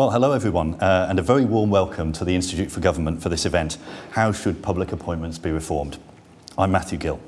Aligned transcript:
Well, 0.00 0.12
hello 0.12 0.30
everyone, 0.30 0.74
uh, 0.74 1.08
and 1.10 1.18
a 1.18 1.22
very 1.22 1.44
warm 1.44 1.70
welcome 1.70 2.12
to 2.12 2.24
the 2.24 2.32
Institute 2.32 2.70
for 2.70 2.78
Government 2.78 3.20
for 3.20 3.30
this 3.30 3.44
event. 3.44 3.78
How 4.12 4.30
should 4.30 4.62
public 4.62 4.92
appointments 4.92 5.38
be 5.38 5.50
reformed? 5.50 5.98
I'm 6.56 6.70
Matthew 6.70 6.98
Gill. 6.98 7.18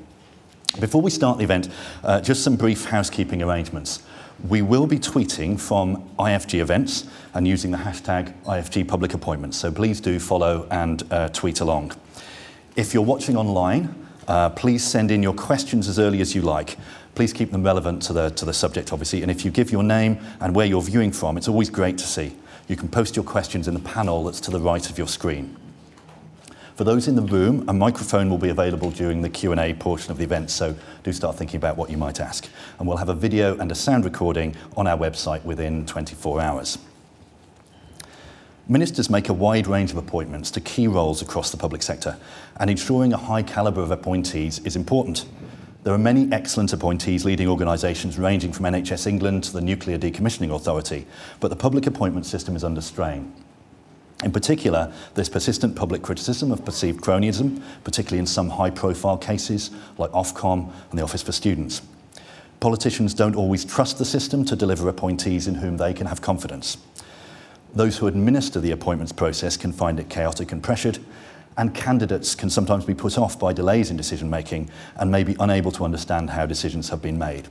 Before 0.79 1.01
we 1.01 1.11
start 1.11 1.37
the 1.37 1.43
event, 1.43 1.67
uh, 2.01 2.21
just 2.21 2.45
some 2.45 2.55
brief 2.55 2.85
housekeeping 2.85 3.43
arrangements. 3.43 4.03
We 4.47 4.61
will 4.61 4.87
be 4.87 4.99
tweeting 4.99 5.59
from 5.59 6.09
IFG 6.17 6.61
events 6.61 7.07
and 7.33 7.45
using 7.45 7.71
the 7.71 7.77
hashtag 7.77 8.33
IFG 8.43 8.87
public 8.87 9.13
appointments, 9.13 9.57
so 9.57 9.69
please 9.69 9.99
do 9.99 10.17
follow 10.17 10.65
and 10.71 11.03
uh, 11.11 11.27
tweet 11.27 11.59
along. 11.59 11.91
If 12.77 12.93
you're 12.93 13.03
watching 13.03 13.35
online, 13.35 13.93
uh, 14.29 14.47
please 14.51 14.81
send 14.81 15.11
in 15.11 15.21
your 15.21 15.33
questions 15.33 15.89
as 15.89 15.99
early 15.99 16.21
as 16.21 16.33
you 16.35 16.41
like. 16.41 16.77
Please 17.15 17.33
keep 17.33 17.51
them 17.51 17.63
relevant 17.63 18.01
to 18.03 18.13
the, 18.13 18.29
to 18.29 18.45
the 18.45 18.53
subject, 18.53 18.93
obviously, 18.93 19.23
and 19.23 19.29
if 19.29 19.43
you 19.43 19.51
give 19.51 19.73
your 19.73 19.83
name 19.83 20.19
and 20.39 20.55
where 20.55 20.65
you're 20.65 20.81
viewing 20.81 21.11
from, 21.11 21.35
it's 21.35 21.49
always 21.49 21.69
great 21.69 21.97
to 21.97 22.05
see. 22.05 22.33
You 22.71 22.77
can 22.77 22.87
post 22.87 23.17
your 23.17 23.25
questions 23.25 23.67
in 23.67 23.73
the 23.73 23.81
panel 23.81 24.23
that's 24.23 24.39
to 24.39 24.49
the 24.49 24.61
right 24.61 24.89
of 24.89 24.97
your 24.97 25.09
screen. 25.09 25.57
For 26.75 26.85
those 26.85 27.09
in 27.09 27.17
the 27.17 27.21
room, 27.21 27.65
a 27.67 27.73
microphone 27.73 28.29
will 28.29 28.37
be 28.37 28.47
available 28.47 28.91
during 28.91 29.21
the 29.21 29.29
Q&A 29.29 29.73
portion 29.73 30.09
of 30.09 30.17
the 30.17 30.23
event, 30.23 30.49
so 30.49 30.73
do 31.03 31.11
start 31.11 31.35
thinking 31.35 31.57
about 31.57 31.75
what 31.75 31.89
you 31.89 31.97
might 31.97 32.21
ask. 32.21 32.47
And 32.79 32.87
we'll 32.87 32.95
have 32.95 33.09
a 33.09 33.13
video 33.13 33.57
and 33.57 33.73
a 33.73 33.75
sound 33.75 34.05
recording 34.05 34.55
on 34.77 34.87
our 34.87 34.97
website 34.97 35.43
within 35.43 35.85
24 35.85 36.39
hours. 36.39 36.77
Ministers 38.69 39.09
make 39.09 39.27
a 39.27 39.33
wide 39.33 39.67
range 39.67 39.91
of 39.91 39.97
appointments 39.97 40.49
to 40.51 40.61
key 40.61 40.87
roles 40.87 41.21
across 41.21 41.51
the 41.51 41.57
public 41.57 41.83
sector, 41.83 42.17
and 42.55 42.69
ensuring 42.69 43.11
a 43.11 43.17
high 43.17 43.43
calibre 43.43 43.83
of 43.83 43.91
appointees 43.91 44.59
is 44.59 44.77
important. 44.77 45.25
There 45.83 45.93
are 45.95 45.97
many 45.97 46.31
excellent 46.31 46.73
appointees 46.73 47.25
leading 47.25 47.47
organisations 47.47 48.19
ranging 48.19 48.53
from 48.53 48.65
NHS 48.65 49.07
England 49.07 49.43
to 49.45 49.53
the 49.53 49.61
Nuclear 49.61 49.97
Decommissioning 49.97 50.53
Authority, 50.53 51.07
but 51.39 51.47
the 51.47 51.55
public 51.55 51.87
appointment 51.87 52.27
system 52.27 52.55
is 52.55 52.63
under 52.63 52.81
strain. 52.81 53.33
In 54.23 54.31
particular, 54.31 54.93
there's 55.15 55.27
persistent 55.27 55.75
public 55.75 56.03
criticism 56.03 56.51
of 56.51 56.63
perceived 56.63 57.01
cronyism, 57.01 57.63
particularly 57.83 58.19
in 58.19 58.27
some 58.27 58.51
high 58.51 58.69
profile 58.69 59.17
cases 59.17 59.71
like 59.97 60.11
Ofcom 60.11 60.71
and 60.91 60.99
the 60.99 61.03
Office 61.03 61.23
for 61.23 61.31
Students. 61.31 61.81
Politicians 62.59 63.15
don't 63.15 63.35
always 63.35 63.65
trust 63.65 63.97
the 63.97 64.05
system 64.05 64.45
to 64.45 64.55
deliver 64.55 64.87
appointees 64.87 65.47
in 65.47 65.55
whom 65.55 65.77
they 65.77 65.95
can 65.95 66.05
have 66.05 66.21
confidence. 66.21 66.77
Those 67.73 67.97
who 67.97 68.05
administer 68.05 68.59
the 68.59 68.69
appointments 68.69 69.13
process 69.13 69.57
can 69.57 69.73
find 69.73 69.99
it 69.99 70.09
chaotic 70.09 70.51
and 70.51 70.61
pressured, 70.61 70.99
and 71.57 71.75
candidates 71.75 72.35
can 72.35 72.49
sometimes 72.49 72.85
be 72.85 72.93
put 72.93 73.17
off 73.17 73.37
by 73.37 73.53
delays 73.53 73.91
in 73.91 73.97
decision 73.97 74.29
making 74.29 74.69
and 74.95 75.11
may 75.11 75.23
be 75.23 75.35
unable 75.39 75.71
to 75.71 75.83
understand 75.83 76.29
how 76.29 76.45
decisions 76.45 76.89
have 76.89 77.01
been 77.01 77.17
made. 77.17 77.47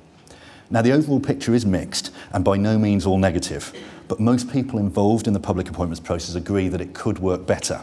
Now, 0.70 0.82
the 0.82 0.92
overall 0.92 1.20
picture 1.20 1.54
is 1.54 1.66
mixed 1.66 2.12
and 2.32 2.44
by 2.44 2.56
no 2.56 2.78
means 2.78 3.04
all 3.04 3.18
negative, 3.18 3.72
but 4.08 4.20
most 4.20 4.50
people 4.50 4.78
involved 4.78 5.26
in 5.26 5.32
the 5.32 5.40
public 5.40 5.68
appointments 5.68 6.00
process 6.00 6.34
agree 6.34 6.68
that 6.68 6.80
it 6.80 6.94
could 6.94 7.18
work 7.18 7.46
better. 7.46 7.82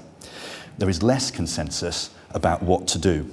There 0.78 0.90
is 0.90 1.04
less 1.04 1.30
consensus 1.30 2.12
about 2.32 2.64
what 2.64 2.88
to 2.90 3.00
do. 3.00 3.30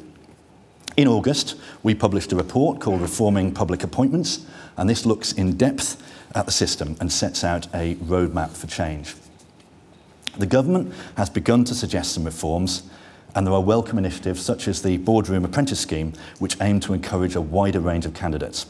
In 0.96 1.08
August, 1.08 1.56
we 1.82 1.94
published 1.94 2.32
a 2.32 2.36
report 2.36 2.80
called 2.80 3.00
Reforming 3.00 3.52
Public 3.52 3.82
Appointments, 3.82 4.46
and 4.76 4.88
this 4.88 5.04
looks 5.04 5.32
in 5.32 5.56
depth 5.56 6.02
at 6.34 6.46
the 6.46 6.52
system 6.52 6.96
and 7.00 7.12
sets 7.12 7.44
out 7.44 7.66
a 7.74 7.96
roadmap 7.96 8.50
for 8.50 8.66
change. 8.66 9.14
The 10.36 10.46
government 10.46 10.92
has 11.16 11.30
begun 11.30 11.62
to 11.64 11.74
suggest 11.76 12.12
some 12.12 12.24
reforms, 12.24 12.82
and 13.36 13.46
there 13.46 13.54
are 13.54 13.60
welcome 13.60 13.98
initiatives 13.98 14.42
such 14.42 14.66
as 14.66 14.82
the 14.82 14.96
Boardroom 14.96 15.44
Apprentice 15.44 15.78
Scheme, 15.78 16.12
which 16.40 16.56
aim 16.60 16.80
to 16.80 16.92
encourage 16.92 17.36
a 17.36 17.40
wider 17.40 17.78
range 17.78 18.04
of 18.04 18.14
candidates. 18.14 18.66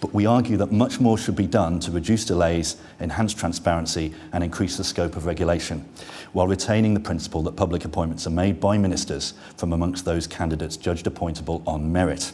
But 0.00 0.12
we 0.12 0.26
argue 0.26 0.58
that 0.58 0.70
much 0.70 1.00
more 1.00 1.16
should 1.16 1.34
be 1.34 1.46
done 1.46 1.80
to 1.80 1.90
reduce 1.90 2.26
delays, 2.26 2.76
enhance 3.00 3.32
transparency, 3.32 4.14
and 4.32 4.44
increase 4.44 4.76
the 4.76 4.84
scope 4.84 5.16
of 5.16 5.24
regulation, 5.24 5.88
while 6.34 6.46
retaining 6.46 6.92
the 6.92 7.00
principle 7.00 7.42
that 7.44 7.56
public 7.56 7.86
appointments 7.86 8.26
are 8.26 8.30
made 8.30 8.60
by 8.60 8.76
ministers 8.76 9.32
from 9.56 9.72
amongst 9.72 10.04
those 10.04 10.26
candidates 10.26 10.76
judged 10.76 11.06
appointable 11.06 11.66
on 11.66 11.90
merit. 11.90 12.32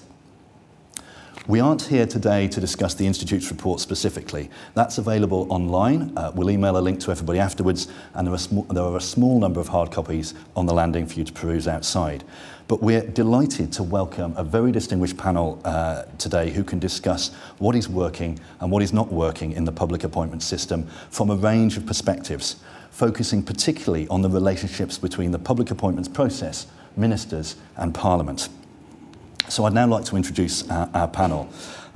We 1.46 1.60
aren't 1.60 1.82
here 1.82 2.06
today 2.06 2.48
to 2.48 2.58
discuss 2.58 2.94
the 2.94 3.06
Institute's 3.06 3.50
report 3.50 3.78
specifically. 3.78 4.48
That's 4.72 4.96
available 4.96 5.46
online. 5.52 6.16
Uh, 6.16 6.32
we'll 6.34 6.50
email 6.50 6.78
a 6.78 6.80
link 6.80 7.00
to 7.00 7.10
everybody 7.10 7.38
afterwards, 7.38 7.86
and 8.14 8.26
there 8.26 8.32
are, 8.32 8.38
sm- 8.38 8.66
there 8.70 8.82
are 8.82 8.96
a 8.96 9.00
small 9.02 9.38
number 9.38 9.60
of 9.60 9.68
hard 9.68 9.90
copies 9.90 10.32
on 10.56 10.64
the 10.64 10.72
landing 10.72 11.04
for 11.04 11.18
you 11.18 11.24
to 11.24 11.32
peruse 11.34 11.68
outside. 11.68 12.24
But 12.66 12.82
we're 12.82 13.06
delighted 13.06 13.74
to 13.74 13.82
welcome 13.82 14.32
a 14.38 14.42
very 14.42 14.72
distinguished 14.72 15.18
panel 15.18 15.60
uh, 15.66 16.04
today 16.16 16.48
who 16.48 16.64
can 16.64 16.78
discuss 16.78 17.34
what 17.58 17.76
is 17.76 17.90
working 17.90 18.40
and 18.60 18.70
what 18.70 18.82
is 18.82 18.94
not 18.94 19.12
working 19.12 19.52
in 19.52 19.66
the 19.66 19.72
public 19.72 20.02
appointment 20.02 20.42
system 20.42 20.86
from 21.10 21.28
a 21.28 21.36
range 21.36 21.76
of 21.76 21.84
perspectives, 21.84 22.56
focusing 22.90 23.42
particularly 23.42 24.08
on 24.08 24.22
the 24.22 24.30
relationships 24.30 24.96
between 24.96 25.30
the 25.30 25.38
public 25.38 25.70
appointments 25.70 26.08
process, 26.08 26.68
ministers, 26.96 27.56
and 27.76 27.94
Parliament. 27.94 28.48
So 29.48 29.64
I'd 29.64 29.72
now 29.74 29.86
like 29.86 30.04
to 30.06 30.16
introduce 30.16 30.68
our, 30.70 30.88
our 30.94 31.08
panel. 31.08 31.48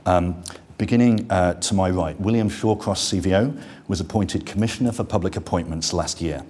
Um, 0.06 0.42
beginning 0.76 1.30
uh, 1.30 1.54
to 1.54 1.74
my 1.74 1.90
right, 1.90 2.18
William 2.20 2.48
Shawcross 2.48 3.20
CVO 3.20 3.60
was 3.88 4.00
appointed 4.00 4.46
Commissioner 4.46 4.92
for 4.92 5.04
Public 5.04 5.36
Appointments 5.36 5.92
last 5.92 6.20
year. 6.20 6.44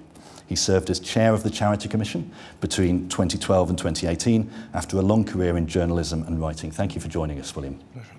He 0.46 0.56
served 0.56 0.90
as 0.90 0.98
chair 0.98 1.34
of 1.34 1.42
the 1.42 1.50
Charity 1.50 1.88
Commission 1.88 2.30
between 2.60 3.08
2012 3.10 3.68
and 3.68 3.78
2018 3.78 4.50
after 4.74 4.98
a 4.98 5.02
long 5.02 5.24
career 5.24 5.56
in 5.56 5.66
journalism 5.66 6.24
and 6.24 6.40
writing. 6.40 6.70
Thank 6.70 6.94
you 6.94 7.00
for 7.00 7.08
joining 7.08 7.38
us, 7.38 7.54
William. 7.54 7.78
Pleasure. 7.92 8.12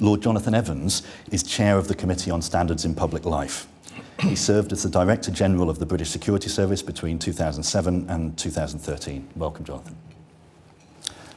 Lord 0.00 0.22
Jonathan 0.22 0.54
Evans 0.54 1.02
is 1.30 1.42
chair 1.42 1.78
of 1.78 1.88
the 1.88 1.94
Committee 1.94 2.30
on 2.30 2.42
Standards 2.42 2.84
in 2.84 2.94
Public 2.94 3.24
Life. 3.24 3.68
He 4.20 4.36
served 4.36 4.72
as 4.72 4.82
the 4.82 4.90
Director 4.90 5.30
General 5.30 5.70
of 5.70 5.78
the 5.78 5.86
British 5.86 6.10
Security 6.10 6.48
Service 6.48 6.82
between 6.82 7.18
2007 7.18 8.08
and 8.08 8.36
2013. 8.36 9.28
Welcome, 9.36 9.64
Jonathan. 9.64 9.96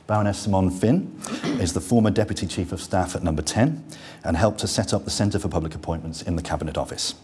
Baroness 0.08 0.38
Simone 0.38 0.70
Finn 0.70 1.20
is 1.60 1.74
the 1.74 1.82
former 1.82 2.12
Deputy 2.12 2.46
Chief 2.46 2.72
of 2.72 2.80
Staff 2.80 3.16
at 3.16 3.24
Number 3.24 3.42
10 3.42 3.84
and 4.24 4.38
helped 4.38 4.60
to 4.60 4.68
set 4.68 4.94
up 4.94 5.04
the 5.04 5.10
Centre 5.10 5.40
for 5.40 5.50
Public 5.50 5.74
Appointments 5.74 6.22
in 6.22 6.36
the 6.36 6.44
Cabinet 6.44 6.78
Office. 6.78 7.16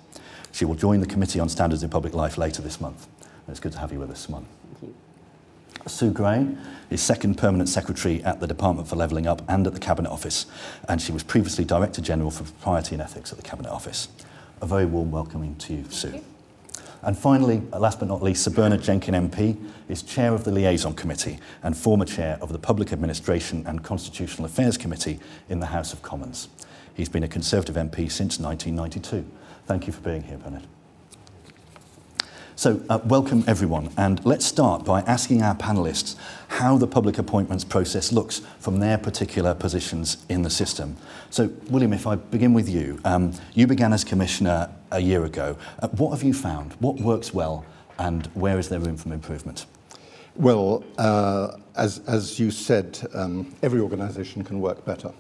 She 0.52 0.66
will 0.66 0.74
join 0.74 1.00
the 1.00 1.06
Committee 1.06 1.40
on 1.40 1.48
Standards 1.48 1.84
in 1.84 1.92
Public 1.92 2.16
Life 2.16 2.40
later 2.40 2.64
this 2.64 2.82
month. 2.82 3.08
It's 3.48 3.60
good 3.60 3.74
to 3.74 3.78
have 3.78 3.92
you 3.92 4.00
with 4.00 4.10
us, 4.10 4.22
Simone. 4.22 4.48
Thank 4.80 4.84
you. 4.84 4.96
Sue 5.88 6.12
Gray 6.12 6.48
is 6.90 7.04
second 7.04 7.38
permanent 7.38 7.70
secretary 7.70 8.24
at 8.24 8.40
the 8.40 8.48
Department 8.48 8.88
for 8.88 8.96
Levelling 8.96 9.28
Up 9.28 9.44
and 9.48 9.68
at 9.68 9.76
the 9.76 9.80
Cabinet 9.80 10.10
Office, 10.10 10.48
and 10.90 11.00
she 11.00 11.12
was 11.12 11.22
previously 11.22 11.64
Director 11.64 12.02
General 12.02 12.32
for 12.32 12.46
Propriety 12.46 12.96
and 12.96 13.02
Ethics 13.02 13.32
at 13.32 13.38
the 13.38 13.44
Cabinet 13.44 13.70
Office. 13.70 14.08
A 14.60 14.66
very 14.66 14.88
warm 14.88 15.12
welcoming 15.12 15.56
to 15.58 15.74
you, 15.76 15.86
Sue. 15.90 16.10
You. 16.10 16.24
And 17.04 17.18
finally, 17.18 17.64
last 17.74 18.00
but 18.00 18.08
not 18.08 18.22
least, 18.22 18.44
Sir 18.44 18.52
Bernard 18.52 18.84
Jenkin 18.84 19.16
MP 19.16 19.58
is 19.90 20.04
Chair 20.04 20.34
of 20.34 20.44
the 20.44 20.52
Liaison 20.52 20.94
Committee 20.94 21.40
and 21.64 21.76
former 21.76 22.06
Chair 22.06 22.38
of 22.42 22.54
the 22.54 22.60
Public 22.60 22.94
Administration 22.94 23.66
and 23.66 23.84
Constitutional 23.84 24.46
Affairs 24.46 24.78
Committee 24.78 25.20
in 25.50 25.60
the 25.60 25.68
House 25.68 25.94
of 25.94 26.04
Commons. 26.04 26.50
He's 26.94 27.10
been 27.10 27.24
a 27.24 27.28
Conservative 27.28 27.76
MP 27.76 28.12
since 28.12 28.40
1992. 28.40 29.26
Thank 29.66 29.88
you 29.88 29.94
for 29.94 30.02
being 30.02 30.24
here, 30.24 30.38
Bernard. 30.38 30.68
So, 32.56 32.84
uh, 32.90 33.00
welcome 33.06 33.44
everyone, 33.48 33.90
and 33.98 34.24
let's 34.24 34.46
start 34.46 34.86
by 34.86 35.02
asking 35.02 35.42
our 35.42 35.56
panelists 35.56 36.16
how 36.48 36.78
the 36.78 36.86
public 36.86 37.18
appointments 37.18 37.64
process 37.64 38.12
looks 38.12 38.44
from 38.60 38.80
their 38.80 39.00
particular 39.00 39.56
positions 39.56 40.18
in 40.30 40.44
the 40.44 40.52
system. 40.52 40.98
So, 41.32 41.50
William, 41.70 41.94
if 41.94 42.08
I 42.08 42.16
begin 42.16 42.54
with 42.54 42.68
you, 42.68 43.00
um, 43.06 43.32
you 43.54 43.66
began 43.66 43.94
as 43.94 44.04
commissioner 44.04 44.70
a 44.92 45.00
year 45.00 45.24
ago. 45.24 45.58
Uh, 45.80 45.88
what 45.88 46.12
have 46.12 46.24
you 46.24 46.34
found? 46.34 46.74
What 46.82 46.98
works 46.98 47.34
well, 47.34 47.66
and 47.98 48.26
where 48.34 48.60
is 48.60 48.68
there 48.68 48.82
room 48.82 48.98
for 48.98 49.14
improvement? 49.14 49.66
Well, 50.36 50.84
uh, 50.98 51.56
as, 51.78 52.00
as 52.00 52.38
you 52.38 52.52
said, 52.52 53.00
um, 53.14 53.56
every 53.64 53.80
organisation 53.80 54.44
can 54.44 54.60
work 54.60 54.84
better, 54.84 55.14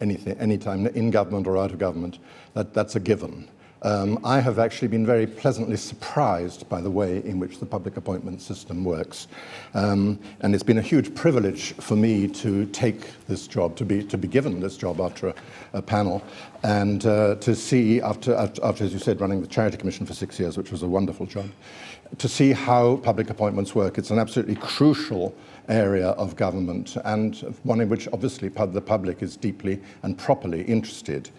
anything, 0.00 0.38
anytime, 0.38 0.86
in 0.86 1.10
government 1.10 1.48
or 1.48 1.58
out 1.58 1.72
of 1.72 1.80
government. 1.80 2.20
That, 2.54 2.72
that's 2.72 2.94
a 2.94 3.00
given. 3.00 3.48
Um, 3.86 4.18
I 4.24 4.40
have 4.40 4.58
actually 4.58 4.88
been 4.88 5.06
very 5.06 5.28
pleasantly 5.28 5.76
surprised 5.76 6.68
by 6.68 6.80
the 6.80 6.90
way 6.90 7.18
in 7.24 7.38
which 7.38 7.60
the 7.60 7.66
public 7.66 7.96
appointment 7.96 8.42
system 8.42 8.82
works. 8.82 9.28
Um, 9.74 10.18
and 10.40 10.56
it's 10.56 10.64
been 10.64 10.78
a 10.78 10.82
huge 10.82 11.14
privilege 11.14 11.72
for 11.74 11.94
me 11.94 12.26
to 12.42 12.66
take 12.66 13.06
this 13.28 13.46
job, 13.46 13.76
to 13.76 13.84
be, 13.84 14.02
to 14.02 14.18
be 14.18 14.26
given 14.26 14.58
this 14.58 14.76
job 14.76 15.00
after 15.00 15.28
a, 15.28 15.34
a 15.74 15.82
panel, 15.82 16.20
and 16.64 17.06
uh, 17.06 17.36
to 17.36 17.54
see, 17.54 18.00
after, 18.00 18.34
after, 18.34 18.82
as 18.82 18.92
you 18.92 18.98
said, 18.98 19.20
running 19.20 19.40
the 19.40 19.46
Charity 19.46 19.76
Commission 19.76 20.04
for 20.04 20.14
six 20.14 20.40
years, 20.40 20.56
which 20.56 20.72
was 20.72 20.82
a 20.82 20.88
wonderful 20.88 21.24
job, 21.24 21.48
to 22.18 22.26
see 22.28 22.50
how 22.50 22.96
public 22.96 23.30
appointments 23.30 23.72
work. 23.76 23.98
It's 23.98 24.10
an 24.10 24.18
absolutely 24.18 24.56
crucial 24.56 25.32
area 25.68 26.08
of 26.08 26.34
government 26.34 26.96
and 27.04 27.36
one 27.62 27.80
in 27.80 27.88
which 27.88 28.08
obviously 28.12 28.48
the 28.48 28.80
public 28.80 29.22
is 29.22 29.36
deeply 29.36 29.80
and 30.02 30.18
properly 30.18 30.62
interested. 30.62 31.30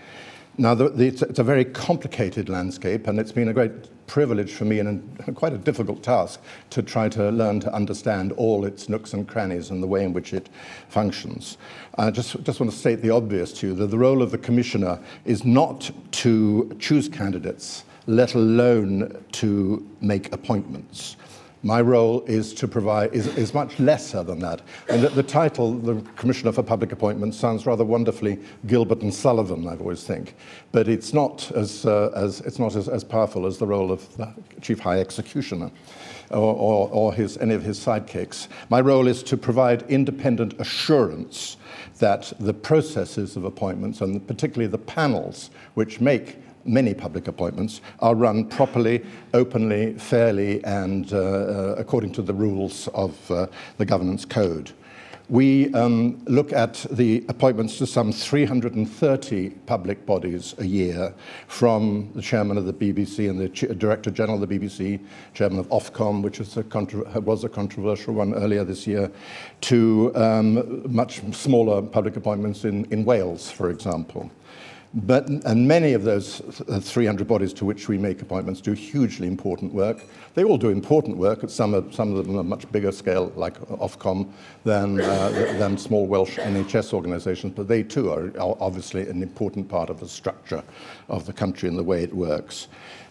Now, 0.59 0.74
the, 0.74 0.89
the, 0.89 1.07
it's, 1.07 1.21
a 1.21 1.44
very 1.44 1.65
complicated 1.65 2.50
landscape, 2.50 3.06
and 3.07 3.19
it's 3.19 3.31
been 3.31 3.50
a 3.50 3.54
great 3.54 3.71
privilege 4.07 4.54
for 4.54 4.65
me 4.65 4.80
and 4.80 5.19
a, 5.27 5.31
quite 5.31 5.54
a 5.54 5.57
difficult 5.57 6.01
task 6.01 6.42
to 6.71 6.81
try 6.81 7.09
to 7.09 7.30
learn 7.30 7.59
to 7.59 7.74
understand 7.74 8.31
all 8.33 8.65
its 8.65 8.89
nooks 8.89 9.13
and 9.13 9.27
crannies 9.27 9.69
and 9.69 9.83
the 9.83 9.88
way 9.88 10.04
in 10.04 10.13
which 10.13 10.33
it 10.33 10.50
functions. 10.89 11.57
I 11.95 12.09
just, 12.09 12.42
just 12.44 12.59
want 12.59 12.71
to 12.71 12.77
state 12.77 13.01
the 13.01 13.12
obvious 13.12 13.54
to 13.59 13.68
you 13.68 13.75
that 13.75 13.88
the 13.88 13.98
role 14.00 14.24
of 14.24 14.31
the 14.31 14.38
commissioner 14.39 15.00
is 15.25 15.45
not 15.45 15.92
to 16.13 16.75
choose 16.80 17.07
candidates 17.07 17.83
let 18.07 18.36
alone 18.36 19.24
to 19.33 19.86
make 20.01 20.33
appointments. 20.33 21.18
My 21.67 21.81
role 21.81 22.23
is 22.27 22.53
to 22.53 22.65
provide 22.67 23.13
is, 23.13 23.27
is 23.35 23.53
much 23.53 23.77
lesser 23.77 24.23
than 24.23 24.39
that. 24.39 24.61
And 24.87 25.03
the, 25.03 25.09
the, 25.09 25.21
title, 25.21 25.73
the 25.73 25.99
Commissioner 26.15 26.53
for 26.53 26.63
Public 26.63 26.93
Appointments, 26.93 27.37
sounds 27.37 27.65
rather 27.65 27.83
wonderfully 27.83 28.39
Gilbert 28.67 29.01
and 29.01 29.13
Sullivan, 29.13 29.67
I 29.67 29.75
always 29.75 30.05
think. 30.05 30.35
But 30.71 30.87
it's 30.87 31.13
not 31.13 31.51
as, 31.51 31.85
uh, 31.85 32.11
as 32.15 32.39
it's 32.39 32.57
not 32.57 32.77
as, 32.77 32.87
as, 32.87 33.03
powerful 33.03 33.45
as 33.45 33.57
the 33.57 33.67
role 33.67 33.91
of 33.91 34.15
the 34.15 34.33
Chief 34.61 34.79
High 34.79 35.01
Executioner. 35.01 35.69
Or, 36.29 36.55
or, 36.55 36.89
or 36.89 37.13
his, 37.13 37.37
any 37.37 37.53
of 37.53 37.63
his 37.63 37.79
sidekicks. 37.79 38.49
My 38.69 38.81
role 38.81 39.07
is 39.07 39.23
to 39.23 39.37
provide 39.37 39.83
independent 39.83 40.59
assurance 40.59 41.55
that 41.99 42.33
the 42.37 42.53
processes 42.53 43.37
of 43.37 43.45
appointments, 43.45 44.01
and 44.01 44.25
particularly 44.27 44.67
the 44.67 44.77
panels 44.77 45.51
which 45.75 46.01
make 46.01 46.37
many 46.67 46.93
public 46.93 47.27
appointments 47.27 47.81
are 47.99 48.15
run 48.15 48.45
properly, 48.45 49.03
openly, 49.33 49.93
fairly, 49.93 50.63
and 50.63 51.13
uh, 51.13 51.17
uh, 51.17 51.75
according 51.77 52.11
to 52.13 52.21
the 52.21 52.33
rules 52.33 52.87
of 52.89 53.31
uh, 53.31 53.47
the 53.77 53.85
governance 53.85 54.25
code. 54.25 54.71
We 55.29 55.73
um, 55.73 56.23
look 56.23 56.53
at 56.53 56.85
the 56.89 57.25
appointments 57.27 57.77
to 57.79 57.85
some 57.85 58.13
330 58.13 59.49
public 59.65 60.05
bodies 60.05 60.55
a 60.57 60.65
year, 60.65 61.13
from 61.47 62.09
the 62.15 62.21
chairman 62.21 62.57
of 62.57 62.65
the 62.65 62.71
BBC 62.71 63.29
and 63.29 63.37
the 63.37 63.49
Ch- 63.49 63.77
director 63.77 64.09
general 64.09 64.41
of 64.41 64.47
the 64.47 64.59
BBC, 64.59 65.01
chairman 65.33 65.59
of 65.59 65.67
Ofcom, 65.67 66.21
which 66.21 66.39
a 66.39 67.19
was 67.19 67.43
a 67.43 67.49
controversial 67.49 68.13
one 68.13 68.35
earlier 68.35 68.63
this 68.63 68.87
year, 68.87 69.11
to 69.61 70.13
um, 70.15 70.81
much 70.89 71.21
smaller 71.33 71.81
public 71.81 72.15
appointments 72.15 72.63
in, 72.63 72.85
in 72.85 73.03
Wales, 73.03 73.51
for 73.51 73.69
example. 73.69 74.31
But, 75.05 75.29
and 75.29 75.67
many 75.67 75.94
of 75.94 76.03
those 76.03 76.41
300 76.81 77.27
bodies 77.27 77.53
to 77.53 77.65
which 77.65 77.88
we 77.88 77.99
make 77.99 78.23
appointments 78.23 78.61
do 78.61 78.71
hugely 78.71 79.27
important 79.27 79.71
work. 79.71 80.03
They 80.33 80.44
all 80.44 80.57
do 80.57 80.69
important 80.69 81.17
work. 81.17 81.44
At 81.44 81.51
some, 81.51 81.91
some 81.91 82.15
of 82.15 82.25
them 82.25 82.35
are 82.35 82.44
much 82.44 82.71
bigger 82.71 82.91
scale, 82.91 83.31
like 83.35 83.59
Ofcom, 83.67 84.31
than, 84.63 84.99
uh, 84.99 85.29
than 85.59 85.77
small 85.77 86.07
Welsh 86.07 86.39
NHS 86.39 86.94
organisations, 86.94 87.53
but 87.55 87.67
they 87.67 87.83
too 87.83 88.11
are, 88.11 88.29
are 88.39 88.57
obviously 88.59 89.07
an 89.07 89.21
important 89.21 89.69
part 89.69 89.91
of 89.91 89.99
the 89.99 90.07
structure 90.07 90.63
of 91.09 91.27
the 91.27 91.33
country 91.33 91.69
and 91.69 91.77
the 91.77 91.83
way 91.83 92.01
it 92.01 92.15
works. 92.15 92.67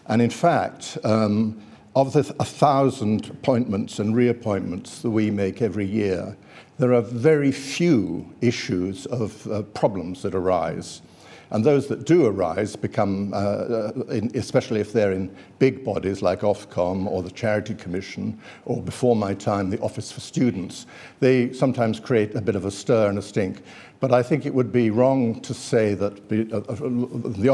And 0.07 0.21
in 0.21 0.29
fact, 0.29 0.97
um, 1.05 1.61
of 1.95 2.11
the 2.11 2.23
1,000 2.23 3.29
appointments 3.29 3.99
and 3.99 4.13
reappointments 4.13 5.01
that 5.03 5.11
we 5.11 5.31
make 5.31 5.61
every 5.61 5.85
year, 5.85 6.35
there 6.79 6.93
are 6.93 7.01
very 7.01 7.51
few 7.53 8.33
issues 8.41 9.05
of 9.05 9.47
uh, 9.47 9.61
problems 9.61 10.23
that 10.23 10.35
arise. 10.35 11.01
And 11.49 11.63
those 11.63 11.87
that 11.87 12.05
do 12.05 12.25
arise 12.25 12.75
become, 12.75 13.31
uh, 13.33 13.91
in, 14.09 14.31
especially 14.35 14.81
if 14.81 14.91
they're 14.91 15.13
in 15.13 15.33
big 15.59 15.83
bodies 15.83 16.21
like 16.21 16.41
Ofcom 16.41 17.07
or 17.07 17.23
the 17.23 17.31
Charity 17.31 17.73
Commission, 17.73 18.39
or 18.65 18.81
before 18.81 19.15
my 19.15 19.33
time, 19.33 19.69
the 19.69 19.79
Office 19.79 20.11
for 20.11 20.19
Students, 20.19 20.85
they 21.19 21.53
sometimes 21.53 21.99
create 21.99 22.35
a 22.35 22.41
bit 22.41 22.55
of 22.55 22.65
a 22.65 22.71
stir 22.71 23.07
and 23.09 23.17
a 23.17 23.21
stink. 23.21 23.61
But 23.99 24.11
I 24.11 24.21
think 24.21 24.45
it 24.45 24.53
would 24.53 24.71
be 24.71 24.89
wrong 24.89 25.39
to 25.41 25.53
say 25.53 25.93
that 25.95 26.29
the, 26.29 26.41
uh, 26.53 26.61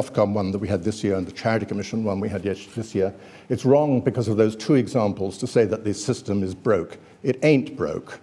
Ofcom 0.01 0.33
one 0.33 0.51
that 0.51 0.59
we 0.59 0.67
had 0.67 0.83
this 0.83 1.03
year 1.03 1.15
and 1.15 1.25
the 1.25 1.31
Charity 1.31 1.65
Commission 1.65 2.03
one 2.03 2.19
we 2.19 2.29
had 2.29 2.43
this 2.43 2.95
year, 2.95 3.13
it's 3.49 3.63
wrong 3.63 4.01
because 4.01 4.27
of 4.27 4.37
those 4.37 4.55
two 4.55 4.75
examples 4.75 5.37
to 5.37 5.47
say 5.47 5.65
that 5.65 5.83
this 5.83 6.03
system 6.03 6.43
is 6.43 6.55
broke. 6.55 6.97
It 7.21 7.39
ain't 7.43 7.77
broke 7.77 8.19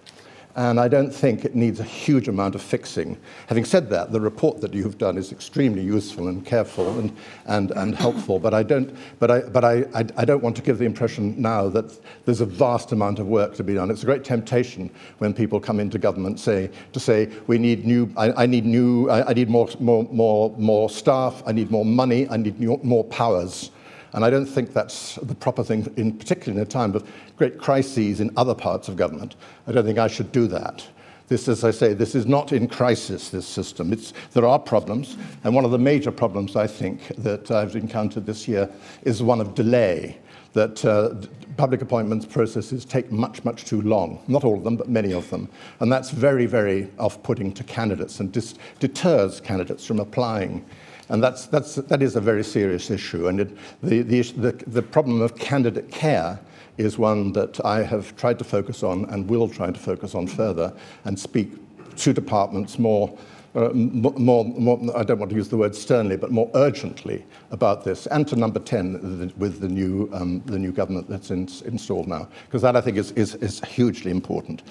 and 0.56 0.80
I 0.80 0.88
don't 0.88 1.10
think 1.12 1.44
it 1.44 1.54
needs 1.54 1.80
a 1.80 1.84
huge 1.84 2.28
amount 2.28 2.54
of 2.54 2.62
fixing. 2.62 3.16
Having 3.46 3.64
said 3.66 3.90
that, 3.90 4.12
the 4.12 4.20
report 4.20 4.60
that 4.60 4.74
you've 4.74 4.98
done 4.98 5.16
is 5.16 5.32
extremely 5.32 5.82
useful 5.82 6.28
and 6.28 6.44
careful 6.44 6.98
and, 6.98 7.16
and, 7.46 7.70
and 7.72 7.94
helpful, 7.94 8.38
but, 8.38 8.52
I 8.52 8.62
don't, 8.62 8.94
but, 9.18 9.30
I, 9.30 9.40
but 9.40 9.64
I, 9.64 9.84
I, 9.94 10.04
I 10.16 10.24
don't 10.24 10.42
want 10.42 10.56
to 10.56 10.62
give 10.62 10.78
the 10.78 10.84
impression 10.84 11.40
now 11.40 11.68
that 11.68 11.98
there's 12.24 12.40
a 12.40 12.46
vast 12.46 12.92
amount 12.92 13.18
of 13.18 13.26
work 13.26 13.54
to 13.56 13.64
be 13.64 13.74
done. 13.74 13.90
It's 13.90 14.02
a 14.02 14.06
great 14.06 14.24
temptation 14.24 14.90
when 15.18 15.32
people 15.32 15.60
come 15.60 15.78
into 15.78 15.98
government 15.98 16.40
say, 16.40 16.70
to 16.92 17.00
say, 17.00 17.30
we 17.46 17.58
need 17.58 17.84
new, 17.84 18.12
I, 18.16 18.42
I 18.42 18.46
need 18.46 18.66
new, 18.66 19.08
I, 19.08 19.30
I 19.30 19.32
need 19.32 19.48
more, 19.48 19.68
more, 19.78 20.04
more, 20.10 20.54
more 20.58 20.90
staff, 20.90 21.42
I 21.46 21.52
need 21.52 21.70
more 21.70 21.84
money, 21.84 22.28
I 22.28 22.36
need 22.36 22.58
new, 22.58 22.80
more 22.82 23.04
powers. 23.04 23.70
And 24.12 24.24
I 24.24 24.30
don't 24.30 24.46
think 24.46 24.72
that's 24.72 25.16
the 25.16 25.34
proper 25.34 25.62
thing, 25.62 25.92
in 25.96 26.16
particularly 26.18 26.60
in 26.60 26.66
a 26.66 26.68
time 26.68 26.94
of 26.94 27.08
great 27.36 27.58
crises 27.58 28.20
in 28.20 28.30
other 28.36 28.54
parts 28.54 28.88
of 28.88 28.96
government. 28.96 29.36
I 29.66 29.72
don't 29.72 29.84
think 29.84 29.98
I 29.98 30.08
should 30.08 30.32
do 30.32 30.46
that. 30.48 30.86
This, 31.28 31.46
as 31.46 31.62
I 31.62 31.70
say, 31.70 31.94
this 31.94 32.16
is 32.16 32.26
not 32.26 32.52
in 32.52 32.66
crisis, 32.66 33.30
this 33.30 33.46
system. 33.46 33.92
It's, 33.92 34.12
there 34.32 34.44
are 34.46 34.58
problems, 34.58 35.16
and 35.44 35.54
one 35.54 35.64
of 35.64 35.70
the 35.70 35.78
major 35.78 36.10
problems 36.10 36.56
I 36.56 36.66
think 36.66 37.06
that 37.18 37.52
I've 37.52 37.76
encountered 37.76 38.26
this 38.26 38.48
year 38.48 38.68
is 39.02 39.22
one 39.22 39.40
of 39.40 39.54
delay, 39.54 40.18
that 40.54 40.84
uh, 40.84 41.14
public 41.56 41.82
appointments 41.82 42.26
processes 42.26 42.84
take 42.84 43.12
much, 43.12 43.44
much 43.44 43.64
too 43.64 43.80
long. 43.82 44.20
Not 44.26 44.42
all 44.42 44.56
of 44.56 44.64
them, 44.64 44.76
but 44.76 44.88
many 44.88 45.12
of 45.12 45.30
them. 45.30 45.48
And 45.78 45.92
that's 45.92 46.10
very, 46.10 46.46
very 46.46 46.90
off-putting 46.98 47.52
to 47.52 47.62
candidates 47.62 48.18
and 48.18 48.32
dis- 48.32 48.54
deters 48.80 49.40
candidates 49.40 49.86
from 49.86 50.00
applying 50.00 50.64
and 51.10 51.22
that's, 51.22 51.46
that's, 51.46 51.74
that 51.74 52.02
is 52.02 52.16
a 52.16 52.20
very 52.20 52.44
serious 52.44 52.90
issue. 52.90 53.26
And 53.26 53.40
it, 53.40 53.56
the, 53.82 54.02
the, 54.02 54.22
the, 54.22 54.52
the 54.68 54.82
problem 54.82 55.20
of 55.20 55.36
candidate 55.36 55.90
care 55.90 56.38
is 56.78 56.98
one 56.98 57.32
that 57.32 57.62
I 57.64 57.82
have 57.82 58.16
tried 58.16 58.38
to 58.38 58.44
focus 58.44 58.82
on 58.82 59.04
and 59.06 59.28
will 59.28 59.48
try 59.48 59.70
to 59.70 59.78
focus 59.78 60.14
on 60.14 60.28
further 60.28 60.72
and 61.04 61.18
speak 61.18 61.50
to 61.96 62.12
departments 62.12 62.78
more, 62.78 63.16
uh, 63.54 63.70
more, 63.72 64.44
more, 64.44 64.96
I 64.96 65.02
don't 65.02 65.18
want 65.18 65.30
to 65.30 65.36
use 65.36 65.48
the 65.48 65.56
word 65.56 65.74
sternly, 65.74 66.16
but 66.16 66.30
more 66.30 66.50
urgently 66.54 67.24
about 67.50 67.84
this, 67.84 68.06
and 68.06 68.26
to 68.28 68.36
number 68.36 68.60
10 68.60 69.32
with 69.38 69.60
the 69.60 69.68
new, 69.68 70.08
um, 70.12 70.40
the 70.46 70.58
new 70.58 70.70
government 70.70 71.08
that's 71.08 71.30
in, 71.30 71.48
installed 71.64 72.06
now, 72.06 72.28
because 72.46 72.62
that 72.62 72.76
I 72.76 72.80
think 72.80 72.96
is, 72.96 73.10
is, 73.12 73.34
is 73.36 73.60
hugely 73.64 74.12
important. 74.12 74.62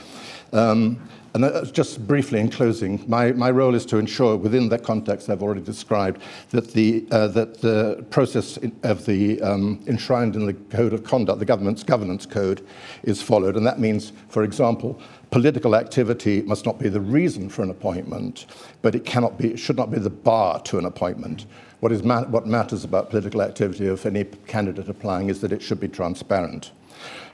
Um, 0.54 1.00
and 1.36 1.46
uh, 1.46 1.64
just 1.66 2.08
briefly 2.08 2.40
in 2.40 2.50
closing, 2.50 3.04
my, 3.08 3.31
my 3.34 3.52
role 3.52 3.76
is 3.76 3.86
to 3.88 3.98
ensure 3.98 4.36
within 4.36 4.70
that 4.70 4.84
context 4.84 5.30
I've 5.30 5.44
already 5.44 5.62
described 5.62 6.22
that 6.50 6.72
the, 6.72 7.06
uh, 7.12 7.28
that 7.28 7.62
the 7.62 8.04
process 8.10 8.58
of 8.84 9.06
the 9.06 9.40
um, 9.42 9.84
enshrined 9.86 10.36
in 10.36 10.48
the 10.48 10.54
Code 10.54 10.94
of 10.94 11.04
Conduct, 11.04 11.38
the 11.38 11.46
government's 11.46 11.84
governance 11.84 12.26
code, 12.26 12.66
is 13.04 13.22
followed. 13.22 13.58
And 13.58 13.68
that 13.68 13.80
means, 13.80 14.12
for 14.30 14.44
example, 14.44 15.00
political 15.31 15.76
activity 15.76 16.42
must 16.42 16.66
not 16.66 16.80
be 16.80 16.90
the 16.90 17.02
reason 17.02 17.50
for 17.50 17.62
an 17.62 17.70
appointment, 17.70 18.46
but 18.81 18.96
it, 18.96 19.06
cannot 19.06 19.38
be, 19.38 19.52
it 19.54 19.58
should 19.58 19.78
not 19.78 19.92
be 19.92 20.00
the 20.00 20.10
bar 20.10 20.60
to 20.62 20.78
an 20.78 20.86
appointment. 20.86 21.46
What, 21.80 21.92
is 21.92 22.04
ma- 22.04 22.26
what 22.26 22.48
matters 22.48 22.84
about 22.84 23.10
political 23.10 23.42
activity 23.42 23.88
of 23.88 24.06
any 24.06 24.26
candidate 24.48 24.90
applying 24.90 25.30
is 25.30 25.42
that 25.42 25.52
it 25.52 25.62
should 25.62 25.80
be 25.80 25.88
transparent. 25.88 26.72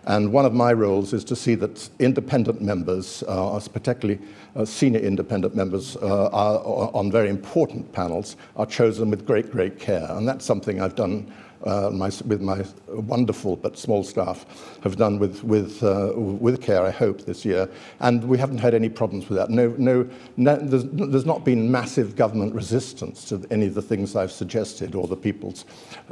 And 0.08 0.32
one 0.32 0.46
of 0.46 0.54
my 0.54 0.72
roles 0.72 1.14
is 1.14 1.24
to 1.24 1.36
see 1.36 1.56
that 1.56 1.90
independent 1.98 2.62
members, 2.62 3.24
uh, 3.28 3.60
particularly 3.74 4.22
uh, 4.56 4.64
senior 4.64 5.00
independent 5.00 5.56
members 5.56 5.98
uh, 5.98 6.28
are, 6.28 6.60
on 6.94 7.12
very 7.12 7.30
important 7.30 7.92
panels, 7.92 8.36
are 8.56 8.68
chosen 8.68 9.10
with 9.10 9.26
great, 9.26 9.52
great 9.52 9.80
care. 9.80 10.08
And 10.12 10.28
that's 10.28 10.46
something 10.46 10.80
I've 10.80 10.96
done 10.96 11.34
uh, 11.64 11.90
my, 11.92 12.12
with 12.26 12.42
my 12.42 12.64
wonderful 12.88 13.56
but 13.56 13.78
small 13.78 14.04
staff 14.04 14.46
have 14.84 14.98
done 14.98 15.20
with, 15.20 15.44
with, 15.44 15.82
uh, 15.84 16.14
with 16.16 16.62
care, 16.62 16.84
I 16.84 16.92
hope, 16.92 17.22
this 17.22 17.46
year. 17.46 17.70
And 18.00 18.24
we 18.24 18.38
haven't 18.38 18.60
had 18.60 18.74
any 18.74 18.90
problems 18.90 19.30
with 19.30 19.38
that. 19.38 19.50
No, 19.50 19.74
no, 19.78 20.10
no 20.38 20.56
there's, 20.58 20.84
there's, 20.86 21.26
not 21.26 21.44
been 21.44 21.72
massive 21.72 22.16
government 22.16 22.54
resistance 22.54 23.26
to 23.26 23.44
any 23.50 23.66
of 23.66 23.74
the 23.74 23.82
things 23.82 24.16
I've 24.16 24.32
suggested 24.32 24.94
or 24.94 25.08
the 25.08 25.16
people's 25.16 25.66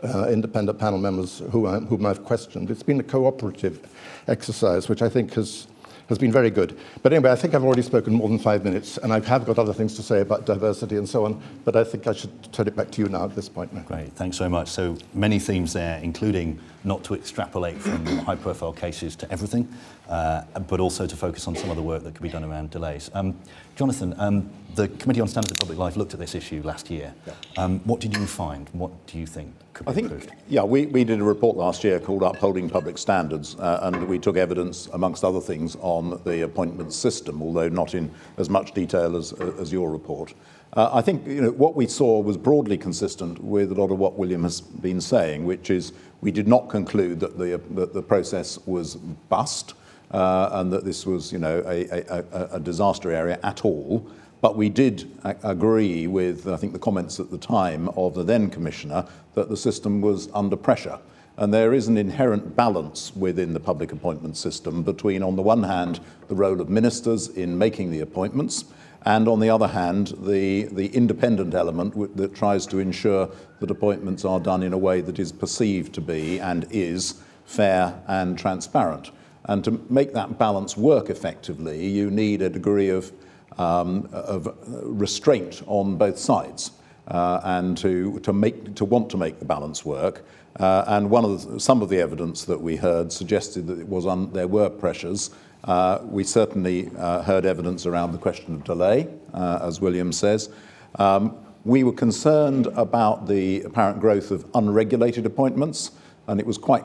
uh, 0.03 0.27
independent 0.27 0.79
panel 0.79 0.97
members 0.97 1.43
who 1.51 1.67
I, 1.67 1.79
whom 1.79 2.05
I've 2.05 2.23
questioned. 2.23 2.71
It's 2.71 2.83
been 2.83 2.99
a 2.99 3.03
cooperative 3.03 3.79
exercise, 4.27 4.89
which 4.89 5.01
I 5.01 5.09
think 5.09 5.33
has 5.33 5.67
has 6.13 6.19
been 6.19 6.31
very 6.31 6.49
good. 6.49 6.77
But 7.01 7.11
anyway, 7.11 7.31
I 7.31 7.35
think 7.35 7.53
I've 7.53 7.63
already 7.63 7.81
spoken 7.81 8.13
more 8.13 8.29
than 8.29 8.39
five 8.39 8.63
minutes, 8.63 8.97
and 8.97 9.11
I 9.11 9.19
have 9.19 9.45
got 9.45 9.57
other 9.57 9.73
things 9.73 9.95
to 9.95 10.03
say 10.03 10.21
about 10.21 10.45
diversity 10.45 10.97
and 10.97 11.09
so 11.09 11.25
on, 11.25 11.41
but 11.65 11.75
I 11.75 11.83
think 11.83 12.07
I 12.07 12.13
should 12.13 12.53
turn 12.53 12.67
it 12.67 12.75
back 12.75 12.91
to 12.91 13.01
you 13.01 13.09
now 13.09 13.25
at 13.25 13.35
this 13.35 13.49
point. 13.49 13.73
Now. 13.73 13.81
Great, 13.81 14.13
thanks 14.13 14.37
so 14.37 14.47
much. 14.47 14.69
So 14.69 14.97
many 15.13 15.39
themes 15.39 15.73
there, 15.73 15.99
including 15.99 16.59
not 16.83 17.03
to 17.05 17.15
extrapolate 17.15 17.77
from 17.77 18.05
high-profile 18.29 18.73
cases 18.73 19.15
to 19.17 19.31
everything, 19.31 19.67
uh, 20.07 20.43
but 20.67 20.79
also 20.79 21.07
to 21.07 21.15
focus 21.15 21.47
on 21.47 21.55
some 21.55 21.69
of 21.69 21.75
the 21.75 21.81
work 21.81 22.03
that 22.03 22.13
could 22.13 22.23
be 22.23 22.29
done 22.29 22.43
around 22.43 22.69
delays. 22.69 23.09
Um, 23.13 23.37
Jonathan, 23.75 24.13
um, 24.17 24.49
the 24.75 24.87
Committee 24.87 25.21
on 25.21 25.27
Standards 25.27 25.51
of 25.51 25.59
Public 25.59 25.77
Life 25.77 25.95
looked 25.95 26.13
at 26.13 26.19
this 26.19 26.35
issue 26.35 26.61
last 26.63 26.89
year. 26.89 27.13
Yeah. 27.27 27.33
Um, 27.57 27.79
what 27.81 27.99
did 27.99 28.15
you 28.15 28.25
find? 28.25 28.69
What 28.73 28.91
do 29.07 29.19
you 29.19 29.25
think 29.25 29.53
could 29.73 29.85
be 29.85 29.91
I 29.91 29.95
think, 29.95 30.11
improved? 30.11 30.31
Yeah, 30.47 30.63
we, 30.63 30.87
we 30.87 31.03
did 31.03 31.19
a 31.19 31.23
report 31.23 31.57
last 31.57 31.83
year 31.83 31.99
called 31.99 32.23
Upholding 32.23 32.69
Public 32.69 32.97
Standards, 32.97 33.55
uh, 33.59 33.79
and 33.83 34.07
we 34.07 34.19
took 34.19 34.37
evidence, 34.37 34.87
amongst 34.93 35.23
other 35.23 35.41
things, 35.41 35.75
on 35.81 36.21
the 36.23 36.43
appointment 36.43 36.93
system, 36.93 37.41
although 37.41 37.69
not 37.69 37.93
in 37.93 38.11
as 38.37 38.49
much 38.49 38.73
detail 38.73 39.15
as, 39.15 39.33
as 39.33 39.71
your 39.71 39.91
report. 39.91 40.33
Uh, 40.73 40.89
I 40.91 41.01
think 41.01 41.27
you 41.27 41.41
know, 41.41 41.51
what 41.51 41.75
we 41.75 41.85
saw 41.85 42.19
was 42.19 42.35
broadly 42.35 42.77
consistent 42.77 43.43
with 43.43 43.71
a 43.71 43.75
lot 43.75 43.91
of 43.91 43.99
what 43.99 44.17
William 44.17 44.41
has 44.43 44.59
been 44.59 44.99
saying, 44.99 45.45
which 45.45 45.69
is 45.69 45.93
we 46.21 46.31
did 46.31 46.47
not 46.47 46.69
conclude 46.69 47.19
that 47.19 47.37
the, 47.37 47.61
that 47.75 47.93
the 47.93 48.01
process 48.01 48.57
was 48.65 48.95
bust 48.95 49.75
uh, 50.09 50.49
and 50.53 50.71
that 50.73 50.83
this 50.83 51.05
was 51.05 51.31
you 51.31 51.37
know, 51.37 51.63
a, 51.67 51.85
a, 52.09 52.47
a 52.53 52.59
disaster 52.59 53.11
area 53.11 53.39
at 53.43 53.65
all. 53.65 54.07
But 54.43 54.57
we 54.57 54.67
did 54.67 55.09
agree 55.23 56.05
with, 56.05 56.49
I 56.49 56.57
think, 56.57 56.73
the 56.73 56.79
comments 56.79 57.17
at 57.17 57.31
the 57.31 57.37
time 57.37 57.87
of 57.95 58.13
the 58.13 58.23
then 58.23 58.49
Commissioner 58.49 59.05
that 59.35 59.47
the 59.47 59.55
system 59.55 60.01
was 60.01 60.27
under 60.33 60.57
pressure. 60.57 60.99
And 61.37 61.53
there 61.53 61.73
is 61.73 61.87
an 61.87 61.95
inherent 61.95 62.53
balance 62.53 63.15
within 63.15 63.53
the 63.53 63.61
public 63.61 63.93
appointment 63.93 64.35
system 64.35 64.83
between, 64.83 65.23
on 65.23 65.37
the 65.37 65.41
one 65.41 65.63
hand, 65.63 66.01
the 66.27 66.35
role 66.35 66.59
of 66.59 66.69
ministers 66.69 67.29
in 67.29 67.57
making 67.57 67.89
the 67.91 68.01
appointments, 68.01 68.65
and 69.05 69.29
on 69.29 69.39
the 69.39 69.49
other 69.49 69.67
hand, 69.67 70.13
the, 70.19 70.63
the 70.63 70.87
independent 70.87 71.53
element 71.53 72.17
that 72.17 72.35
tries 72.35 72.65
to 72.67 72.79
ensure 72.79 73.29
that 73.61 73.71
appointments 73.71 74.25
are 74.25 74.41
done 74.41 74.61
in 74.61 74.73
a 74.73 74.77
way 74.77 74.99
that 74.99 75.19
is 75.19 75.31
perceived 75.31 75.93
to 75.93 76.01
be 76.01 76.41
and 76.41 76.67
is 76.69 77.21
fair 77.45 77.97
and 78.09 78.37
transparent. 78.37 79.09
And 79.45 79.63
to 79.63 79.81
make 79.89 80.11
that 80.13 80.37
balance 80.37 80.75
work 80.75 81.09
effectively, 81.09 81.87
you 81.87 82.11
need 82.11 82.41
a 82.41 82.49
degree 82.49 82.89
of 82.89 83.13
um, 83.57 84.09
of 84.11 84.55
restraint 84.83 85.61
on 85.67 85.97
both 85.97 86.17
sides 86.17 86.71
uh, 87.07 87.41
and 87.43 87.77
to, 87.77 88.19
to, 88.19 88.33
make, 88.33 88.75
to 88.75 88.85
want 88.85 89.09
to 89.09 89.17
make 89.17 89.39
the 89.39 89.45
balance 89.45 89.85
work. 89.85 90.25
Uh, 90.59 90.83
and 90.87 91.09
one 91.09 91.25
of 91.25 91.51
the, 91.51 91.59
some 91.59 91.81
of 91.81 91.89
the 91.89 91.99
evidence 91.99 92.45
that 92.45 92.61
we 92.61 92.75
heard 92.75 93.11
suggested 93.11 93.67
that 93.67 93.79
it 93.79 93.87
was 93.87 94.05
un, 94.05 94.31
there 94.33 94.47
were 94.47 94.69
pressures. 94.69 95.31
Uh, 95.63 95.99
we 96.03 96.23
certainly 96.23 96.91
uh, 96.97 97.21
heard 97.23 97.45
evidence 97.45 97.85
around 97.85 98.11
the 98.11 98.17
question 98.17 98.53
of 98.53 98.63
delay, 98.63 99.07
uh, 99.33 99.59
as 99.63 99.81
William 99.81 100.11
says. 100.11 100.49
Um, 100.95 101.35
we 101.65 101.83
were 101.83 101.93
concerned 101.93 102.67
about 102.67 103.27
the 103.27 103.61
apparent 103.61 103.99
growth 103.99 104.31
of 104.31 104.45
unregulated 104.53 105.25
appointments, 105.25 105.91
and 106.27 106.39
it 106.39 106.45
was 106.45 106.57
quite 106.57 106.83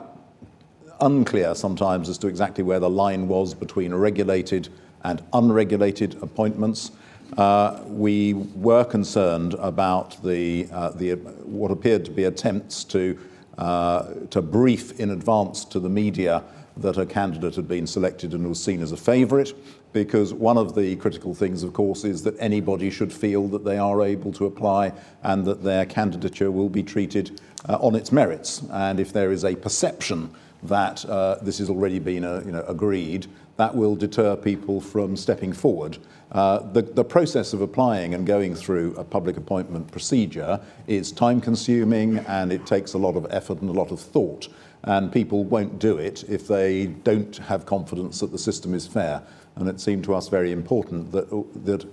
unclear 1.01 1.53
sometimes 1.53 2.09
as 2.09 2.17
to 2.17 2.27
exactly 2.27 2.63
where 2.63 2.79
the 2.79 2.89
line 2.89 3.27
was 3.27 3.53
between 3.53 3.93
regulated 3.93 4.69
and 5.03 5.23
unregulated 5.33 6.21
appointments. 6.21 6.91
Uh, 7.37 7.81
we 7.85 8.33
were 8.33 8.83
concerned 8.83 9.53
about 9.55 10.21
the, 10.23 10.67
uh, 10.71 10.89
the, 10.89 11.11
what 11.45 11.71
appeared 11.71 12.03
to 12.05 12.11
be 12.11 12.23
attempts 12.23 12.83
to, 12.83 13.17
uh, 13.57 14.13
to 14.29 14.41
brief 14.41 14.99
in 14.99 15.11
advance 15.11 15.63
to 15.65 15.79
the 15.79 15.89
media 15.89 16.43
that 16.77 16.97
a 16.97 17.05
candidate 17.05 17.55
had 17.55 17.67
been 17.67 17.85
selected 17.85 18.33
and 18.33 18.47
was 18.47 18.63
seen 18.63 18.81
as 18.81 18.91
a 18.91 18.97
favourite, 18.97 19.53
because 19.91 20.33
one 20.33 20.57
of 20.57 20.75
the 20.75 20.95
critical 20.95 21.33
things, 21.33 21.63
of 21.63 21.73
course, 21.73 22.03
is 22.03 22.23
that 22.23 22.35
anybody 22.39 22.89
should 22.89 23.11
feel 23.11 23.47
that 23.47 23.65
they 23.65 23.77
are 23.77 24.01
able 24.01 24.31
to 24.31 24.45
apply 24.45 24.91
and 25.23 25.45
that 25.45 25.63
their 25.63 25.85
candidature 25.85 26.51
will 26.51 26.69
be 26.69 26.83
treated 26.83 27.41
uh, 27.67 27.77
on 27.81 27.95
its 27.95 28.11
merits. 28.11 28.63
And 28.71 28.99
if 28.99 29.11
there 29.11 29.31
is 29.31 29.43
a 29.43 29.55
perception 29.55 30.33
that 30.63 31.05
uh, 31.05 31.35
this 31.41 31.57
has 31.57 31.69
already 31.69 31.99
been 31.99 32.23
uh, 32.23 32.41
you 32.45 32.51
know, 32.51 32.63
agreed, 32.67 33.27
that 33.59 33.75
will 33.75 33.93
deter 33.93 34.37
people 34.37 34.79
from 34.79 35.17
stepping 35.17 35.51
forward. 35.51 35.97
Uh, 36.31 36.59
the, 36.71 36.81
the 36.81 37.03
process 37.03 37.51
of 37.51 37.59
applying 37.59 38.13
and 38.13 38.25
going 38.25 38.55
through 38.55 38.95
a 38.95 39.03
public 39.03 39.35
appointment 39.35 39.91
procedure 39.91 40.57
is 40.87 41.11
time 41.11 41.41
consuming 41.41 42.19
and 42.19 42.53
it 42.53 42.65
takes 42.65 42.93
a 42.93 42.97
lot 42.97 43.17
of 43.17 43.27
effort 43.31 43.59
and 43.59 43.69
a 43.69 43.73
lot 43.73 43.91
of 43.91 43.99
thought. 43.99 44.47
And 44.83 45.11
people 45.11 45.43
won't 45.43 45.77
do 45.77 45.97
it 45.97 46.23
if 46.29 46.47
they 46.47 46.85
don't 47.03 47.35
have 47.35 47.65
confidence 47.65 48.21
that 48.21 48.31
the 48.31 48.37
system 48.37 48.73
is 48.73 48.87
fair. 48.87 49.21
And 49.57 49.67
it 49.67 49.81
seemed 49.81 50.05
to 50.05 50.15
us 50.15 50.29
very 50.29 50.53
important 50.53 51.11
that, 51.11 51.29
that 51.65 51.85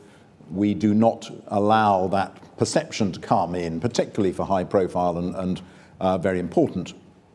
we 0.53 0.73
do 0.73 0.95
not 0.95 1.29
allow 1.49 2.07
that 2.07 2.57
perception 2.59 3.11
to 3.11 3.19
come 3.19 3.57
in, 3.57 3.81
particularly 3.81 4.33
for 4.33 4.47
high 4.47 4.63
profile 4.63 5.19
and, 5.19 5.35
and 5.35 5.63
uh, 5.99 6.17
very 6.17 6.39
important 6.39 6.95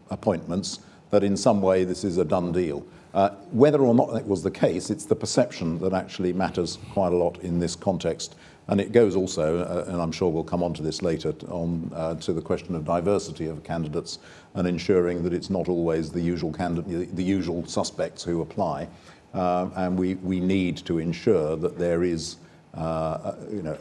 appointments, 0.09 0.79
that 1.09 1.21
in 1.21 1.35
some 1.35 1.61
way 1.61 1.83
this 1.83 2.05
is 2.05 2.17
a 2.17 2.23
done 2.23 2.53
deal. 2.53 2.85
Uh, 3.13 3.29
whether 3.51 3.81
or 3.81 3.93
not 3.93 4.13
that 4.13 4.25
was 4.25 4.41
the 4.41 4.51
case, 4.51 4.89
it's 4.89 5.05
the 5.05 5.15
perception 5.15 5.77
that 5.79 5.93
actually 5.93 6.31
matters 6.31 6.77
quite 6.93 7.11
a 7.11 7.15
lot 7.15 7.37
in 7.39 7.59
this 7.59 7.75
context. 7.75 8.35
And 8.67 8.79
it 8.79 8.93
goes 8.93 9.15
also, 9.17 9.59
uh, 9.59 9.91
and 9.91 10.01
I'm 10.01 10.13
sure 10.13 10.29
we'll 10.29 10.45
come 10.45 10.63
on 10.63 10.73
to 10.75 10.83
this 10.83 11.01
later, 11.01 11.33
on 11.49 11.91
uh, 11.93 12.15
to 12.15 12.31
the 12.31 12.41
question 12.41 12.73
of 12.75 12.85
diversity 12.85 13.47
of 13.47 13.63
candidates 13.63 14.19
and 14.53 14.65
ensuring 14.67 15.23
that 15.23 15.33
it's 15.33 15.49
not 15.49 15.67
always 15.67 16.11
the 16.11 16.21
usual 16.21 16.53
candidate, 16.53 17.13
the 17.15 17.23
usual 17.23 17.65
suspects 17.65 18.23
who 18.23 18.41
apply. 18.41 18.87
Uh, 19.33 19.69
and 19.75 19.97
we, 19.97 20.15
we 20.15 20.39
need 20.39 20.77
to 20.77 20.99
ensure 20.99 21.57
that 21.57 21.77
there 21.77 22.03
is, 22.03 22.37
uh, 22.75 23.33
you 23.51 23.61
know, 23.61 23.77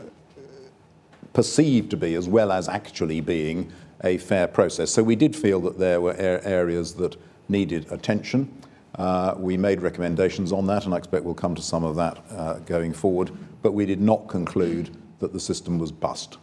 perceived 1.32 1.90
to 1.90 1.96
be 1.96 2.14
as 2.14 2.28
well 2.28 2.50
as 2.50 2.68
actually 2.68 3.20
being 3.20 3.70
a 4.02 4.18
fair 4.18 4.48
process. 4.48 4.90
So 4.90 5.02
we 5.02 5.14
did 5.14 5.36
feel 5.36 5.60
that 5.60 5.78
there 5.78 6.00
were 6.00 6.14
areas 6.16 6.94
that 6.94 7.16
needed 7.48 7.86
attention. 7.92 8.52
Uh, 8.96 9.34
we 9.36 9.56
made 9.56 9.80
recommendations 9.80 10.52
on 10.52 10.66
that, 10.66 10.84
and 10.84 10.94
I 10.94 10.98
expect 10.98 11.24
we'll 11.24 11.34
come 11.34 11.54
to 11.54 11.62
some 11.62 11.84
of 11.84 11.96
that 11.96 12.18
uh, 12.30 12.54
going 12.60 12.92
forward, 12.92 13.30
but 13.62 13.72
we 13.72 13.86
did 13.86 14.00
not 14.00 14.28
conclude 14.28 14.96
that 15.20 15.32
the 15.32 15.40
system 15.40 15.78
was 15.78 15.92
bust. 15.92 16.38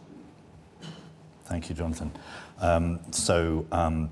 Thank 1.44 1.68
you, 1.68 1.74
Jonathan. 1.74 2.12
Um, 2.60 3.00
so, 3.10 3.66
um, 3.72 4.10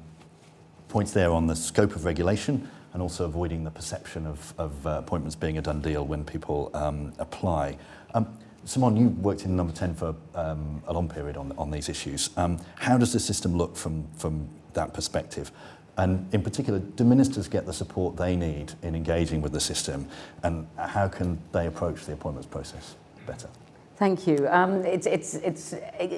points 0.89 1.13
there 1.13 1.31
on 1.33 1.47
the 1.47 1.57
scope 1.57 1.95
of 1.95 2.05
regulation 2.05 2.69
and 2.93 3.03
also 3.03 3.27
avoiding 3.27 3.65
the 3.65 3.71
perception 3.71 4.27
of, 4.27 4.55
of 4.57 4.87
uh, 4.87 4.91
appointments 4.91 5.37
being 5.37 5.59
a 5.59 5.63
done 5.63 5.81
deal 5.83 6.07
when 6.07 6.25
people 6.25 6.71
um, 6.73 7.13
apply. 7.19 7.77
Um, 8.15 8.27
Simone, 8.65 8.97
you 8.97 9.09
worked 9.09 9.45
in 9.45 9.55
number 9.55 9.73
10 9.73 9.95
for 9.95 10.15
um, 10.35 10.83
a 10.87 10.93
long 10.93 11.09
period 11.09 11.37
on, 11.37 11.53
on 11.59 11.71
these 11.71 11.89
issues. 11.89 12.31
Um, 12.37 12.59
how 12.77 12.97
does 12.97 13.13
the 13.13 13.21
system 13.21 13.57
look 13.57 13.77
from, 13.77 14.07
from 14.17 14.49
that 14.73 14.95
perspective? 14.95 15.53
And 15.99 16.33
in 16.35 16.43
particular, 16.43 16.79
do 16.79 17.05
ministers 17.05 17.49
get 17.49 17.65
the 17.65 17.73
support 17.73 18.17
they 18.17 18.37
need 18.37 18.75
in 18.83 18.95
engaging 18.95 19.41
with 19.41 19.53
the 19.53 19.61
system? 19.61 20.09
And 20.43 20.67
how 20.77 21.09
can 21.09 21.39
they 21.53 21.67
approach 21.67 22.05
the 22.05 22.13
appointments 22.13 22.47
process 22.47 22.97
better? 23.27 23.49
Thank 23.97 24.27
you. 24.27 24.47
Um, 24.51 24.85
it's, 24.85 25.07
it's, 25.07 25.35
it's 25.35 25.75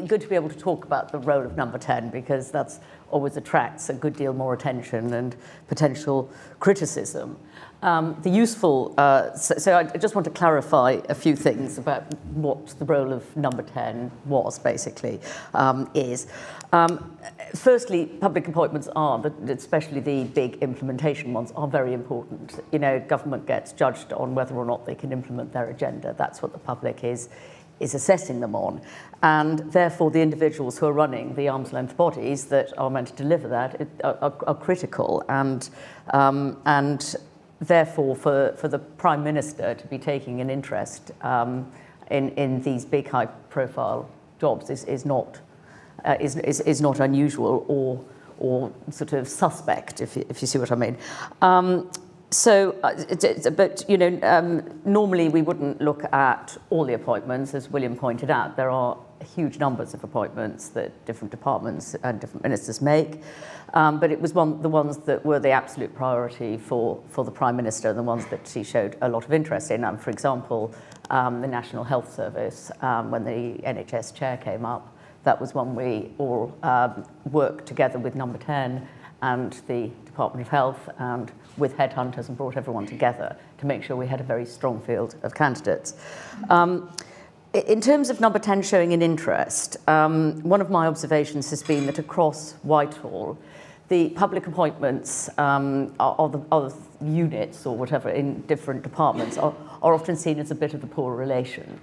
good 0.08 0.20
to 0.20 0.26
be 0.26 0.34
able 0.34 0.48
to 0.48 0.58
talk 0.58 0.84
about 0.84 1.12
the 1.12 1.18
role 1.18 1.46
of 1.46 1.56
number 1.56 1.78
10 1.78 2.10
because 2.10 2.50
that's 2.50 2.80
always 3.12 3.36
attracts 3.36 3.88
a 3.88 3.94
good 3.94 4.16
deal 4.16 4.32
more 4.32 4.52
attention 4.52 5.14
and 5.14 5.36
potential 5.68 6.28
criticism. 6.58 7.38
Um, 7.80 8.16
the 8.22 8.30
useful, 8.30 8.92
uh, 8.98 9.32
so, 9.34 9.54
so, 9.56 9.76
I 9.76 9.84
just 9.84 10.16
want 10.16 10.24
to 10.24 10.32
clarify 10.32 11.00
a 11.08 11.14
few 11.14 11.36
things 11.36 11.78
about 11.78 12.12
what 12.34 12.66
the 12.78 12.84
role 12.84 13.12
of 13.12 13.36
number 13.36 13.62
10 13.62 14.10
was, 14.24 14.58
basically, 14.58 15.20
um, 15.54 15.88
is. 15.94 16.26
Um, 16.72 17.16
firstly, 17.54 18.06
public 18.06 18.48
appointments 18.48 18.88
are, 18.96 19.24
especially 19.46 20.00
the 20.00 20.24
big 20.24 20.56
implementation 20.56 21.32
ones, 21.32 21.52
are 21.52 21.68
very 21.68 21.94
important. 21.94 22.60
You 22.72 22.80
know, 22.80 22.98
government 22.98 23.46
gets 23.46 23.72
judged 23.72 24.12
on 24.12 24.34
whether 24.34 24.56
or 24.56 24.64
not 24.64 24.84
they 24.84 24.96
can 24.96 25.12
implement 25.12 25.52
their 25.52 25.70
agenda. 25.70 26.16
That's 26.18 26.42
what 26.42 26.52
the 26.52 26.58
public 26.58 27.04
is 27.04 27.28
is 27.80 27.94
assessing 27.94 28.40
them 28.40 28.54
on. 28.54 28.80
And 29.22 29.60
therefore, 29.72 30.10
the 30.10 30.20
individuals 30.20 30.78
who 30.78 30.86
are 30.86 30.92
running 30.92 31.34
the 31.34 31.48
arm's 31.48 31.72
length 31.72 31.96
bodies 31.96 32.46
that 32.46 32.76
are 32.78 32.90
meant 32.90 33.08
to 33.08 33.14
deliver 33.14 33.48
that 33.48 33.80
are, 34.04 34.18
are, 34.20 34.34
are 34.46 34.54
critical. 34.54 35.24
And, 35.28 35.68
um, 36.12 36.60
and 36.66 37.14
therefore, 37.60 38.16
for, 38.16 38.54
for 38.56 38.68
the 38.68 38.78
Prime 38.78 39.24
Minister 39.24 39.74
to 39.74 39.86
be 39.86 39.98
taking 39.98 40.40
an 40.40 40.50
interest 40.50 41.10
um, 41.22 41.70
in, 42.10 42.30
in 42.30 42.62
these 42.62 42.84
big 42.84 43.08
high 43.08 43.26
profile 43.26 44.08
jobs 44.40 44.70
is, 44.70 44.84
is, 44.84 45.04
not, 45.04 45.40
uh, 46.04 46.16
is, 46.20 46.36
is, 46.36 46.60
is 46.60 46.80
not 46.80 47.00
unusual 47.00 47.64
or, 47.68 48.04
or 48.38 48.72
sort 48.90 49.12
of 49.12 49.28
suspect, 49.28 50.00
if 50.00 50.16
you, 50.16 50.24
if 50.28 50.40
you 50.40 50.46
see 50.46 50.58
what 50.58 50.70
I 50.70 50.76
mean. 50.76 50.96
Um, 51.42 51.90
so, 52.30 52.76
uh, 52.82 53.50
but 53.50 53.84
you 53.88 53.96
know, 53.96 54.18
um, 54.22 54.80
normally 54.84 55.28
we 55.30 55.40
wouldn't 55.40 55.80
look 55.80 56.04
at 56.12 56.56
all 56.68 56.84
the 56.84 56.92
appointments, 56.92 57.54
as 57.54 57.70
William 57.70 57.96
pointed 57.96 58.30
out. 58.30 58.54
There 58.54 58.70
are 58.70 58.98
huge 59.34 59.58
numbers 59.58 59.94
of 59.94 60.04
appointments 60.04 60.68
that 60.70 61.04
different 61.06 61.30
departments 61.30 61.96
and 62.02 62.20
different 62.20 62.42
ministers 62.42 62.82
make. 62.82 63.22
Um, 63.74 64.00
but 64.00 64.10
it 64.10 64.20
was 64.20 64.32
one, 64.34 64.62
the 64.62 64.68
ones 64.68 64.98
that 64.98 65.24
were 65.24 65.38
the 65.38 65.50
absolute 65.50 65.94
priority 65.94 66.56
for, 66.56 67.02
for 67.08 67.24
the 67.24 67.30
Prime 67.30 67.56
Minister, 67.56 67.92
the 67.92 68.02
ones 68.02 68.26
that 68.26 68.46
she 68.46 68.62
showed 68.62 68.96
a 69.02 69.08
lot 69.08 69.24
of 69.24 69.32
interest 69.32 69.70
in. 69.70 69.84
Um, 69.84 69.98
for 69.98 70.10
example, 70.10 70.74
um, 71.10 71.40
the 71.40 71.48
National 71.48 71.84
Health 71.84 72.14
Service, 72.14 72.70
um, 72.80 73.10
when 73.10 73.24
the 73.24 73.62
NHS 73.62 74.14
chair 74.14 74.36
came 74.38 74.64
up, 74.64 74.94
that 75.24 75.40
was 75.40 75.54
one 75.54 75.74
we 75.74 76.10
all 76.18 76.56
um, 76.62 77.04
worked 77.30 77.66
together 77.66 77.98
with 77.98 78.14
Number 78.14 78.38
10 78.38 78.86
and 79.20 79.52
the 79.66 79.90
Department 80.04 80.46
of 80.46 80.50
Health 80.50 80.88
and 80.98 81.32
with 81.56 81.76
headhunters 81.76 82.28
and 82.28 82.36
brought 82.36 82.56
everyone 82.56 82.86
together 82.86 83.36
to 83.58 83.66
make 83.66 83.82
sure 83.82 83.96
we 83.96 84.06
had 84.06 84.20
a 84.20 84.24
very 84.24 84.46
strong 84.46 84.80
field 84.80 85.16
of 85.22 85.34
candidates. 85.34 85.94
Um, 86.50 86.90
in 87.54 87.80
terms 87.80 88.10
of 88.10 88.20
number 88.20 88.38
10 88.38 88.62
showing 88.62 88.92
an 88.92 89.02
interest, 89.02 89.76
um, 89.88 90.40
one 90.42 90.60
of 90.60 90.70
my 90.70 90.86
observations 90.86 91.50
has 91.50 91.62
been 91.62 91.86
that 91.86 91.98
across 91.98 92.52
Whitehall, 92.62 93.38
the 93.88 94.10
public 94.10 94.46
appointments 94.46 95.30
um, 95.38 95.94
the, 95.96 96.74
units 97.00 97.64
or 97.64 97.76
whatever 97.76 98.10
in 98.10 98.42
different 98.42 98.82
departments 98.82 99.38
are, 99.38 99.54
are 99.82 99.94
often 99.94 100.16
seen 100.16 100.38
as 100.38 100.50
a 100.50 100.54
bit 100.54 100.74
of 100.74 100.84
a 100.84 100.86
poor 100.86 101.14
relation. 101.14 101.80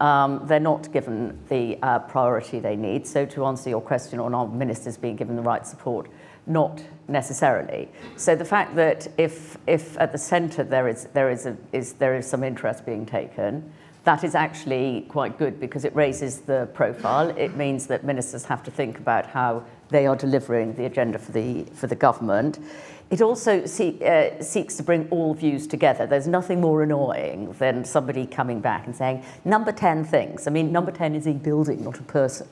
Um, 0.00 0.40
they're 0.46 0.58
not 0.58 0.92
given 0.92 1.38
the 1.48 1.78
uh, 1.80 2.00
priority 2.00 2.58
they 2.58 2.74
need. 2.74 3.06
So, 3.06 3.24
to 3.26 3.44
answer 3.44 3.70
your 3.70 3.80
question 3.80 4.18
on 4.18 4.34
our 4.34 4.48
ministers 4.48 4.96
being 4.96 5.14
given 5.14 5.36
the 5.36 5.42
right 5.42 5.64
support, 5.64 6.08
not 6.46 6.82
necessarily. 7.06 7.88
So, 8.16 8.34
the 8.34 8.44
fact 8.44 8.74
that 8.74 9.06
if, 9.18 9.56
if 9.68 9.96
at 10.00 10.10
the 10.10 10.18
centre 10.18 10.64
there 10.64 10.88
is, 10.88 11.04
there, 11.12 11.30
is 11.30 11.46
a, 11.46 11.56
is, 11.72 11.92
there 11.92 12.16
is 12.16 12.28
some 12.28 12.42
interest 12.42 12.84
being 12.84 13.06
taken, 13.06 13.72
that 14.04 14.22
is 14.22 14.34
actually 14.34 15.06
quite 15.08 15.38
good 15.38 15.58
because 15.58 15.84
it 15.84 15.94
raises 15.94 16.40
the 16.40 16.68
profile. 16.74 17.30
It 17.30 17.56
means 17.56 17.86
that 17.86 18.04
ministers 18.04 18.44
have 18.44 18.62
to 18.64 18.70
think 18.70 18.98
about 18.98 19.26
how 19.26 19.64
they 19.94 20.06
are 20.08 20.16
delivering 20.16 20.74
the 20.74 20.86
agenda 20.86 21.18
for 21.20 21.30
the, 21.30 21.62
for 21.72 21.86
the 21.86 21.94
government. 21.94 22.58
It 23.10 23.20
also 23.20 23.64
see, 23.64 24.02
uh, 24.04 24.42
seeks 24.42 24.76
to 24.78 24.82
bring 24.82 25.06
all 25.10 25.34
views 25.34 25.68
together. 25.68 26.04
There's 26.04 26.26
nothing 26.26 26.60
more 26.60 26.82
annoying 26.82 27.52
than 27.60 27.84
somebody 27.84 28.26
coming 28.26 28.60
back 28.60 28.86
and 28.86 28.96
saying, 28.96 29.22
number 29.44 29.70
10 29.70 30.04
things. 30.04 30.48
I 30.48 30.50
mean, 30.50 30.72
number 30.72 30.90
10 30.90 31.14
is 31.14 31.28
a 31.28 31.32
building, 31.32 31.84
not 31.84 32.00
a 32.00 32.02
person. 32.02 32.48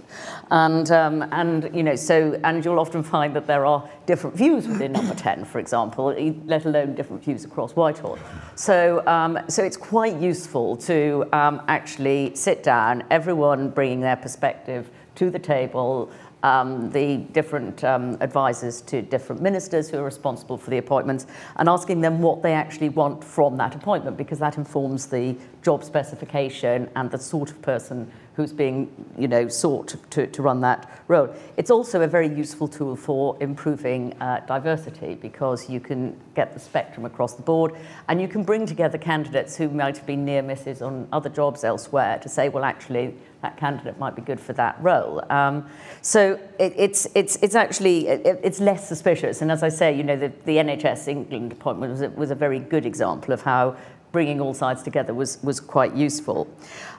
And, 0.53 0.89
um, 0.93 1.23
and, 1.33 1.75
you 1.75 1.83
know, 1.83 1.97
so, 1.97 2.39
and 2.45 2.65
you'll 2.65 2.79
often 2.79 3.03
find 3.03 3.35
that 3.35 3.49
there 3.49 3.67
are 3.67 3.89
different 4.07 4.37
views 4.37 4.69
within 4.69 4.93
number 4.93 5.15
10, 5.17 5.47
for 5.47 5.59
example, 5.59 6.15
let 6.47 6.65
alone 6.65 6.95
different 6.95 7.25
views 7.25 7.45
across 7.45 7.75
Whitehall. 7.75 8.21
So, 8.55 9.05
um, 9.09 9.41
so 9.49 9.65
it's 9.65 9.77
quite 9.77 10.17
useful 10.21 10.77
to 10.77 11.25
um, 11.33 11.61
actually 11.67 12.37
sit 12.37 12.63
down, 12.63 13.03
everyone 13.11 13.71
bringing 13.71 14.01
their 14.01 14.17
perspective 14.17 14.89
to 15.15 15.31
the 15.31 15.39
table, 15.39 16.11
um, 16.43 16.91
the 16.91 17.19
different 17.33 17.85
um, 17.85 18.17
advisors 18.21 18.81
to 18.83 19.03
different 19.03 19.41
ministers 19.41 19.89
who 19.89 19.99
are 19.99 20.05
responsible 20.05 20.57
for 20.57 20.71
the 20.71 20.79
appointments 20.79 21.27
and 21.57 21.69
asking 21.69 22.01
them 22.01 22.21
what 22.21 22.43
they 22.43 22.53
actually 22.53 22.89
want 22.89 23.23
from 23.23 23.57
that 23.57 23.75
appointment 23.75 24.17
because 24.17 24.39
that 24.39 24.57
informs 24.57 25.07
the 25.07 25.37
job 25.63 25.85
specification 25.85 26.91
and 26.97 27.11
the 27.11 27.19
sort 27.19 27.51
of 27.51 27.63
person 27.63 28.11
who's 28.35 28.53
being 28.53 28.91
you 29.19 29.29
know, 29.29 29.47
sought 29.47 29.95
to, 30.11 30.27
to 30.27 30.43
run 30.43 30.61
that 30.63 31.03
role. 31.07 31.35
It's 31.57 31.71
also 31.71 32.01
a 32.01 32.07
very 32.07 32.29
useful 32.29 32.67
tool 32.67 32.97
for 32.97 33.37
improving 33.41 34.15
uh, 34.21 34.41
diversity 34.47 35.15
because 35.15 35.69
you 35.69 35.81
can 35.81 36.19
get 36.35 36.55
the 36.55 36.61
spectrum 36.61 37.05
across 37.05 37.35
the 37.35 37.43
board 37.43 37.75
and 38.09 38.21
you 38.21 38.29
can 38.29 38.43
bring 38.43 38.65
together 38.65 38.97
candidates 38.97 39.57
who 39.57 39.69
might 39.69 39.99
have 39.99 40.07
been 40.07 40.25
near 40.25 40.43
misses 40.43 40.81
on 40.81 41.07
other 41.13 41.29
jobs 41.29 41.63
elsewhere 41.63 42.19
to 42.21 42.29
say, 42.29 42.49
well, 42.49 42.65
actually, 42.65 43.15
that 43.43 43.57
candidate 43.57 43.99
might 43.99 44.17
be 44.17 44.23
good 44.23 44.41
for 44.41 44.53
that 44.55 44.77
role. 44.81 45.23
Um, 45.31 45.69
so 46.01 46.39
it, 46.59 46.73
it's, 46.77 47.07
it's, 47.15 47.37
it's 47.43 47.55
actually, 47.55 48.07
it, 48.07 48.41
it's 48.43 48.61
less 48.61 48.89
suspicious. 48.89 49.43
And 49.43 49.51
as 49.51 49.63
I 49.63 49.69
say, 49.69 49.95
you 49.95 50.05
know, 50.05 50.17
the, 50.17 50.33
the 50.45 50.57
NHS 50.57 51.09
England 51.09 51.53
appointment 51.53 51.93
was 51.93 52.03
a, 52.03 52.11
was 52.11 52.31
a 52.31 52.35
very 52.37 52.61
good 52.61 52.87
example 52.87 53.35
of 53.35 53.43
how 53.43 53.77
bringing 54.13 54.41
all 54.41 54.55
sides 54.55 54.83
together 54.83 55.13
was, 55.13 55.43
was 55.43 55.59
quite 55.59 55.95
useful. 55.95 56.49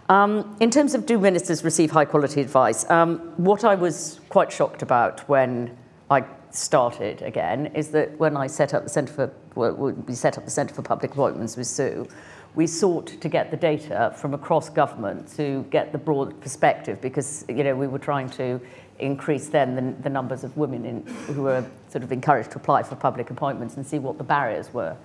Um, 0.10 0.58
in 0.60 0.70
terms 0.70 0.94
of 0.96 1.06
do 1.06 1.18
ministers 1.18 1.64
receive 1.64 1.92
high 1.92 2.06
quality 2.06 2.42
advice, 2.42 2.90
um, 2.90 3.20
what 3.38 3.64
I 3.64 3.76
was 3.76 4.20
quite 4.30 4.52
shocked 4.52 4.82
about 4.82 5.22
when 5.30 5.78
I 6.10 6.26
started 6.52 7.22
again 7.22 7.68
is 7.68 7.90
that 7.90 8.18
when 8.20 8.36
I 8.36 8.48
set 8.48 8.74
up 8.74 8.84
the 8.84 8.90
Centre 8.90 9.14
for, 9.14 9.34
well, 9.56 9.74
we 9.74 10.14
set 10.14 10.38
up 10.38 10.46
the 10.46 10.52
Centre 10.52 10.74
for 10.74 10.82
Public 10.82 11.12
Appointments 11.12 11.56
with 11.56 11.68
Sue, 11.68 12.08
we 12.55 12.67
sought 12.67 13.07
to 13.07 13.29
get 13.29 13.51
the 13.51 13.57
data 13.57 14.13
from 14.15 14.33
across 14.33 14.69
government 14.69 15.27
to 15.36 15.65
get 15.72 15.91
the 15.91 15.98
broad 15.98 16.39
perspective 16.41 17.01
because 17.01 17.45
you 17.50 17.63
know 17.63 17.75
we 17.75 17.88
were 17.88 18.00
trying 18.00 18.29
to 18.29 18.60
increase 19.00 19.48
then 19.48 19.75
the, 19.75 20.03
the 20.03 20.10
numbers 20.10 20.43
of 20.43 20.55
women 20.55 20.86
in, 20.86 21.05
who 21.33 21.43
were 21.43 21.65
sort 21.89 22.03
of 22.03 22.12
encouraged 22.12 22.51
to 22.51 22.57
apply 22.57 22.83
for 22.83 22.95
public 22.95 23.29
appointments 23.29 23.75
and 23.75 23.86
see 23.86 24.00
what 24.00 24.17
the 24.17 24.24
barriers 24.24 24.74
were 24.74 24.95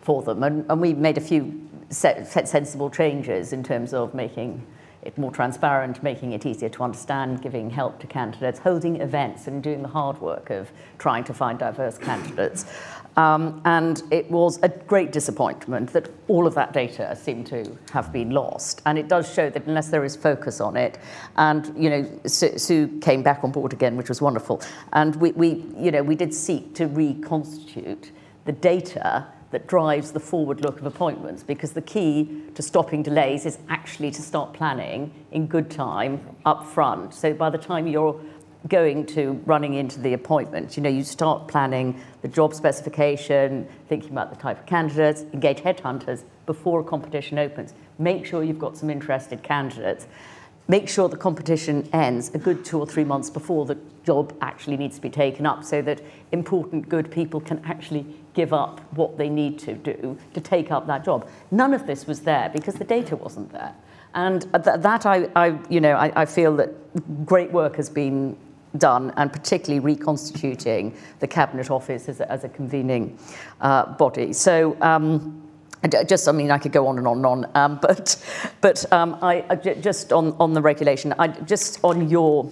for 0.00 0.22
them. 0.22 0.42
And, 0.42 0.64
and 0.70 0.80
we 0.80 0.94
made 0.94 1.18
a 1.18 1.20
few 1.20 1.68
sensible 1.90 2.90
changes 2.90 3.52
in 3.52 3.62
terms 3.62 3.92
of 3.92 4.14
making 4.14 4.66
it 5.04 5.18
more 5.18 5.30
transparent, 5.30 6.02
making 6.02 6.32
it 6.32 6.46
easier 6.46 6.68
to 6.70 6.82
understand, 6.82 7.42
giving 7.42 7.70
help 7.70 7.98
to 8.00 8.06
candidates, 8.06 8.58
holding 8.58 9.00
events 9.00 9.46
and 9.46 9.62
doing 9.62 9.82
the 9.82 9.88
hard 9.88 10.20
work 10.20 10.50
of 10.50 10.72
trying 10.98 11.24
to 11.24 11.34
find 11.34 11.58
diverse 11.58 11.98
candidates. 11.98 12.64
Um, 13.16 13.60
and 13.64 14.02
it 14.10 14.28
was 14.30 14.58
a 14.62 14.68
great 14.68 15.12
disappointment 15.12 15.92
that 15.92 16.10
all 16.26 16.46
of 16.46 16.54
that 16.56 16.72
data 16.72 17.14
seemed 17.14 17.46
to 17.46 17.78
have 17.92 18.12
been 18.12 18.30
lost. 18.30 18.82
And 18.86 18.98
it 18.98 19.08
does 19.08 19.32
show 19.32 19.50
that 19.50 19.66
unless 19.66 19.88
there 19.88 20.04
is 20.04 20.16
focus 20.16 20.60
on 20.60 20.76
it, 20.76 20.98
and 21.36 21.72
you 21.76 21.90
know, 21.90 22.20
Sue, 22.26 22.98
came 23.00 23.22
back 23.22 23.44
on 23.44 23.52
board 23.52 23.72
again, 23.72 23.96
which 23.96 24.08
was 24.08 24.20
wonderful. 24.20 24.60
And 24.92 25.14
we, 25.16 25.30
we, 25.32 25.64
you 25.76 25.92
know, 25.92 26.02
we 26.02 26.16
did 26.16 26.34
seek 26.34 26.74
to 26.74 26.86
reconstitute 26.86 28.10
the 28.46 28.52
data 28.52 29.26
that 29.54 29.68
drives 29.68 30.10
the 30.10 30.18
forward 30.18 30.62
look 30.62 30.80
of 30.80 30.84
appointments 30.84 31.44
because 31.44 31.74
the 31.74 31.80
key 31.80 32.42
to 32.56 32.60
stopping 32.60 33.04
delays 33.04 33.46
is 33.46 33.56
actually 33.68 34.10
to 34.10 34.20
start 34.20 34.52
planning 34.52 35.12
in 35.30 35.46
good 35.46 35.70
time 35.70 36.20
up 36.44 36.66
front. 36.66 37.14
So 37.14 37.32
by 37.32 37.50
the 37.50 37.58
time 37.58 37.86
you're 37.86 38.20
going 38.66 39.06
to 39.06 39.40
running 39.46 39.74
into 39.74 40.00
the 40.00 40.12
appointment. 40.14 40.76
You 40.76 40.82
know, 40.82 40.88
you 40.88 41.04
start 41.04 41.46
planning 41.46 42.00
the 42.22 42.28
job 42.28 42.52
specification, 42.52 43.68
thinking 43.88 44.10
about 44.10 44.34
the 44.34 44.40
type 44.40 44.58
of 44.58 44.66
candidates, 44.66 45.22
engage 45.32 45.58
headhunters 45.58 46.24
before 46.46 46.80
a 46.80 46.84
competition 46.84 47.38
opens. 47.38 47.74
Make 47.98 48.26
sure 48.26 48.42
you've 48.42 48.58
got 48.58 48.76
some 48.76 48.90
interested 48.90 49.44
candidates. 49.44 50.08
Make 50.66 50.88
sure 50.88 51.08
the 51.08 51.16
competition 51.16 51.88
ends 51.92 52.34
a 52.34 52.38
good 52.38 52.64
two 52.64 52.80
or 52.80 52.86
three 52.86 53.04
months 53.04 53.30
before 53.30 53.66
the 53.66 53.78
job 54.02 54.34
actually 54.40 54.78
needs 54.78 54.96
to 54.96 55.02
be 55.02 55.10
taken 55.10 55.46
up 55.46 55.62
so 55.62 55.80
that 55.82 56.00
important, 56.32 56.88
good 56.88 57.10
people 57.10 57.40
can 57.40 57.62
actually 57.64 58.04
give 58.34 58.52
up 58.52 58.80
what 58.94 59.16
they 59.16 59.28
need 59.28 59.58
to 59.60 59.74
do 59.74 60.18
to 60.34 60.40
take 60.40 60.70
up 60.70 60.86
that 60.86 61.04
job. 61.04 61.28
None 61.50 61.72
of 61.72 61.86
this 61.86 62.06
was 62.06 62.20
there 62.20 62.50
because 62.52 62.74
the 62.74 62.84
data 62.84 63.16
wasn't 63.16 63.50
there. 63.52 63.74
And 64.14 64.42
th- 64.42 64.80
that 64.80 65.06
I, 65.06 65.28
I, 65.34 65.58
you 65.68 65.80
know, 65.80 65.94
I, 65.94 66.22
I 66.22 66.24
feel 66.24 66.56
that 66.56 67.26
great 67.26 67.50
work 67.50 67.76
has 67.76 67.88
been 67.88 68.36
done, 68.76 69.12
and 69.16 69.32
particularly 69.32 69.80
reconstituting 69.80 70.96
the 71.20 71.26
Cabinet 71.26 71.70
Office 71.70 72.08
as 72.08 72.20
a, 72.20 72.30
as 72.30 72.44
a 72.44 72.48
convening 72.48 73.18
uh, 73.60 73.86
body. 73.94 74.32
So. 74.32 74.76
Um, 74.80 75.40
just, 76.06 76.28
I 76.28 76.32
mean, 76.32 76.50
I 76.50 76.56
could 76.56 76.72
go 76.72 76.86
on 76.86 76.96
and 76.96 77.06
on 77.06 77.18
and 77.18 77.26
on, 77.26 77.50
um, 77.54 77.78
but, 77.82 78.16
but 78.62 78.90
um, 78.90 79.18
I, 79.20 79.44
I, 79.50 79.56
just 79.56 80.14
on, 80.14 80.34
on 80.40 80.54
the 80.54 80.62
regulation, 80.62 81.12
I, 81.18 81.28
just 81.28 81.78
on 81.84 82.08
your 82.08 82.50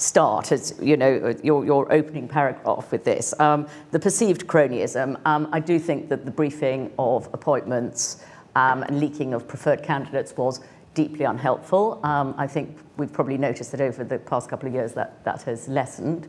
start, 0.00 0.52
as 0.52 0.74
you 0.80 0.96
know, 0.96 1.34
your, 1.42 1.64
your 1.64 1.92
opening 1.92 2.26
paragraph 2.26 2.90
with 2.90 3.04
this, 3.04 3.38
um, 3.38 3.66
the 3.90 3.98
perceived 3.98 4.46
cronyism, 4.46 5.20
um, 5.26 5.48
I 5.52 5.60
do 5.60 5.78
think 5.78 6.08
that 6.08 6.24
the 6.24 6.30
briefing 6.30 6.90
of 6.98 7.28
appointments 7.32 8.24
um, 8.56 8.82
and 8.82 8.98
leaking 8.98 9.34
of 9.34 9.46
preferred 9.46 9.82
candidates 9.82 10.36
was 10.36 10.60
deeply 10.94 11.24
unhelpful. 11.24 12.00
Um, 12.04 12.34
I 12.36 12.46
think 12.46 12.76
we've 12.96 13.12
probably 13.12 13.38
noticed 13.38 13.72
that 13.72 13.80
over 13.80 14.02
the 14.02 14.18
past 14.18 14.48
couple 14.48 14.68
of 14.68 14.74
years 14.74 14.92
that 14.94 15.22
that 15.24 15.42
has 15.42 15.68
lessened. 15.68 16.28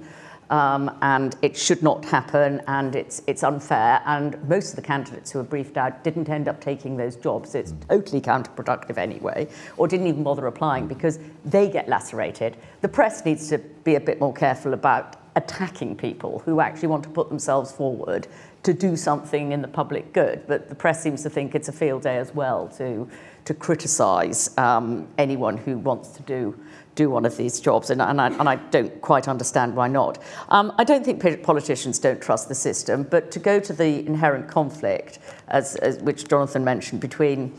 Um, 0.51 0.97
and 1.01 1.35
it 1.41 1.55
should 1.55 1.81
not 1.81 2.03
happen, 2.03 2.61
and 2.67 2.93
it's, 2.93 3.21
it's 3.25 3.41
unfair. 3.41 4.01
And 4.05 4.37
most 4.49 4.71
of 4.71 4.75
the 4.75 4.81
candidates 4.81 5.31
who 5.31 5.39
were 5.39 5.45
briefed 5.45 5.77
out 5.77 6.03
didn't 6.03 6.27
end 6.27 6.49
up 6.49 6.59
taking 6.59 6.97
those 6.97 7.15
jobs. 7.15 7.55
It's 7.55 7.73
totally 7.87 8.19
counterproductive 8.19 8.97
anyway, 8.97 9.47
or 9.77 9.87
didn't 9.87 10.07
even 10.07 10.23
bother 10.23 10.45
applying 10.47 10.87
because 10.87 11.19
they 11.45 11.69
get 11.69 11.87
lacerated. 11.87 12.57
The 12.81 12.89
press 12.89 13.23
needs 13.23 13.47
to 13.47 13.59
be 13.59 13.95
a 13.95 13.99
bit 14.01 14.19
more 14.19 14.33
careful 14.33 14.73
about 14.73 15.15
attacking 15.37 15.95
people 15.95 16.39
who 16.39 16.59
actually 16.59 16.89
want 16.89 17.03
to 17.03 17.09
put 17.09 17.29
themselves 17.29 17.71
forward 17.71 18.27
to 18.63 18.73
do 18.73 18.95
something 18.95 19.53
in 19.53 19.61
the 19.61 19.67
public 19.67 20.13
good. 20.13 20.43
But 20.47 20.69
the 20.69 20.75
press 20.75 21.01
seems 21.01 21.23
to 21.23 21.29
think 21.29 21.55
it's 21.55 21.69
a 21.69 21.71
field 21.71 22.03
day 22.03 22.17
as 22.17 22.35
well 22.35 22.67
to 22.77 23.09
to 23.45 23.53
criticise 23.53 24.55
um, 24.57 25.07
anyone 25.17 25.57
who 25.57 25.77
wants 25.77 26.09
to 26.09 26.21
do 26.23 26.55
do 27.01 27.09
one 27.09 27.25
of 27.25 27.35
these 27.37 27.59
jobs, 27.59 27.89
and, 27.89 28.01
and, 28.01 28.21
I, 28.21 28.27
and 28.27 28.47
I 28.47 28.55
don't 28.55 29.01
quite 29.01 29.27
understand 29.27 29.75
why 29.75 29.87
not. 29.87 30.19
Um, 30.49 30.71
I 30.77 30.83
don't 30.83 31.03
think 31.03 31.17
politicians 31.43 31.99
don't 31.99 32.21
trust 32.21 32.47
the 32.47 32.55
system, 32.55 33.03
but 33.03 33.31
to 33.31 33.39
go 33.39 33.59
to 33.59 33.73
the 33.73 34.05
inherent 34.05 34.47
conflict, 34.47 35.19
as, 35.47 35.75
as 35.77 35.97
which 35.99 36.27
Jonathan 36.27 36.63
mentioned, 36.63 37.01
between 37.01 37.53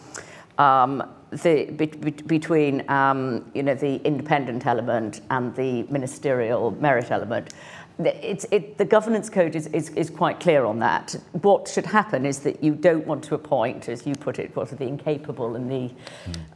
um, 0.59 1.02
the, 1.31 1.64
be, 1.76 1.87
be, 1.87 2.11
between 2.11 2.88
um, 2.90 3.50
you 3.55 3.62
know, 3.62 3.74
the 3.74 3.96
independent 4.05 4.66
element 4.66 5.22
and 5.31 5.55
the 5.57 5.83
ministerial 5.85 6.70
merit 6.72 7.11
element, 7.11 7.55
it's, 7.98 8.46
it, 8.50 8.78
the 8.78 8.85
governance 8.85 9.28
code 9.28 9.55
is, 9.55 9.66
is, 9.68 9.90
is 9.90 10.11
quite 10.11 10.40
clear 10.40 10.64
on 10.64 10.78
that. 10.81 11.14
What 11.42 11.68
should 11.68 11.87
happen 11.87 12.24
is 12.24 12.40
that 12.40 12.62
you 12.62 12.74
don't 12.74 13.07
want 13.07 13.22
to 13.24 13.35
appoint, 13.35 13.88
as 13.88 14.07
you 14.07 14.14
put 14.14 14.38
it, 14.38 14.55
what 14.57 14.72
are 14.72 14.76
the 14.76 14.87
incapable 14.87 15.57
and 15.57 15.70
the 15.70 15.90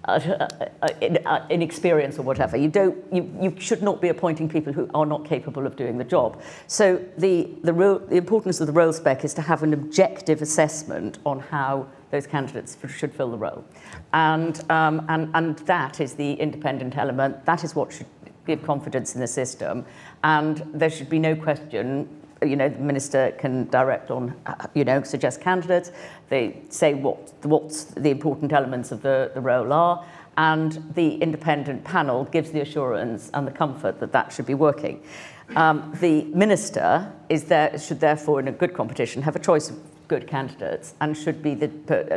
uh, 0.06 0.12
uh, 0.12 0.48
uh, 0.82 0.88
in, 1.00 1.18
uh, 1.26 1.46
inexperienced 1.50 2.18
or 2.18 2.22
whatever. 2.22 2.56
You, 2.56 2.68
don't, 2.68 2.96
you, 3.12 3.30
you 3.40 3.54
should 3.58 3.82
not 3.82 4.00
be 4.00 4.08
appointing 4.08 4.48
people 4.48 4.72
who 4.72 4.88
are 4.94 5.06
not 5.06 5.24
capable 5.24 5.66
of 5.66 5.76
doing 5.76 5.98
the 5.98 6.04
job. 6.04 6.40
So 6.66 7.04
the, 7.18 7.48
the, 7.62 7.72
role, 7.72 7.98
the 7.98 8.16
importance 8.16 8.60
of 8.60 8.66
the 8.66 8.72
role 8.72 8.92
spec 8.92 9.24
is 9.24 9.34
to 9.34 9.42
have 9.42 9.62
an 9.62 9.72
objective 9.72 10.42
assessment 10.42 11.18
on 11.24 11.40
how 11.40 11.86
those 12.10 12.26
candidates 12.26 12.76
should 12.88 13.12
fill 13.12 13.30
the 13.30 13.38
role. 13.38 13.64
And, 14.12 14.64
um, 14.70 15.04
and, 15.08 15.30
and 15.34 15.58
that 15.60 16.00
is 16.00 16.14
the 16.14 16.34
independent 16.34 16.96
element. 16.96 17.44
That 17.44 17.64
is 17.64 17.74
what 17.74 17.92
should 17.92 18.06
give 18.46 18.62
confidence 18.62 19.14
in 19.14 19.20
the 19.20 19.26
system. 19.26 19.84
And 20.24 20.62
there 20.72 20.90
should 20.90 21.08
be 21.08 21.18
no 21.18 21.36
question 21.36 22.08
you 22.42 22.56
know, 22.56 22.68
the 22.68 22.78
minister 22.78 23.32
can 23.38 23.64
direct 23.68 24.10
on, 24.10 24.34
you 24.74 24.84
know, 24.84 25.02
suggest 25.02 25.40
candidates. 25.40 25.90
They 26.28 26.60
say 26.68 26.94
what 26.94 27.32
what 27.44 27.70
the 27.96 28.10
important 28.10 28.52
elements 28.52 28.92
of 28.92 29.02
the, 29.02 29.30
the 29.34 29.40
role 29.40 29.72
are, 29.72 30.04
and 30.36 30.72
the 30.94 31.16
independent 31.16 31.84
panel 31.84 32.24
gives 32.24 32.50
the 32.50 32.60
assurance 32.60 33.30
and 33.32 33.46
the 33.46 33.52
comfort 33.52 34.00
that 34.00 34.12
that 34.12 34.32
should 34.32 34.46
be 34.46 34.54
working. 34.54 35.02
Um, 35.54 35.94
the 36.00 36.24
minister 36.24 37.12
is 37.28 37.44
there 37.44 37.78
should 37.78 38.00
therefore, 38.00 38.40
in 38.40 38.48
a 38.48 38.52
good 38.52 38.74
competition, 38.74 39.22
have 39.22 39.36
a 39.36 39.40
choice 39.40 39.70
of 39.70 39.78
good 40.08 40.26
candidates 40.26 40.94
and 41.00 41.16
should 41.16 41.42
be 41.42 41.54
the 41.54 41.68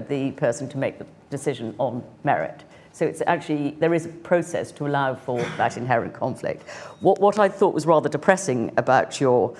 the 0.09 0.31
person 0.31 0.67
to 0.69 0.77
make 0.77 0.99
the 0.99 1.05
decision 1.29 1.75
on 1.77 2.03
merit 2.23 2.63
So 2.91 3.05
it's 3.05 3.21
actually, 3.27 3.71
there 3.79 3.93
is 3.93 4.05
a 4.05 4.09
process 4.09 4.71
to 4.73 4.87
allow 4.87 5.15
for 5.15 5.39
that 5.57 5.77
inherent 5.77 6.13
conflict. 6.13 6.67
What, 6.99 7.19
what 7.19 7.39
I 7.39 7.47
thought 7.47 7.73
was 7.73 7.85
rather 7.85 8.09
depressing 8.09 8.71
about 8.77 9.21
your 9.21 9.55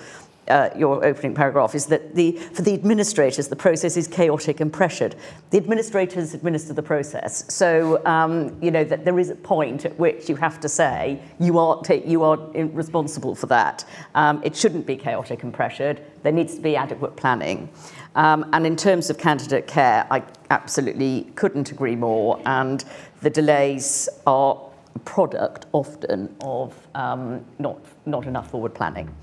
uh, 0.48 0.68
your 0.76 1.04
opening 1.04 1.34
paragraph 1.34 1.74
is 1.74 1.86
that 1.86 2.14
the, 2.14 2.32
for 2.32 2.62
the 2.62 2.74
administrators, 2.74 3.48
the 3.48 3.56
process 3.56 3.96
is 3.96 4.08
chaotic 4.08 4.60
and 4.60 4.72
pressured. 4.72 5.14
The 5.50 5.58
administrators 5.58 6.34
administer 6.34 6.72
the 6.72 6.82
process. 6.82 7.44
So, 7.52 8.04
um, 8.04 8.56
you 8.60 8.70
know, 8.70 8.84
that 8.84 9.04
there 9.04 9.18
is 9.18 9.30
a 9.30 9.36
point 9.36 9.84
at 9.84 9.96
which 9.98 10.28
you 10.28 10.36
have 10.36 10.58
to 10.60 10.68
say 10.68 11.22
you 11.38 11.58
are, 11.58 11.80
you 12.04 12.24
are 12.24 12.36
responsible 12.36 13.34
for 13.34 13.46
that. 13.46 13.84
Um, 14.14 14.42
it 14.42 14.56
shouldn't 14.56 14.86
be 14.86 14.96
chaotic 14.96 15.44
and 15.44 15.54
pressured. 15.54 16.02
There 16.22 16.32
needs 16.32 16.56
to 16.56 16.60
be 16.60 16.76
adequate 16.76 17.16
planning. 17.16 17.68
Um, 18.16 18.50
and 18.52 18.66
in 18.66 18.74
terms 18.74 19.08
of 19.08 19.18
candidate 19.18 19.68
care, 19.68 20.04
I 20.10 20.24
absolutely 20.50 21.30
couldn't 21.36 21.70
agree 21.70 21.94
more. 21.94 22.42
And 22.44 22.84
the 23.20 23.30
delays 23.30 24.08
are 24.26 24.70
a 24.94 24.98
product 25.00 25.66
often 25.72 26.34
of 26.40 26.74
um, 26.94 27.44
not, 27.58 27.78
not 28.06 28.26
enough 28.26 28.50
forward 28.50 28.74
planning. 28.74 29.14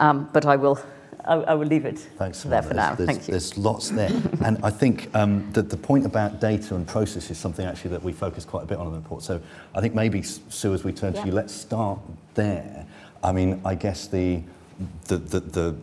Um, 0.00 0.28
but 0.32 0.44
I 0.44 0.56
will, 0.56 0.78
I, 1.24 1.34
I, 1.34 1.54
will 1.54 1.66
leave 1.66 1.84
it 1.84 1.98
Thanks 1.98 2.42
there 2.42 2.62
for 2.62 2.74
now. 2.74 2.94
There's, 2.94 3.08
Thank 3.08 3.28
you. 3.28 3.32
There's 3.32 3.56
lots 3.56 3.90
there. 3.90 4.10
and 4.44 4.58
I 4.64 4.70
think 4.70 5.14
um, 5.14 5.50
that 5.52 5.70
the 5.70 5.76
point 5.76 6.04
about 6.04 6.40
data 6.40 6.74
and 6.74 6.86
process 6.86 7.30
is 7.30 7.38
something 7.38 7.64
actually 7.64 7.90
that 7.90 8.02
we 8.02 8.12
focus 8.12 8.44
quite 8.44 8.64
a 8.64 8.66
bit 8.66 8.78
on 8.78 8.86
in 8.86 8.92
the 8.92 8.98
report. 8.98 9.22
So 9.22 9.40
I 9.74 9.80
think 9.80 9.94
maybe, 9.94 10.22
Sue, 10.22 10.74
as 10.74 10.82
we 10.82 10.92
turn 10.92 11.14
yeah. 11.14 11.20
to 11.20 11.26
you, 11.28 11.32
let's 11.32 11.54
start 11.54 12.00
there. 12.34 12.86
I 13.22 13.32
mean, 13.32 13.60
I 13.64 13.74
guess 13.74 14.08
the, 14.08 14.42
the, 15.06 15.18
the, 15.18 15.40
the 15.40 15.76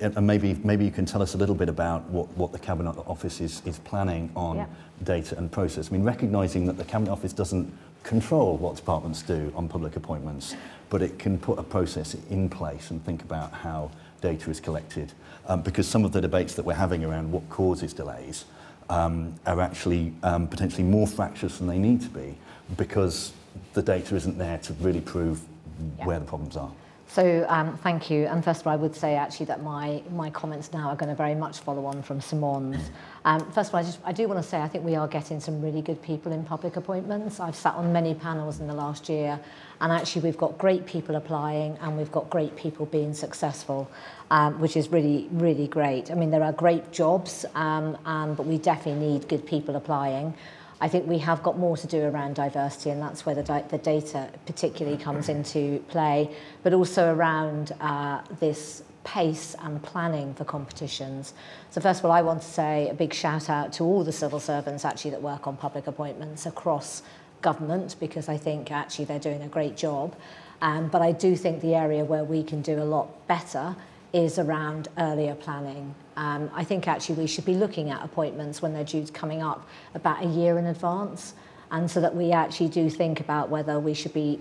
and 0.00 0.26
maybe, 0.26 0.54
maybe 0.64 0.84
you 0.84 0.90
can 0.90 1.06
tell 1.06 1.22
us 1.22 1.34
a 1.34 1.38
little 1.38 1.54
bit 1.54 1.68
about 1.68 2.04
what, 2.10 2.28
what 2.36 2.50
the 2.50 2.58
Cabinet 2.58 2.96
Office 3.06 3.40
is, 3.40 3.62
is 3.64 3.78
planning 3.80 4.32
on 4.34 4.56
yeah. 4.56 4.66
data 5.04 5.36
and 5.36 5.50
process. 5.50 5.88
I 5.88 5.92
mean, 5.92 6.04
recognising 6.04 6.66
that 6.66 6.76
the 6.76 6.84
Cabinet 6.84 7.10
Office 7.10 7.32
doesn't 7.32 7.72
control 8.02 8.56
what 8.56 8.76
departments 8.76 9.22
do 9.22 9.52
on 9.54 9.68
public 9.68 9.96
appointments, 9.96 10.54
but 10.90 11.02
it 11.02 11.18
can 11.18 11.38
put 11.38 11.58
a 11.58 11.62
process 11.62 12.16
in 12.30 12.48
place 12.48 12.90
and 12.90 13.04
think 13.04 13.22
about 13.22 13.52
how 13.52 13.90
data 14.20 14.50
is 14.50 14.60
collected. 14.60 15.12
Um, 15.46 15.62
because 15.62 15.88
some 15.88 16.04
of 16.04 16.12
the 16.12 16.20
debates 16.20 16.54
that 16.54 16.64
we're 16.64 16.74
having 16.74 17.04
around 17.04 17.30
what 17.30 17.48
causes 17.50 17.92
delays 17.92 18.44
um, 18.88 19.34
are 19.46 19.60
actually 19.60 20.12
um, 20.22 20.46
potentially 20.46 20.84
more 20.84 21.06
fractious 21.06 21.58
than 21.58 21.66
they 21.66 21.78
need 21.78 22.00
to 22.02 22.08
be 22.08 22.36
because 22.76 23.32
the 23.72 23.82
data 23.82 24.14
isn't 24.14 24.38
there 24.38 24.58
to 24.58 24.72
really 24.74 25.00
prove 25.00 25.40
yeah. 25.98 26.04
where 26.04 26.18
the 26.18 26.24
problems 26.24 26.56
are. 26.56 26.70
So 27.12 27.44
um, 27.50 27.76
thank 27.76 28.08
you. 28.08 28.24
And 28.24 28.42
first 28.42 28.62
of 28.62 28.66
all, 28.66 28.72
I 28.72 28.76
would 28.76 28.96
say 28.96 29.16
actually 29.16 29.44
that 29.46 29.62
my, 29.62 30.02
my 30.12 30.30
comments 30.30 30.72
now 30.72 30.88
are 30.88 30.96
going 30.96 31.10
to 31.10 31.14
very 31.14 31.34
much 31.34 31.58
follow 31.58 31.84
on 31.84 32.02
from 32.02 32.22
Simone's. 32.22 32.90
Um, 33.26 33.40
first 33.52 33.68
of 33.68 33.74
all, 33.74 33.80
I, 33.80 33.82
just, 33.82 33.98
I 34.02 34.12
do 34.12 34.26
want 34.26 34.42
to 34.42 34.48
say 34.48 34.62
I 34.62 34.66
think 34.66 34.82
we 34.82 34.96
are 34.96 35.06
getting 35.06 35.38
some 35.38 35.60
really 35.60 35.82
good 35.82 36.00
people 36.00 36.32
in 36.32 36.42
public 36.42 36.76
appointments. 36.76 37.38
I've 37.38 37.54
sat 37.54 37.74
on 37.74 37.92
many 37.92 38.14
panels 38.14 38.60
in 38.60 38.66
the 38.66 38.72
last 38.72 39.10
year, 39.10 39.38
and 39.82 39.92
actually 39.92 40.22
we've 40.22 40.38
got 40.38 40.56
great 40.56 40.86
people 40.86 41.16
applying 41.16 41.76
and 41.82 41.98
we've 41.98 42.10
got 42.10 42.30
great 42.30 42.56
people 42.56 42.86
being 42.86 43.12
successful, 43.12 43.90
um, 44.30 44.58
which 44.58 44.74
is 44.74 44.88
really, 44.88 45.28
really 45.32 45.68
great. 45.68 46.10
I 46.10 46.14
mean, 46.14 46.30
there 46.30 46.42
are 46.42 46.52
great 46.52 46.92
jobs, 46.92 47.44
um, 47.54 47.98
but 48.06 48.46
we 48.46 48.56
definitely 48.56 49.06
need 49.06 49.28
good 49.28 49.44
people 49.46 49.76
applying. 49.76 50.32
I 50.82 50.88
think 50.88 51.06
we 51.06 51.18
have 51.18 51.44
got 51.44 51.56
more 51.56 51.76
to 51.76 51.86
do 51.86 52.02
around 52.02 52.34
diversity, 52.34 52.90
and 52.90 53.00
that's 53.00 53.24
where 53.24 53.36
the, 53.36 53.44
di- 53.44 53.64
the 53.68 53.78
data 53.78 54.28
particularly 54.46 54.98
comes 54.98 55.28
into 55.28 55.78
play, 55.86 56.28
but 56.64 56.74
also 56.74 57.14
around 57.14 57.70
uh, 57.80 58.20
this 58.40 58.82
pace 59.04 59.54
and 59.60 59.80
planning 59.80 60.34
for 60.34 60.44
competitions. 60.44 61.34
So 61.70 61.80
first 61.80 62.00
of 62.00 62.06
all, 62.06 62.10
I 62.10 62.22
want 62.22 62.42
to 62.42 62.48
say 62.48 62.88
a 62.88 62.94
big 62.94 63.14
shout 63.14 63.48
out 63.48 63.72
to 63.74 63.84
all 63.84 64.02
the 64.02 64.10
civil 64.10 64.40
servants 64.40 64.84
actually 64.84 65.12
that 65.12 65.22
work 65.22 65.46
on 65.46 65.56
public 65.56 65.86
appointments 65.86 66.46
across 66.46 67.02
government 67.42 67.94
because 68.00 68.28
I 68.28 68.36
think 68.36 68.72
actually 68.72 69.04
they're 69.04 69.20
doing 69.20 69.42
a 69.42 69.48
great 69.48 69.76
job. 69.76 70.16
Um, 70.62 70.88
but 70.88 71.00
I 71.00 71.12
do 71.12 71.36
think 71.36 71.60
the 71.60 71.76
area 71.76 72.04
where 72.04 72.24
we 72.24 72.42
can 72.42 72.60
do 72.60 72.82
a 72.82 72.84
lot 72.84 73.28
better 73.28 73.76
is 74.12 74.36
around 74.36 74.88
earlier 74.98 75.36
planning. 75.36 75.94
Um, 76.16 76.50
I 76.54 76.64
think 76.64 76.88
actually 76.88 77.16
we 77.16 77.26
should 77.26 77.44
be 77.44 77.54
looking 77.54 77.90
at 77.90 78.04
appointments 78.04 78.60
when 78.60 78.72
they're 78.72 78.84
due 78.84 79.04
to 79.04 79.12
coming 79.12 79.42
up 79.42 79.66
about 79.94 80.24
a 80.24 80.28
year 80.28 80.58
in 80.58 80.66
advance, 80.66 81.34
and 81.70 81.90
so 81.90 82.00
that 82.00 82.14
we 82.14 82.32
actually 82.32 82.68
do 82.68 82.90
think 82.90 83.20
about 83.20 83.48
whether 83.48 83.80
we 83.80 83.94
should 83.94 84.12
be 84.12 84.40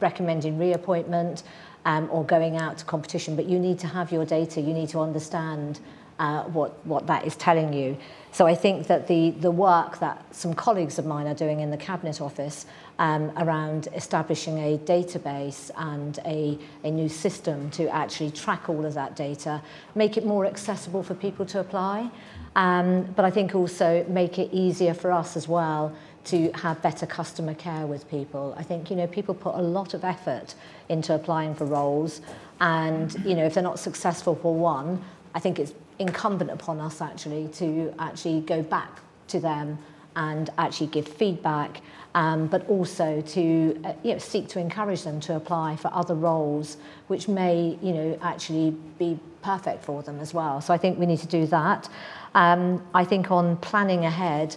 recommending 0.00 0.58
reappointment 0.58 1.44
um, 1.84 2.08
or 2.10 2.24
going 2.24 2.56
out 2.56 2.78
to 2.78 2.84
competition. 2.84 3.36
But 3.36 3.46
you 3.46 3.58
need 3.58 3.78
to 3.80 3.86
have 3.86 4.10
your 4.12 4.24
data, 4.24 4.60
you 4.60 4.74
need 4.74 4.88
to 4.90 5.00
understand 5.00 5.80
uh, 6.18 6.44
what, 6.44 6.84
what 6.86 7.06
that 7.06 7.26
is 7.26 7.36
telling 7.36 7.72
you. 7.72 7.96
So 8.32 8.46
I 8.46 8.54
think 8.54 8.86
that 8.86 9.08
the, 9.08 9.30
the 9.30 9.50
work 9.50 9.98
that 9.98 10.34
some 10.34 10.54
colleagues 10.54 10.98
of 10.98 11.04
mine 11.04 11.26
are 11.26 11.34
doing 11.34 11.60
in 11.60 11.70
the 11.70 11.76
Cabinet 11.76 12.20
Office 12.20 12.64
um, 12.98 13.30
around 13.36 13.88
establishing 13.94 14.58
a 14.58 14.78
database 14.78 15.70
and 15.76 16.18
a, 16.24 16.58
a 16.84 16.90
new 16.90 17.08
system 17.08 17.70
to 17.72 17.88
actually 17.88 18.30
track 18.30 18.68
all 18.68 18.86
of 18.86 18.94
that 18.94 19.16
data, 19.16 19.60
make 19.94 20.16
it 20.16 20.24
more 20.24 20.46
accessible 20.46 21.02
for 21.02 21.14
people 21.14 21.44
to 21.46 21.60
apply, 21.60 22.10
um, 22.56 23.02
but 23.16 23.24
I 23.24 23.30
think 23.30 23.54
also 23.54 24.04
make 24.08 24.38
it 24.38 24.48
easier 24.52 24.94
for 24.94 25.12
us 25.12 25.36
as 25.36 25.46
well 25.46 25.94
to 26.24 26.52
have 26.52 26.80
better 26.80 27.04
customer 27.04 27.54
care 27.54 27.86
with 27.86 28.08
people. 28.08 28.54
I 28.56 28.62
think, 28.62 28.90
you 28.90 28.96
know, 28.96 29.08
people 29.08 29.34
put 29.34 29.56
a 29.56 29.60
lot 29.62 29.92
of 29.92 30.04
effort 30.04 30.54
into 30.88 31.14
applying 31.14 31.54
for 31.54 31.64
roles 31.64 32.20
and, 32.60 33.12
you 33.24 33.34
know, 33.34 33.44
if 33.44 33.54
they're 33.54 33.62
not 33.62 33.78
successful 33.78 34.36
for 34.36 34.54
one, 34.54 35.02
I 35.34 35.40
think 35.40 35.58
it's 35.58 35.72
incumbent 35.98 36.50
upon 36.50 36.80
us 36.80 37.00
actually 37.00 37.48
to 37.48 37.92
actually 37.98 38.40
go 38.40 38.62
back 38.62 39.00
to 39.28 39.40
them 39.40 39.78
and 40.16 40.50
actually 40.58 40.88
give 40.88 41.08
feedback, 41.08 41.80
um, 42.14 42.46
but 42.46 42.68
also 42.68 43.20
to 43.22 43.80
uh, 43.84 43.92
you 44.02 44.12
know, 44.12 44.18
seek 44.18 44.48
to 44.48 44.58
encourage 44.58 45.02
them 45.02 45.20
to 45.20 45.36
apply 45.36 45.76
for 45.76 45.90
other 45.94 46.14
roles 46.14 46.76
which 47.06 47.28
may 47.28 47.78
you 47.80 47.92
know, 47.92 48.18
actually 48.22 48.70
be 48.98 49.18
perfect 49.42 49.84
for 49.84 50.02
them 50.02 50.20
as 50.20 50.34
well. 50.34 50.60
So 50.60 50.74
I 50.74 50.78
think 50.78 50.98
we 50.98 51.06
need 51.06 51.20
to 51.20 51.26
do 51.26 51.46
that. 51.46 51.88
Um, 52.34 52.84
I 52.94 53.04
think 53.04 53.30
on 53.30 53.56
planning 53.58 54.04
ahead, 54.04 54.56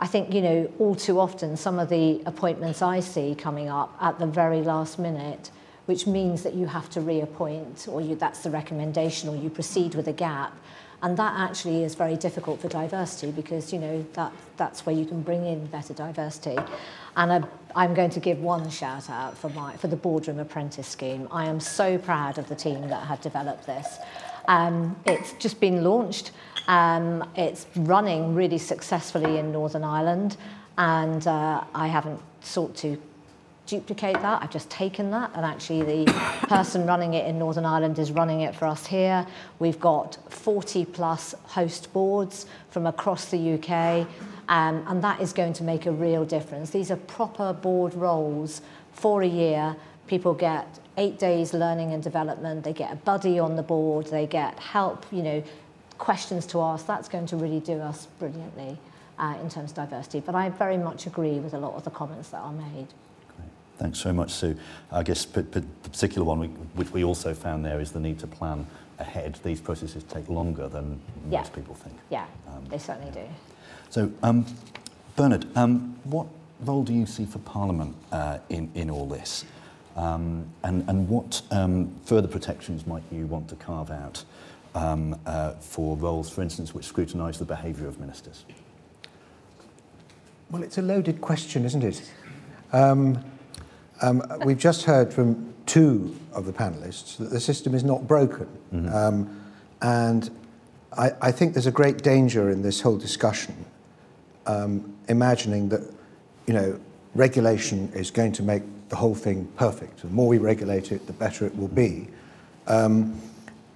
I 0.00 0.06
think, 0.06 0.32
you 0.32 0.42
know, 0.42 0.72
all 0.78 0.94
too 0.94 1.18
often 1.18 1.56
some 1.56 1.78
of 1.78 1.88
the 1.88 2.22
appointments 2.26 2.82
I 2.82 3.00
see 3.00 3.34
coming 3.34 3.68
up 3.68 3.96
at 4.00 4.18
the 4.18 4.26
very 4.26 4.62
last 4.62 4.98
minute, 4.98 5.50
which 5.88 6.06
means 6.06 6.42
that 6.42 6.52
you 6.52 6.66
have 6.66 6.90
to 6.90 7.00
reappoint 7.00 7.86
or 7.88 8.02
you, 8.02 8.14
that's 8.14 8.40
the 8.40 8.50
recommendation 8.50 9.26
or 9.26 9.34
you 9.34 9.48
proceed 9.48 9.94
with 9.94 10.06
a 10.06 10.12
gap. 10.12 10.54
And 11.02 11.16
that 11.16 11.32
actually 11.38 11.82
is 11.82 11.94
very 11.94 12.14
difficult 12.14 12.60
for 12.60 12.68
diversity 12.68 13.32
because, 13.32 13.72
you 13.72 13.78
know, 13.78 14.04
that, 14.12 14.30
that's 14.58 14.84
where 14.84 14.94
you 14.94 15.06
can 15.06 15.22
bring 15.22 15.46
in 15.46 15.64
better 15.68 15.94
diversity. 15.94 16.58
And 17.16 17.32
I, 17.32 17.42
I'm 17.74 17.94
going 17.94 18.10
to 18.10 18.20
give 18.20 18.38
one 18.38 18.68
shout 18.68 19.08
out 19.08 19.38
for, 19.38 19.48
my, 19.48 19.78
for 19.78 19.88
the 19.88 19.96
Boardroom 19.96 20.40
Apprentice 20.40 20.88
Scheme. 20.88 21.26
I 21.30 21.46
am 21.46 21.58
so 21.58 21.96
proud 21.96 22.36
of 22.36 22.50
the 22.50 22.54
team 22.54 22.82
that 22.90 23.06
have 23.06 23.22
developed 23.22 23.64
this. 23.64 23.96
Um, 24.46 24.94
it's 25.06 25.32
just 25.34 25.58
been 25.58 25.84
launched. 25.84 26.32
Um, 26.66 27.26
it's 27.34 27.66
running 27.76 28.34
really 28.34 28.58
successfully 28.58 29.38
in 29.38 29.52
Northern 29.52 29.84
Ireland. 29.84 30.36
And 30.76 31.26
uh, 31.26 31.64
I 31.74 31.86
haven't 31.86 32.20
sought 32.42 32.76
to 32.76 33.00
duplicate 33.68 34.14
that. 34.22 34.42
I've 34.42 34.50
just 34.50 34.70
taken 34.70 35.10
that, 35.12 35.30
and 35.34 35.44
actually, 35.44 36.04
the 36.04 36.12
person 36.48 36.86
running 36.86 37.14
it 37.14 37.26
in 37.26 37.38
Northern 37.38 37.64
Ireland 37.64 37.98
is 37.98 38.10
running 38.10 38.40
it 38.40 38.56
for 38.56 38.66
us 38.66 38.86
here. 38.86 39.26
We've 39.58 39.78
got 39.78 40.18
40 40.32 40.86
plus 40.86 41.34
host 41.44 41.92
boards 41.92 42.46
from 42.70 42.86
across 42.86 43.26
the 43.26 43.54
UK, 43.54 44.08
um, 44.48 44.84
and 44.88 45.04
that 45.04 45.20
is 45.20 45.32
going 45.32 45.52
to 45.54 45.62
make 45.62 45.86
a 45.86 45.92
real 45.92 46.24
difference. 46.24 46.70
These 46.70 46.90
are 46.90 46.96
proper 46.96 47.52
board 47.52 47.94
roles 47.94 48.62
for 48.92 49.22
a 49.22 49.28
year. 49.28 49.76
People 50.06 50.32
get 50.32 50.80
eight 50.96 51.18
days 51.18 51.52
learning 51.52 51.92
and 51.92 52.02
development, 52.02 52.64
they 52.64 52.72
get 52.72 52.92
a 52.92 52.96
buddy 52.96 53.38
on 53.38 53.54
the 53.54 53.62
board, 53.62 54.06
they 54.06 54.26
get 54.26 54.58
help, 54.58 55.06
you 55.12 55.22
know, 55.22 55.44
questions 55.98 56.46
to 56.46 56.60
ask. 56.60 56.86
That's 56.86 57.08
going 57.08 57.26
to 57.26 57.36
really 57.36 57.60
do 57.60 57.80
us 57.80 58.08
brilliantly. 58.18 58.78
Uh, 59.20 59.36
in 59.42 59.50
terms 59.50 59.72
of 59.72 59.76
diversity, 59.76 60.20
but 60.20 60.36
I 60.36 60.48
very 60.48 60.76
much 60.76 61.08
agree 61.08 61.40
with 61.40 61.52
a 61.52 61.58
lot 61.58 61.74
of 61.74 61.82
the 61.82 61.90
comments 61.90 62.28
that 62.28 62.36
are 62.36 62.52
made. 62.52 62.86
Thanks 63.78 64.00
very 64.02 64.14
much, 64.14 64.32
Sue. 64.32 64.56
I 64.90 65.04
guess 65.04 65.24
the 65.24 65.42
particular 65.82 66.24
one 66.24 66.40
we, 66.40 66.46
which 66.48 66.90
we 66.90 67.04
also 67.04 67.32
found 67.32 67.64
there 67.64 67.80
is 67.80 67.92
the 67.92 68.00
need 68.00 68.18
to 68.18 68.26
plan 68.26 68.66
ahead. 68.98 69.38
These 69.44 69.60
processes 69.60 70.02
take 70.04 70.28
longer 70.28 70.68
than 70.68 71.00
yeah. 71.30 71.38
most 71.38 71.52
people 71.52 71.74
think. 71.76 71.96
Yeah, 72.10 72.26
um, 72.48 72.64
they 72.68 72.78
certainly 72.78 73.12
do. 73.12 73.24
So, 73.88 74.12
um, 74.24 74.44
Bernard, 75.14 75.46
um, 75.56 75.96
what 76.04 76.26
role 76.60 76.82
do 76.82 76.92
you 76.92 77.06
see 77.06 77.24
for 77.24 77.38
Parliament 77.38 77.94
uh, 78.10 78.38
in, 78.48 78.70
in 78.74 78.90
all 78.90 79.06
this? 79.06 79.44
Um, 79.94 80.46
and, 80.64 80.88
and 80.88 81.08
what 81.08 81.42
um, 81.52 81.94
further 82.04 82.28
protections 82.28 82.86
might 82.86 83.02
you 83.12 83.26
want 83.26 83.48
to 83.48 83.56
carve 83.56 83.90
out 83.92 84.24
um, 84.74 85.18
uh, 85.24 85.52
for 85.52 85.96
roles, 85.96 86.30
for 86.30 86.42
instance, 86.42 86.74
which 86.74 86.84
scrutinise 86.84 87.38
the 87.38 87.44
behaviour 87.44 87.86
of 87.86 88.00
ministers? 88.00 88.44
Well, 90.50 90.62
it's 90.62 90.78
a 90.78 90.82
loaded 90.82 91.20
question, 91.20 91.64
isn't 91.64 91.84
it? 91.84 92.10
Um, 94.00 94.22
we've 94.44 94.58
just 94.58 94.84
heard 94.84 95.12
from 95.12 95.54
two 95.66 96.16
of 96.32 96.46
the 96.46 96.52
panelists 96.52 97.16
that 97.18 97.30
the 97.30 97.40
system 97.40 97.74
is 97.74 97.84
not 97.84 98.06
broken. 98.06 98.46
Mm-hmm. 98.72 98.94
Um, 98.94 99.40
and 99.82 100.30
I, 100.96 101.12
I, 101.20 101.32
think 101.32 101.54
there's 101.54 101.66
a 101.66 101.72
great 101.72 102.02
danger 102.02 102.50
in 102.50 102.62
this 102.62 102.80
whole 102.80 102.96
discussion, 102.96 103.54
um, 104.46 104.96
imagining 105.08 105.68
that, 105.68 105.82
you 106.46 106.54
know, 106.54 106.80
regulation 107.14 107.90
is 107.94 108.10
going 108.10 108.32
to 108.32 108.42
make 108.42 108.62
the 108.88 108.96
whole 108.96 109.14
thing 109.14 109.46
perfect. 109.56 110.02
The 110.02 110.08
more 110.08 110.28
we 110.28 110.38
regulate 110.38 110.92
it, 110.92 111.06
the 111.06 111.12
better 111.12 111.46
it 111.46 111.56
will 111.56 111.68
be. 111.68 112.08
Um, 112.66 113.20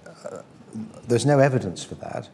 uh, 0.07 0.41
there's 1.07 1.25
no 1.25 1.39
evidence 1.39 1.83
for 1.83 1.95
that. 1.95 2.29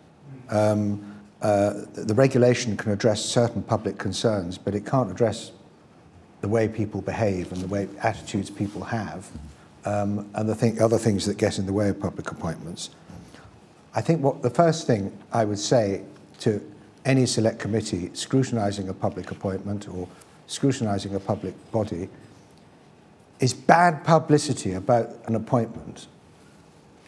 Um, 0.49 1.15
uh, 1.41 1.86
the 1.93 2.13
regulation 2.13 2.75
can 2.78 2.91
address 2.91 3.23
certain 3.23 3.63
public 3.63 3.97
concerns, 3.97 4.58
but 4.58 4.75
it 4.75 4.86
can't 4.86 5.10
address 5.10 5.52
the 6.41 6.47
way 6.47 6.67
people 6.67 7.02
behave 7.02 7.52
and 7.52 7.62
the 7.62 7.67
way 7.67 7.88
attitudes 8.02 8.49
people 8.49 8.84
have, 8.84 9.30
um, 9.86 10.30
and 10.36 10.47
the 10.47 10.56
thing, 10.56 10.82
other 10.82 10.97
things 10.97 11.25
that 11.25 11.38
get 11.38 11.60
in 11.60 11.65
the 11.65 11.73
way 11.73 11.89
of 11.89 11.99
public 11.99 12.32
appointments. 12.32 12.89
I 13.93 14.02
think 14.02 14.21
what 14.21 14.41
the 14.41 14.49
first 14.49 14.88
thing 14.88 15.17
I 15.34 15.45
would 15.45 15.60
say 15.60 16.04
to 16.39 16.62
any 17.06 17.25
select 17.25 17.60
committee 17.60 18.12
scrutinising 18.13 18.89
a 18.89 18.93
public 18.93 19.32
appointment 19.32 19.88
or 19.88 20.08
scrutinising 20.47 21.15
a 21.15 21.19
public 21.19 21.54
body 21.71 22.10
is 23.39 23.54
bad 23.54 24.04
publicity 24.04 24.73
about 24.73 25.10
an 25.28 25.36
appointment 25.36 26.08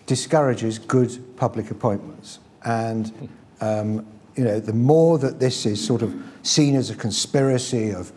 discourages 0.06 0.80
good 0.80 1.38
public 1.38 1.72
appointments. 1.72 2.40
And 2.66 3.30
um, 3.60 4.06
you 4.36 4.44
know, 4.44 4.60
the 4.60 4.74
more 4.74 5.18
that 5.20 5.40
this 5.40 5.66
is 5.66 5.86
sort 5.86 6.02
of 6.02 6.16
seen 6.44 6.76
as 6.76 6.90
a 6.90 6.96
conspiracy 6.96 7.92
of 7.92 8.12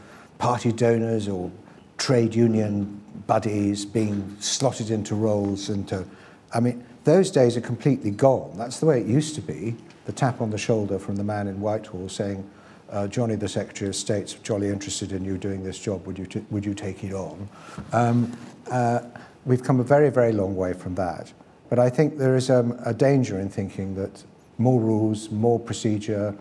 party 0.45 0.71
donors 0.73 1.27
or 1.27 1.51
trade 1.97 2.35
union 2.35 3.01
buddies 3.27 3.87
being 3.87 4.37
slotted 4.41 4.91
into 4.91 5.15
roles 5.15 5.71
into, 5.71 6.07
I 6.53 6.61
mean, 6.61 6.85
those 7.05 7.31
days 7.31 7.57
are 7.57 7.63
completely 7.63 8.11
gone. 8.11 8.53
That's 8.55 8.79
the 8.79 8.85
way 8.85 9.01
it 9.01 9.07
used 9.07 9.35
to 9.37 9.41
be. 9.41 9.75
The 10.05 10.13
tap 10.13 10.43
on 10.43 10.51
the 10.51 10.59
shoulder 10.59 10.99
from 10.99 11.17
the 11.17 11.25
man 11.25 11.49
in 11.49 11.63
Whitehall 11.63 12.11
saying, 12.11 12.47
uh, 12.91 13.07
Johnny, 13.07 13.37
the 13.37 13.49
Secretary 13.49 13.89
of 13.89 13.97
State's 13.97 14.35
jolly 14.35 14.69
interested 14.69 15.13
in 15.13 15.25
you 15.25 15.39
doing 15.39 15.65
this 15.65 15.79
job. 15.79 16.07
Would 16.07 16.19
you, 16.19 16.27
t- 16.27 16.45
would 16.51 16.67
you 16.67 16.75
take 16.75 17.03
it 17.05 17.15
on? 17.15 17.49
Um, 17.95 18.31
uh, 18.71 19.01
we've 19.47 19.63
come 19.63 19.81
a 19.81 19.83
very, 19.83 20.11
very 20.11 20.33
long 20.33 20.55
way 20.55 20.75
from 20.75 20.95
that. 20.97 21.33
But 21.71 21.79
I 21.79 21.89
think 21.89 22.19
there 22.19 22.37
is 22.37 22.51
um, 22.51 22.79
a 22.85 22.93
danger 22.93 23.41
in 23.41 23.49
thinking 23.49 23.95
that 23.95 24.23
more 24.59 24.79
rules, 24.79 25.31
more 25.31 25.59
procedure, 25.59 26.37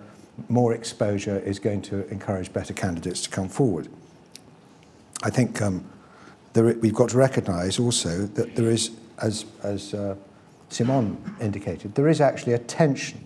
more 0.49 0.73
exposure 0.73 1.39
is 1.39 1.59
going 1.59 1.81
to 1.83 2.07
encourage 2.09 2.51
better 2.51 2.73
candidates 2.73 3.21
to 3.21 3.29
come 3.29 3.49
forward. 3.49 3.87
I 5.23 5.29
think 5.29 5.61
um, 5.61 5.85
there, 6.53 6.65
we've 6.65 6.93
got 6.93 7.09
to 7.09 7.17
recognise 7.17 7.79
also 7.79 8.25
that 8.25 8.55
there 8.55 8.69
is, 8.69 8.91
as, 9.19 9.45
as 9.61 9.93
uh, 9.93 10.15
Simone 10.69 11.35
indicated, 11.39 11.95
there 11.95 12.07
is 12.07 12.19
actually 12.19 12.53
a 12.53 12.59
tension 12.59 13.19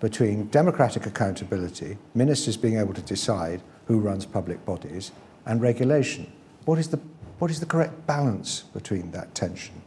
between 0.00 0.48
democratic 0.48 1.06
accountability, 1.06 1.96
ministers 2.14 2.56
being 2.56 2.78
able 2.78 2.92
to 2.94 3.02
decide 3.02 3.62
who 3.86 3.98
runs 3.98 4.26
public 4.26 4.64
bodies, 4.64 5.12
and 5.46 5.60
regulation. 5.60 6.30
What 6.64 6.78
is 6.78 6.88
the, 6.88 6.98
what 7.38 7.50
is 7.50 7.60
the 7.60 7.66
correct 7.66 8.06
balance 8.06 8.62
between 8.72 9.12
that 9.12 9.34
tension? 9.34 9.80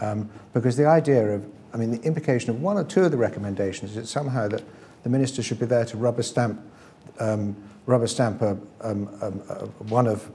Um, 0.00 0.30
because 0.52 0.76
the 0.76 0.86
idea 0.86 1.34
of 1.34 1.44
I 1.74 1.76
mean, 1.76 1.90
the 1.90 2.00
implication 2.02 2.50
of 2.50 2.62
one 2.62 2.76
or 2.76 2.84
two 2.84 3.02
of 3.02 3.10
the 3.10 3.16
recommendations 3.16 3.96
is 3.96 4.08
somehow 4.08 4.46
that 4.46 4.62
the 5.04 5.10
minister 5.10 5.42
should 5.42 5.60
be 5.60 5.66
there 5.66 5.84
to 5.84 5.96
rubber 5.96 6.22
stamp, 6.22 6.60
um, 7.20 7.56
rubber 7.86 8.08
stamp 8.08 8.42
a, 8.42 8.58
um, 8.80 9.08
uh, 9.20 9.66
one 9.88 10.06
of 10.06 10.30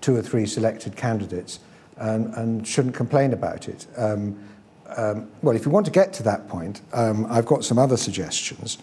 two 0.00 0.16
or 0.16 0.22
three 0.22 0.46
selected 0.46 0.96
candidates 0.96 1.60
and, 1.98 2.34
and 2.34 2.66
shouldn't 2.66 2.94
complain 2.94 3.32
about 3.32 3.68
it. 3.68 3.86
Um, 3.96 4.36
um, 4.96 5.30
well, 5.42 5.54
if 5.54 5.64
you 5.64 5.70
want 5.70 5.86
to 5.86 5.92
get 5.92 6.12
to 6.14 6.22
that 6.24 6.48
point, 6.48 6.80
um, 6.92 7.26
I've 7.30 7.46
got 7.46 7.64
some 7.64 7.78
other 7.78 7.96
suggestions. 7.96 8.78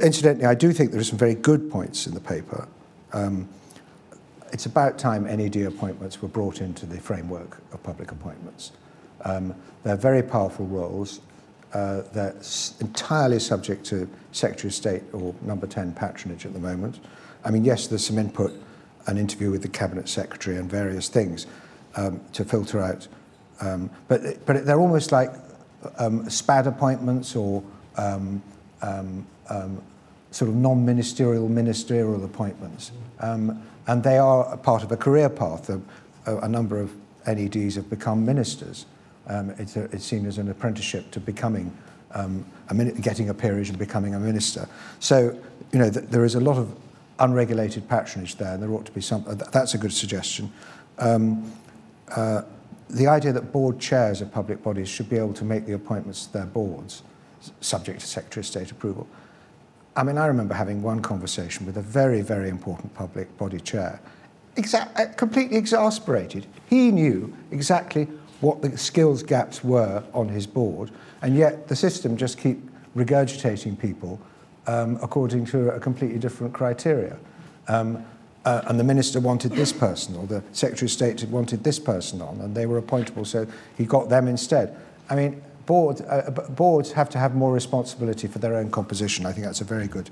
Incidentally, 0.00 0.46
I 0.46 0.54
do 0.54 0.72
think 0.72 0.90
there 0.90 1.00
are 1.00 1.04
some 1.04 1.18
very 1.18 1.34
good 1.34 1.70
points 1.70 2.06
in 2.06 2.14
the 2.14 2.20
paper. 2.20 2.66
It's 4.52 4.66
about 4.66 4.98
time 4.98 5.24
NED 5.24 5.56
appointments 5.62 6.20
were 6.20 6.28
brought 6.28 6.60
into 6.60 6.84
the 6.84 6.98
framework 6.98 7.58
of 7.72 7.82
public 7.82 8.10
appointments. 8.10 8.72
Um, 9.24 9.54
they're 9.84 9.96
very 9.96 10.22
powerful 10.22 10.66
roles. 10.66 11.20
Uh, 11.72 12.02
they're 12.12 12.34
entirely 12.80 13.38
subject 13.38 13.84
to 13.86 14.08
Secretary 14.32 14.68
of 14.68 14.74
State 14.74 15.02
or 15.12 15.34
Number 15.42 15.66
10 15.66 15.92
patronage 15.92 16.44
at 16.44 16.52
the 16.52 16.58
moment. 16.58 17.00
I 17.44 17.50
mean, 17.50 17.64
yes, 17.64 17.86
there's 17.86 18.04
some 18.04 18.18
input, 18.18 18.52
an 19.06 19.16
interview 19.18 19.50
with 19.50 19.62
the 19.62 19.68
Cabinet 19.68 20.08
Secretary 20.08 20.56
and 20.56 20.68
various 20.68 21.08
things 21.08 21.46
um, 21.96 22.20
to 22.32 22.44
filter 22.44 22.80
out. 22.80 23.06
Um, 23.60 23.90
but, 24.08 24.44
but 24.46 24.64
they're 24.64 24.80
almost 24.80 25.12
like 25.12 25.30
um, 25.98 26.28
SPAD 26.28 26.66
appointments 26.66 27.36
or 27.36 27.62
um, 27.96 28.42
um, 28.82 29.26
um, 29.48 29.82
sort 30.30 30.48
of 30.48 30.56
non-ministerial 30.56 31.48
ministerial 31.48 32.24
appointments. 32.24 32.92
Um, 33.20 33.62
and 33.86 34.02
they 34.02 34.18
are 34.18 34.56
part 34.58 34.82
of 34.82 34.92
a 34.92 34.96
career 34.96 35.28
path. 35.28 35.70
A, 35.70 35.80
a 36.26 36.48
number 36.48 36.78
of 36.78 36.92
NEDs 37.26 37.74
have 37.74 37.90
become 37.90 38.24
ministers. 38.24 38.86
Um, 39.30 39.50
it's, 39.58 39.76
a, 39.76 39.84
it's 39.92 40.04
seen 40.04 40.26
as 40.26 40.38
an 40.38 40.50
apprenticeship 40.50 41.12
to 41.12 41.20
becoming 41.20 41.72
um, 42.14 42.44
a 42.68 42.74
getting 42.74 43.28
a 43.28 43.34
peerage 43.34 43.68
and 43.68 43.78
becoming 43.78 44.16
a 44.16 44.18
minister. 44.18 44.68
So, 44.98 45.38
you 45.70 45.78
know, 45.78 45.88
th- 45.88 46.06
there 46.06 46.24
is 46.24 46.34
a 46.34 46.40
lot 46.40 46.58
of 46.58 46.74
unregulated 47.20 47.88
patronage 47.88 48.36
there, 48.36 48.54
and 48.54 48.62
there 48.62 48.72
ought 48.72 48.86
to 48.86 48.92
be 48.92 49.00
some. 49.00 49.24
Uh, 49.28 49.36
th- 49.36 49.50
that's 49.52 49.74
a 49.74 49.78
good 49.78 49.92
suggestion. 49.92 50.52
Um, 50.98 51.52
uh, 52.08 52.42
the 52.88 53.06
idea 53.06 53.32
that 53.32 53.52
board 53.52 53.78
chairs 53.78 54.20
of 54.20 54.32
public 54.32 54.64
bodies 54.64 54.88
should 54.88 55.08
be 55.08 55.16
able 55.16 55.34
to 55.34 55.44
make 55.44 55.64
the 55.64 55.74
appointments 55.74 56.26
to 56.26 56.32
their 56.32 56.46
boards, 56.46 57.04
subject 57.60 58.00
to 58.00 58.06
Secretary 58.08 58.42
of 58.42 58.46
State 58.46 58.72
approval. 58.72 59.06
I 59.94 60.02
mean, 60.02 60.18
I 60.18 60.26
remember 60.26 60.54
having 60.54 60.82
one 60.82 61.00
conversation 61.02 61.66
with 61.66 61.76
a 61.76 61.82
very, 61.82 62.20
very 62.20 62.48
important 62.48 62.92
public 62.94 63.36
body 63.38 63.60
chair, 63.60 64.00
exa- 64.56 64.90
uh, 64.98 65.12
completely 65.14 65.56
exasperated. 65.56 66.46
He 66.68 66.90
knew 66.90 67.32
exactly 67.52 68.08
what 68.40 68.62
the 68.62 68.76
skills 68.76 69.22
gaps 69.22 69.62
were 69.62 70.02
on 70.14 70.28
his 70.28 70.46
board, 70.46 70.90
and 71.22 71.36
yet 71.36 71.68
the 71.68 71.76
system 71.76 72.16
just 72.16 72.38
keep 72.38 72.58
regurgitating 72.96 73.78
people 73.78 74.20
um, 74.66 74.98
according 75.02 75.44
to 75.46 75.70
a 75.70 75.80
completely 75.80 76.18
different 76.18 76.52
criteria. 76.52 77.16
Um, 77.68 78.04
uh, 78.44 78.62
and 78.68 78.80
the 78.80 78.84
minister 78.84 79.20
wanted 79.20 79.52
this 79.52 79.72
person, 79.72 80.16
or 80.16 80.26
the 80.26 80.42
Secretary 80.52 80.86
of 80.86 80.90
State 80.90 81.22
wanted 81.24 81.62
this 81.62 81.78
person 81.78 82.22
on, 82.22 82.40
and 82.40 82.54
they 82.54 82.64
were 82.64 82.80
appointable, 82.80 83.26
so 83.26 83.46
he 83.76 83.84
got 83.84 84.08
them 84.08 84.28
instead. 84.28 84.74
I 85.10 85.14
mean, 85.14 85.42
board, 85.66 86.00
uh, 86.08 86.30
boards 86.30 86.92
have 86.92 87.10
to 87.10 87.18
have 87.18 87.34
more 87.34 87.52
responsibility 87.52 88.28
for 88.28 88.38
their 88.38 88.56
own 88.56 88.70
composition. 88.70 89.26
I 89.26 89.32
think 89.32 89.44
that's 89.44 89.60
a 89.60 89.64
very 89.64 89.86
good 89.86 90.08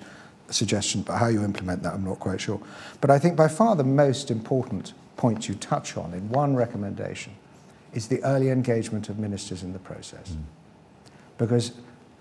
suggestion, 0.51 1.03
but 1.03 1.17
how 1.17 1.29
you 1.29 1.43
implement 1.43 1.83
that, 1.85 1.95
I'm 1.95 2.05
not 2.05 2.19
quite 2.19 2.41
sure. 2.41 2.61
But 3.01 3.11
I 3.11 3.19
think 3.19 3.35
by 3.35 3.49
far 3.49 3.77
the 3.77 3.85
most 3.85 4.31
important 4.31 4.93
point 5.17 5.49
you 5.49 5.55
touch 5.55 5.97
on 5.97 6.13
in 6.13 6.29
one 6.29 6.55
recommendation 6.55 7.35
is 7.93 8.09
the 8.09 8.23
early 8.23 8.51
engagement 8.51 9.09
of 9.09 9.19
ministers 9.19 9.63
in 9.63 9.73
the 9.73 9.79
process. 9.79 10.31
Mm. 10.31 10.43
Because 11.39 11.73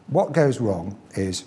what 0.08 0.32
goes 0.32 0.60
wrong 0.60 0.97
is, 1.15 1.43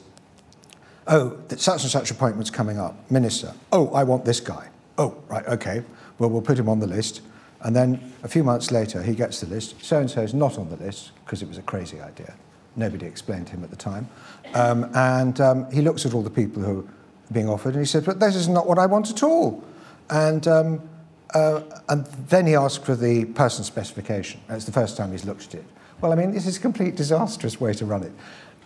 oh, 1.07 1.39
that 1.49 1.61
such 1.61 1.83
and 1.83 1.91
such 1.91 2.11
appointment's 2.11 2.51
coming 2.51 2.79
up, 2.79 3.11
minister, 3.11 3.55
oh, 3.73 3.89
I 3.93 4.05
want 4.05 4.25
this 4.25 4.41
guy. 4.41 4.69
Oh, 4.99 5.17
right, 5.29 5.47
okay, 5.47 5.83
well, 6.19 6.29
we'll 6.29 6.43
put 6.43 6.59
him 6.59 6.69
on 6.69 6.81
the 6.81 6.87
list. 6.87 7.23
And 7.63 7.75
then 7.75 8.13
a 8.23 8.29
few 8.29 8.45
months 8.45 8.71
later, 8.71 9.03
he 9.03 9.15
gets 9.15 9.41
the 9.41 9.47
list. 9.47 9.83
So 9.85 9.99
and 9.99 10.11
so 10.11 10.23
is 10.23 10.35
not 10.35 10.59
on 10.59 10.69
the 10.71 10.77
list 10.77 11.13
because 11.25 11.43
it 11.43 11.49
was 11.49 11.59
a 11.59 11.63
crazy 11.63 12.01
idea. 12.01 12.35
Nobody 12.77 13.07
explained 13.07 13.49
to 13.49 13.55
him 13.55 13.65
at 13.65 13.71
the 13.71 13.77
time. 13.77 14.09
Um, 14.55 14.91
and 14.95 15.41
um, 15.41 15.71
he 15.71 15.83
looks 15.83 16.07
at 16.07 16.15
all 16.15 16.23
the 16.23 16.31
people 16.31 16.63
who 16.63 16.81
are 16.81 17.33
being 17.33 17.49
offered 17.49 17.75
and 17.75 17.81
he 17.81 17.87
says, 17.87 18.05
But 18.05 18.21
this 18.21 18.35
is 18.35 18.49
not 18.49 18.67
what 18.67 18.79
I 18.79 18.87
want 18.87 19.11
at 19.11 19.23
all. 19.23 19.63
And 20.09 20.47
um, 20.49 20.89
uh, 21.35 21.63
and 21.89 22.07
then 22.29 22.47
he 22.47 22.55
asked 22.55 22.85
for 22.85 22.97
the 22.97 23.25
person 23.27 23.65
specification. 23.65 24.41
It's 24.49 24.65
the 24.65 24.73
first 24.73 24.97
time 24.97 25.13
he's 25.13 25.25
looked 25.25 25.47
at 25.49 25.55
it. 25.55 25.65
Well, 26.01 26.13
I 26.13 26.15
mean, 26.15 26.33
this 26.33 26.47
is 26.47 26.57
a 26.57 26.61
complete 26.61 26.97
disastrous 26.97 27.61
way 27.61 27.75
to 27.75 27.85
run 27.85 28.03
it. 28.03 28.13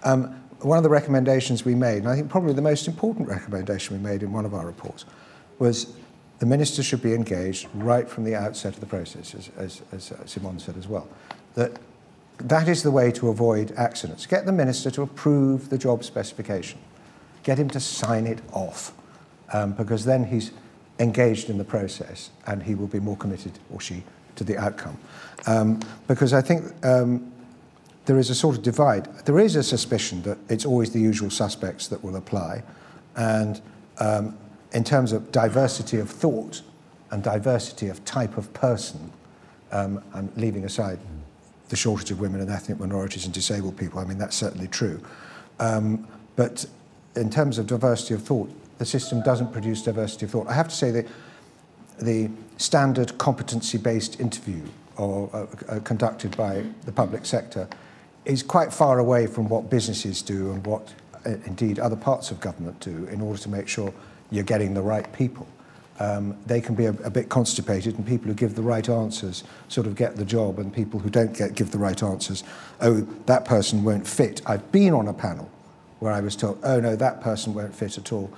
Um, 0.02 0.40
one 0.60 0.78
of 0.78 0.84
the 0.84 0.90
recommendations 0.90 1.64
we 1.64 1.74
made, 1.74 1.98
and 1.98 2.08
I 2.08 2.16
think 2.16 2.30
probably 2.30 2.52
the 2.52 2.62
most 2.62 2.88
important 2.88 3.28
recommendation 3.28 3.96
we 3.96 4.02
made 4.02 4.22
in 4.22 4.32
one 4.32 4.44
of 4.44 4.54
our 4.54 4.66
reports, 4.66 5.04
was 5.58 5.94
the 6.38 6.46
minister 6.46 6.82
should 6.82 7.02
be 7.02 7.14
engaged 7.14 7.68
right 7.74 8.08
from 8.08 8.24
the 8.24 8.34
outset 8.34 8.74
of 8.74 8.80
the 8.80 8.86
process, 8.86 9.34
as, 9.34 9.50
as, 9.56 9.82
as 9.92 10.12
uh, 10.12 10.26
Simone 10.26 10.58
said 10.58 10.76
as 10.76 10.88
well. 10.88 11.08
That 11.54 11.72
that 12.38 12.68
is 12.68 12.82
the 12.82 12.90
way 12.90 13.12
to 13.12 13.28
avoid 13.28 13.72
accidents. 13.76 14.26
Get 14.26 14.44
the 14.44 14.52
minister 14.52 14.90
to 14.90 15.02
approve 15.02 15.70
the 15.70 15.78
job 15.78 16.02
specification. 16.02 16.80
Get 17.44 17.58
him 17.58 17.70
to 17.70 17.80
sign 17.80 18.26
it 18.26 18.40
off, 18.52 18.92
um, 19.52 19.72
because 19.72 20.04
then 20.04 20.24
he's 20.24 20.50
engaged 20.98 21.50
in 21.50 21.58
the 21.58 21.64
process 21.64 22.30
and 22.46 22.62
he 22.62 22.74
will 22.74 22.86
be 22.86 23.00
more 23.00 23.16
committed, 23.16 23.52
or 23.72 23.80
she, 23.80 24.02
to 24.36 24.44
the 24.44 24.56
outcome. 24.56 24.96
Um, 25.46 25.80
because 26.06 26.32
I 26.32 26.40
think 26.40 26.72
um, 26.84 27.32
there 28.06 28.18
is 28.18 28.30
a 28.30 28.34
sort 28.34 28.56
of 28.56 28.62
divide. 28.62 29.06
There 29.24 29.38
is 29.38 29.56
a 29.56 29.62
suspicion 29.62 30.22
that 30.22 30.38
it's 30.48 30.64
always 30.64 30.90
the 30.90 31.00
usual 31.00 31.30
suspects 31.30 31.88
that 31.88 32.02
will 32.02 32.16
apply. 32.16 32.62
And 33.16 33.60
um, 33.98 34.36
in 34.72 34.84
terms 34.84 35.12
of 35.12 35.30
diversity 35.32 35.98
of 35.98 36.10
thought 36.10 36.62
and 37.10 37.22
diversity 37.22 37.88
of 37.88 38.04
type 38.04 38.36
of 38.36 38.52
person, 38.52 39.12
um, 39.72 40.02
I'm 40.12 40.30
leaving 40.36 40.64
aside 40.64 40.98
the 41.68 41.76
shortage 41.76 42.10
of 42.10 42.20
women 42.20 42.40
and 42.40 42.50
ethnic 42.50 42.78
minorities 42.78 43.24
and 43.24 43.32
disabled 43.32 43.76
people. 43.76 43.98
I 43.98 44.04
mean, 44.04 44.18
that's 44.18 44.36
certainly 44.36 44.68
true. 44.68 45.00
Um, 45.58 46.06
but 46.36 46.66
in 47.16 47.30
terms 47.30 47.58
of 47.58 47.66
diversity 47.66 48.14
of 48.14 48.22
thought, 48.22 48.50
the 48.78 48.84
system 48.84 49.22
doesn't 49.22 49.52
produce 49.52 49.82
diversity 49.82 50.26
of 50.26 50.32
thought. 50.32 50.48
I 50.48 50.54
have 50.54 50.68
to 50.68 50.74
say 50.74 50.90
that 50.90 51.06
the 52.00 52.30
standard 52.56 53.16
competency-based 53.18 54.20
interview 54.20 54.62
or 54.96 55.30
uh, 55.32 55.46
uh, 55.68 55.80
conducted 55.80 56.36
by 56.36 56.64
the 56.84 56.92
public 56.92 57.26
sector 57.26 57.68
is 58.24 58.42
quite 58.42 58.72
far 58.72 58.98
away 58.98 59.26
from 59.26 59.48
what 59.48 59.70
businesses 59.70 60.22
do 60.22 60.52
and 60.52 60.66
what 60.66 60.92
uh, 61.26 61.30
indeed 61.46 61.78
other 61.78 61.96
parts 61.96 62.30
of 62.30 62.40
government 62.40 62.78
do 62.80 63.06
in 63.06 63.20
order 63.20 63.38
to 63.38 63.48
make 63.48 63.68
sure 63.68 63.92
you're 64.30 64.44
getting 64.44 64.74
the 64.74 64.82
right 64.82 65.12
people. 65.12 65.46
Um, 66.00 66.36
they 66.46 66.60
can 66.60 66.74
be 66.74 66.86
a, 66.86 66.90
a 67.04 67.10
bit 67.10 67.28
constipated, 67.28 67.96
and 67.96 68.06
people 68.06 68.26
who 68.26 68.34
give 68.34 68.56
the 68.56 68.62
right 68.62 68.88
answers 68.88 69.44
sort 69.68 69.86
of 69.86 69.94
get 69.94 70.16
the 70.16 70.24
job, 70.24 70.58
and 70.58 70.74
people 70.74 70.98
who 70.98 71.08
don't 71.08 71.36
get, 71.36 71.54
give 71.54 71.70
the 71.70 71.78
right 71.78 72.02
answers, 72.02 72.42
oh, 72.80 73.02
that 73.26 73.44
person 73.44 73.84
won't 73.84 74.06
fit. 74.06 74.42
I've 74.44 74.72
been 74.72 74.92
on 74.92 75.06
a 75.06 75.12
panel 75.12 75.48
where 76.00 76.12
I 76.12 76.20
was 76.20 76.34
told, 76.34 76.58
oh 76.64 76.80
no, 76.80 76.96
that 76.96 77.20
person 77.20 77.54
won't 77.54 77.74
fit 77.74 77.96
at 77.96 78.12
all. 78.12 78.32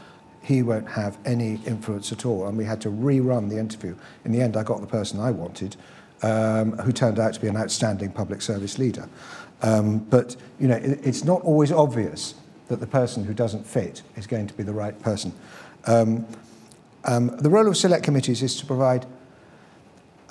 He 0.46 0.62
won't 0.62 0.88
have 0.90 1.18
any 1.24 1.58
influence 1.66 2.12
at 2.12 2.24
all. 2.24 2.46
And 2.46 2.56
we 2.56 2.64
had 2.64 2.80
to 2.82 2.88
rerun 2.88 3.50
the 3.50 3.58
interview. 3.58 3.96
In 4.24 4.30
the 4.30 4.40
end, 4.40 4.56
I 4.56 4.62
got 4.62 4.80
the 4.80 4.86
person 4.86 5.18
I 5.18 5.32
wanted, 5.32 5.74
um, 6.22 6.78
who 6.78 6.92
turned 6.92 7.18
out 7.18 7.34
to 7.34 7.40
be 7.40 7.48
an 7.48 7.56
outstanding 7.56 8.12
public 8.12 8.40
service 8.40 8.78
leader. 8.78 9.08
Um, 9.62 9.98
but 9.98 10.36
you 10.60 10.68
know, 10.68 10.76
it, 10.76 11.00
it's 11.04 11.24
not 11.24 11.42
always 11.42 11.72
obvious 11.72 12.36
that 12.68 12.78
the 12.78 12.86
person 12.86 13.24
who 13.24 13.34
doesn't 13.34 13.66
fit 13.66 14.02
is 14.14 14.28
going 14.28 14.46
to 14.46 14.54
be 14.54 14.62
the 14.62 14.72
right 14.72 14.96
person. 15.02 15.32
Um, 15.84 16.24
um, 17.04 17.36
the 17.38 17.50
role 17.50 17.66
of 17.66 17.76
select 17.76 18.04
committees 18.04 18.40
is 18.40 18.54
to 18.60 18.66
provide 18.66 19.04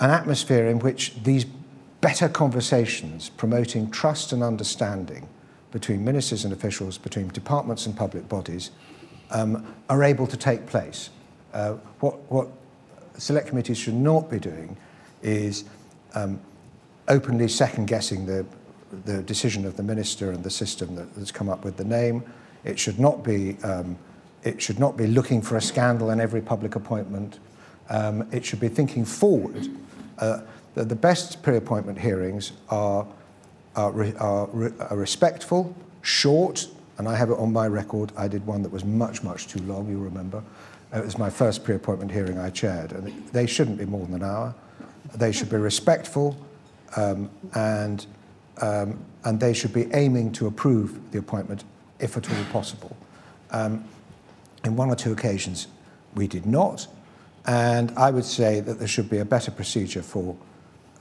an 0.00 0.08
atmosphere 0.08 0.66
in 0.66 0.78
which 0.78 1.14
these 1.24 1.44
better 2.00 2.28
conversations 2.28 3.28
promoting 3.28 3.90
trust 3.90 4.32
and 4.32 4.42
understanding 4.42 5.28
between 5.72 6.02
ministers 6.02 6.42
and 6.42 6.54
officials, 6.54 6.96
between 6.96 7.28
departments 7.28 7.84
and 7.84 7.94
public 7.94 8.30
bodies, 8.30 8.70
um, 9.30 9.66
are 9.88 10.02
able 10.02 10.26
to 10.26 10.36
take 10.36 10.66
place. 10.66 11.10
Uh, 11.52 11.72
what, 12.00 12.18
what 12.30 12.48
select 13.18 13.48
committees 13.48 13.78
should 13.78 13.94
not 13.94 14.30
be 14.30 14.38
doing 14.38 14.76
is 15.22 15.64
um, 16.14 16.38
openly 17.08 17.48
second 17.48 17.86
guessing 17.86 18.26
the, 18.26 18.44
the 19.04 19.22
decision 19.22 19.64
of 19.66 19.76
the 19.76 19.82
minister 19.82 20.30
and 20.30 20.42
the 20.44 20.50
system 20.50 20.94
that, 20.94 21.14
that's 21.14 21.30
come 21.30 21.48
up 21.48 21.64
with 21.64 21.76
the 21.76 21.84
name. 21.84 22.22
It 22.64 22.78
should 22.78 22.98
not 22.98 23.22
be 23.22 23.56
um, 23.62 23.96
it 24.46 24.62
should 24.62 24.78
not 24.78 24.96
be 24.96 25.08
looking 25.08 25.42
for 25.42 25.56
a 25.56 25.60
scandal 25.60 26.10
in 26.10 26.20
every 26.20 26.40
public 26.40 26.76
appointment. 26.76 27.40
Um, 27.88 28.28
it 28.30 28.44
should 28.44 28.60
be 28.60 28.68
thinking 28.68 29.04
forward. 29.04 29.68
Uh, 30.18 30.42
the, 30.74 30.84
the 30.84 30.94
best 30.94 31.42
pre-appointment 31.42 31.98
hearings 31.98 32.52
are, 32.68 33.06
are, 33.74 33.90
re, 33.90 34.14
are, 34.20 34.46
re, 34.52 34.70
are 34.78 34.96
respectful, 34.96 35.74
short, 36.02 36.68
and 36.98 37.08
I 37.08 37.16
have 37.16 37.30
it 37.30 37.38
on 37.38 37.52
my 37.52 37.66
record. 37.66 38.12
I 38.16 38.28
did 38.28 38.46
one 38.46 38.62
that 38.62 38.72
was 38.72 38.84
much, 38.84 39.22
much 39.22 39.48
too 39.48 39.60
long, 39.62 39.88
you 39.88 39.98
remember. 39.98 40.42
It 40.94 41.04
was 41.04 41.18
my 41.18 41.30
first 41.30 41.64
pre-appointment 41.64 42.10
hearing 42.10 42.38
I 42.38 42.50
chaired, 42.50 42.92
and 42.92 43.28
they 43.32 43.46
shouldn't 43.46 43.78
be 43.78 43.84
more 43.86 44.06
than 44.06 44.14
an 44.14 44.22
hour. 44.22 44.54
They 45.14 45.32
should 45.32 45.50
be 45.50 45.56
respectful, 45.56 46.36
um, 46.96 47.30
and, 47.54 48.06
um, 48.60 48.98
and 49.24 49.40
they 49.40 49.52
should 49.52 49.72
be 49.72 49.88
aiming 49.92 50.32
to 50.32 50.46
approve 50.46 51.10
the 51.12 51.18
appointment 51.18 51.64
if 51.98 52.16
at 52.16 52.30
all 52.30 52.44
possible. 52.52 52.96
Um, 53.50 53.84
in 54.64 54.76
one 54.76 54.90
or 54.90 54.96
two 54.96 55.12
occasions, 55.12 55.66
we 56.14 56.26
did 56.26 56.46
not. 56.46 56.86
And 57.46 57.92
I 57.96 58.10
would 58.10 58.24
say 58.24 58.60
that 58.60 58.78
there 58.78 58.88
should 58.88 59.08
be 59.08 59.18
a 59.18 59.24
better 59.24 59.50
procedure 59.50 60.02
for. 60.02 60.36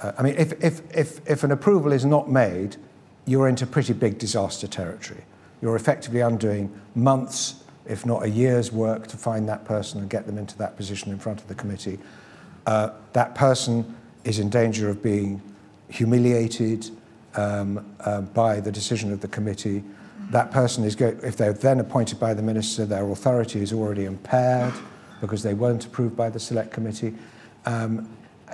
Uh, 0.01 0.11
I 0.17 0.23
mean, 0.23 0.35
if, 0.37 0.51
if, 0.63 0.81
if, 0.95 1.29
if 1.29 1.43
an 1.43 1.51
approval 1.51 1.91
is 1.91 2.05
not 2.05 2.29
made, 2.29 2.75
you're 3.25 3.47
into 3.47 3.65
pretty 3.65 3.93
big 3.93 4.19
disaster 4.19 4.67
territory. 4.67 5.23
You're 5.65 5.75
effectively 5.75 6.19
undoing 6.19 6.71
months, 6.93 7.63
if 7.87 8.05
not 8.05 8.21
a 8.21 8.29
year's 8.29 8.71
work, 8.71 9.07
to 9.07 9.17
find 9.17 9.49
that 9.49 9.65
person 9.65 9.99
and 9.99 10.07
get 10.07 10.27
them 10.27 10.37
into 10.37 10.55
that 10.59 10.77
position 10.77 11.11
in 11.11 11.17
front 11.17 11.41
of 11.41 11.47
the 11.47 11.55
committee. 11.55 11.97
Uh, 12.67 12.91
that 13.13 13.33
person 13.33 13.95
is 14.25 14.37
in 14.37 14.51
danger 14.51 14.89
of 14.89 15.01
being 15.01 15.41
humiliated 15.89 16.91
um, 17.33 17.83
uh, 18.01 18.21
by 18.21 18.59
the 18.59 18.71
decision 18.71 19.11
of 19.11 19.21
the 19.21 19.27
committee 19.27 19.83
that 20.31 20.51
person 20.51 20.83
is 20.83 20.95
go- 20.95 21.17
if 21.23 21.35
they're 21.35 21.53
then 21.53 21.79
appointed 21.79 22.19
by 22.19 22.33
the 22.33 22.41
minister, 22.41 22.85
their 22.85 23.09
authority 23.09 23.61
is 23.61 23.73
already 23.73 24.05
impaired 24.05 24.73
because 25.21 25.43
they 25.43 25.55
weren't 25.55 25.85
approved 25.85 26.15
by 26.15 26.29
the 26.29 26.39
select 26.39 26.71
committee. 26.71 27.13
Um, 27.65 28.07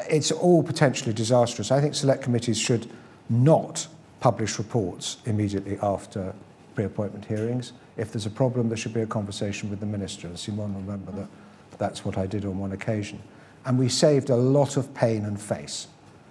it's 0.10 0.32
all 0.32 0.64
potentially 0.64 1.14
disastrous. 1.14 1.72
I 1.72 1.82
think 1.82 1.96
select 1.96 2.24
committees 2.24 2.58
should 2.58 2.90
not 3.30 3.88
publish 4.20 4.58
reports 4.58 5.18
immediately 5.26 5.78
after 5.82 6.34
pre-appointment 6.76 7.26
hearings. 7.26 7.74
If 7.98 8.12
there's 8.12 8.26
a 8.26 8.32
problem, 8.32 8.70
there 8.70 8.78
should 8.78 8.94
be 8.94 9.02
a 9.02 9.08
conversation 9.08 9.70
with 9.70 9.80
the 9.80 9.86
minister. 9.86 10.28
And 10.28 10.38
Simone, 10.38 10.74
remember 10.74 11.12
that 11.14 11.28
that's 11.78 12.06
what 12.06 12.18
I 12.18 12.26
did 12.28 12.46
on 12.46 12.58
one 12.60 12.72
occasion. 12.72 13.22
And 13.66 13.78
we 13.78 13.90
saved 13.90 14.30
a 14.30 14.36
lot 14.36 14.78
of 14.78 14.94
pain 14.94 15.26
and 15.26 15.40
face 15.40 15.88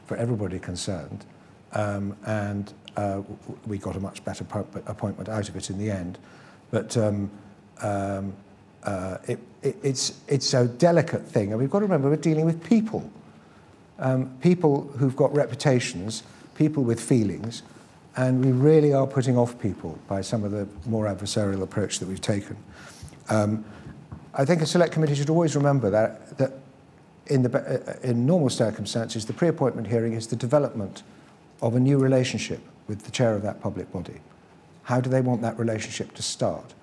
for 0.07 0.17
everybody 0.17 0.59
concerned. 0.59 1.25
Um, 1.73 2.17
and 2.27 2.73
uh, 2.97 3.23
we 3.67 3.79
got 3.79 3.97
a 3.97 4.01
much 4.01 4.25
better 4.25 4.45
appointment 4.87 5.29
out 5.29 5.49
of 5.49 5.57
it 5.57 5.71
in 5.71 5.79
the 5.79 5.91
end. 5.91 6.19
But 6.71 6.97
um, 6.97 7.31
um, 7.83 8.33
uh, 8.83 9.19
it, 9.27 9.39
it, 9.63 9.77
it's, 9.83 10.21
it's 10.27 10.55
a 10.55 10.67
delicate 10.67 11.27
thing, 11.27 11.51
and 11.51 11.61
we've 11.61 11.71
got 11.71 11.81
to 11.81 11.85
remember 11.85 12.09
we're 12.09 12.17
dealing 12.17 12.45
with 12.45 12.65
people. 12.65 13.11
Um, 13.99 14.37
people 14.41 14.83
who've 14.99 15.17
got 15.17 15.35
reputations, 15.35 16.23
people 16.55 16.83
with 16.83 17.01
feelings, 17.01 17.63
and 18.17 18.45
we 18.45 18.53
really 18.53 18.93
are 18.93 19.07
putting 19.07 19.37
off 19.37 19.59
people 19.59 19.99
by 20.09 20.21
some 20.21 20.45
of 20.45 20.51
the 20.51 20.67
more 20.87 21.07
adversarial 21.07 21.63
approach 21.63 21.99
that 21.99 22.09
we've 22.09 22.21
taken. 22.21 22.57
Um, 23.29 23.65
I 24.35 24.45
think 24.45 24.63
a 24.63 24.67
select 24.67 24.93
committee 24.93 25.15
should 25.15 25.31
always 25.31 25.57
remember 25.57 25.91
that, 25.91 26.39
that 26.39 26.53
in, 27.27 27.43
the, 27.43 27.59
uh, 27.59 28.07
in 28.07 28.27
normal 28.27 28.51
circumstances, 28.51 29.27
the 29.27 29.33
pre-appointment 29.33 29.87
hearing 29.87 30.15
is 30.15 30.27
the 30.27 30.37
development 30.37 31.03
of 31.63 31.77
a 31.77 31.81
new 31.81 31.99
relationship 31.99 32.61
with 32.89 33.03
the 33.03 33.11
chair 33.11 33.35
of 33.35 33.43
that 33.43 33.61
public 33.61 33.91
body? 33.93 34.21
How 34.83 35.01
do 35.01 35.09
they 35.09 35.21
want 35.21 35.43
that 35.43 35.59
relationship 35.59 36.15
to 36.15 36.23
start? 36.23 36.75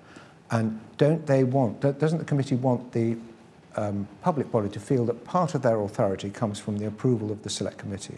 And 0.49 0.79
don't 0.97 1.25
they 1.25 1.43
want, 1.43 1.81
doesn't 1.81 2.19
the 2.19 2.25
committee 2.25 2.55
want 2.55 2.93
the 2.93 3.17
um, 3.75 4.07
public 4.21 4.51
body 4.51 4.69
to 4.69 4.79
feel 4.79 5.05
that 5.05 5.25
part 5.25 5.55
of 5.55 5.61
their 5.61 5.79
authority 5.81 6.29
comes 6.29 6.59
from 6.59 6.77
the 6.77 6.87
approval 6.87 7.31
of 7.31 7.43
the 7.43 7.49
select 7.49 7.77
committee? 7.77 8.17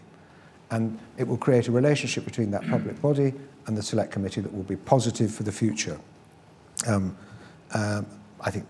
And 0.71 0.99
it 1.17 1.27
will 1.27 1.37
create 1.37 1.67
a 1.67 1.71
relationship 1.71 2.25
between 2.25 2.51
that 2.51 2.67
public 2.69 3.01
body 3.01 3.33
and 3.65 3.77
the 3.77 3.81
select 3.81 4.11
committee 4.11 4.41
that 4.41 4.53
will 4.53 4.63
be 4.63 4.75
positive 4.75 5.33
for 5.33 5.43
the 5.43 5.51
future. 5.51 5.99
Um, 6.87 7.17
um, 7.73 8.05
I 8.41 8.51
think 8.51 8.65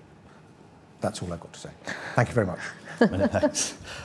that's 1.01 1.21
all 1.21 1.31
I've 1.31 1.39
got 1.39 1.53
to 1.53 1.59
say. 1.59 1.69
Thank 2.15 2.29
you 2.29 2.35
very 2.35 2.47
much. 2.47 2.59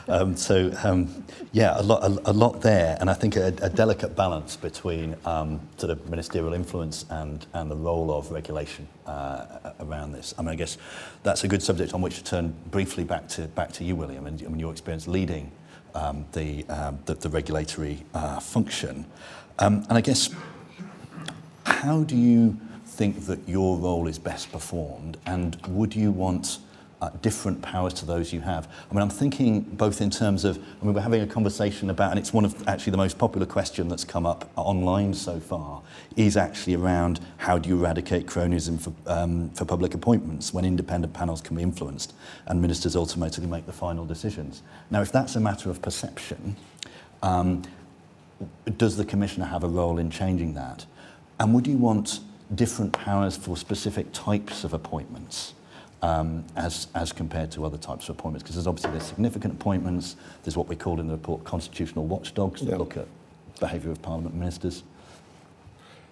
Um, 0.07 0.37
so, 0.37 0.71
um, 0.83 1.25
yeah, 1.51 1.79
a 1.79 1.81
lot, 1.81 2.03
a, 2.03 2.29
a, 2.29 2.33
lot 2.33 2.61
there, 2.61 2.95
and 2.99 3.09
I 3.09 3.15
think 3.15 3.35
a, 3.35 3.47
a 3.61 3.69
delicate 3.69 4.15
balance 4.15 4.55
between 4.55 5.15
um, 5.25 5.59
sort 5.77 5.91
of 5.91 6.07
ministerial 6.09 6.53
influence 6.53 7.05
and, 7.09 7.43
and 7.53 7.71
the 7.71 7.75
role 7.75 8.11
of 8.11 8.29
regulation 8.29 8.87
uh, 9.07 9.71
around 9.79 10.11
this. 10.11 10.35
I 10.37 10.43
mean, 10.43 10.49
I 10.49 10.55
guess 10.55 10.77
that's 11.23 11.43
a 11.43 11.47
good 11.47 11.63
subject 11.63 11.95
on 11.95 12.01
which 12.01 12.17
to 12.17 12.23
turn 12.23 12.53
briefly 12.69 13.03
back 13.03 13.27
to 13.29 13.47
back 13.47 13.71
to 13.73 13.83
you, 13.83 13.95
William, 13.95 14.27
and 14.27 14.39
I 14.43 14.47
mean, 14.47 14.59
your 14.59 14.71
experience 14.71 15.07
leading 15.07 15.51
um, 15.95 16.25
the, 16.33 16.65
um, 16.69 16.99
the, 17.05 17.15
the 17.15 17.29
regulatory 17.29 18.03
uh, 18.13 18.39
function, 18.39 19.05
um, 19.59 19.85
and 19.89 19.97
I 19.97 20.01
guess 20.01 20.29
how 21.65 22.03
do 22.03 22.15
you 22.15 22.59
think 22.85 23.25
that 23.25 23.39
your 23.47 23.77
role 23.77 24.07
is 24.07 24.19
best 24.19 24.51
performed, 24.51 25.17
and 25.25 25.57
would 25.67 25.95
you 25.95 26.11
want 26.11 26.59
uh, 27.05 27.09
different 27.21 27.61
powers 27.61 27.93
to 27.93 28.05
those 28.05 28.33
you 28.33 28.41
have. 28.41 28.67
I 28.89 28.93
mean, 28.93 29.01
I'm 29.01 29.09
thinking 29.09 29.61
both 29.61 30.01
in 30.01 30.09
terms 30.09 30.43
of, 30.43 30.57
I 30.57 30.85
mean, 30.85 30.93
we're 30.93 31.01
having 31.01 31.21
a 31.21 31.27
conversation 31.27 31.89
about, 31.89 32.09
and 32.11 32.19
it's 32.19 32.33
one 32.33 32.45
of 32.45 32.67
actually 32.67 32.91
the 32.91 32.97
most 32.97 33.17
popular 33.17 33.45
question 33.45 33.87
that's 33.87 34.03
come 34.03 34.25
up 34.25 34.49
online 34.55 35.13
so 35.13 35.39
far, 35.39 35.83
is 36.15 36.35
actually 36.35 36.75
around 36.75 37.19
how 37.37 37.57
do 37.57 37.69
you 37.69 37.77
eradicate 37.77 38.25
cronyism 38.25 38.81
for, 38.81 38.93
um, 39.05 39.49
for 39.51 39.65
public 39.65 39.93
appointments 39.93 40.53
when 40.53 40.65
independent 40.65 41.13
panels 41.13 41.41
can 41.41 41.55
be 41.55 41.61
influenced 41.61 42.13
and 42.47 42.59
ministers 42.59 42.95
ultimately 42.95 43.45
make 43.45 43.65
the 43.67 43.73
final 43.73 44.05
decisions. 44.05 44.63
Now, 44.89 45.01
if 45.01 45.11
that's 45.11 45.35
a 45.35 45.39
matter 45.39 45.69
of 45.69 45.81
perception, 45.81 46.55
um, 47.21 47.61
does 48.77 48.97
the 48.97 49.05
Commissioner 49.05 49.45
have 49.45 49.63
a 49.63 49.69
role 49.69 49.99
in 49.99 50.09
changing 50.09 50.55
that? 50.55 50.85
And 51.39 51.53
would 51.53 51.67
you 51.67 51.77
want 51.77 52.21
different 52.53 52.93
powers 52.93 53.37
for 53.37 53.55
specific 53.57 54.11
types 54.11 54.63
of 54.63 54.73
appointments? 54.73 55.53
Um, 56.01 56.43
as, 56.55 56.87
as 56.95 57.11
compared 57.11 57.51
to 57.51 57.65
other 57.65 57.77
types 57.77 58.09
of 58.09 58.17
appointments. 58.17 58.43
Because 58.43 58.55
there's 58.55 58.67
obviously 58.67 58.91
there's 58.91 59.05
significant 59.05 59.53
appointments. 59.53 60.15
There's 60.43 60.57
what 60.57 60.67
we 60.67 60.75
call 60.75 60.99
in 60.99 61.07
the 61.07 61.13
report 61.13 61.43
constitutional 61.43 62.05
watchdogs 62.05 62.61
that 62.61 62.77
look 62.77 62.97
at 62.97 63.07
behaviour 63.59 63.91
of 63.91 64.01
Parliament 64.01 64.35
ministers. 64.35 64.83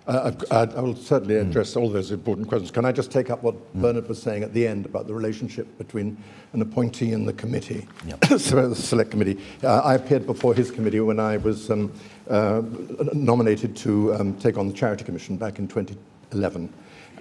Uh, 0.06 0.32
I, 0.52 0.64
I 0.64 0.82
will 0.82 0.98
certainly 0.98 1.36
hmm. 1.36 1.50
address 1.50 1.74
mm. 1.74 1.82
all 1.82 1.90
those 1.90 2.12
important 2.12 2.50
questions. 2.50 2.72
Can 2.72 2.84
I 2.84 2.92
just 2.92 3.10
take 3.10 3.30
up 3.30 3.42
what 3.42 3.56
mm. 3.56 3.82
Bernard 3.82 4.10
was 4.10 4.22
saying 4.22 4.44
at 4.44 4.54
the 4.54 4.68
end 4.68 4.86
about 4.86 5.08
the 5.08 5.14
relationship 5.14 5.78
between 5.78 6.22
an 6.52 6.62
appointee 6.62 7.14
and 7.14 7.26
the 7.26 7.32
committee, 7.32 7.88
yep. 8.06 8.24
so 8.38 8.68
the 8.68 8.76
select 8.76 9.12
committee? 9.12 9.40
Uh, 9.64 9.80
I 9.80 9.96
appeared 9.96 10.26
before 10.26 10.54
his 10.54 10.72
committee 10.72 11.00
when 11.00 11.22
I 11.22 11.38
was 11.38 11.72
um, 11.72 11.94
uh, 12.30 12.62
nominated 13.14 13.78
to 13.78 14.14
um, 14.16 14.34
take 14.40 14.58
on 14.58 14.68
the 14.68 14.74
Charity 14.74 15.06
Commission 15.06 15.38
back 15.38 15.58
in 15.58 15.70
2011. 15.70 16.74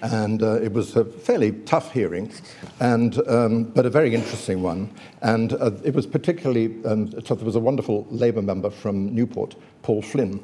And 0.03 0.42
uh, 0.42 0.61
it 0.61 0.72
was 0.72 0.96
a 0.96 1.05
fairly 1.05 1.53
tough 1.53 1.92
hearing, 1.92 2.32
and, 2.80 3.16
um, 3.28 3.64
but 3.64 3.86
a 3.86 3.90
very 3.90 4.14
interesting 4.14 4.61
one. 4.61 4.90
And 5.20 5.53
uh, 5.53 5.70
it 5.84 5.94
was 5.94 6.07
particularly, 6.07 6.84
um, 6.84 7.12
so 7.24 7.36
there 7.36 7.46
was 7.46 7.55
a 7.55 7.61
wonderful 7.61 8.07
Labour 8.11 8.42
member 8.42 8.68
from 8.68 9.14
Newport, 9.14 9.55
Paul 9.82 10.03
Flynn, 10.03 10.40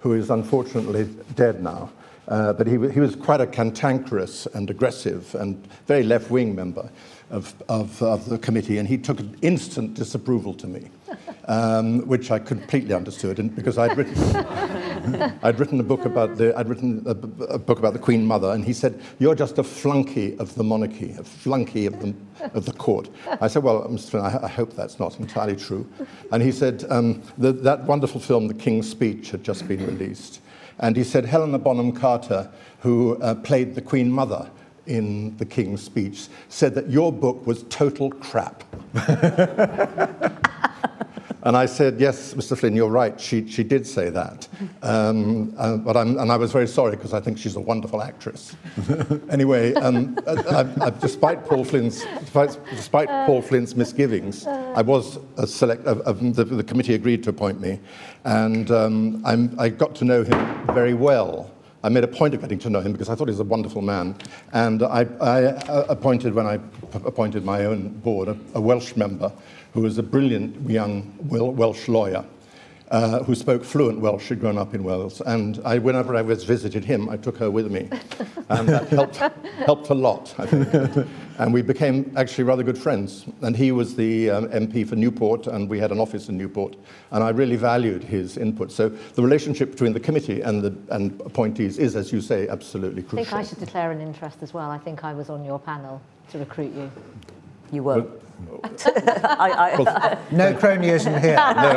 who 0.00 0.14
is 0.14 0.30
unfortunately 0.30 1.04
dead 1.34 1.62
now. 1.62 1.90
Uh, 2.28 2.52
but 2.52 2.66
he, 2.66 2.72
he 2.90 3.00
was 3.00 3.16
quite 3.16 3.40
a 3.40 3.46
cantankerous 3.46 4.46
and 4.54 4.70
aggressive 4.70 5.34
and 5.34 5.66
very 5.86 6.02
left 6.02 6.30
wing 6.30 6.54
member 6.54 6.88
of, 7.30 7.54
of, 7.68 8.00
of, 8.02 8.28
the 8.28 8.38
committee, 8.38 8.78
and 8.78 8.88
he 8.88 8.96
took 8.96 9.18
an 9.18 9.36
instant 9.42 9.94
disapproval 9.94 10.54
to 10.54 10.66
me, 10.66 10.88
um, 11.46 12.06
which 12.06 12.30
I 12.30 12.38
completely 12.38 12.94
understood, 12.94 13.38
and 13.38 13.54
because 13.54 13.78
I'd 13.78 13.96
written, 13.96 14.36
I'd 15.42 15.58
written 15.58 15.80
a 15.80 15.82
book 15.82 16.04
about 16.04 16.36
the, 16.36 16.56
I'd 16.56 16.68
written 16.68 17.02
a, 17.06 17.10
a, 17.54 17.58
book 17.58 17.78
about 17.78 17.92
the 17.92 17.98
Queen 17.98 18.26
Mother, 18.26 18.50
and 18.50 18.64
he 18.64 18.72
said, 18.72 19.00
"You're 19.18 19.34
just 19.34 19.58
a 19.58 19.64
flunky 19.64 20.36
of 20.38 20.54
the 20.54 20.64
monarchy, 20.64 21.14
a 21.18 21.24
flunky 21.24 21.86
of 21.86 22.00
the, 22.00 22.14
of 22.54 22.64
the 22.64 22.72
court." 22.72 23.08
I 23.40 23.48
said, 23.48 23.62
"Well, 23.62 23.86
Mr. 23.88 24.10
Flynn, 24.10 24.24
I, 24.24 24.44
I 24.44 24.48
hope 24.48 24.74
that's 24.74 24.98
not 24.98 25.18
entirely 25.18 25.56
true," 25.56 25.88
and 26.30 26.42
he 26.42 26.52
said, 26.52 26.84
um, 26.90 27.22
the, 27.38 27.52
"That 27.52 27.84
wonderful 27.84 28.20
film, 28.20 28.48
The 28.48 28.54
King's 28.54 28.88
Speech, 28.88 29.30
had 29.30 29.44
just 29.44 29.66
been 29.68 29.84
released." 29.86 30.40
And 30.78 30.96
he 30.96 31.04
said, 31.04 31.26
Helena 31.26 31.58
Bonham 31.58 31.92
Carter, 31.92 32.50
who 32.80 33.16
uh, 33.18 33.34
played 33.34 33.74
the 33.74 33.82
Queen 33.82 34.10
Mother, 34.10 34.50
in 34.86 35.36
the 35.36 35.44
King's 35.44 35.82
speech 35.82 36.28
said 36.48 36.74
that 36.74 36.90
your 36.90 37.12
book 37.12 37.46
was 37.46 37.64
total 37.64 38.10
crap. 38.10 38.64
and 41.42 41.56
I 41.56 41.66
said, 41.66 42.00
Yes, 42.00 42.34
Mr. 42.34 42.56
Flynn, 42.56 42.76
you're 42.76 42.88
right. 42.88 43.20
She, 43.20 43.48
she 43.48 43.62
did 43.64 43.86
say 43.86 44.10
that. 44.10 44.48
Um, 44.82 45.54
uh, 45.58 45.76
but 45.76 45.96
I'm, 45.96 46.18
and 46.18 46.32
I 46.32 46.36
was 46.36 46.50
very 46.50 46.66
sorry 46.66 46.96
because 46.96 47.14
I 47.14 47.20
think 47.20 47.38
she's 47.38 47.54
a 47.54 47.60
wonderful 47.60 48.02
actress. 48.02 48.56
anyway, 49.30 49.74
um, 49.74 50.18
I, 50.26 50.66
I, 50.80 50.90
despite, 50.90 51.44
Paul 51.44 51.64
Flynn's, 51.64 52.04
despite, 52.18 52.58
despite 52.70 53.08
Paul 53.26 53.42
Flynn's 53.42 53.76
misgivings, 53.76 54.44
I 54.46 54.82
was 54.82 55.18
a 55.36 55.46
select, 55.46 55.86
uh, 55.86 56.00
uh, 56.04 56.12
the, 56.12 56.44
the, 56.44 56.64
committee 56.64 56.94
agreed 56.94 57.22
to 57.24 57.30
appoint 57.30 57.60
me. 57.60 57.78
And 58.24 58.70
um, 58.72 59.22
I 59.24 59.68
got 59.68 59.94
to 59.96 60.04
know 60.04 60.24
him 60.24 60.66
very 60.74 60.94
well. 60.94 61.52
I 61.84 61.88
made 61.88 62.04
a 62.04 62.08
point 62.08 62.34
of 62.34 62.40
getting 62.40 62.58
to 62.60 62.70
know 62.70 62.80
him 62.80 62.92
because 62.92 63.08
I 63.08 63.14
thought 63.14 63.26
he 63.28 63.32
was 63.32 63.40
a 63.40 63.44
wonderful 63.44 63.82
man. 63.82 64.16
And 64.52 64.82
I, 64.82 65.06
I 65.20 65.44
uh, 65.44 65.86
appointed, 65.88 66.34
when 66.34 66.46
I 66.46 66.54
appointed 66.92 67.44
my 67.44 67.64
own 67.64 67.88
board, 67.88 68.28
a, 68.28 68.36
a 68.54 68.60
Welsh 68.60 68.96
member 68.96 69.32
who 69.72 69.80
was 69.80 69.98
a 69.98 70.02
brilliant 70.02 70.68
young 70.68 71.14
Welsh 71.28 71.88
lawyer. 71.88 72.24
Uh, 72.90 73.22
who 73.22 73.34
spoke 73.34 73.64
fluent 73.64 73.98
Welsh, 74.00 74.26
She'd 74.26 74.38
grown 74.38 74.58
up 74.58 74.74
in 74.74 74.84
Wales. 74.84 75.22
And 75.22 75.58
I, 75.64 75.78
whenever 75.78 76.14
I 76.14 76.20
was 76.20 76.44
visited 76.44 76.84
him, 76.84 77.08
I 77.08 77.16
took 77.16 77.38
her 77.38 77.50
with 77.50 77.72
me. 77.72 77.88
And 78.50 78.68
that 78.68 78.88
helped, 78.88 79.16
helped 79.64 79.88
a 79.88 79.94
lot, 79.94 80.34
I 80.36 80.44
think. 80.44 81.08
and 81.38 81.54
we 81.54 81.62
became 81.62 82.12
actually 82.18 82.44
rather 82.44 82.62
good 82.62 82.76
friends. 82.76 83.24
And 83.40 83.56
he 83.56 83.72
was 83.72 83.96
the 83.96 84.28
um, 84.28 84.48
MP 84.48 84.86
for 84.86 84.94
Newport, 84.94 85.46
and 85.46 85.70
we 85.70 85.78
had 85.78 85.90
an 85.90 85.98
office 85.98 86.28
in 86.28 86.36
Newport. 86.36 86.76
And 87.12 87.24
I 87.24 87.30
really 87.30 87.56
valued 87.56 88.04
his 88.04 88.36
input. 88.36 88.70
So 88.70 88.90
the 88.90 89.22
relationship 89.22 89.70
between 89.70 89.94
the 89.94 90.00
committee 90.00 90.42
and 90.42 90.60
the 90.60 90.94
and 90.94 91.18
appointees 91.22 91.78
is, 91.78 91.96
as 91.96 92.12
you 92.12 92.20
say, 92.20 92.46
absolutely 92.48 93.02
crucial. 93.04 93.20
I 93.20 93.24
think 93.24 93.34
I 93.34 93.48
should 93.48 93.60
declare 93.60 93.90
an 93.90 94.02
interest 94.02 94.42
as 94.42 94.52
well. 94.52 94.70
I 94.70 94.76
think 94.76 95.02
I 95.02 95.14
was 95.14 95.30
on 95.30 95.46
your 95.46 95.58
panel 95.58 96.02
to 96.32 96.38
recruit 96.38 96.74
you. 96.74 96.90
You 97.72 97.84
were. 97.84 98.02
Well, 98.02 98.10
I, 98.64 99.74
I, 99.76 100.18
no 100.30 100.54
cronyism 100.54 101.20
here. 101.20 101.36
No, 101.62 101.68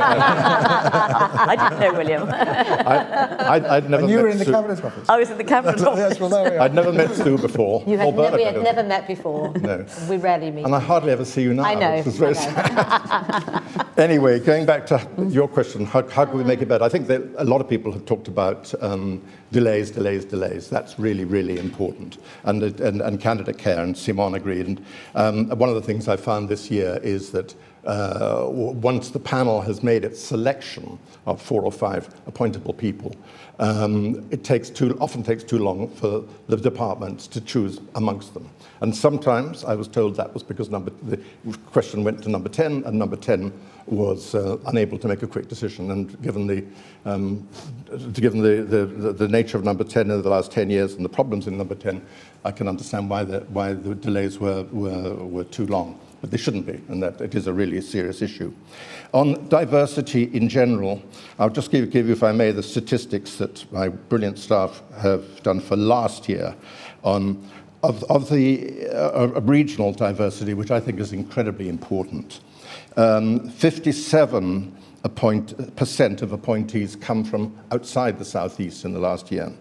I 1.51 1.55
didn't 1.57 1.79
know 1.79 1.93
William. 1.93 2.29
I, 2.29 3.79
would 3.79 3.89
never 3.89 4.03
and 4.03 4.11
you 4.11 4.19
were 4.19 4.29
in 4.29 4.37
the 4.37 4.45
Sue. 4.45 4.51
cabinet 4.51 4.83
office. 4.83 5.09
I 5.09 5.17
was 5.17 5.29
in 5.29 5.37
the 5.37 5.43
cabinet 5.43 5.81
office. 5.81 6.19
well, 6.19 6.61
I'd 6.61 6.73
never 6.73 6.91
met 6.91 7.13
Sue 7.15 7.37
before. 7.37 7.83
You 7.85 7.97
had 7.97 8.15
ne- 8.15 8.35
we 8.35 8.43
had 8.43 8.61
never 8.61 8.83
met 8.83 9.07
before. 9.07 9.53
no. 9.59 9.85
We 10.09 10.17
rarely 10.17 10.51
meet. 10.51 10.65
And 10.65 10.75
I 10.75 10.79
hardly 10.79 11.11
ever 11.11 11.25
see 11.25 11.43
you 11.43 11.53
now. 11.53 11.63
I 11.63 11.75
know. 11.75 12.03
I 12.03 13.61
know. 13.75 13.81
anyway, 13.97 14.39
going 14.39 14.65
back 14.65 14.85
to 14.87 15.07
your 15.29 15.47
question, 15.47 15.85
how, 15.85 16.07
how 16.09 16.25
can 16.25 16.37
we 16.37 16.43
make 16.43 16.61
it 16.61 16.67
better? 16.67 16.83
I 16.83 16.89
think 16.89 17.07
that 17.07 17.21
a 17.37 17.43
lot 17.43 17.61
of 17.61 17.69
people 17.69 17.91
have 17.91 18.05
talked 18.05 18.27
about 18.27 18.73
um, 18.81 19.21
delays, 19.51 19.91
delays, 19.91 20.25
delays. 20.25 20.69
That's 20.69 20.99
really, 20.99 21.25
really 21.25 21.57
important. 21.57 22.17
And, 22.43 22.63
and, 22.63 23.01
and 23.01 23.19
candidate 23.19 23.57
care, 23.57 23.81
and 23.81 23.97
Simone 23.97 24.35
agreed. 24.35 24.67
And 24.67 24.85
um, 25.15 25.49
one 25.57 25.69
of 25.69 25.75
the 25.75 25.81
things 25.81 26.07
I 26.07 26.17
found 26.17 26.49
this 26.49 26.69
year 26.69 26.99
is 27.03 27.31
that 27.31 27.55
uh, 27.85 28.47
once 28.49 29.11
the 29.11 29.19
panel 29.19 29.61
has 29.61 29.83
made 29.83 30.03
its 30.03 30.19
selection 30.21 30.97
of 31.25 31.41
four 31.41 31.63
or 31.63 31.71
five 31.71 32.09
appointable 32.25 32.75
people, 32.75 33.15
um, 33.59 34.27
it 34.31 34.43
takes 34.43 34.69
too, 34.69 34.97
often 34.99 35.23
takes 35.23 35.43
too 35.43 35.59
long 35.59 35.89
for 35.89 36.23
the 36.47 36.57
departments 36.57 37.27
to 37.27 37.39
choose 37.39 37.79
amongst 37.93 38.33
them. 38.33 38.49
And 38.81 38.95
sometimes 38.95 39.63
I 39.63 39.75
was 39.75 39.87
told 39.87 40.15
that 40.15 40.33
was 40.33 40.43
because 40.43 40.69
number, 40.69 40.91
the 41.03 41.17
question 41.71 42.03
went 42.03 42.21
to 42.23 42.29
number 42.29 42.49
10, 42.49 42.83
and 42.85 42.99
number 42.99 43.15
10 43.15 43.53
was 43.87 44.35
uh, 44.35 44.57
unable 44.67 44.97
to 44.97 45.07
make 45.07 45.23
a 45.23 45.27
quick 45.27 45.47
decision. 45.47 45.91
And 45.91 46.21
given, 46.21 46.47
the, 46.47 46.65
um, 47.05 47.47
given 48.13 48.41
the, 48.41 48.63
the, 48.63 49.13
the, 49.13 49.27
nature 49.27 49.57
of 49.57 49.63
number 49.63 49.83
10 49.83 50.09
in 50.09 50.21
the 50.21 50.29
last 50.29 50.51
10 50.51 50.69
years 50.69 50.95
and 50.95 51.05
the 51.05 51.09
problems 51.09 51.47
in 51.47 51.57
number 51.57 51.75
10, 51.75 52.01
I 52.43 52.51
can 52.51 52.67
understand 52.67 53.09
why 53.09 53.23
the, 53.23 53.41
why 53.41 53.73
the 53.73 53.95
delays 53.95 54.39
were, 54.39 54.63
were, 54.71 55.13
were 55.15 55.43
too 55.43 55.67
long. 55.67 55.99
But 56.21 56.31
they 56.31 56.37
shouldn't 56.37 56.65
be, 56.65 56.81
and 56.87 57.03
that 57.03 57.21
it 57.21 57.35
is 57.35 57.45
a 57.45 57.53
really 57.53 57.79
serious 57.81 58.21
issue. 58.21 58.51
On 59.13 59.47
diversity 59.47 60.23
in 60.35 60.49
general, 60.49 61.01
I'll 61.37 61.49
just 61.49 61.69
give, 61.71 61.91
give 61.91 62.07
you, 62.07 62.13
if 62.13 62.23
I 62.23 62.31
may, 62.31 62.51
the 62.51 62.63
statistics 62.63 63.35
that 63.35 63.71
my 63.71 63.89
brilliant 63.89 64.39
staff 64.39 64.81
have 64.97 65.43
done 65.43 65.59
for 65.59 65.75
last 65.75 66.27
year 66.27 66.55
on 67.03 67.47
of, 67.85 68.03
of 68.05 68.29
the 68.29 68.87
uh, 68.89 69.41
regional 69.41 69.91
diversity, 69.91 70.53
which 70.53 70.71
I 70.71 70.79
think 70.79 70.99
is 70.99 71.13
incredibly 71.13 71.69
important. 71.69 72.39
Um, 72.97 73.49
57 73.49 74.75
appoint, 75.03 75.75
percent 75.75 76.21
of 76.21 76.31
appointees 76.31 76.95
come 76.95 77.23
from 77.23 77.55
outside 77.71 78.17
the 78.17 78.25
southeast 78.25 78.85
in 78.85 78.93
the 78.93 78.99
last 78.99 79.31
year. 79.31 79.51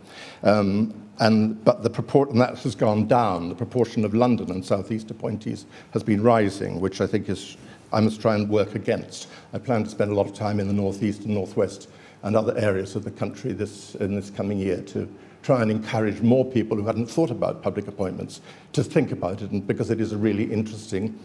Um, 0.43 0.95
and, 1.19 1.63
but 1.65 1.83
the 1.83 1.91
proport- 1.91 2.31
and 2.31 2.41
that 2.41 2.59
has 2.59 2.75
gone 2.75 3.07
down. 3.07 3.51
The 3.51 3.55
proportion 3.55 4.05
of 4.05 4.15
London 4.15 4.51
and 4.51 4.65
southeast 4.65 5.11
appointees 5.11 5.67
has 5.93 6.03
been 6.03 6.23
rising, 6.23 6.81
which 6.81 7.01
I 7.01 7.07
think 7.07 7.29
is 7.29 7.57
I 7.93 8.01
must 8.01 8.21
try 8.21 8.35
and 8.35 8.49
work 8.49 8.75
against. 8.75 9.29
I 9.53 9.59
plan 9.59 9.85
to 9.85 9.91
spend 9.91 10.11
a 10.11 10.15
lot 10.15 10.27
of 10.27 10.35
time 10.35 10.59
in 10.59 10.67
the 10.67 10.73
northeast 10.73 11.21
and 11.21 11.35
northwest 11.35 11.89
and 12.25 12.35
other 12.35 12.57
areas 12.59 12.97
of 12.97 13.05
the 13.05 13.11
country 13.11 13.53
this, 13.53 13.95
in 13.97 14.15
this 14.15 14.31
coming 14.31 14.59
year 14.59 14.81
to 14.83 15.09
try 15.43 15.61
and 15.61 15.71
encourage 15.71 16.23
more 16.23 16.45
people 16.45 16.77
who 16.77 16.85
hadn't 16.85 17.07
thought 17.07 17.31
about 17.31 17.63
public 17.63 17.87
appointments 17.87 18.41
to 18.73 18.83
think 18.83 19.13
about 19.13 19.43
it, 19.43 19.51
and 19.51 19.67
because 19.67 19.91
it 19.91 20.01
is 20.01 20.13
a 20.13 20.17
really 20.17 20.45
interesting 20.51 21.19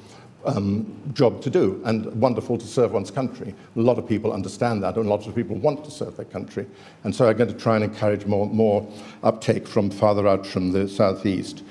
um, 0.45 1.01
job 1.13 1.41
to 1.41 1.49
do 1.49 1.81
and 1.85 2.05
wonderful 2.21 2.57
to 2.57 2.67
serve 2.67 2.91
one's 2.91 3.11
country. 3.11 3.55
A 3.75 3.79
lot 3.79 3.97
of 3.97 4.07
people 4.07 4.33
understand 4.33 4.83
that, 4.83 4.97
and 4.97 5.05
a 5.05 5.09
lot 5.09 5.25
of 5.25 5.33
people 5.33 5.55
want 5.55 5.85
to 5.85 5.91
serve 5.91 6.17
their 6.17 6.25
country. 6.25 6.67
And 7.03 7.15
so 7.15 7.29
I'm 7.29 7.37
going 7.37 7.51
to 7.51 7.57
try 7.57 7.75
and 7.75 7.83
encourage 7.85 8.25
more, 8.25 8.47
more 8.47 8.85
uptake 9.23 9.67
from 9.67 9.89
farther 9.89 10.27
out 10.27 10.45
from 10.45 10.73
the 10.73 10.87
southeast. 10.87 11.63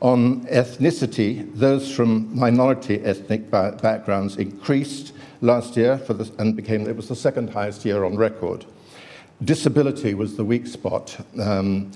On 0.00 0.44
ethnicity, 0.46 1.50
those 1.54 1.90
from 1.90 2.38
minority 2.38 3.00
ethnic 3.00 3.50
ba- 3.50 3.78
backgrounds 3.80 4.36
increased 4.36 5.14
last 5.40 5.76
year 5.76 5.96
the, 5.96 6.30
and 6.38 6.54
became 6.54 6.86
it 6.86 6.96
was 6.96 7.08
the 7.08 7.16
second 7.16 7.48
highest 7.48 7.86
year 7.86 8.04
on 8.04 8.16
record. 8.16 8.66
Disability 9.42 10.14
was 10.14 10.36
the 10.36 10.44
weak 10.44 10.66
spot. 10.66 11.16
Um, 11.40 11.90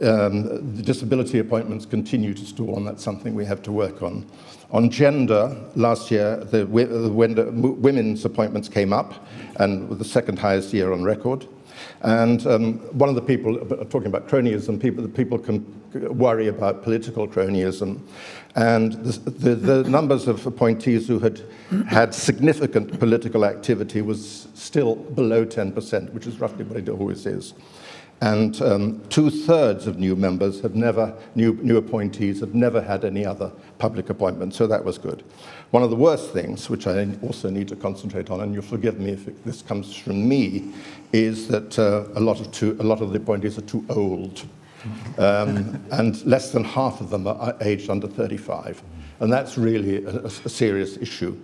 um, 0.00 0.76
the 0.76 0.82
disability 0.82 1.40
appointments 1.40 1.84
continue 1.84 2.32
to 2.32 2.44
stall, 2.44 2.76
and 2.76 2.86
that's 2.86 3.02
something 3.02 3.34
we 3.34 3.44
have 3.44 3.62
to 3.62 3.72
work 3.72 4.02
on. 4.02 4.26
On 4.70 4.90
gender, 4.90 5.56
last 5.74 6.10
year, 6.10 6.36
the, 6.36 6.64
the 6.64 7.10
women's 7.10 8.24
appointments 8.24 8.68
came 8.68 8.92
up 8.92 9.26
and 9.56 9.88
were 9.88 9.96
the 9.96 10.04
second 10.04 10.38
highest 10.38 10.72
year 10.72 10.92
on 10.92 11.02
record. 11.02 11.46
And 12.02 12.46
um, 12.46 12.74
one 12.96 13.08
of 13.08 13.14
the 13.14 13.22
people, 13.22 13.56
uh, 13.56 13.84
talking 13.84 14.06
about 14.06 14.28
cronyism, 14.28 14.80
people, 14.80 15.08
people 15.08 15.38
can 15.38 15.64
worry 16.16 16.48
about 16.48 16.82
political 16.82 17.26
cronyism. 17.26 18.00
And 18.54 18.92
the, 18.92 19.30
the, 19.30 19.54
the 19.54 19.90
numbers 19.90 20.28
of 20.28 20.46
appointees 20.46 21.08
who 21.08 21.18
had 21.18 21.40
had 21.88 22.14
significant 22.14 22.98
political 22.98 23.44
activity 23.44 24.02
was 24.02 24.48
still 24.54 24.96
below 24.96 25.44
10%, 25.44 26.12
which 26.12 26.26
is 26.26 26.40
roughly 26.40 26.64
what 26.64 26.78
it 26.78 26.88
always 26.88 27.26
is. 27.26 27.54
And 28.20 28.60
um, 28.62 29.00
two 29.10 29.30
thirds 29.30 29.86
of 29.86 29.98
new 29.98 30.16
members 30.16 30.60
have 30.62 30.74
never, 30.74 31.16
new, 31.36 31.52
new 31.62 31.76
appointees 31.76 32.40
have 32.40 32.52
never 32.52 32.80
had 32.80 33.04
any 33.04 33.24
other 33.24 33.52
public 33.78 34.10
appointment, 34.10 34.54
so 34.54 34.66
that 34.66 34.84
was 34.84 34.98
good. 34.98 35.22
One 35.70 35.84
of 35.84 35.90
the 35.90 35.96
worst 35.96 36.32
things, 36.32 36.68
which 36.68 36.88
I 36.88 37.08
also 37.22 37.48
need 37.48 37.68
to 37.68 37.76
concentrate 37.76 38.28
on, 38.30 38.40
and 38.40 38.52
you'll 38.52 38.62
forgive 38.62 38.98
me 38.98 39.10
if 39.10 39.28
it, 39.28 39.44
this 39.44 39.62
comes 39.62 39.94
from 39.94 40.28
me, 40.28 40.72
is 41.12 41.46
that 41.48 41.78
uh, 41.78 42.06
a, 42.16 42.20
lot 42.20 42.40
of 42.40 42.50
too, 42.50 42.76
a 42.80 42.82
lot 42.82 43.00
of 43.02 43.12
the 43.12 43.18
appointees 43.18 43.56
are 43.56 43.62
too 43.62 43.84
old. 43.88 44.44
um, 45.18 45.80
and 45.92 46.24
less 46.24 46.50
than 46.50 46.64
half 46.64 47.00
of 47.00 47.10
them 47.10 47.26
are 47.26 47.56
aged 47.60 47.90
under 47.90 48.08
35. 48.08 48.82
And 49.20 49.32
that's 49.32 49.58
really 49.58 50.04
a, 50.04 50.24
a 50.26 50.48
serious 50.48 50.96
issue 50.96 51.36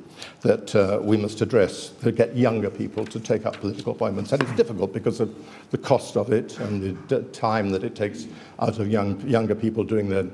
that 0.43 0.75
uh, 0.77 1.01
we 1.03 1.17
must 1.17 1.41
address 1.41 1.89
to 2.03 2.13
get 2.13 2.37
younger 2.37 2.71
people 2.71 3.05
to 3.07 3.19
take 3.19 3.47
up 3.47 3.61
political 3.61 3.93
appointments. 3.93 4.33
And 4.33 4.43
it's 4.43 4.53
difficult 4.53 4.93
because 4.93 5.21
of 5.21 5.35
the 5.71 5.79
cost 5.79 6.17
of 6.17 6.33
it 6.33 6.59
and 6.61 6.97
the 7.09 7.23
time 7.23 7.71
that 7.71 7.83
it 7.83 7.97
takes 7.97 8.27
out 8.61 8.79
of 8.79 8.89
young, 8.89 9.21
younger 9.29 9.55
people 9.55 9.83
doing 9.83 10.09
their, 10.09 10.25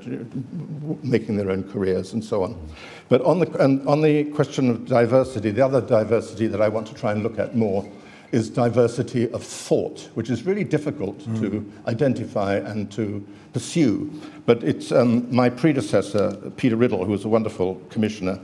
making 1.03 1.37
their 1.37 1.49
own 1.49 1.63
careers 1.71 2.13
and 2.13 2.23
so 2.23 2.43
on. 2.43 2.55
But 3.09 3.21
on 3.23 3.39
the, 3.39 3.63
and 3.63 3.87
on 3.87 4.01
the 4.01 4.25
question 4.25 4.69
of 4.69 4.85
diversity, 4.85 5.51
the 5.51 5.65
other 5.65 5.81
diversity 5.81 6.47
that 6.47 6.61
I 6.61 6.67
want 6.67 6.87
to 6.87 6.93
try 6.93 7.11
and 7.11 7.23
look 7.23 7.39
at 7.39 7.55
more 7.55 7.89
is 8.31 8.49
diversity 8.49 9.29
of 9.31 9.43
thought, 9.43 10.09
which 10.13 10.29
is 10.29 10.45
really 10.45 10.63
difficult 10.63 11.19
mm. 11.19 11.39
to 11.41 11.71
identify 11.87 12.55
and 12.55 12.89
to 12.91 13.25
pursue. 13.53 14.11
But 14.45 14.63
it's 14.63 14.91
um, 14.91 15.33
my 15.33 15.49
predecessor, 15.49 16.31
Peter 16.57 16.75
Riddell, 16.75 17.05
who 17.05 17.11
was 17.11 17.25
a 17.25 17.29
wonderful 17.29 17.75
commissioner, 17.89 18.39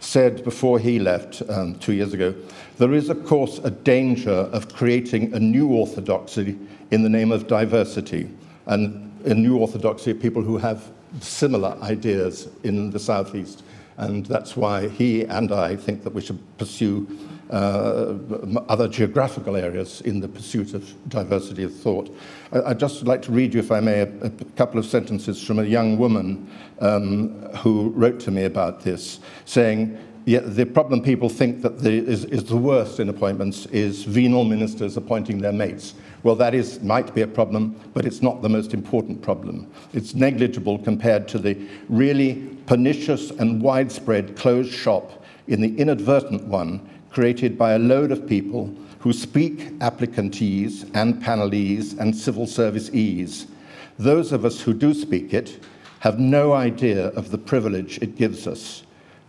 said 0.00 0.44
before 0.44 0.78
he 0.78 0.98
left 0.98 1.42
um, 1.48 1.74
two 1.78 1.92
years 1.92 2.14
ago 2.14 2.34
there 2.80 2.94
is, 2.94 3.10
of 3.10 3.26
course, 3.26 3.58
a 3.58 3.70
danger 3.70 4.30
of 4.30 4.72
creating 4.74 5.34
a 5.34 5.38
new 5.38 5.68
orthodoxy 5.68 6.58
in 6.90 7.02
the 7.02 7.10
name 7.10 7.30
of 7.30 7.46
diversity, 7.46 8.30
and 8.64 9.12
a 9.26 9.34
new 9.34 9.58
orthodoxy 9.58 10.12
of 10.12 10.18
people 10.18 10.40
who 10.40 10.56
have 10.56 10.90
similar 11.20 11.76
ideas 11.82 12.48
in 12.62 12.88
the 12.88 12.98
Southeast. 12.98 13.62
And 13.98 14.24
that's 14.24 14.56
why 14.56 14.88
he 14.88 15.24
and 15.24 15.52
I 15.52 15.76
think 15.76 16.04
that 16.04 16.14
we 16.14 16.22
should 16.22 16.40
pursue 16.56 17.06
uh, 17.50 18.14
other 18.68 18.88
geographical 18.88 19.56
areas 19.56 20.00
in 20.02 20.20
the 20.20 20.28
pursuit 20.28 20.72
of 20.74 20.92
diversity 21.08 21.64
of 21.64 21.74
thought. 21.74 22.14
I, 22.52 22.68
would 22.68 22.78
just 22.78 23.04
like 23.04 23.22
to 23.22 23.32
read 23.32 23.54
you, 23.54 23.60
if 23.60 23.72
I 23.72 23.80
may, 23.80 24.00
a, 24.00 24.12
a 24.24 24.30
couple 24.56 24.78
of 24.78 24.86
sentences 24.86 25.42
from 25.42 25.58
a 25.58 25.64
young 25.64 25.98
woman 25.98 26.48
um, 26.80 27.42
who 27.56 27.90
wrote 27.90 28.20
to 28.20 28.30
me 28.30 28.44
about 28.44 28.82
this, 28.82 29.20
saying, 29.44 29.98
yeah, 30.26 30.40
the 30.40 30.66
problem 30.66 31.02
people 31.02 31.28
think 31.28 31.62
that 31.62 31.80
the, 31.80 31.90
is, 31.90 32.24
is 32.26 32.44
the 32.44 32.56
worst 32.56 33.00
in 33.00 33.08
appointments 33.08 33.66
is 33.66 34.04
venal 34.04 34.44
ministers 34.44 34.96
appointing 34.96 35.38
their 35.38 35.52
mates. 35.52 35.94
Well, 36.22 36.36
that 36.36 36.54
is, 36.54 36.80
might 36.82 37.14
be 37.14 37.22
a 37.22 37.26
problem, 37.26 37.74
but 37.94 38.04
it's 38.04 38.20
not 38.20 38.42
the 38.42 38.48
most 38.48 38.74
important 38.74 39.22
problem. 39.22 39.66
It's 39.92 40.14
negligible 40.14 40.78
compared 40.78 41.26
to 41.28 41.38
the 41.38 41.56
really 41.88 42.46
pernicious 42.66 43.30
and 43.30 43.60
widespread 43.62 44.36
closed 44.36 44.72
shop 44.72 45.24
in 45.48 45.60
the 45.60 45.76
inadvertent 45.78 46.44
one 46.44 46.88
created 47.10 47.58
by 47.58 47.72
a 47.72 47.78
load 47.78 48.12
of 48.12 48.26
people 48.26 48.74
who 49.00 49.12
speak 49.12 49.70
applicantese 49.78 50.88
and 50.94 51.22
panelese 51.22 51.98
and 51.98 52.14
civil 52.14 52.46
service 52.46 52.90
ease. 52.92 53.46
Those 53.98 54.32
of 54.32 54.44
us 54.44 54.60
who 54.60 54.74
do 54.74 54.94
speak 54.94 55.34
it 55.34 55.62
have 56.00 56.18
no 56.18 56.52
idea 56.52 57.08
of 57.08 57.30
the 57.30 57.38
privilege 57.38 57.98
it 57.98 58.16
gives 58.16 58.46
us. 58.46 58.82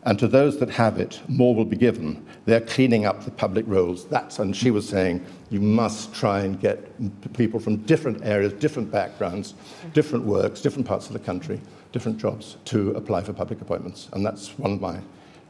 And 0.03 0.17
to 0.17 0.27
those 0.27 0.57
that 0.59 0.69
have 0.71 0.97
it, 0.97 1.21
more 1.27 1.53
will 1.53 1.65
be 1.65 1.77
given. 1.77 2.25
They're 2.45 2.61
cleaning 2.61 3.05
up 3.05 3.23
the 3.23 3.31
public 3.31 3.65
roles. 3.67 4.05
That's, 4.07 4.39
and 4.39 4.55
she 4.55 4.71
was 4.71 4.87
saying, 4.89 5.23
you 5.51 5.61
must 5.61 6.13
try 6.15 6.41
and 6.41 6.59
get 6.59 7.33
people 7.33 7.59
from 7.59 7.77
different 7.77 8.23
areas, 8.23 8.53
different 8.53 8.91
backgrounds, 8.91 9.53
different 9.93 10.25
works, 10.25 10.59
different 10.61 10.87
parts 10.87 11.07
of 11.07 11.13
the 11.13 11.19
country, 11.19 11.61
different 11.91 12.17
jobs 12.17 12.57
to 12.65 12.91
apply 12.91 13.21
for 13.21 13.33
public 13.33 13.61
appointments. 13.61 14.09
And 14.13 14.25
that's 14.25 14.57
one 14.57 14.71
of 14.71 14.81
my 14.81 14.99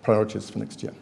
priorities 0.04 0.50
for 0.50 0.60
next 0.60 0.84
year. 0.84 0.94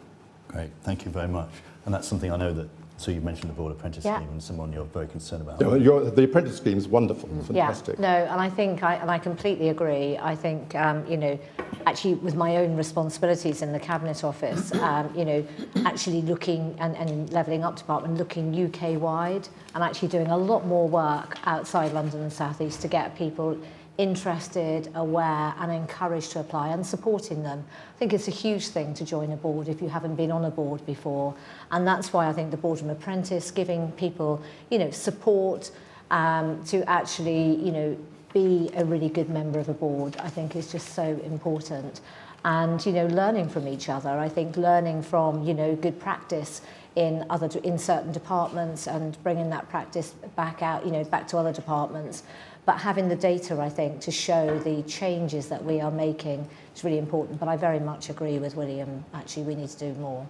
Great, 0.50 0.70
thank 0.82 1.04
you 1.04 1.10
very 1.10 1.28
much. 1.28 1.50
And 1.84 1.94
that's 1.94 2.08
something 2.08 2.32
I 2.32 2.36
know 2.36 2.52
that 2.52 2.68
so 3.00 3.10
you 3.10 3.22
mentioned 3.22 3.48
the 3.48 3.54
Broad 3.54 3.72
Apprentice 3.72 4.04
yeah. 4.04 4.18
Scheme 4.18 4.28
and 4.28 4.42
someone 4.42 4.74
you're 4.74 4.84
very 4.84 5.06
concerned 5.06 5.40
about. 5.40 5.58
Yeah, 5.58 6.10
the 6.10 6.24
apprentice 6.24 6.58
scheme 6.58 6.76
is 6.76 6.86
wonderful, 6.86 7.30
fantastic. 7.44 7.98
Yeah, 7.98 8.02
no, 8.02 8.30
and 8.30 8.38
I 8.38 8.50
think, 8.50 8.82
I, 8.82 8.96
and 8.96 9.10
I 9.10 9.18
completely 9.18 9.70
agree. 9.70 10.18
I 10.18 10.36
think, 10.36 10.74
um, 10.74 11.06
you 11.06 11.16
know, 11.16 11.38
actually 11.86 12.14
with 12.16 12.34
my 12.34 12.58
own 12.58 12.76
responsibilities 12.76 13.62
in 13.62 13.72
the 13.72 13.80
Cabinet 13.80 14.22
Office, 14.22 14.74
um, 14.74 15.10
you 15.16 15.24
know, 15.24 15.46
actually 15.86 16.20
looking 16.20 16.76
and, 16.78 16.94
and 16.94 17.32
levelling 17.32 17.64
up 17.64 17.76
department, 17.76 18.18
looking 18.18 18.66
UK-wide 18.66 19.48
and 19.74 19.82
actually 19.82 20.08
doing 20.08 20.26
a 20.26 20.36
lot 20.36 20.66
more 20.66 20.86
work 20.86 21.38
outside 21.44 21.94
London 21.94 22.20
and 22.20 22.32
South 22.32 22.60
East 22.60 22.82
to 22.82 22.88
get 22.88 23.16
people 23.16 23.58
interested, 24.00 24.90
aware 24.94 25.54
and 25.58 25.70
encouraged 25.70 26.32
to 26.32 26.40
apply 26.40 26.68
and 26.68 26.86
supporting 26.86 27.42
them. 27.42 27.62
I 27.94 27.98
think 27.98 28.14
it's 28.14 28.28
a 28.28 28.30
huge 28.32 28.68
thing 28.68 28.94
to 28.94 29.04
join 29.04 29.30
a 29.30 29.36
board 29.36 29.68
if 29.68 29.82
you 29.82 29.90
haven't 29.90 30.14
been 30.14 30.32
on 30.32 30.46
a 30.46 30.50
board 30.50 30.84
before. 30.86 31.34
And 31.70 31.86
that's 31.86 32.10
why 32.10 32.26
I 32.26 32.32
think 32.32 32.50
the 32.50 32.56
Boardroom 32.56 32.88
Apprentice, 32.88 33.50
giving 33.50 33.92
people, 33.92 34.42
you 34.70 34.78
know, 34.78 34.90
support 34.90 35.70
um, 36.10 36.64
to 36.64 36.82
actually, 36.88 37.56
you 37.56 37.72
know, 37.72 37.98
be 38.32 38.70
a 38.74 38.84
really 38.86 39.10
good 39.10 39.28
member 39.28 39.58
of 39.58 39.68
a 39.68 39.74
board, 39.74 40.16
I 40.16 40.30
think 40.30 40.56
is 40.56 40.72
just 40.72 40.94
so 40.94 41.20
important. 41.22 42.00
And, 42.42 42.84
you 42.86 42.92
know, 42.92 43.06
learning 43.06 43.50
from 43.50 43.68
each 43.68 43.90
other. 43.90 44.18
I 44.18 44.30
think 44.30 44.56
learning 44.56 45.02
from, 45.02 45.44
you 45.44 45.52
know, 45.52 45.76
good 45.76 46.00
practice 46.00 46.62
in 46.96 47.24
other 47.30 47.48
in 47.60 47.78
certain 47.78 48.12
departments 48.12 48.88
and 48.88 49.22
bringing 49.22 49.50
that 49.50 49.68
practice 49.68 50.10
back 50.36 50.62
out, 50.62 50.84
you 50.84 50.90
know, 50.90 51.04
back 51.04 51.28
to 51.28 51.36
other 51.36 51.52
departments 51.52 52.22
but 52.66 52.78
having 52.78 53.08
the 53.08 53.16
data, 53.16 53.60
I 53.60 53.68
think, 53.68 54.00
to 54.00 54.10
show 54.10 54.58
the 54.58 54.82
changes 54.82 55.48
that 55.48 55.64
we 55.64 55.80
are 55.80 55.90
making 55.90 56.48
is 56.74 56.84
really 56.84 56.98
important. 56.98 57.40
But 57.40 57.48
I 57.48 57.56
very 57.56 57.80
much 57.80 58.10
agree 58.10 58.38
with 58.38 58.56
William. 58.56 59.04
Actually, 59.14 59.44
we 59.44 59.54
need 59.54 59.68
to 59.70 59.78
do 59.78 59.94
more. 60.00 60.26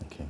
Thank 0.00 0.20
you. 0.20 0.26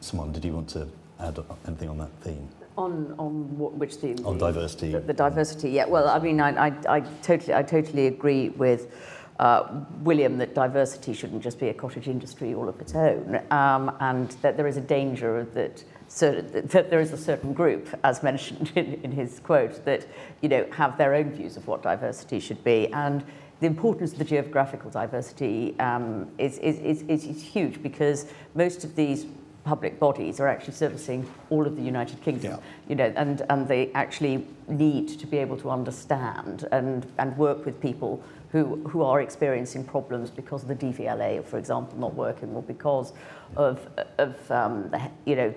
Simone, 0.00 0.32
did 0.32 0.44
you 0.44 0.52
want 0.52 0.68
to 0.70 0.88
add 1.20 1.38
anything 1.66 1.88
on 1.88 1.98
that 1.98 2.10
theme? 2.20 2.48
On 2.76 3.14
on 3.18 3.58
what, 3.58 3.72
which 3.74 3.94
theme? 3.94 4.16
On 4.24 4.38
diversity. 4.38 4.92
The, 4.92 5.00
the 5.00 5.12
diversity. 5.12 5.70
Yeah. 5.70 5.86
Well, 5.86 6.08
I 6.08 6.18
mean, 6.18 6.40
I, 6.40 6.68
I, 6.68 6.72
I 6.88 7.00
totally 7.22 7.54
I 7.54 7.62
totally 7.62 8.06
agree 8.06 8.50
with. 8.50 8.92
Uh, 9.38 9.84
William, 10.00 10.36
that 10.36 10.52
diversity 10.52 11.14
shouldn't 11.14 11.44
just 11.44 11.60
be 11.60 11.68
a 11.68 11.74
cottage 11.74 12.08
industry 12.08 12.54
all 12.54 12.68
of 12.68 12.80
its 12.80 12.96
own, 12.96 13.40
um, 13.52 13.96
and 14.00 14.30
that 14.42 14.56
there 14.56 14.66
is 14.66 14.76
a 14.76 14.80
danger 14.80 15.46
that 15.54 15.84
so 16.18 16.40
that 16.42 16.90
there 16.90 17.00
is 17.00 17.12
a 17.12 17.16
certain 17.16 17.52
group, 17.52 17.88
as 18.02 18.22
mentioned 18.22 18.72
in, 18.76 18.94
in 19.04 19.12
his 19.12 19.40
quote, 19.40 19.84
that 19.84 20.06
you 20.40 20.48
know 20.48 20.66
have 20.72 20.98
their 20.98 21.14
own 21.14 21.30
views 21.30 21.56
of 21.56 21.66
what 21.66 21.82
diversity 21.82 22.40
should 22.40 22.62
be, 22.64 22.92
and 22.92 23.24
the 23.60 23.66
importance 23.66 24.12
of 24.12 24.18
the 24.18 24.24
geographical 24.24 24.90
diversity 24.90 25.78
um, 25.80 26.28
is, 26.38 26.58
is, 26.58 26.78
is, 26.78 27.02
is 27.02 27.42
huge 27.42 27.82
because 27.82 28.26
most 28.54 28.84
of 28.84 28.94
these 28.94 29.26
public 29.68 30.00
bodies 30.00 30.40
are 30.40 30.48
actually 30.48 30.72
servicing 30.72 31.28
all 31.50 31.66
of 31.66 31.76
the 31.76 31.82
United 31.82 32.18
Kingdom, 32.22 32.52
yeah. 32.52 32.58
you 32.88 32.94
know, 32.94 33.12
and, 33.16 33.42
and 33.50 33.68
they 33.68 33.92
actually 33.92 34.46
need 34.66 35.08
to 35.20 35.26
be 35.26 35.36
able 35.36 35.58
to 35.58 35.68
understand 35.68 36.66
and, 36.72 37.06
and 37.18 37.36
work 37.36 37.66
with 37.66 37.78
people 37.78 38.22
who, 38.50 38.76
who 38.88 39.02
are 39.02 39.20
experiencing 39.20 39.84
problems 39.84 40.30
because 40.30 40.62
of 40.62 40.68
the 40.68 40.74
DVLA, 40.74 41.44
for 41.44 41.58
example, 41.58 41.98
not 41.98 42.14
working, 42.14 42.48
or 42.54 42.62
because 42.62 43.12
of, 43.56 43.86
of 44.16 44.50
um, 44.50 44.88
the, 44.88 44.98
you 45.26 45.36
know, 45.36 45.50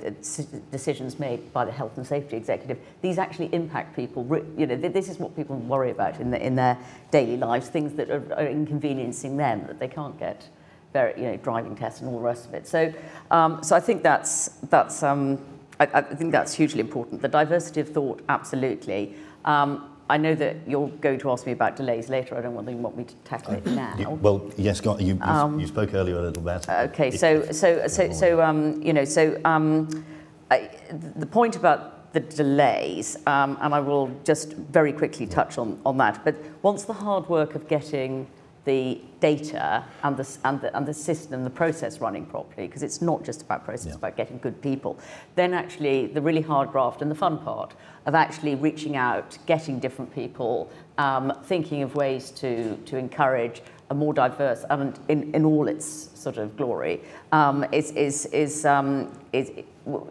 decisions 0.71 1.17
made 1.17 1.53
by 1.53 1.63
the 1.63 1.71
health 1.71 1.95
and 1.95 2.05
safety 2.05 2.35
executive. 2.35 2.77
These 3.01 3.17
actually 3.17 3.49
impact 3.53 3.95
people. 3.95 4.23
You 4.57 4.67
know, 4.67 4.75
this 4.75 5.07
is 5.07 5.19
what 5.19 5.37
people 5.37 5.55
worry 5.55 5.91
about 5.91 6.19
in, 6.19 6.31
the, 6.31 6.45
in 6.45 6.55
their 6.55 6.77
daily 7.11 7.37
lives, 7.37 7.69
things 7.69 7.93
that 7.93 8.09
are, 8.09 8.23
are 8.33 8.47
inconveniencing 8.47 9.37
them 9.37 9.65
that 9.67 9.79
they 9.79 9.87
can't 9.87 10.19
get. 10.19 10.49
Very, 10.93 11.13
you 11.17 11.27
know, 11.29 11.37
driving 11.37 11.75
tests 11.75 12.01
and 12.01 12.09
all 12.09 12.17
the 12.17 12.23
rest 12.23 12.47
of 12.47 12.53
it. 12.53 12.67
So, 12.67 12.93
um, 13.29 13.63
so 13.63 13.75
I 13.75 13.79
think 13.79 14.03
that's 14.03 14.49
that's 14.69 15.03
um, 15.03 15.39
I, 15.79 15.87
I 15.93 16.01
think 16.01 16.31
that's 16.31 16.53
hugely 16.53 16.79
important. 16.79 17.21
The 17.21 17.27
diversity 17.27 17.81
of 17.81 17.89
thought, 17.89 18.21
absolutely. 18.29 19.15
Um, 19.45 19.87
I 20.09 20.17
know 20.17 20.35
that 20.35 20.57
you're 20.67 20.89
going 20.89 21.19
to 21.19 21.31
ask 21.31 21.45
me 21.45 21.53
about 21.53 21.77
delays 21.77 22.09
later. 22.09 22.37
I 22.37 22.41
don't 22.41 22.53
want, 22.53 22.69
you 22.69 22.75
want 22.75 22.97
me 22.97 23.05
to 23.05 23.15
tackle 23.23 23.53
it 23.53 23.65
now. 23.65 23.95
You, 23.97 24.09
well, 24.09 24.51
yes, 24.57 24.81
you, 24.83 24.97
you, 24.99 25.17
um, 25.21 25.57
you 25.57 25.67
spoke 25.67 25.93
earlier 25.93 26.17
a 26.17 26.21
little 26.23 26.43
bit. 26.43 26.67
Okay, 26.67 27.11
so, 27.11 27.49
so, 27.51 27.87
so, 27.87 28.11
so, 28.11 28.41
um, 28.41 28.81
you 28.81 28.91
know, 28.91 29.05
so 29.05 29.39
um, 29.45 30.03
I, 30.51 30.69
the 31.15 31.25
point 31.25 31.55
about 31.55 32.11
the 32.11 32.19
delays, 32.19 33.15
um, 33.25 33.57
and 33.61 33.73
I 33.73 33.79
will 33.79 34.11
just 34.25 34.51
very 34.51 34.91
quickly 34.91 35.25
touch 35.25 35.57
on, 35.57 35.79
on 35.85 35.95
that, 35.97 36.25
but 36.25 36.35
once 36.61 36.83
the 36.83 36.93
hard 36.93 37.29
work 37.29 37.55
of 37.55 37.69
getting 37.69 38.27
the 38.65 39.01
data 39.19 39.83
and 40.03 40.15
the, 40.17 40.37
and 40.45 40.61
the, 40.61 40.75
and 40.77 40.87
the 40.87 40.93
system, 40.93 41.43
the 41.43 41.49
process 41.49 41.99
running 41.99 42.25
properly, 42.25 42.67
because 42.67 42.83
it's 42.83 43.01
not 43.01 43.23
just 43.23 43.41
about 43.41 43.65
process, 43.65 43.87
yeah. 43.87 43.91
it's 43.91 43.97
about 43.97 44.15
getting 44.15 44.37
good 44.37 44.61
people. 44.61 44.99
Then 45.35 45.53
actually 45.53 46.07
the 46.07 46.21
really 46.21 46.41
hard 46.41 46.71
graft 46.71 47.01
and 47.01 47.09
the 47.09 47.15
fun 47.15 47.39
part 47.39 47.73
of 48.05 48.13
actually 48.13 48.55
reaching 48.55 48.95
out, 48.95 49.37
getting 49.47 49.79
different 49.79 50.13
people, 50.13 50.71
um, 50.97 51.33
thinking 51.45 51.81
of 51.81 51.95
ways 51.95 52.29
to, 52.31 52.77
to 52.77 52.97
encourage 52.97 53.61
a 53.89 53.93
more 53.93 54.13
diverse, 54.13 54.63
and 54.69 54.97
in, 55.09 55.33
in 55.35 55.43
all 55.43 55.67
its 55.67 56.09
sort 56.17 56.37
of 56.37 56.55
glory, 56.55 57.01
um, 57.31 57.65
is, 57.71 57.91
is, 57.91 58.27
is, 58.27 58.65
um, 58.65 59.11
is, 59.33 59.51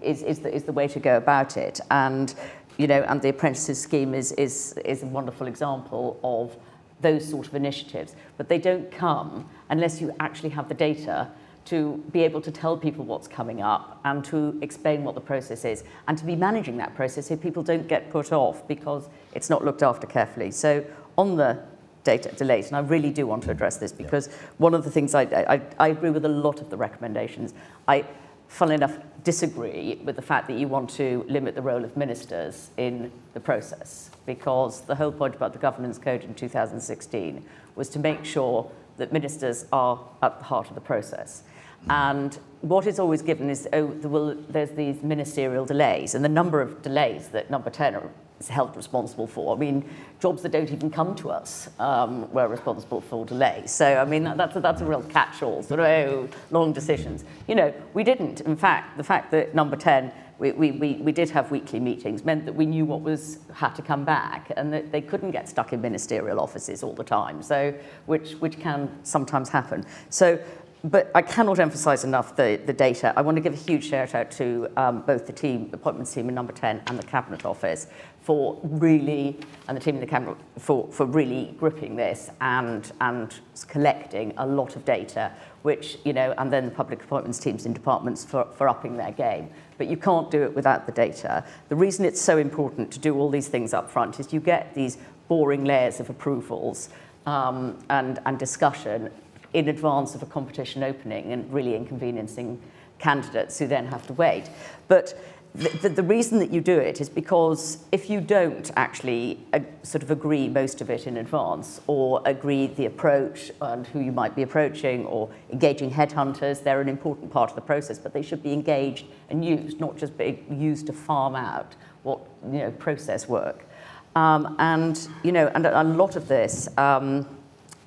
is, 0.03 0.23
is, 0.23 0.39
the, 0.41 0.55
is 0.55 0.65
the 0.65 0.73
way 0.73 0.87
to 0.87 1.01
go 1.01 1.17
about 1.17 1.57
it. 1.57 1.81
And, 1.91 2.35
you 2.77 2.87
know, 2.87 3.03
and 3.09 3.23
the 3.23 3.31
apprentices 3.31 3.81
scheme 3.81 4.13
is, 4.13 4.33
is, 4.33 4.75
is 4.85 5.03
a 5.03 5.07
wonderful 5.07 5.47
example 5.47 6.21
of 6.23 6.57
those 7.01 7.29
sort 7.29 7.47
of 7.47 7.55
initiatives, 7.55 8.15
but 8.37 8.49
they 8.49 8.59
don't 8.59 8.91
come 8.91 9.49
unless 9.69 10.01
you 10.01 10.15
actually 10.21 10.51
have 10.51 10.69
the 10.69 10.75
data 10.75 11.29
to 11.67 12.03
be 12.11 12.23
able 12.23 12.41
to 12.41 12.51
tell 12.51 12.77
people 12.77 13.05
what's 13.05 13.29
coming 13.29 13.63
up 13.63 14.01
and 14.05 14.25
to 14.25 14.59
explain 14.63 15.05
what 15.05 15.15
the 15.15 15.21
process 15.21 15.65
is 15.65 15.85
and 16.09 16.17
to 16.19 16.25
be 16.25 16.35
managing 16.35 16.77
that 16.79 16.95
process 16.95 17.29
so 17.29 17.37
people 17.37 17.63
don't 17.63 17.87
get 17.87 18.11
put 18.11 18.33
off 18.33 18.67
because 18.67 19.09
it's 19.35 19.51
not 19.51 19.65
looked 19.65 19.83
after 19.83 20.07
carefully. 20.07 20.51
So 20.51 20.85
on 21.17 21.37
the 21.37 21.63
data 22.03 22.33
delays, 22.33 22.69
and 22.69 22.77
I 22.77 22.81
really 22.81 23.11
do 23.11 23.27
want 23.27 23.45
to 23.45 23.51
address 23.51 23.77
this 23.77 23.93
because 23.93 24.29
yeah. 24.29 24.35
one 24.59 24.75
of 24.75 24.85
the 24.85 24.91
things 24.91 25.15
I, 25.15 25.23
I, 25.23 25.61
I 25.79 25.89
agree 25.89 26.11
with 26.11 26.25
a 26.25 26.29
lot 26.29 26.61
of 26.61 26.71
the 26.71 26.77
recommendations. 26.77 27.53
I, 27.87 28.05
funnily 28.49 28.77
enough, 28.77 28.97
disagree 29.23 30.01
with 30.03 30.17
the 30.17 30.23
fact 30.23 30.49
that 30.49 30.59
you 30.59 30.67
want 30.67 30.89
to 30.91 31.25
limit 31.29 31.55
the 31.55 31.63
role 31.63 31.85
of 31.85 31.97
ministers 31.97 32.71
in 32.79 33.13
the 33.35 33.41
process 33.41 34.10
because 34.27 34.83
the 34.83 34.95
whole 34.95 35.13
point 35.13 35.35
about 35.35 35.53
the 35.53 35.59
governance 35.59 35.99
code 35.99 36.25
in 36.25 36.35
2016 36.35 37.45
was 37.75 37.89
to 37.89 37.99
make 37.99 38.25
sure 38.25 38.71
that 38.97 39.13
ministers 39.13 39.67
are 39.73 39.99
at 40.23 40.39
the 40.39 40.45
heart 40.45 40.69
of 40.69 40.75
the 40.75 40.81
process. 40.81 41.43
And 41.89 42.39
what 42.61 42.87
is 42.87 42.99
always 42.99 43.23
given 43.23 43.49
is, 43.49 43.67
oh, 43.73 43.87
there 43.87 44.11
will, 44.11 44.35
there's 44.49 44.71
these 44.73 45.03
ministerial 45.03 45.65
delays, 45.65 46.15
and 46.15 46.25
the 46.25 46.29
number 46.29 46.61
of 46.61 46.83
delays 46.83 47.29
that 47.29 47.51
number 47.51 47.71
10 47.71 47.99
is 48.39 48.49
held 48.49 48.77
responsible 48.77 49.27
for. 49.27 49.55
I 49.55 49.59
mean, 49.59 49.89
jobs 50.21 50.43
that 50.43 50.53
don't 50.53 50.71
even 50.71 50.91
come 50.91 51.15
to 51.17 51.31
us 51.31 51.69
um, 51.79 52.31
were 52.33 52.49
responsible 52.49 53.01
for 53.01 53.25
delays. 53.25 53.71
So, 53.71 53.97
I 53.97 54.05
mean, 54.05 54.25
that, 54.25 54.37
that's, 54.37 54.57
a, 54.57 54.61
that's 54.61 54.83
a 54.83 54.85
real 54.85 55.03
catch-all, 55.03 55.63
sort 55.63 55.81
of, 55.81 55.87
oh, 55.87 56.29
long 56.51 56.73
decisions. 56.73 57.25
You 57.49 57.55
know, 57.55 57.75
we 57.95 58.05
didn't. 58.05 58.43
In 58.43 58.57
fact, 58.57 58.97
the 58.97 59.05
fact 59.05 59.31
that 59.31 59.55
number 59.55 59.77
10 59.77 60.13
we, 60.41 60.53
we, 60.53 60.73
we, 60.73 60.95
we 60.95 61.13
did 61.13 61.31
have 61.31 61.51
weekly 61.51 61.79
meetings 61.79 62.25
meant 62.25 62.47
that 62.47 62.55
we 62.55 62.67
knew 62.67 62.85
what 62.85 63.03
was 63.03 63.39
had 63.53 63.75
to 63.75 63.83
come 63.83 64.05
back 64.05 64.51
and 64.57 64.73
that 64.73 64.91
they 64.91 65.01
couldn't 65.01 65.31
get 65.31 65.49
stuck 65.49 65.73
in 65.73 65.81
ministerial 65.81 66.41
offices 66.41 66.83
all 66.83 66.95
the 66.95 67.05
time 67.05 67.43
so 67.43 67.73
which 68.07 68.33
which 68.35 68.59
can 68.59 68.91
sometimes 69.05 69.49
happen 69.51 69.85
so 70.09 70.39
but 70.83 71.11
I 71.15 71.23
cannot 71.23 71.59
emphasize 71.59 72.05
enough 72.05 72.37
the, 72.37 72.61
the 72.65 72.73
data. 72.73 73.13
I 73.17 73.23
want 73.23 73.37
to 73.37 73.43
give 73.43 73.53
a 73.53 73.57
huge 73.57 73.85
shout 73.85 74.15
out 74.15 74.31
to 74.33 74.69
um, 74.77 75.03
both 75.03 75.27
the 75.27 75.33
team, 75.33 75.69
appointments 75.73 76.15
team 76.15 76.29
in 76.29 76.35
number 76.35 76.53
10 76.53 76.83
and 76.87 76.99
the 76.99 77.03
Cabinet 77.03 77.45
Office 77.45 77.89
for 78.23 78.59
really, 78.63 79.39
and 79.69 79.77
the 79.77 79.81
team 79.81 79.97
in 79.97 80.01
the 80.01 80.07
Cabinet, 80.07 80.37
for, 80.59 80.91
for 80.91 81.05
really 81.07 81.55
gripping 81.59 81.97
this 81.97 82.31
and, 82.41 82.93
and 83.01 83.41
collecting 83.69 84.33
a 84.39 84.47
lot 84.47 84.77
of 84.77 84.85
data, 84.85 85.33
which, 85.63 85.99
you 86.05 86.13
know, 86.13 86.35
and 86.39 86.53
then 86.53 86.65
the 86.65 86.71
public 86.71 87.03
appointments 87.03 87.39
teams 87.39 87.67
in 87.67 87.73
departments 87.73 88.25
for, 88.25 88.47
for 88.57 88.69
upping 88.69 88.97
their 88.97 89.13
game. 89.13 89.51
But 89.79 89.89
you 89.89 89.97
can't 89.97 90.31
do 90.31 90.43
it 90.43 90.55
without 90.55 90.87
the 90.87 90.93
data. 90.93 91.45
The 91.69 91.77
reason 91.77 92.05
it's 92.05 92.21
so 92.21 92.39
important 92.39 92.91
to 92.93 92.99
do 92.99 93.17
all 93.17 93.29
these 93.29 93.49
things 93.49 93.75
up 93.75 93.91
front 93.91 94.21
is 94.21 94.33
you 94.33 94.41
get 94.41 94.75
these 94.75 94.99
boring 95.29 95.65
layers 95.65 96.01
of 96.01 96.11
approvals 96.11 96.89
um, 97.27 97.79
and, 97.91 98.19
and 98.27 98.39
discussion 98.39 99.11
in 99.53 99.69
advance 99.69 100.15
of 100.15 100.23
a 100.23 100.27
competition 100.27 100.83
opening 100.83 101.33
and 101.33 101.53
really 101.53 101.75
inconveniencing 101.75 102.61
candidates 102.99 103.59
who 103.59 103.67
then 103.67 103.87
have 103.87 104.07
to 104.07 104.13
wait. 104.15 104.51
But 104.89 105.15
the, 105.55 105.89
the, 105.89 106.03
reason 106.03 106.39
that 106.39 106.53
you 106.53 106.61
do 106.61 106.79
it 106.79 107.01
is 107.01 107.09
because 107.09 107.79
if 107.91 108.09
you 108.09 108.21
don't 108.21 108.71
actually 108.77 109.39
uh, 109.53 109.59
sort 109.83 110.03
of 110.03 110.11
agree 110.11 110.49
most 110.49 110.81
of 110.81 110.91
it 110.91 111.07
in 111.09 111.17
advance 111.17 111.81
or 111.89 112.23
agree 112.25 112.69
the 112.69 112.87
approach 112.87 113.51
and 113.61 113.87
who 113.89 113.99
you 114.01 114.13
might 114.13 114.37
be 114.37 114.43
approaching 114.43 115.05
or 115.07 115.29
engaging 115.51 115.91
headhunters, 115.91 116.63
they're 116.63 116.81
an 116.81 116.89
important 116.89 117.33
part 117.33 117.51
of 117.51 117.57
the 117.57 117.63
process, 117.63 117.99
but 117.99 118.13
they 118.13 118.23
should 118.23 118.43
be 118.43 118.53
engaged 118.53 119.07
and 119.29 119.45
used, 119.45 119.81
not 119.81 119.97
just 119.97 120.17
be 120.17 120.41
used 120.51 120.87
to 120.87 120.93
farm 120.93 121.35
out 121.35 121.75
what, 122.05 122.21
you 122.45 122.59
know, 122.59 122.71
process 122.73 123.29
work. 123.29 123.67
Um, 124.15 124.55
and, 124.61 125.09
you 125.25 125.33
know, 125.33 125.49
and 125.55 125.67
a, 125.67 125.83
a 125.83 125.85
lot 125.85 126.15
of 126.15 126.29
this, 126.29 126.69
um, 126.79 127.27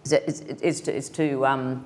is, 0.03 0.41
is 0.41 0.81
to, 0.81 0.93
is 0.93 1.09
to 1.11 1.45
um, 1.45 1.85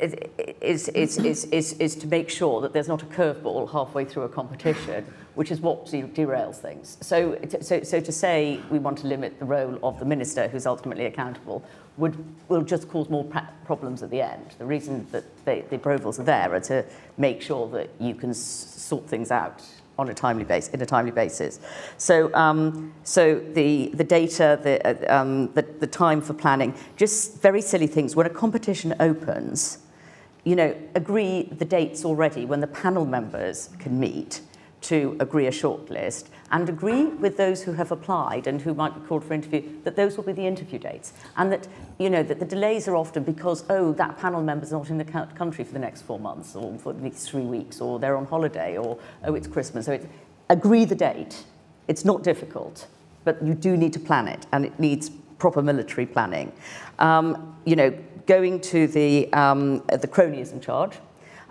is, 0.00 0.88
is, 0.88 1.18
is, 1.18 1.44
is, 1.46 1.72
is 1.74 1.96
to 1.96 2.06
make 2.06 2.28
sure 2.28 2.60
that 2.60 2.72
there's 2.72 2.88
not 2.88 3.02
a 3.02 3.06
curveball 3.06 3.70
halfway 3.70 4.04
through 4.04 4.24
a 4.24 4.28
competition, 4.28 5.04
which 5.34 5.50
is 5.50 5.60
what 5.60 5.86
derails 5.86 6.56
things. 6.56 6.98
So, 7.00 7.38
so, 7.60 7.82
so 7.82 8.00
to 8.00 8.12
say 8.12 8.60
we 8.70 8.78
want 8.78 8.98
to 8.98 9.06
limit 9.06 9.38
the 9.38 9.44
role 9.44 9.78
of 9.82 9.98
the 9.98 10.04
minister 10.04 10.48
who's 10.48 10.66
ultimately 10.66 11.06
accountable 11.06 11.64
would, 11.96 12.16
will 12.48 12.62
just 12.62 12.88
cause 12.88 13.08
more 13.08 13.24
problems 13.64 14.02
at 14.02 14.10
the 14.10 14.20
end. 14.20 14.54
The 14.58 14.66
reason 14.66 15.06
that 15.12 15.24
they, 15.44 15.62
the 15.62 15.76
approvals 15.76 16.18
are 16.18 16.24
there 16.24 16.54
are 16.54 16.60
to 16.60 16.84
make 17.16 17.40
sure 17.40 17.68
that 17.70 17.90
you 18.00 18.14
can 18.14 18.34
sort 18.34 19.08
things 19.08 19.30
out 19.30 19.62
on 19.98 20.08
a 20.08 20.14
timely 20.14 20.44
basis, 20.44 20.72
in 20.74 20.80
a 20.80 20.86
timely 20.86 21.12
basis. 21.12 21.60
So, 21.96 22.32
um, 22.34 22.92
so 23.04 23.38
the, 23.52 23.88
the 23.94 24.04
data, 24.04 24.58
the, 24.62 25.08
uh, 25.10 25.20
um, 25.20 25.52
the, 25.54 25.62
the 25.62 25.86
time 25.86 26.20
for 26.20 26.34
planning, 26.34 26.74
just 26.96 27.40
very 27.40 27.60
silly 27.60 27.86
things. 27.86 28.16
When 28.16 28.26
a 28.26 28.30
competition 28.30 28.94
opens, 29.00 29.78
you 30.44 30.56
know, 30.56 30.74
agree 30.94 31.44
the 31.44 31.64
dates 31.64 32.04
already 32.04 32.44
when 32.44 32.60
the 32.60 32.66
panel 32.66 33.06
members 33.06 33.70
can 33.78 33.98
meet 33.98 34.40
to 34.84 35.16
agree 35.18 35.46
a 35.46 35.50
shortlist 35.50 36.26
and 36.50 36.68
agree 36.68 37.06
with 37.06 37.36
those 37.36 37.62
who 37.62 37.72
have 37.72 37.90
applied 37.90 38.46
and 38.46 38.60
who 38.60 38.74
might 38.74 38.94
be 38.94 39.00
called 39.06 39.24
for 39.24 39.34
interview 39.34 39.62
that 39.82 39.96
those 39.96 40.16
will 40.16 40.24
be 40.24 40.32
the 40.32 40.46
interview 40.46 40.78
dates. 40.78 41.12
And 41.36 41.50
that 41.52 41.66
you 41.98 42.10
know 42.10 42.22
that 42.22 42.38
the 42.38 42.44
delays 42.44 42.86
are 42.86 42.96
often 42.96 43.24
because 43.24 43.64
oh 43.70 43.92
that 43.94 44.18
panel 44.18 44.42
member's 44.42 44.72
not 44.72 44.90
in 44.90 44.98
the 44.98 45.04
country 45.04 45.64
for 45.64 45.72
the 45.72 45.78
next 45.78 46.02
four 46.02 46.18
months 46.18 46.54
or 46.54 46.78
for 46.78 46.92
the 46.92 47.02
next 47.02 47.28
three 47.28 47.42
weeks 47.42 47.80
or 47.80 47.98
they're 47.98 48.16
on 48.16 48.26
holiday 48.26 48.76
or 48.76 48.98
oh 49.24 49.34
it's 49.34 49.46
Christmas. 49.46 49.86
So 49.86 49.92
it's, 49.92 50.06
agree 50.50 50.84
the 50.84 50.94
date. 50.94 51.44
It's 51.88 52.04
not 52.04 52.22
difficult 52.22 52.86
but 53.24 53.42
you 53.42 53.54
do 53.54 53.76
need 53.76 53.92
to 53.94 54.00
plan 54.00 54.28
it 54.28 54.46
and 54.52 54.66
it 54.66 54.78
needs 54.78 55.10
proper 55.38 55.62
military 55.62 56.06
planning. 56.06 56.52
Um, 56.98 57.56
you 57.64 57.76
know 57.76 57.96
going 58.26 58.60
to 58.60 58.86
the 58.86 59.32
um, 59.32 59.78
the 59.88 60.08
cronyism 60.08 60.60
charge 60.60 60.98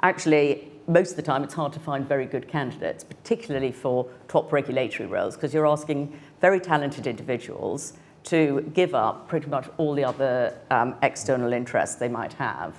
actually 0.02 0.72
most 0.88 1.12
of 1.12 1.16
the 1.16 1.22
time 1.22 1.44
it's 1.44 1.54
hard 1.54 1.74
to 1.74 1.80
find 1.80 2.08
very 2.08 2.26
good 2.26 2.48
candidates, 2.48 3.04
particularly 3.04 3.72
for 3.72 4.08
top 4.28 4.52
regulatory 4.52 5.08
roles, 5.08 5.36
because 5.36 5.54
you're 5.54 5.68
asking 5.68 6.20
very 6.42 6.60
talented 6.60 7.08
individuals 7.08 7.94
to 8.24 8.70
give 8.74 8.96
up 8.96 9.28
pretty 9.28 9.48
much 9.48 9.68
all 9.78 9.94
the 9.94 10.04
other 10.04 10.58
um, 10.72 10.96
external 11.02 11.54
interests 11.54 11.98
they 11.98 12.08
might 12.08 12.34
have. 12.34 12.76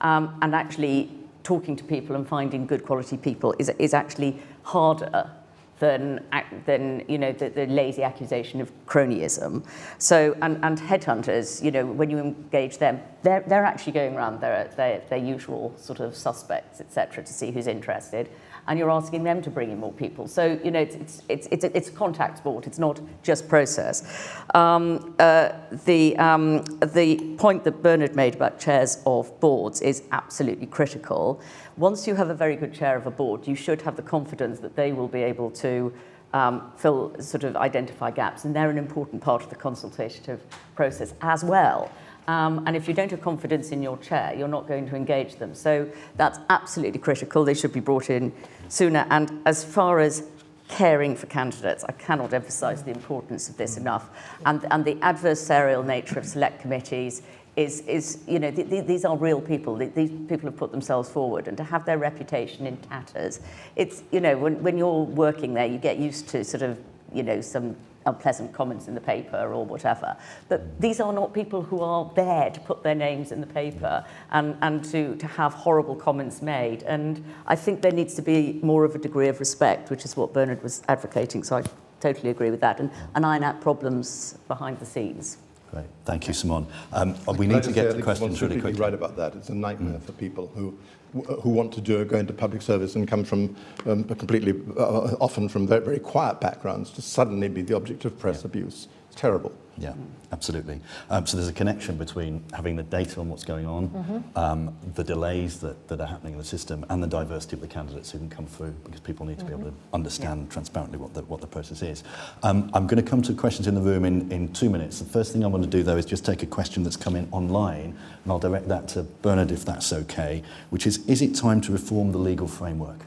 Um, 0.00 0.38
and 0.42 0.54
actually 0.54 1.10
talking 1.42 1.76
to 1.76 1.84
people 1.84 2.14
and 2.14 2.28
finding 2.28 2.66
good 2.66 2.84
quality 2.84 3.16
people 3.16 3.54
is, 3.58 3.68
is 3.78 3.94
actually 3.94 4.40
harder 4.62 5.30
than, 5.78 6.24
than 6.66 7.04
you 7.08 7.18
know, 7.18 7.32
the, 7.32 7.50
the 7.50 7.66
lazy 7.66 8.02
accusation 8.02 8.60
of 8.60 8.72
cronyism. 8.86 9.64
So, 9.98 10.36
and, 10.42 10.62
and 10.64 10.78
headhunters, 10.78 11.62
you 11.62 11.70
know, 11.70 11.86
when 11.86 12.10
you 12.10 12.18
engage 12.18 12.78
them, 12.78 13.00
they're, 13.22 13.44
they're 13.46 13.64
actually 13.64 13.92
going 13.92 14.14
around 14.14 14.40
their, 14.40 14.70
their, 14.76 15.02
their 15.08 15.18
usual 15.18 15.74
sort 15.76 16.00
of 16.00 16.16
suspects, 16.16 16.80
etc., 16.80 17.24
to 17.24 17.32
see 17.32 17.50
who's 17.50 17.66
interested. 17.66 18.28
And 18.68 18.78
you're 18.78 18.90
asking 18.90 19.24
them 19.24 19.42
to 19.42 19.50
bring 19.50 19.70
in 19.70 19.80
more 19.80 19.92
people. 19.92 20.28
So, 20.28 20.60
you 20.62 20.70
know, 20.70 20.80
it's, 20.80 20.94
it's, 20.94 21.22
it's, 21.28 21.48
it's, 21.50 21.64
it's 21.64 21.88
a 21.88 21.92
contact 21.92 22.38
sport. 22.38 22.66
It's 22.66 22.78
not 22.78 23.00
just 23.22 23.48
process. 23.48 24.30
Um, 24.54 25.16
uh, 25.18 25.52
the, 25.84 26.16
um, 26.18 26.62
the 26.80 27.34
point 27.38 27.64
that 27.64 27.82
Bernard 27.82 28.14
made 28.14 28.34
about 28.34 28.60
chairs 28.60 29.02
of 29.06 29.40
boards 29.40 29.80
is 29.80 30.02
absolutely 30.12 30.66
critical 30.66 31.40
once 31.78 32.08
you 32.08 32.16
have 32.16 32.28
a 32.28 32.34
very 32.34 32.56
good 32.56 32.74
chair 32.74 32.96
of 32.96 33.06
a 33.06 33.10
board, 33.10 33.46
you 33.46 33.54
should 33.54 33.80
have 33.82 33.94
the 33.96 34.02
confidence 34.02 34.58
that 34.58 34.74
they 34.74 34.92
will 34.92 35.06
be 35.06 35.22
able 35.22 35.50
to 35.50 35.92
um, 36.34 36.72
fill, 36.76 37.14
sort 37.20 37.44
of 37.44 37.56
identify 37.56 38.10
gaps, 38.10 38.44
and 38.44 38.54
they're 38.54 38.68
an 38.68 38.78
important 38.78 39.22
part 39.22 39.42
of 39.42 39.48
the 39.48 39.56
consultative 39.56 40.42
process 40.74 41.14
as 41.22 41.44
well. 41.44 41.90
Um, 42.28 42.62
and 42.66 42.76
if 42.76 42.86
you 42.86 42.94
don't 42.94 43.10
have 43.10 43.22
confidence 43.22 43.70
in 43.70 43.82
your 43.82 43.96
chair, 43.96 44.34
you're 44.36 44.48
not 44.48 44.68
going 44.68 44.86
to 44.90 44.94
engage 44.94 45.36
them. 45.36 45.54
So 45.54 45.90
that's 46.16 46.38
absolutely 46.50 47.00
critical. 47.00 47.42
They 47.42 47.54
should 47.54 47.72
be 47.72 47.80
brought 47.80 48.10
in 48.10 48.32
sooner. 48.68 49.06
And 49.08 49.40
as 49.46 49.64
far 49.64 49.98
as 49.98 50.24
caring 50.68 51.16
for 51.16 51.26
candidates, 51.26 51.84
I 51.84 51.92
cannot 51.92 52.34
emphasize 52.34 52.82
the 52.82 52.90
importance 52.90 53.48
of 53.48 53.56
this 53.56 53.78
enough. 53.78 54.10
And, 54.44 54.66
and 54.70 54.84
the 54.84 54.96
adversarial 54.96 55.84
nature 55.84 56.18
of 56.18 56.26
select 56.26 56.60
committees 56.60 57.22
is, 57.56 57.80
is 57.86 58.22
you 58.28 58.38
know, 58.38 58.50
th- 58.50 58.68
th- 58.68 58.84
these 58.84 59.06
are 59.06 59.16
real 59.16 59.40
people. 59.40 59.78
Th- 59.78 59.94
these 59.94 60.10
people 60.10 60.50
have 60.50 60.56
put 60.56 60.70
themselves 60.70 61.08
forward, 61.08 61.48
and 61.48 61.56
to 61.56 61.64
have 61.64 61.86
their 61.86 61.98
reputation 61.98 62.66
in 62.66 62.76
tatters, 62.76 63.40
it's, 63.74 64.02
you 64.12 64.20
know, 64.20 64.36
when, 64.36 64.62
when 64.62 64.76
you're 64.76 65.02
working 65.04 65.54
there, 65.54 65.66
you 65.66 65.78
get 65.78 65.96
used 65.96 66.28
to 66.28 66.44
sort 66.44 66.62
of, 66.62 66.78
you 67.12 67.22
know, 67.22 67.40
some 67.40 67.74
unpleasant 68.08 68.52
comments 68.52 68.88
in 68.88 68.94
the 68.94 69.00
paper 69.00 69.52
or 69.52 69.64
whatever. 69.64 70.16
But 70.48 70.80
these 70.80 71.00
are 71.00 71.12
not 71.12 71.32
people 71.32 71.62
who 71.62 71.80
are 71.80 72.10
there 72.14 72.50
to 72.50 72.60
put 72.60 72.82
their 72.82 72.94
names 72.94 73.32
in 73.32 73.40
the 73.40 73.46
paper 73.46 74.04
and, 74.30 74.56
and 74.60 74.84
to, 74.86 75.16
to 75.16 75.26
have 75.26 75.54
horrible 75.54 75.96
comments 75.96 76.42
made. 76.42 76.82
And 76.82 77.24
I 77.46 77.56
think 77.56 77.82
there 77.82 77.92
needs 77.92 78.14
to 78.14 78.22
be 78.22 78.58
more 78.62 78.84
of 78.84 78.94
a 78.94 78.98
degree 78.98 79.28
of 79.28 79.38
respect, 79.40 79.90
which 79.90 80.04
is 80.04 80.16
what 80.16 80.32
Bernard 80.32 80.62
was 80.62 80.82
advocating. 80.88 81.44
So 81.44 81.56
I 81.58 81.62
totally 82.00 82.30
agree 82.30 82.50
with 82.50 82.60
that. 82.60 82.80
And, 82.80 82.90
and 83.14 83.24
iron 83.24 83.44
out 83.44 83.60
problems 83.60 84.38
behind 84.48 84.78
the 84.78 84.86
scenes. 84.86 85.38
Great. 85.70 85.84
Thank 86.06 86.26
you, 86.26 86.32
Simone. 86.32 86.66
Um, 86.92 87.14
we 87.36 87.46
need 87.46 87.62
to 87.62 87.72
get 87.72 87.94
to 87.94 88.02
questions 88.02 88.40
really 88.40 88.60
quickly. 88.60 88.80
right 88.80 88.94
about 88.94 89.16
that. 89.16 89.34
It's 89.34 89.50
a 89.50 89.54
nightmare 89.54 89.98
mm. 89.98 90.02
for 90.02 90.12
people 90.12 90.50
who 90.54 90.78
who 91.12 91.50
want 91.50 91.72
to 91.72 91.80
do 91.80 92.04
go 92.04 92.18
into 92.18 92.32
public 92.32 92.62
service 92.62 92.94
and 92.94 93.08
come 93.08 93.24
from 93.24 93.56
um, 93.86 94.04
completely 94.04 94.54
uh, 94.76 95.14
often 95.20 95.48
from 95.48 95.66
very, 95.66 95.84
very 95.84 95.98
quiet 95.98 96.40
backgrounds 96.40 96.90
to 96.90 97.02
suddenly 97.02 97.48
be 97.48 97.62
the 97.62 97.74
object 97.74 98.04
of 98.04 98.18
press 98.18 98.42
yeah. 98.42 98.46
abuse. 98.46 98.88
Terrible. 99.18 99.52
Yeah, 99.78 99.94
absolutely. 100.30 100.80
Um, 101.10 101.26
so 101.26 101.36
there's 101.36 101.48
a 101.48 101.52
connection 101.52 101.96
between 101.96 102.44
having 102.52 102.76
the 102.76 102.84
data 102.84 103.18
on 103.18 103.28
what's 103.28 103.42
going 103.42 103.66
on, 103.66 103.88
mm-hmm. 103.88 104.38
um, 104.38 104.76
the 104.94 105.02
delays 105.02 105.58
that, 105.58 105.88
that 105.88 106.00
are 106.00 106.06
happening 106.06 106.34
in 106.34 106.38
the 106.38 106.44
system, 106.44 106.86
and 106.88 107.02
the 107.02 107.08
diversity 107.08 107.56
of 107.56 107.60
the 107.60 107.66
candidates 107.66 108.12
who 108.12 108.18
can 108.18 108.30
come 108.30 108.46
through, 108.46 108.70
because 108.84 109.00
people 109.00 109.26
need 109.26 109.40
to 109.40 109.44
mm-hmm. 109.44 109.56
be 109.56 109.60
able 109.60 109.70
to 109.72 109.76
mm-hmm. 109.76 109.94
understand 109.94 110.42
yeah. 110.42 110.52
transparently 110.52 110.98
what 110.98 111.14
the, 111.14 111.22
what 111.22 111.40
the 111.40 111.48
process 111.48 111.82
is. 111.82 112.04
Um, 112.44 112.70
I'm 112.72 112.86
going 112.86 113.02
to 113.02 113.10
come 113.10 113.20
to 113.22 113.34
questions 113.34 113.66
in 113.66 113.74
the 113.74 113.80
room 113.80 114.04
in, 114.04 114.30
in 114.30 114.52
two 114.52 114.70
minutes. 114.70 115.00
The 115.00 115.10
first 115.10 115.32
thing 115.32 115.42
I 115.42 115.48
want 115.48 115.64
to 115.64 115.70
do, 115.70 115.82
though, 115.82 115.96
is 115.96 116.06
just 116.06 116.24
take 116.24 116.44
a 116.44 116.46
question 116.46 116.84
that's 116.84 116.96
come 116.96 117.16
in 117.16 117.26
online, 117.32 117.98
and 118.22 118.32
I'll 118.32 118.38
direct 118.38 118.68
that 118.68 118.86
to 118.90 119.02
Bernard 119.02 119.50
if 119.50 119.64
that's 119.64 119.92
okay, 119.92 120.44
which 120.70 120.86
is, 120.86 121.04
is 121.08 121.22
it 121.22 121.34
time 121.34 121.60
to 121.62 121.72
reform 121.72 122.12
the 122.12 122.18
legal 122.18 122.46
framework? 122.46 123.04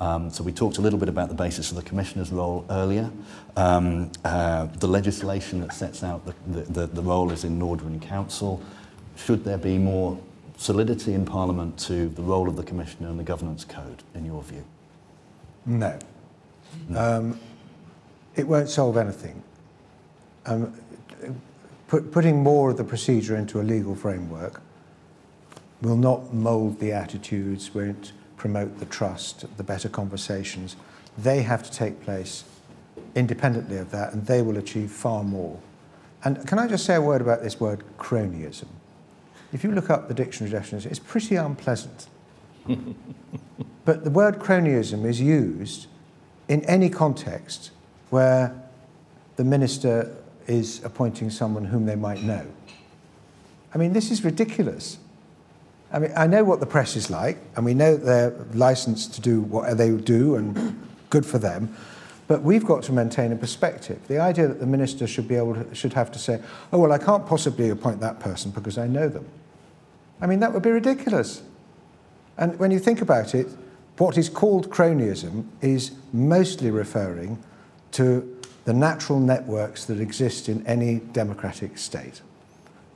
Um, 0.00 0.28
so 0.30 0.42
we 0.42 0.52
talked 0.52 0.78
a 0.78 0.80
little 0.80 0.98
bit 0.98 1.08
about 1.08 1.28
the 1.28 1.34
basis 1.34 1.70
of 1.70 1.76
the 1.76 1.82
Commissioner's 1.82 2.32
role 2.32 2.66
earlier. 2.68 3.10
Um, 3.56 4.10
uh, 4.24 4.66
the 4.66 4.88
legislation 4.88 5.60
that 5.60 5.72
sets 5.72 6.02
out 6.02 6.24
the, 6.26 6.34
the, 6.46 6.60
the, 6.72 6.86
the 6.86 7.02
role 7.02 7.30
is 7.30 7.44
in 7.44 7.62
Order 7.62 7.84
Council. 8.00 8.60
Should 9.16 9.44
there 9.44 9.58
be 9.58 9.78
more 9.78 10.18
solidity 10.56 11.14
in 11.14 11.24
Parliament 11.24 11.78
to 11.80 12.08
the 12.08 12.22
role 12.22 12.48
of 12.48 12.56
the 12.56 12.64
Commissioner 12.64 13.08
and 13.08 13.18
the 13.18 13.24
Governance 13.24 13.64
Code, 13.64 14.02
in 14.14 14.24
your 14.24 14.42
view? 14.42 14.64
No. 15.66 15.98
no. 16.88 17.00
Um, 17.00 17.40
it 18.34 18.46
won't 18.46 18.68
solve 18.68 18.96
anything. 18.96 19.42
Um, 20.46 20.74
put, 21.86 22.10
putting 22.10 22.42
more 22.42 22.70
of 22.70 22.76
the 22.76 22.84
procedure 22.84 23.36
into 23.36 23.60
a 23.60 23.62
legal 23.62 23.94
framework 23.94 24.60
will 25.80 25.96
not 25.96 26.32
mould 26.34 26.80
the 26.80 26.92
attitudes, 26.92 27.74
won't 27.74 28.12
promote 28.36 28.78
the 28.78 28.86
trust, 28.86 29.44
the 29.56 29.62
better 29.62 29.88
conversations, 29.88 30.76
they 31.16 31.42
have 31.42 31.62
to 31.62 31.70
take 31.70 32.00
place 32.02 32.44
independently 33.14 33.76
of 33.76 33.90
that, 33.90 34.12
and 34.12 34.26
they 34.26 34.42
will 34.42 34.56
achieve 34.56 34.90
far 34.90 35.22
more. 35.22 35.58
And 36.24 36.46
can 36.46 36.58
I 36.58 36.66
just 36.66 36.84
say 36.84 36.94
a 36.94 37.00
word 37.02 37.20
about 37.20 37.42
this 37.42 37.60
word 37.60 37.84
cronyism? 37.98 38.66
If 39.52 39.62
you 39.62 39.72
look 39.72 39.90
up 39.90 40.08
the 40.08 40.14
dictionary 40.14 40.50
definition, 40.50 40.90
it's 40.90 40.98
pretty 40.98 41.36
unpleasant. 41.36 42.08
but 43.84 44.04
the 44.04 44.10
word 44.10 44.38
cronyism 44.38 45.04
is 45.04 45.20
used 45.20 45.86
in 46.48 46.64
any 46.64 46.88
context 46.90 47.70
where 48.10 48.54
the 49.36 49.44
minister 49.44 50.16
is 50.46 50.84
appointing 50.84 51.30
someone 51.30 51.64
whom 51.66 51.86
they 51.86 51.96
might 51.96 52.22
know. 52.22 52.46
I 53.74 53.78
mean, 53.78 53.92
this 53.92 54.10
is 54.10 54.24
ridiculous. 54.24 54.98
I 55.92 55.98
mean, 55.98 56.12
I 56.16 56.26
know 56.26 56.44
what 56.44 56.60
the 56.60 56.66
press 56.66 56.96
is 56.96 57.10
like, 57.10 57.38
and 57.56 57.64
we 57.64 57.74
know 57.74 57.96
they're 57.96 58.34
licensed 58.52 59.14
to 59.14 59.20
do 59.20 59.42
what 59.42 59.76
they 59.76 59.90
do, 59.90 60.36
and 60.36 60.88
good 61.10 61.26
for 61.26 61.38
them. 61.38 61.74
But 62.26 62.42
we've 62.42 62.64
got 62.64 62.82
to 62.84 62.92
maintain 62.92 63.32
a 63.32 63.36
perspective. 63.36 64.00
The 64.08 64.18
idea 64.18 64.48
that 64.48 64.60
the 64.60 64.66
minister 64.66 65.06
should 65.06 65.28
be 65.28 65.34
able 65.34 65.54
to, 65.54 65.74
should 65.74 65.92
have 65.92 66.10
to 66.12 66.18
say, 66.18 66.40
"Oh 66.72 66.78
well, 66.78 66.92
I 66.92 66.98
can't 66.98 67.26
possibly 67.26 67.70
appoint 67.70 68.00
that 68.00 68.20
person 68.20 68.50
because 68.50 68.78
I 68.78 68.86
know 68.86 69.08
them." 69.08 69.26
I 70.20 70.26
mean, 70.26 70.40
that 70.40 70.52
would 70.52 70.62
be 70.62 70.70
ridiculous. 70.70 71.42
And 72.36 72.58
when 72.58 72.70
you 72.70 72.78
think 72.78 73.00
about 73.02 73.34
it, 73.34 73.46
what 73.98 74.18
is 74.18 74.28
called 74.28 74.70
cronyism 74.70 75.46
is 75.60 75.92
mostly 76.12 76.70
referring 76.70 77.42
to 77.92 78.30
the 78.64 78.72
natural 78.72 79.20
networks 79.20 79.84
that 79.84 80.00
exist 80.00 80.48
in 80.48 80.66
any 80.66 81.00
democratic 81.12 81.78
state. 81.78 82.22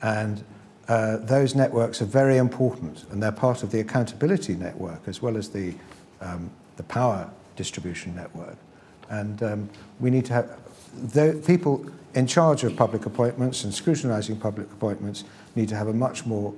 And 0.02 0.42
uh, 0.88 1.18
those 1.18 1.54
networks 1.54 2.00
are 2.00 2.06
very 2.06 2.38
important 2.38 3.04
and 3.10 3.22
they're 3.22 3.30
part 3.30 3.62
of 3.62 3.70
the 3.70 3.80
accountability 3.80 4.54
network 4.54 5.02
as 5.06 5.20
well 5.20 5.36
as 5.36 5.50
the, 5.50 5.74
um, 6.20 6.50
the 6.76 6.82
power 6.84 7.30
distribution 7.56 8.16
network. 8.16 8.56
And 9.10 9.42
um, 9.42 9.70
we 10.00 10.10
need 10.10 10.24
to 10.26 10.32
have 10.34 10.58
the 10.94 11.42
people 11.46 11.86
in 12.14 12.26
charge 12.26 12.64
of 12.64 12.76
public 12.76 13.06
appointments 13.06 13.64
and 13.64 13.72
scrutinizing 13.72 14.38
public 14.38 14.70
appointments 14.72 15.24
need 15.54 15.68
to 15.68 15.76
have 15.76 15.88
a 15.88 15.92
much 15.92 16.26
more 16.26 16.54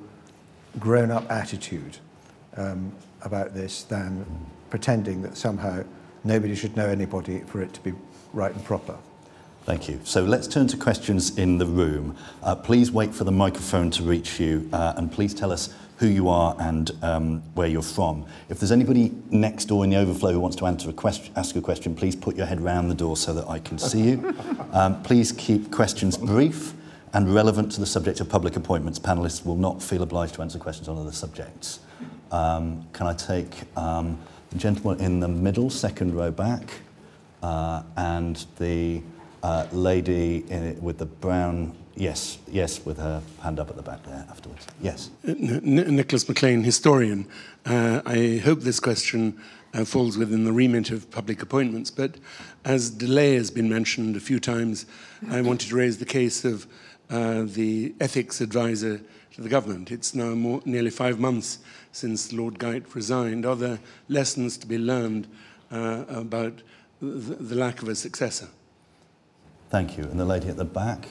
grown 0.79 1.11
up 1.11 1.31
attitude 1.31 1.99
um, 2.57 2.93
about 3.23 3.55
this 3.55 3.83
than 3.85 4.25
pretending 4.71 5.23
that 5.23 5.37
somehow 5.37 5.83
nobody 6.25 6.55
should 6.55 6.77
know 6.77 6.87
anybody 6.87 7.41
for 7.41 7.61
it 7.61 7.73
to 7.75 7.81
be 7.81 7.93
right 8.33 8.55
and 8.55 8.65
proper. 8.65 8.97
Thank 9.65 9.89
you. 9.89 10.01
So 10.05 10.25
let's 10.25 10.49
turn 10.49 10.67
to 10.69 10.77
questions 10.77 11.37
in 11.37 11.59
the 11.59 11.67
room. 11.67 12.17
Uh, 12.43 12.55
please 12.55 12.91
wait 12.91 13.15
for 13.15 13.25
the 13.25 13.33
microphone 13.33 13.91
to 13.93 14.03
reach 14.03 14.41
you 14.41 14.69
uh, 14.73 14.95
and 14.97 15.13
please 15.13 15.35
tell 15.35 15.53
us 15.53 15.75
who 16.01 16.07
you 16.07 16.29
are 16.31 16.57
and 16.59 16.91
um, 17.03 17.43
where 17.53 17.69
you're 17.69 17.83
from. 17.83 18.25
If 18.49 18.59
there's 18.59 18.73
anybody 18.73 19.13
next 19.31 19.67
door 19.67 19.85
in 19.85 19.91
the 19.91 19.97
overflow 19.97 20.33
who 20.33 20.41
wants 20.41 20.57
to 20.57 20.67
answer 20.67 20.89
a 20.89 20.95
question, 20.95 21.31
ask 21.37 21.55
a 21.57 21.61
question, 21.61 21.95
please 21.95 22.17
put 22.17 22.37
your 22.37 22.47
head 22.47 22.59
round 22.63 22.91
the 22.91 22.95
door 22.95 23.19
so 23.19 23.35
that 23.35 23.47
I 23.47 23.59
can 23.61 23.79
see 23.79 24.03
you. 24.11 24.35
Um, 24.73 25.03
please 25.03 25.33
keep 25.33 25.73
questions 25.73 26.17
brief 26.17 26.75
and 27.13 27.35
relevant 27.35 27.73
to 27.73 27.81
the 27.81 27.87
subject 27.87 28.21
of 28.21 28.29
public 28.29 28.55
appointments. 28.55 29.01
Panelists 29.01 29.45
will 29.45 29.57
not 29.57 29.83
feel 29.83 30.01
obliged 30.01 30.35
to 30.35 30.43
answer 30.43 30.61
questions 30.61 30.87
on 30.87 30.97
other 30.97 31.11
subjects. 31.11 31.81
Um, 32.31 32.87
can 32.93 33.09
I 33.09 33.15
take 33.15 33.63
um, 33.77 34.17
the 34.51 34.59
gentleman 34.59 35.05
in 35.05 35.19
the 35.19 35.27
middle, 35.27 35.71
second 35.71 36.15
row 36.15 36.31
back, 36.31 36.71
uh, 37.43 37.83
and 37.97 38.47
the 38.61 39.03
uh, 39.43 39.67
lady 39.73 40.45
in, 40.49 40.81
with 40.81 40.99
the 40.99 41.07
brown, 41.07 41.77
yes, 41.97 42.39
yes, 42.51 42.85
with 42.85 42.99
her 42.99 43.23
hand 43.43 43.59
up 43.61 43.71
at 43.71 43.77
the 43.77 43.83
back 43.83 44.03
there 44.05 44.27
afterwards. 44.31 44.67
Yes. 44.81 45.11
N- 45.27 45.61
Nicholas 45.65 46.29
McLean, 46.29 46.63
historian. 46.63 47.27
Uh, 47.67 48.01
I 48.07 48.41
hope 48.45 48.61
this 48.61 48.81
question 48.81 49.41
uh, 49.75 49.85
falls 49.85 50.17
within 50.17 50.45
the 50.45 50.53
remit 50.53 50.91
of 50.91 51.11
public 51.11 51.43
appointments, 51.43 51.91
but 51.91 52.17
as 52.65 52.91
delay 52.91 53.35
has 53.35 53.51
been 53.51 53.69
mentioned 53.69 54.17
a 54.17 54.21
few 54.21 54.41
times, 54.41 54.87
I 55.31 55.41
wanted 55.43 55.69
to 55.69 55.77
raise 55.77 55.99
the 55.99 56.07
case 56.07 56.45
of 56.45 56.67
uh, 57.11 57.43
the 57.45 57.95
ethics 58.01 58.41
advisor 58.41 59.01
to 59.33 59.41
the 59.41 59.49
government. 59.49 59.91
It's 59.91 60.15
now 60.15 60.35
more, 60.35 60.61
nearly 60.65 60.91
five 60.91 61.19
months 61.19 61.59
since 61.93 62.33
Lord 62.33 62.59
Geidt 62.59 62.95
resigned. 62.95 63.47
Are 63.47 63.57
there 63.57 63.79
lessons 64.09 64.57
to 64.59 64.67
be 64.67 64.79
learned 64.79 65.27
uh, 65.71 66.05
about 66.09 66.63
the, 67.01 67.07
the 67.07 67.55
lack 67.55 67.83
of 67.83 67.89
a 67.89 67.95
successor? 67.95 68.49
Thank 69.71 69.97
you. 69.97 70.05
And 70.05 70.19
the 70.19 70.25
lady 70.25 70.49
at 70.49 70.57
the 70.57 70.65
back. 70.65 71.09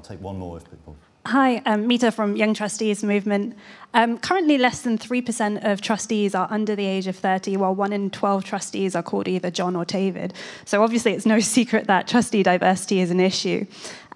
I'll 0.00 0.06
take 0.16 0.22
one 0.22 0.38
more 0.38 0.56
if 0.56 0.64
people. 0.64 0.96
Hi, 1.26 1.60
I'm 1.66 1.86
Mita 1.86 2.10
from 2.10 2.34
Young 2.34 2.54
Trustees 2.54 3.04
Movement. 3.04 3.54
Um, 3.92 4.16
currently, 4.16 4.56
less 4.56 4.80
than 4.80 4.96
3% 4.96 5.62
of 5.62 5.82
trustees 5.82 6.34
are 6.34 6.48
under 6.50 6.74
the 6.74 6.86
age 6.86 7.06
of 7.06 7.16
30, 7.16 7.58
while 7.58 7.74
1 7.74 7.92
in 7.92 8.08
12 8.08 8.42
trustees 8.42 8.96
are 8.96 9.02
called 9.02 9.28
either 9.28 9.50
John 9.50 9.76
or 9.76 9.84
David. 9.84 10.32
So, 10.64 10.82
obviously, 10.82 11.12
it's 11.12 11.26
no 11.26 11.38
secret 11.56 11.86
that 11.88 12.08
trustee 12.08 12.42
diversity 12.42 13.00
is 13.00 13.10
an 13.10 13.20
issue. 13.20 13.66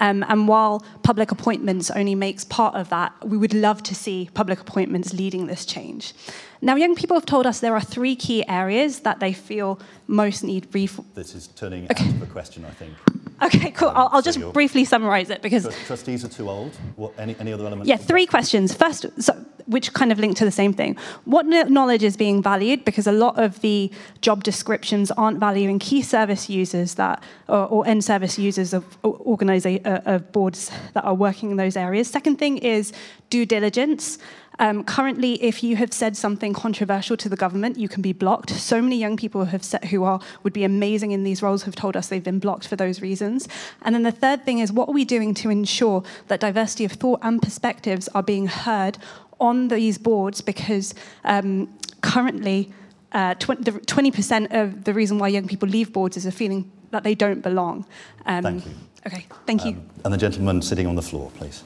Um, 0.00 0.24
and 0.26 0.48
while 0.48 0.82
public 1.02 1.30
appointments 1.30 1.90
only 1.90 2.14
makes 2.14 2.44
part 2.44 2.74
of 2.74 2.88
that, 2.88 3.12
we 3.28 3.36
would 3.36 3.52
love 3.52 3.82
to 3.82 3.94
see 3.94 4.30
public 4.32 4.58
appointments 4.58 5.12
leading 5.12 5.48
this 5.48 5.66
change. 5.66 6.14
Now, 6.62 6.76
young 6.76 6.94
people 6.94 7.14
have 7.14 7.26
told 7.26 7.46
us 7.46 7.60
there 7.60 7.74
are 7.74 7.82
three 7.82 8.16
key 8.16 8.48
areas 8.48 9.00
that 9.00 9.20
they 9.20 9.34
feel 9.34 9.78
most 10.06 10.42
need 10.42 10.74
reform. 10.74 11.08
This 11.14 11.34
is 11.34 11.48
turning 11.48 11.84
okay. 11.90 12.06
out 12.06 12.14
of 12.14 12.22
a 12.22 12.26
question, 12.26 12.64
I 12.64 12.70
think. 12.70 12.94
Okay, 13.42 13.70
cool. 13.72 13.88
I'll, 13.88 14.08
I'll 14.12 14.22
so 14.22 14.32
just 14.32 14.52
briefly 14.52 14.84
summarise 14.84 15.30
it 15.30 15.42
because 15.42 15.64
trustees 15.86 16.24
are 16.24 16.28
too 16.28 16.48
old. 16.48 16.74
What, 16.96 17.12
any, 17.18 17.36
any 17.40 17.52
other 17.52 17.66
elements? 17.66 17.88
Yeah, 17.88 17.96
three 17.96 18.26
questions. 18.26 18.72
First, 18.74 19.06
so, 19.20 19.34
which 19.66 19.92
kind 19.94 20.12
of 20.12 20.18
link 20.18 20.36
to 20.36 20.44
the 20.44 20.50
same 20.50 20.72
thing. 20.72 20.96
What 21.24 21.46
knowledge 21.46 22.02
is 22.02 22.16
being 22.16 22.42
valued? 22.42 22.84
Because 22.84 23.06
a 23.06 23.12
lot 23.12 23.38
of 23.38 23.60
the 23.60 23.90
job 24.20 24.44
descriptions 24.44 25.10
aren't 25.12 25.40
valuing 25.40 25.78
key 25.78 26.02
service 26.02 26.50
users 26.50 26.94
that, 26.94 27.22
or, 27.48 27.66
or 27.66 27.86
end 27.86 28.04
service 28.04 28.38
users 28.38 28.72
of 28.74 28.84
organisa- 29.02 29.84
uh, 29.86 30.00
of 30.04 30.32
boards 30.32 30.70
that 30.92 31.04
are 31.04 31.14
working 31.14 31.50
in 31.50 31.56
those 31.56 31.76
areas. 31.76 32.08
Second 32.08 32.36
thing 32.36 32.58
is 32.58 32.92
due 33.30 33.46
diligence. 33.46 34.18
Um, 34.58 34.84
currently, 34.84 35.42
if 35.42 35.62
you 35.62 35.76
have 35.76 35.92
said 35.92 36.16
something 36.16 36.52
controversial 36.52 37.16
to 37.16 37.28
the 37.28 37.36
government, 37.36 37.78
you 37.78 37.88
can 37.88 38.02
be 38.02 38.12
blocked. 38.12 38.50
So 38.50 38.80
many 38.80 38.96
young 38.96 39.16
people 39.16 39.46
have 39.46 39.64
said, 39.64 39.86
who 39.86 40.04
are 40.04 40.20
would 40.42 40.52
be 40.52 40.64
amazing 40.64 41.10
in 41.10 41.24
these 41.24 41.42
roles 41.42 41.64
have 41.64 41.74
told 41.74 41.96
us 41.96 42.08
they've 42.08 42.22
been 42.22 42.38
blocked 42.38 42.68
for 42.68 42.76
those 42.76 43.00
reasons. 43.00 43.48
And 43.82 43.94
then 43.94 44.02
the 44.02 44.12
third 44.12 44.44
thing 44.44 44.58
is 44.58 44.72
what 44.72 44.88
are 44.88 44.92
we 44.92 45.04
doing 45.04 45.34
to 45.34 45.50
ensure 45.50 46.02
that 46.28 46.40
diversity 46.40 46.84
of 46.84 46.92
thought 46.92 47.20
and 47.22 47.42
perspectives 47.42 48.08
are 48.08 48.22
being 48.22 48.46
heard 48.46 48.98
on 49.40 49.68
these 49.68 49.98
boards? 49.98 50.40
Because 50.40 50.94
um, 51.24 51.72
currently, 52.00 52.72
uh, 53.12 53.34
20% 53.34 54.52
of 54.52 54.84
the 54.84 54.94
reason 54.94 55.18
why 55.18 55.28
young 55.28 55.46
people 55.46 55.68
leave 55.68 55.92
boards 55.92 56.16
is 56.16 56.26
a 56.26 56.32
feeling 56.32 56.70
that 56.90 57.02
they 57.02 57.14
don't 57.14 57.40
belong. 57.40 57.86
Um, 58.26 58.42
thank 58.42 58.66
you. 58.66 58.72
Okay, 59.06 59.26
thank 59.46 59.64
you. 59.64 59.72
Um, 59.72 59.90
and 60.04 60.14
the 60.14 60.18
gentleman 60.18 60.62
sitting 60.62 60.86
on 60.86 60.94
the 60.94 61.02
floor, 61.02 61.30
please 61.36 61.62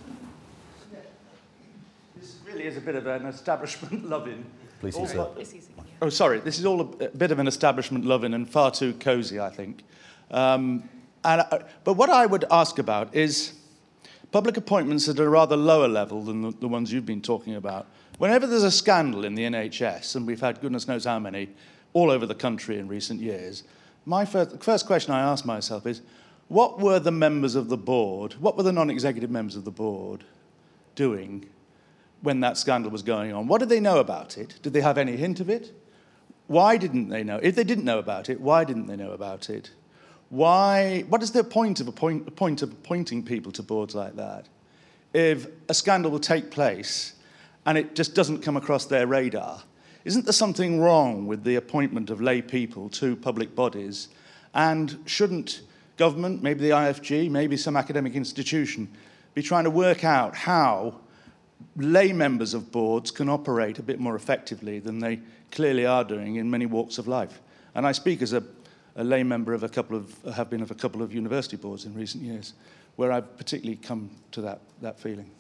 is 2.61 2.77
a 2.77 2.81
bit 2.81 2.95
of 2.95 3.07
an 3.07 3.27
establishment 3.27 4.09
loving. 4.09 4.45
Please, 4.81 4.97
oh, 4.97 5.35
oh, 6.03 6.09
sorry. 6.09 6.39
This 6.39 6.59
is 6.59 6.65
all 6.65 6.81
a, 6.81 7.05
a 7.05 7.09
bit 7.09 7.33
of 7.33 7.41
an 7.41 7.49
establishment 7.49 8.05
loving 8.05 8.33
and 8.33 8.49
far 8.49 8.71
too 8.71 8.93
cosy, 8.95 9.41
I 9.41 9.51
think. 9.51 9.83
Um, 10.31 10.89
and, 11.25 11.41
uh, 11.51 11.59
but 11.83 11.95
what 11.95 12.11
I 12.11 12.27
would 12.27 12.45
ask 12.51 12.79
about 12.79 13.15
is 13.15 13.55
public 14.31 14.57
appointments 14.57 15.09
at 15.09 15.19
a 15.19 15.29
rather 15.29 15.57
lower 15.57 15.89
level 15.89 16.23
than 16.23 16.43
the, 16.43 16.51
the 16.53 16.69
ones 16.69 16.93
you've 16.93 17.07
been 17.07 17.23
talking 17.23 17.57
about. 17.57 17.87
Whenever 18.19 18.47
there's 18.47 18.63
a 18.63 18.71
scandal 18.71 19.25
in 19.25 19.35
the 19.35 19.43
NHS, 19.43 20.17
and 20.17 20.27
we've 20.27 20.41
had 20.41 20.61
goodness 20.61 20.87
knows 20.87 21.05
how 21.05 21.19
many 21.19 21.49
all 21.93 22.11
over 22.11 22.27
the 22.27 22.35
country 22.35 22.79
in 22.79 22.87
recent 22.87 23.21
years, 23.21 23.65
my 24.05 24.25
first, 24.25 24.63
first 24.63 24.87
question 24.87 25.13
I 25.13 25.21
ask 25.21 25.45
myself 25.45 25.87
is 25.87 26.03
what 26.49 26.81
were 26.81 26.99
the 26.99 27.11
members 27.13 27.55
of 27.55 27.69
the 27.69 27.77
board, 27.77 28.35
what 28.35 28.57
were 28.57 28.63
the 28.63 28.73
non 28.73 28.91
executive 28.91 29.31
members 29.31 29.57
of 29.57 29.65
the 29.65 29.71
board 29.71 30.25
doing 30.95 31.49
when 32.23 32.41
that 32.41 32.57
scandal 32.57 32.91
was 32.91 33.03
going 33.03 33.33
on? 33.33 33.47
What 33.47 33.59
did 33.59 33.69
they 33.69 33.81
know 33.81 33.99
about 33.99 34.39
it? 34.39 34.55
Did 34.63 34.73
they 34.73 34.81
have 34.81 34.99
any 34.99 35.17
hint 35.17 35.41
of 35.41 35.49
it? 35.49 35.73
Why 36.47 36.77
didn't 36.77 37.09
they 37.09 37.23
know? 37.23 37.39
If 37.43 37.55
they 37.55 37.65
didn't 37.65 37.85
know 37.85 37.99
about 37.99 38.29
it, 38.29 38.41
why 38.41 38.65
didn't 38.65 38.87
they 38.87 38.97
know 38.97 39.13
about 39.13 39.51
it? 39.51 39.71
Why, 40.31 41.05
what 41.09 41.23
is 41.23 41.33
the 41.33 41.45
point 41.45 41.81
of, 41.81 41.89
a 41.89 41.93
point, 41.93 42.27
a 42.27 42.31
point 42.31 42.63
of 42.63 42.73
appointing 42.73 43.23
people 43.23 43.53
to 43.53 43.63
boards 43.63 43.95
like 43.95 44.17
that? 44.17 44.47
If 45.13 45.47
a 45.69 45.75
scandal 45.75 46.11
will 46.11 46.21
take 46.21 46.51
place 46.51 47.15
and 47.65 47.79
it 47.79 47.95
just 47.95 48.15
doesn't 48.15 48.43
come 48.43 48.57
across 48.57 48.87
their 48.87 49.07
radar, 49.07 49.63
isn't 50.05 50.25
there 50.25 50.33
something 50.33 50.81
wrong 50.81 51.27
with 51.27 51.45
the 51.45 51.57
appointment 51.57 52.11
of 52.11 52.21
lay 52.21 52.41
people 52.41 52.89
to 52.91 53.17
public 53.17 53.55
bodies? 53.55 54.09
And 54.55 54.99
shouldn't 55.07 55.63
government, 55.99 56.43
maybe 56.43 56.61
the 56.61 56.71
IFG, 56.71 57.31
maybe 57.31 57.57
some 57.57 57.77
academic 57.77 58.15
institution, 58.15 58.89
be 59.35 59.43
trying 59.43 59.65
to 59.65 59.71
work 59.71 60.05
out 60.05 60.35
how 60.35 61.01
lay 61.77 62.13
members 62.13 62.55
of 62.55 62.71
boards 62.73 63.11
can 63.11 63.29
operate 63.29 63.79
a 63.79 63.83
bit 63.83 64.01
more 64.01 64.17
effectively 64.17 64.79
than 64.79 64.99
they 64.99 65.21
clearly 65.51 65.87
are 65.87 66.05
doing 66.05 66.37
in 66.37 66.51
many 66.51 66.67
walks 66.67 66.99
of 66.99 67.09
life? 67.09 67.41
And 67.75 67.87
I 67.87 67.93
speak 67.93 68.23
as 68.23 68.33
a 68.33 68.43
a 68.99 69.05
lay 69.05 69.23
member 69.23 69.55
of 69.55 69.63
a 69.63 69.69
couple 69.69 69.97
of, 69.97 70.13
have 70.35 70.51
been 70.51 70.61
of 70.61 70.73
a 70.73 70.75
couple 70.75 71.03
of 71.03 71.15
university 71.15 71.57
boards 71.57 71.85
in 71.85 71.95
recent 71.95 72.23
years, 72.23 72.53
where 72.97 73.13
I've 73.13 73.37
particularly 73.39 73.77
come 73.77 74.11
to 74.33 74.41
that, 74.43 74.61
that 74.83 74.99
feeling. 74.99 75.31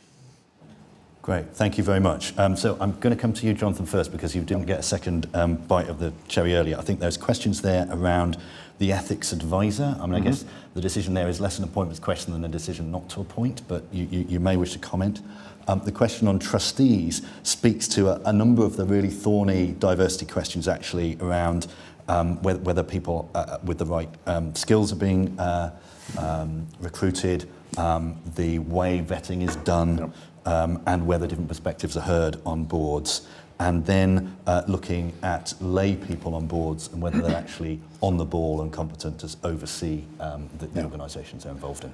Great, 1.22 1.52
thank 1.52 1.76
you 1.76 1.82
very 1.82 1.98
much. 1.98 2.38
Um, 2.38 2.56
so 2.56 2.78
I'm 2.80 2.92
going 3.00 3.14
to 3.14 3.20
come 3.20 3.32
to 3.34 3.46
you, 3.46 3.52
Jonathan, 3.52 3.84
first 3.84 4.12
because 4.12 4.34
you 4.34 4.42
didn't 4.42 4.66
get 4.66 4.78
a 4.78 4.82
second 4.82 5.28
um, 5.34 5.56
bite 5.56 5.88
of 5.88 5.98
the 5.98 6.12
cherry 6.28 6.54
earlier. 6.54 6.78
I 6.78 6.82
think 6.82 7.00
there's 7.00 7.16
questions 7.16 7.60
there 7.60 7.86
around 7.90 8.38
the 8.78 8.92
ethics 8.92 9.32
advisor. 9.32 9.96
I 10.00 10.06
mean, 10.06 10.14
mm-hmm. 10.14 10.14
I 10.14 10.20
guess 10.20 10.44
the 10.74 10.80
decision 10.80 11.14
there 11.14 11.28
is 11.28 11.40
less 11.40 11.58
an 11.58 11.64
appointments 11.64 11.98
question 11.98 12.32
than 12.32 12.44
a 12.44 12.48
decision 12.48 12.92
not 12.92 13.08
to 13.10 13.20
appoint, 13.20 13.66
but 13.66 13.84
you, 13.92 14.06
you, 14.08 14.26
you 14.28 14.40
may 14.40 14.56
wish 14.56 14.72
to 14.74 14.78
comment. 14.78 15.20
Um, 15.68 15.82
the 15.84 15.92
question 15.92 16.26
on 16.26 16.38
trustees 16.38 17.20
speaks 17.42 17.86
to 17.88 18.08
a, 18.08 18.20
a 18.24 18.32
number 18.32 18.64
of 18.64 18.76
the 18.76 18.86
really 18.86 19.10
thorny 19.10 19.72
diversity 19.78 20.24
questions 20.24 20.66
actually 20.66 21.18
around 21.20 21.66
um, 22.08 22.42
whether, 22.42 22.58
whether 22.60 22.82
people 22.82 23.30
uh, 23.34 23.58
with 23.62 23.76
the 23.76 23.84
right 23.84 24.08
um, 24.26 24.54
skills 24.54 24.90
are 24.92 24.96
being 24.96 25.38
uh, 25.38 25.78
um, 26.16 26.66
recruited, 26.80 27.46
um, 27.76 28.18
the 28.34 28.58
way 28.60 29.00
vetting 29.00 29.46
is 29.46 29.56
done, 29.56 29.98
yep. 29.98 30.10
um, 30.46 30.82
and 30.86 31.06
whether 31.06 31.26
different 31.26 31.48
perspectives 31.48 31.98
are 31.98 32.02
heard 32.02 32.40
on 32.46 32.64
boards. 32.64 33.28
And 33.60 33.84
then 33.84 34.36
uh, 34.46 34.62
looking 34.68 35.12
at 35.22 35.52
lay 35.60 35.96
people 35.96 36.34
on 36.34 36.46
boards 36.46 36.88
and 36.92 37.02
whether 37.02 37.20
they're 37.20 37.36
actually 37.36 37.80
on 38.00 38.16
the 38.16 38.24
ball 38.24 38.62
and 38.62 38.72
competent 38.72 39.18
to 39.20 39.36
oversee 39.44 40.04
um, 40.20 40.48
the, 40.58 40.66
the 40.68 40.76
yep. 40.76 40.84
organisations 40.84 41.44
they're 41.44 41.52
involved 41.52 41.84
in. 41.84 41.92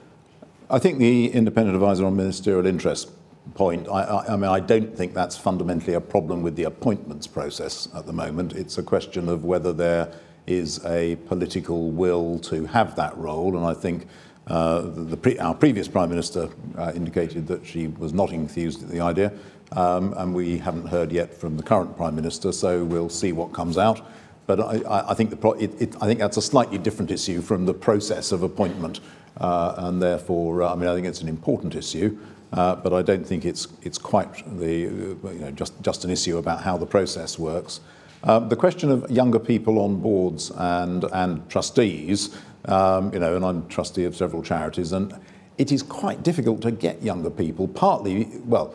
I 0.70 0.78
think 0.78 0.98
the 0.98 1.32
independent 1.32 1.74
advisor 1.74 2.04
on 2.04 2.16
ministerial 2.16 2.66
interest 2.66 3.10
point. 3.54 3.88
I, 3.88 4.02
I, 4.02 4.32
I, 4.32 4.36
mean, 4.36 4.50
I 4.50 4.60
don't 4.60 4.96
think 4.96 5.14
that's 5.14 5.36
fundamentally 5.36 5.94
a 5.94 6.00
problem 6.00 6.42
with 6.42 6.56
the 6.56 6.64
appointments 6.64 7.26
process 7.26 7.88
at 7.94 8.06
the 8.06 8.12
moment. 8.12 8.54
It's 8.54 8.78
a 8.78 8.82
question 8.82 9.28
of 9.28 9.44
whether 9.44 9.72
there 9.72 10.12
is 10.46 10.84
a 10.84 11.16
political 11.26 11.90
will 11.90 12.38
to 12.38 12.66
have 12.66 12.96
that 12.96 13.16
role, 13.16 13.56
and 13.56 13.64
I 13.64 13.74
think 13.74 14.06
uh, 14.46 14.82
the 14.82 15.16
pre- 15.16 15.38
our 15.38 15.54
previous 15.54 15.88
Prime 15.88 16.10
Minister 16.10 16.50
uh, 16.76 16.92
indicated 16.94 17.46
that 17.46 17.66
she 17.66 17.86
was 17.86 18.12
not 18.12 18.30
enthused 18.30 18.82
at 18.82 18.88
the 18.90 19.00
idea, 19.00 19.32
um, 19.72 20.12
and 20.16 20.34
we 20.34 20.58
haven't 20.58 20.86
heard 20.86 21.12
yet 21.12 21.32
from 21.32 21.56
the 21.56 21.62
current 21.62 21.96
Prime 21.96 22.14
Minister, 22.14 22.52
so 22.52 22.84
we'll 22.84 23.08
see 23.08 23.32
what 23.32 23.52
comes 23.52 23.78
out. 23.78 24.06
But 24.46 24.60
I, 24.60 25.04
I 25.08 25.14
think, 25.14 25.30
the 25.30 25.50
it, 25.52 25.80
it, 25.80 25.96
I 26.02 26.06
think 26.06 26.20
that's 26.20 26.36
a 26.36 26.42
slightly 26.42 26.76
different 26.76 27.10
issue 27.10 27.40
from 27.40 27.64
the 27.64 27.72
process 27.72 28.32
of 28.32 28.42
appointment, 28.42 29.00
uh, 29.38 29.74
and 29.78 30.02
therefore, 30.02 30.62
uh, 30.62 30.72
I 30.72 30.76
mean, 30.76 30.88
I 30.88 30.94
think 30.94 31.06
it's 31.06 31.22
an 31.22 31.28
important 31.28 31.74
issue. 31.74 32.18
Uh, 32.54 32.76
but 32.76 32.92
I 32.92 33.02
don't 33.02 33.26
think 33.26 33.44
it's, 33.44 33.66
it's 33.82 33.98
quite 33.98 34.32
the, 34.58 34.86
uh, 34.86 35.30
you 35.30 35.40
know, 35.40 35.50
just, 35.50 35.80
just 35.82 36.04
an 36.04 36.10
issue 36.10 36.38
about 36.38 36.62
how 36.62 36.76
the 36.78 36.86
process 36.86 37.36
works. 37.36 37.80
Uh, 38.22 38.38
the 38.38 38.56
question 38.56 38.90
of 38.90 39.10
younger 39.10 39.40
people 39.40 39.80
on 39.80 40.00
boards 40.00 40.52
and, 40.56 41.04
and 41.12 41.48
trustees, 41.50 42.34
um, 42.66 43.12
you 43.12 43.18
know, 43.18 43.34
and 43.34 43.44
I'm 43.44 43.68
trustee 43.68 44.04
of 44.04 44.16
several 44.16 44.42
charities, 44.42 44.92
and 44.92 45.12
it 45.58 45.72
is 45.72 45.82
quite 45.82 46.22
difficult 46.22 46.62
to 46.62 46.70
get 46.70 47.02
younger 47.02 47.28
people, 47.28 47.66
partly, 47.66 48.30
well, 48.44 48.74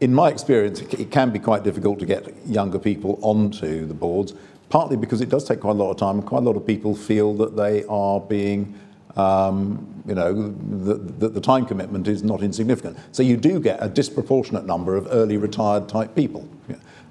in 0.00 0.14
my 0.14 0.28
experience, 0.30 0.80
it 0.80 1.10
can 1.10 1.30
be 1.30 1.38
quite 1.38 1.64
difficult 1.64 1.98
to 1.98 2.06
get 2.06 2.34
younger 2.46 2.78
people 2.78 3.18
onto 3.20 3.84
the 3.86 3.94
boards, 3.94 4.32
partly 4.68 4.96
because 4.96 5.20
it 5.20 5.28
does 5.28 5.44
take 5.44 5.60
quite 5.60 5.72
a 5.72 5.74
lot 5.74 5.90
of 5.90 5.96
time, 5.96 6.22
quite 6.22 6.38
a 6.38 6.46
lot 6.46 6.56
of 6.56 6.66
people 6.66 6.94
feel 6.94 7.34
that 7.34 7.56
they 7.56 7.84
are 7.84 8.20
being 8.20 8.74
um, 9.16 10.02
you 10.06 10.14
know, 10.14 10.32
the, 10.32 10.94
the, 10.94 11.28
the, 11.28 11.40
time 11.40 11.66
commitment 11.66 12.08
is 12.08 12.22
not 12.22 12.42
insignificant. 12.42 12.98
So 13.12 13.22
you 13.22 13.36
do 13.36 13.60
get 13.60 13.78
a 13.82 13.88
disproportionate 13.88 14.64
number 14.64 14.96
of 14.96 15.06
early 15.10 15.36
retired 15.36 15.88
type 15.88 16.14
people. 16.14 16.48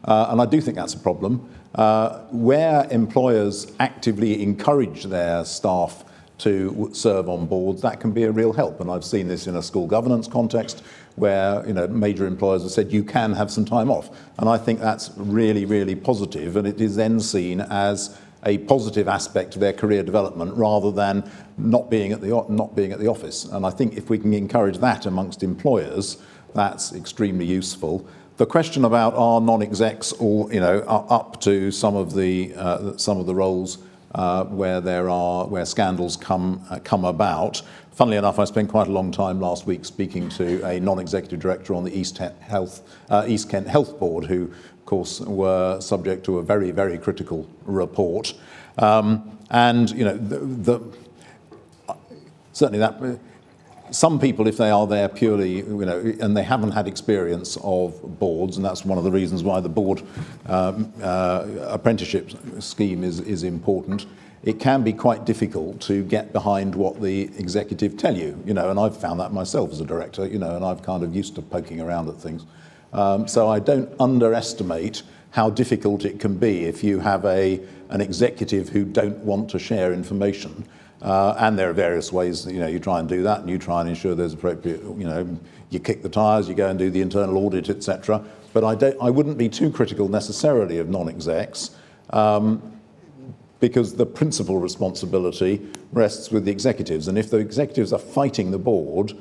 Uh, 0.03 0.27
and 0.29 0.41
I 0.41 0.45
do 0.45 0.59
think 0.61 0.77
that's 0.77 0.95
a 0.95 0.99
problem. 0.99 1.47
Uh, 1.75 2.19
where 2.31 2.87
employers 2.91 3.71
actively 3.79 4.41
encourage 4.41 5.03
their 5.05 5.45
staff 5.45 6.03
to 6.39 6.89
serve 6.91 7.29
on 7.29 7.45
boards, 7.45 7.83
that 7.83 7.99
can 7.99 8.11
be 8.11 8.23
a 8.23 8.31
real 8.31 8.51
help. 8.51 8.81
And 8.81 8.89
I've 8.89 9.05
seen 9.05 9.27
this 9.27 9.45
in 9.45 9.55
a 9.55 9.61
school 9.61 9.85
governance 9.85 10.27
context 10.27 10.83
where 11.15 11.65
you 11.67 11.73
know, 11.73 11.87
major 11.87 12.25
employers 12.25 12.63
have 12.63 12.71
said 12.71 12.91
you 12.91 13.03
can 13.03 13.33
have 13.33 13.51
some 13.51 13.63
time 13.63 13.91
off. 13.91 14.09
And 14.39 14.49
I 14.49 14.57
think 14.57 14.79
that's 14.79 15.11
really, 15.17 15.65
really 15.65 15.95
positive, 15.95 16.55
and 16.55 16.67
it 16.67 16.81
is 16.81 16.95
then 16.95 17.19
seen 17.19 17.61
as 17.61 18.17
a 18.45 18.57
positive 18.59 19.07
aspect 19.07 19.55
of 19.55 19.61
their 19.61 19.73
career 19.73 20.03
development 20.03 20.55
rather 20.55 20.91
than 20.91 21.29
not 21.57 21.89
being 21.89 22.11
at 22.11 22.21
the, 22.21 22.45
not 22.49 22.75
being 22.75 22.91
at 22.91 22.99
the 22.99 23.07
office. 23.07 23.45
And 23.45 23.65
I 23.65 23.69
think 23.69 23.97
if 23.97 24.09
we 24.09 24.17
can 24.17 24.33
encourage 24.33 24.77
that 24.79 25.05
amongst 25.05 25.43
employers, 25.43 26.17
that's 26.55 26.93
extremely 26.93 27.45
useful. 27.45 28.05
The 28.37 28.45
question 28.45 28.85
about 28.85 29.13
are 29.13 29.39
non-execs 29.39 30.13
all, 30.13 30.51
you 30.51 30.59
know, 30.59 30.79
up 30.79 31.39
to 31.41 31.71
some 31.71 31.95
of 31.95 32.15
the, 32.15 32.53
uh, 32.55 32.97
some 32.97 33.19
of 33.19 33.27
the 33.27 33.35
roles 33.35 33.77
uh, 34.15 34.45
where 34.45 34.81
there 34.81 35.09
are 35.09 35.47
where 35.47 35.65
scandals 35.65 36.17
come 36.17 36.63
uh, 36.69 36.79
come 36.83 37.05
about. 37.05 37.61
Funnily 37.91 38.17
enough, 38.17 38.39
I 38.39 38.45
spent 38.45 38.69
quite 38.69 38.87
a 38.87 38.91
long 38.91 39.11
time 39.11 39.39
last 39.39 39.67
week 39.67 39.85
speaking 39.85 40.29
to 40.29 40.65
a 40.65 40.79
non-executive 40.79 41.39
director 41.39 41.73
on 41.73 41.83
the 41.83 41.91
East 41.91 42.17
Health 42.17 42.81
uh, 43.09 43.25
East 43.27 43.49
Kent 43.49 43.67
Health 43.67 43.99
Board, 43.99 44.25
who 44.25 44.51
of 44.81 44.85
course, 44.85 45.19
were 45.21 45.79
subject 45.79 46.25
to 46.25 46.39
a 46.39 46.43
very, 46.43 46.71
very 46.71 46.97
critical 46.97 47.47
report. 47.65 48.33
Um, 48.79 49.37
and, 49.51 49.91
you 49.91 50.03
know, 50.03 50.17
the, 50.17 50.39
the, 50.39 51.95
certainly 52.51 52.79
that, 52.79 52.99
some 53.91 54.19
people, 54.19 54.47
if 54.47 54.57
they 54.57 54.69
are 54.69 54.87
there 54.87 55.09
purely, 55.09 55.57
you 55.57 55.85
know, 55.85 55.99
and 56.21 56.35
they 56.35 56.43
haven't 56.43 56.71
had 56.71 56.87
experience 56.87 57.57
of 57.63 58.19
boards, 58.19 58.57
and 58.57 58.65
that's 58.65 58.85
one 58.85 58.97
of 58.97 59.03
the 59.03 59.11
reasons 59.11 59.43
why 59.43 59.59
the 59.59 59.69
board 59.69 60.01
um, 60.47 60.91
uh, 61.01 61.45
apprenticeship 61.67 62.31
scheme 62.59 63.03
is, 63.03 63.19
is 63.19 63.43
important, 63.43 64.05
it 64.43 64.59
can 64.59 64.81
be 64.81 64.93
quite 64.93 65.25
difficult 65.25 65.79
to 65.81 66.03
get 66.03 66.33
behind 66.33 66.73
what 66.73 67.01
the 67.01 67.23
executive 67.37 67.95
tell 67.97 68.17
you, 68.17 68.41
you 68.45 68.53
know, 68.53 68.71
and 68.71 68.79
I've 68.79 68.97
found 68.97 69.19
that 69.19 69.31
myself 69.31 69.71
as 69.71 69.81
a 69.81 69.85
director, 69.85 70.25
you 70.25 70.39
know, 70.39 70.55
and 70.55 70.65
I've 70.65 70.81
kind 70.81 71.03
of 71.03 71.15
used 71.15 71.35
to 71.35 71.41
poking 71.41 71.79
around 71.79 72.09
at 72.09 72.15
things. 72.15 72.45
Um, 72.93 73.27
so 73.27 73.47
I 73.47 73.59
don't 73.59 73.89
underestimate 73.99 75.03
how 75.31 75.49
difficult 75.49 76.05
it 76.05 76.19
can 76.19 76.37
be 76.37 76.65
if 76.65 76.83
you 76.83 76.99
have 76.99 77.23
a, 77.25 77.61
an 77.89 78.01
executive 78.01 78.69
who 78.69 78.83
don't 78.83 79.17
want 79.19 79.49
to 79.51 79.59
share 79.59 79.93
information. 79.93 80.67
Uh, 81.01 81.35
and 81.39 81.57
there 81.57 81.69
are 81.69 81.73
various 81.73 82.11
ways, 82.11 82.45
you 82.45 82.59
know, 82.59 82.67
you 82.67 82.79
try 82.79 82.99
and 82.99 83.09
do 83.09 83.23
that 83.23 83.39
and 83.39 83.49
you 83.49 83.57
try 83.57 83.81
and 83.81 83.89
ensure 83.89 84.13
there's 84.13 84.33
appropriate, 84.33 84.81
you 84.83 85.07
know, 85.07 85.39
you 85.71 85.79
kick 85.79 86.03
the 86.03 86.09
tires, 86.09 86.47
you 86.47 86.53
go 86.53 86.69
and 86.69 86.77
do 86.77 86.91
the 86.91 87.01
internal 87.01 87.37
audit, 87.37 87.69
etc. 87.69 88.23
But 88.53 88.63
I, 88.63 88.75
don't, 88.75 88.97
I 89.01 89.09
wouldn't 89.09 89.37
be 89.37 89.49
too 89.49 89.71
critical 89.71 90.09
necessarily 90.09 90.77
of 90.77 90.89
non-execs 90.89 91.71
um, 92.11 92.79
because 93.59 93.95
the 93.95 94.05
principal 94.05 94.59
responsibility 94.59 95.65
rests 95.91 96.29
with 96.29 96.45
the 96.45 96.51
executives. 96.51 97.07
And 97.07 97.17
if 97.17 97.29
the 97.29 97.37
executives 97.37 97.93
are 97.93 97.99
fighting 97.99 98.51
the 98.51 98.59
board, 98.59 99.13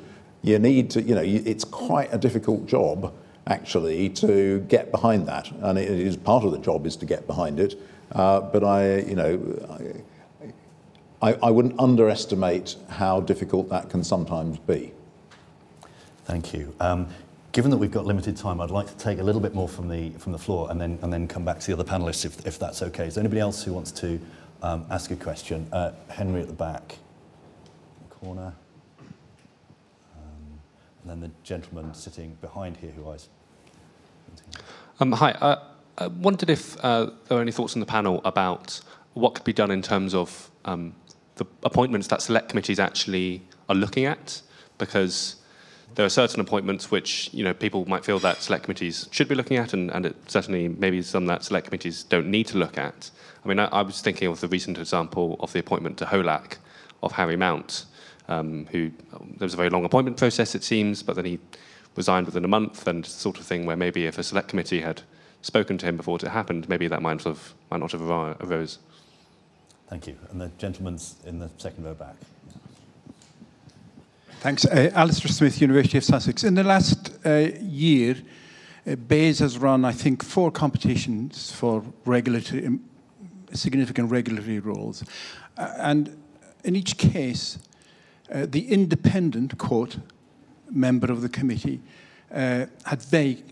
you 0.43 0.59
need 0.59 0.89
to, 0.91 1.01
you 1.01 1.15
know, 1.15 1.23
it's 1.23 1.63
quite 1.63 2.13
a 2.13 2.17
difficult 2.17 2.67
job 2.67 3.13
actually 3.47 4.09
to 4.09 4.59
get 4.67 4.91
behind 4.91 5.27
that. 5.27 5.49
And 5.61 5.79
it 5.79 5.89
is 5.89 6.15
part 6.17 6.43
of 6.43 6.51
the 6.51 6.59
job 6.59 6.85
is 6.85 6.95
to 6.97 7.05
get 7.05 7.25
behind 7.27 7.59
it. 7.59 7.79
Uh, 8.11 8.41
but 8.41 8.63
I, 8.63 8.99
you 8.99 9.15
know, 9.15 9.67
I, 9.69 10.01
I 11.21 11.51
wouldn't 11.51 11.79
underestimate 11.79 12.75
how 12.89 13.21
difficult 13.21 13.69
that 13.69 13.89
can 13.89 14.03
sometimes 14.03 14.57
be. 14.57 14.91
Thank 16.25 16.53
you. 16.53 16.73
Um, 16.79 17.07
given 17.51 17.69
that 17.71 17.77
we've 17.77 17.91
got 17.91 18.05
limited 18.05 18.37
time, 18.37 18.59
I'd 18.59 18.71
like 18.71 18.87
to 18.87 18.97
take 18.97 19.19
a 19.19 19.23
little 19.23 19.41
bit 19.41 19.53
more 19.53 19.69
from 19.69 19.87
the, 19.87 20.09
from 20.11 20.31
the 20.31 20.39
floor 20.39 20.71
and 20.71 20.81
then, 20.81 20.97
and 21.01 21.13
then 21.13 21.27
come 21.27 21.45
back 21.45 21.59
to 21.59 21.67
the 21.67 21.73
other 21.73 21.83
panelists 21.83 22.25
if, 22.25 22.45
if 22.47 22.57
that's 22.57 22.81
okay. 22.81 23.05
Is 23.05 23.15
there 23.15 23.21
anybody 23.21 23.39
else 23.39 23.63
who 23.63 23.73
wants 23.73 23.91
to 23.91 24.19
um, 24.63 24.85
ask 24.89 25.11
a 25.11 25.15
question? 25.15 25.67
Uh, 25.71 25.91
Henry 26.07 26.41
at 26.41 26.47
the 26.47 26.53
back, 26.53 26.97
the 28.09 28.15
corner. 28.15 28.53
And 31.03 31.09
then 31.09 31.19
the 31.19 31.31
gentleman 31.43 31.93
sitting 31.93 32.37
behind 32.41 32.77
here 32.77 32.91
who 32.91 33.09
I. 33.09 33.17
Um, 34.99 35.11
hi. 35.11 35.31
Uh, 35.31 35.63
I 35.97 36.07
wondered 36.07 36.49
if 36.49 36.83
uh, 36.83 37.09
there 37.27 37.37
were 37.37 37.41
any 37.41 37.51
thoughts 37.51 37.75
on 37.75 37.79
the 37.79 37.85
panel 37.85 38.21
about 38.23 38.79
what 39.13 39.35
could 39.35 39.43
be 39.43 39.53
done 39.53 39.71
in 39.71 39.81
terms 39.81 40.13
of 40.13 40.51
um, 40.63 40.93
the 41.41 41.47
appointments 41.63 42.07
that 42.07 42.21
select 42.21 42.49
committees 42.49 42.79
actually 42.79 43.41
are 43.67 43.75
looking 43.75 44.05
at, 44.05 44.41
because 44.77 45.37
there 45.95 46.05
are 46.05 46.09
certain 46.09 46.39
appointments 46.39 46.91
which 46.91 47.29
you 47.33 47.43
know 47.43 47.53
people 47.53 47.85
might 47.85 48.05
feel 48.05 48.19
that 48.19 48.41
select 48.41 48.63
committees 48.65 49.09
should 49.11 49.27
be 49.27 49.35
looking 49.35 49.57
at, 49.57 49.73
and, 49.73 49.89
and 49.91 50.05
it 50.05 50.15
certainly 50.27 50.67
maybe 50.67 51.01
some 51.01 51.25
that 51.25 51.43
select 51.43 51.65
committees 51.65 52.03
don't 52.03 52.27
need 52.27 52.47
to 52.47 52.57
look 52.57 52.77
at. 52.77 53.09
I 53.43 53.47
mean, 53.47 53.59
I, 53.59 53.65
I 53.65 53.81
was 53.81 54.01
thinking 54.01 54.27
of 54.27 54.39
the 54.39 54.47
recent 54.47 54.77
example 54.77 55.37
of 55.39 55.51
the 55.51 55.59
appointment 55.59 55.97
to 55.97 56.05
HOLAC 56.05 56.57
of 57.01 57.13
Harry 57.13 57.35
Mount, 57.35 57.85
um, 58.27 58.67
who 58.71 58.91
there 59.37 59.45
was 59.47 59.55
a 59.55 59.57
very 59.57 59.71
long 59.71 59.83
appointment 59.83 60.17
process, 60.17 60.53
it 60.53 60.63
seems, 60.63 61.01
but 61.01 61.15
then 61.15 61.25
he 61.25 61.39
resigned 61.95 62.27
within 62.27 62.45
a 62.45 62.47
month, 62.47 62.87
and 62.87 63.03
sort 63.05 63.39
of 63.39 63.45
thing 63.45 63.65
where 63.65 63.75
maybe 63.75 64.05
if 64.05 64.19
a 64.19 64.23
select 64.23 64.47
committee 64.47 64.81
had 64.81 65.01
spoken 65.41 65.79
to 65.79 65.87
him 65.87 65.97
before 65.97 66.17
it 66.17 66.21
happened, 66.21 66.69
maybe 66.69 66.87
that 66.87 67.01
might, 67.01 67.25
might 67.71 67.79
not 67.79 67.91
have 67.91 68.01
arose. 68.01 68.77
Thank 69.91 70.07
you. 70.07 70.15
And 70.29 70.39
the 70.39 70.47
gentleman's 70.57 71.17
in 71.25 71.39
the 71.39 71.49
second 71.57 71.83
row 71.83 71.93
back. 71.93 72.15
Thanks. 74.39 74.63
Uh, 74.63 74.89
Alistair 74.93 75.29
Smith, 75.29 75.59
University 75.59 75.97
of 75.97 76.05
Sussex. 76.05 76.45
In 76.45 76.55
the 76.55 76.63
last 76.63 77.11
uh, 77.25 77.49
year, 77.59 78.15
uh, 78.87 78.95
BEIS 78.95 79.39
has 79.39 79.57
run, 79.57 79.83
I 79.83 79.91
think, 79.91 80.23
four 80.23 80.49
competitions 80.49 81.51
for 81.51 81.83
regulatory, 82.05 82.67
um, 82.67 82.79
significant 83.51 84.09
regulatory 84.09 84.59
roles. 84.59 85.03
Uh, 85.57 85.73
and 85.79 86.17
in 86.63 86.77
each 86.77 86.97
case, 86.97 87.59
uh, 88.31 88.45
the 88.49 88.71
independent, 88.71 89.57
quote, 89.57 89.97
member 90.69 91.11
of 91.11 91.21
the 91.21 91.27
committee 91.27 91.81
uh, 92.33 92.65
had 92.85 93.01
very 93.01 93.43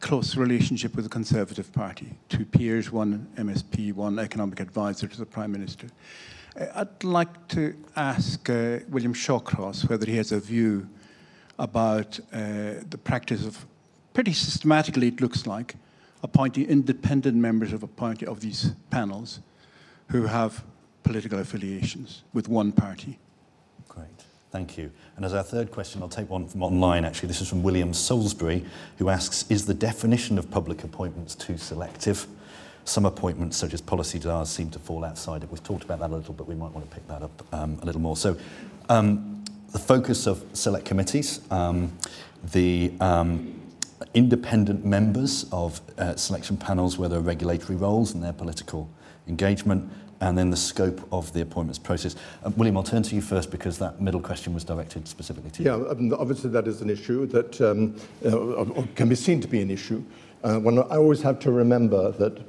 close 0.00 0.36
relationship 0.36 0.94
with 0.94 1.04
the 1.04 1.10
Conservative 1.10 1.72
Party, 1.72 2.14
two 2.28 2.44
peers, 2.44 2.92
one 2.92 3.26
MSP, 3.36 3.92
one 3.92 4.18
economic 4.18 4.60
advisor 4.60 5.08
to 5.08 5.18
the 5.18 5.26
Prime 5.26 5.52
Minister. 5.52 5.88
Uh, 6.58 6.66
I'd 6.74 7.04
like 7.04 7.48
to 7.48 7.74
ask 7.96 8.48
uh, 8.48 8.78
William 8.88 9.14
Shawcross 9.14 9.88
whether 9.88 10.06
he 10.06 10.16
has 10.16 10.32
a 10.32 10.40
view 10.40 10.88
about 11.58 12.18
uh, 12.32 12.84
the 12.88 12.98
practice 13.02 13.44
of, 13.44 13.66
pretty 14.14 14.32
systematically 14.32 15.08
it 15.08 15.20
looks 15.20 15.46
like, 15.46 15.74
appointing 16.22 16.66
independent 16.68 17.36
members 17.36 17.72
of 17.72 17.82
a 17.82 17.86
party 17.86 18.26
of 18.26 18.40
these 18.40 18.72
panels 18.90 19.40
who 20.08 20.26
have 20.26 20.64
political 21.02 21.38
affiliations 21.38 22.22
with 22.32 22.48
one 22.48 22.72
party. 22.72 23.18
Great, 23.88 24.24
thank 24.50 24.78
you. 24.78 24.90
And 25.16 25.24
as 25.24 25.34
our 25.34 25.42
third 25.42 25.70
question, 25.70 26.02
I'll 26.02 26.08
take 26.08 26.30
one 26.30 26.46
from 26.46 26.62
online 26.62 27.04
actually. 27.04 27.28
This 27.28 27.40
is 27.40 27.48
from 27.48 27.62
William 27.62 27.92
Salisbury, 27.92 28.64
who 28.98 29.08
asks 29.08 29.44
Is 29.50 29.66
the 29.66 29.74
definition 29.74 30.38
of 30.38 30.50
public 30.50 30.84
appointments 30.84 31.34
too 31.34 31.56
selective? 31.56 32.26
Some 32.84 33.04
appointments, 33.04 33.56
such 33.56 33.74
as 33.74 33.82
policy 33.82 34.18
czars, 34.18 34.48
seem 34.48 34.70
to 34.70 34.78
fall 34.78 35.04
outside 35.04 35.42
it. 35.42 35.50
We've 35.50 35.62
talked 35.62 35.84
about 35.84 35.98
that 36.00 36.10
a 36.10 36.16
little, 36.16 36.32
but 36.32 36.48
we 36.48 36.54
might 36.54 36.72
want 36.72 36.88
to 36.88 36.94
pick 36.94 37.06
that 37.08 37.22
up 37.22 37.46
um, 37.52 37.78
a 37.82 37.84
little 37.84 38.00
more. 38.00 38.16
So, 38.16 38.36
um, 38.88 39.44
the 39.72 39.78
focus 39.78 40.26
of 40.26 40.42
select 40.54 40.86
committees, 40.86 41.42
um, 41.50 41.92
the 42.52 42.92
um, 43.00 43.60
independent 44.14 44.84
members 44.84 45.44
of 45.52 45.82
uh, 45.98 46.16
selection 46.16 46.56
panels, 46.56 46.96
whether 46.96 47.20
regulatory 47.20 47.76
roles 47.76 48.14
and 48.14 48.22
their 48.22 48.32
political 48.32 48.88
engagement, 49.26 49.90
and 50.20 50.36
then 50.36 50.50
the 50.50 50.56
scope 50.56 51.06
of 51.12 51.32
the 51.32 51.40
appointments 51.40 51.78
process. 51.78 52.16
Um, 52.44 52.54
William, 52.56 52.76
I'll 52.76 52.82
turn 52.82 53.02
to 53.04 53.14
you 53.14 53.20
first 53.20 53.50
because 53.50 53.78
that 53.78 54.00
middle 54.00 54.20
question 54.20 54.54
was 54.54 54.64
directed 54.64 55.06
specifically 55.06 55.50
to 55.52 55.62
you. 55.62 55.70
Yeah, 55.70 55.90
um, 55.90 56.12
obviously 56.14 56.50
that 56.50 56.66
is 56.66 56.80
an 56.80 56.90
issue 56.90 57.26
that 57.26 57.60
um, 57.60 57.94
uh, 58.24 58.62
uh 58.62 58.86
can 58.94 59.08
be 59.08 59.14
seen 59.14 59.40
to 59.40 59.48
be 59.48 59.60
an 59.60 59.70
issue. 59.70 60.02
Uh, 60.42 60.58
when 60.58 60.78
I 60.78 60.96
always 60.96 61.22
have 61.22 61.38
to 61.40 61.52
remember 61.52 62.12
that 62.12 62.40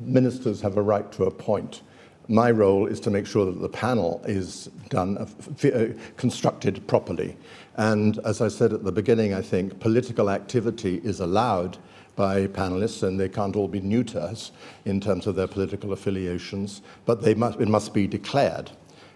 ministers 0.00 0.60
have 0.60 0.76
a 0.76 0.82
right 0.82 1.10
to 1.12 1.24
appoint. 1.24 1.82
My 2.28 2.50
role 2.50 2.86
is 2.86 3.00
to 3.00 3.10
make 3.10 3.26
sure 3.26 3.46
that 3.46 3.60
the 3.60 3.68
panel 3.68 4.22
is 4.26 4.66
done, 4.90 5.16
uh, 5.18 5.68
uh 5.68 5.86
constructed 6.16 6.86
properly. 6.86 7.36
And 7.76 8.18
as 8.24 8.40
I 8.40 8.48
said 8.48 8.72
at 8.72 8.84
the 8.84 8.92
beginning, 8.92 9.34
I 9.34 9.42
think 9.42 9.80
political 9.80 10.30
activity 10.30 11.00
is 11.04 11.20
allowed 11.20 11.78
by 12.18 12.48
panelists, 12.48 13.04
and 13.04 13.18
they 13.18 13.28
can't 13.28 13.54
all 13.54 13.68
be 13.68 13.80
new 13.80 14.02
to 14.02 14.20
us 14.20 14.50
in 14.84 15.00
terms 15.00 15.28
of 15.28 15.36
their 15.36 15.46
political 15.46 15.92
affiliations, 15.92 16.82
but 17.06 17.22
they 17.22 17.32
must, 17.32 17.60
it 17.60 17.68
must 17.68 17.94
be 17.94 18.08
declared. 18.08 18.72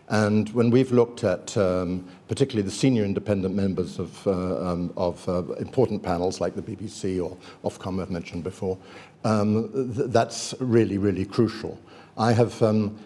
And 0.09 0.49
when 0.51 0.71
we've 0.71 0.93
looked 0.93 1.25
at 1.25 1.57
um, 1.57 2.07
particularly 2.29 2.63
the 2.63 2.75
senior 2.75 3.05
independent 3.05 3.57
members 3.57 3.99
of, 3.99 4.27
uh, 4.27 4.71
um, 4.71 4.93
of 4.97 5.29
uh, 5.29 5.43
important 5.55 6.03
panels 6.03 6.41
like 6.41 6.55
the 6.55 6.63
BBC 6.63 7.23
or 7.23 7.37
Ofcom 7.69 8.01
I've 8.01 8.11
mentioned 8.11 8.45
before, 8.45 8.79
um, 9.25 9.93
th- 9.97 10.11
that's 10.11 10.55
really, 10.61 10.99
really 10.99 11.25
crucial. 11.25 11.81
I 12.17 12.33
have 12.33 12.63
um, 12.63 12.97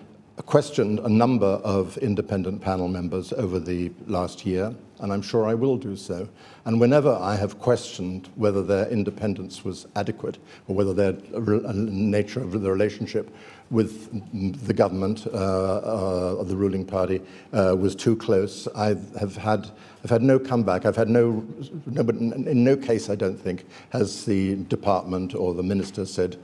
questioned 0.45 0.99
a 0.99 1.09
number 1.09 1.61
of 1.65 1.97
independent 1.99 2.61
panel 2.61 2.89
members 2.89 3.33
over 3.33 3.59
the 3.59 3.93
last 4.07 4.45
year, 4.45 4.75
and 5.01 5.13
I'm 5.13 5.23
sure 5.23 5.47
I 5.47 5.55
will 5.55 5.79
do 5.79 5.97
so. 5.97 6.29
And 6.67 6.81
whenever 6.81 7.13
I 7.15 7.37
have 7.37 7.61
questioned 7.61 8.29
whether 8.35 8.61
their 8.61 8.89
independence 8.89 9.65
was 9.65 9.87
adequate 9.95 10.39
or 10.67 10.75
whether 10.75 10.93
their 10.93 11.17
uh, 11.33 11.73
nature 11.73 12.41
of 12.41 12.51
the 12.61 12.69
relationship 12.69 13.33
with 13.71 14.67
the 14.67 14.75
government 14.75 15.29
uh, 15.29 15.31
uh, 15.31 16.43
the 16.43 16.57
ruling 16.57 16.85
party 16.85 17.23
uh, 17.53 17.77
was 17.79 17.95
too 17.95 18.17
close, 18.17 18.67
I 18.75 18.97
have 19.19 19.37
had 19.37 19.71
I've 20.03 20.11
had 20.11 20.23
no 20.23 20.41
comeback. 20.41 20.87
I've 20.87 20.97
had 20.97 21.09
no, 21.09 21.45
no, 21.87 22.03
but 22.03 22.17
in 22.17 22.65
no 22.65 22.77
case, 22.77 23.11
I 23.11 23.15
don't 23.15 23.39
think, 23.39 23.65
has 23.91 24.25
the 24.25 24.57
department 24.65 25.35
or 25.35 25.55
the 25.55 25.63
minister 25.63 26.05
said, 26.05 26.37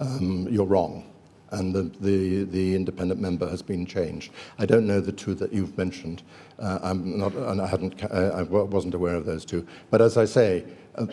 um, 0.00 0.46
you're 0.50 0.66
wrong 0.66 1.04
and 1.50 1.74
the, 1.74 1.82
the, 2.00 2.44
the, 2.44 2.74
independent 2.74 3.20
member 3.20 3.48
has 3.48 3.62
been 3.62 3.86
changed. 3.86 4.32
I 4.58 4.66
don't 4.66 4.86
know 4.86 5.00
the 5.00 5.12
two 5.12 5.34
that 5.34 5.52
you've 5.52 5.76
mentioned. 5.78 6.22
Uh, 6.58 6.78
I'm 6.82 7.18
not, 7.18 7.34
and 7.34 7.60
I, 7.60 7.66
hadn't, 7.66 8.02
uh, 8.04 8.32
I 8.34 8.42
wasn't 8.42 8.94
aware 8.94 9.14
of 9.14 9.24
those 9.24 9.44
two. 9.44 9.66
But 9.90 10.02
as 10.02 10.16
I 10.16 10.24
say, 10.24 10.64
uh, 10.96 11.06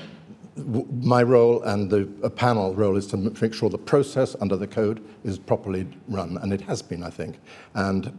my 0.55 1.21
role 1.21 1.63
and 1.63 1.89
the 1.89 2.29
panel 2.29 2.73
role 2.73 2.95
is 2.95 3.07
to 3.07 3.17
make 3.17 3.53
sure 3.53 3.69
the 3.69 3.77
process 3.77 4.35
under 4.39 4.55
the 4.55 4.67
code 4.67 5.03
is 5.23 5.37
properly 5.37 5.85
run, 6.07 6.37
and 6.37 6.53
it 6.53 6.61
has 6.61 6.81
been, 6.81 7.03
I 7.03 7.09
think. 7.09 7.39
And 7.73 8.17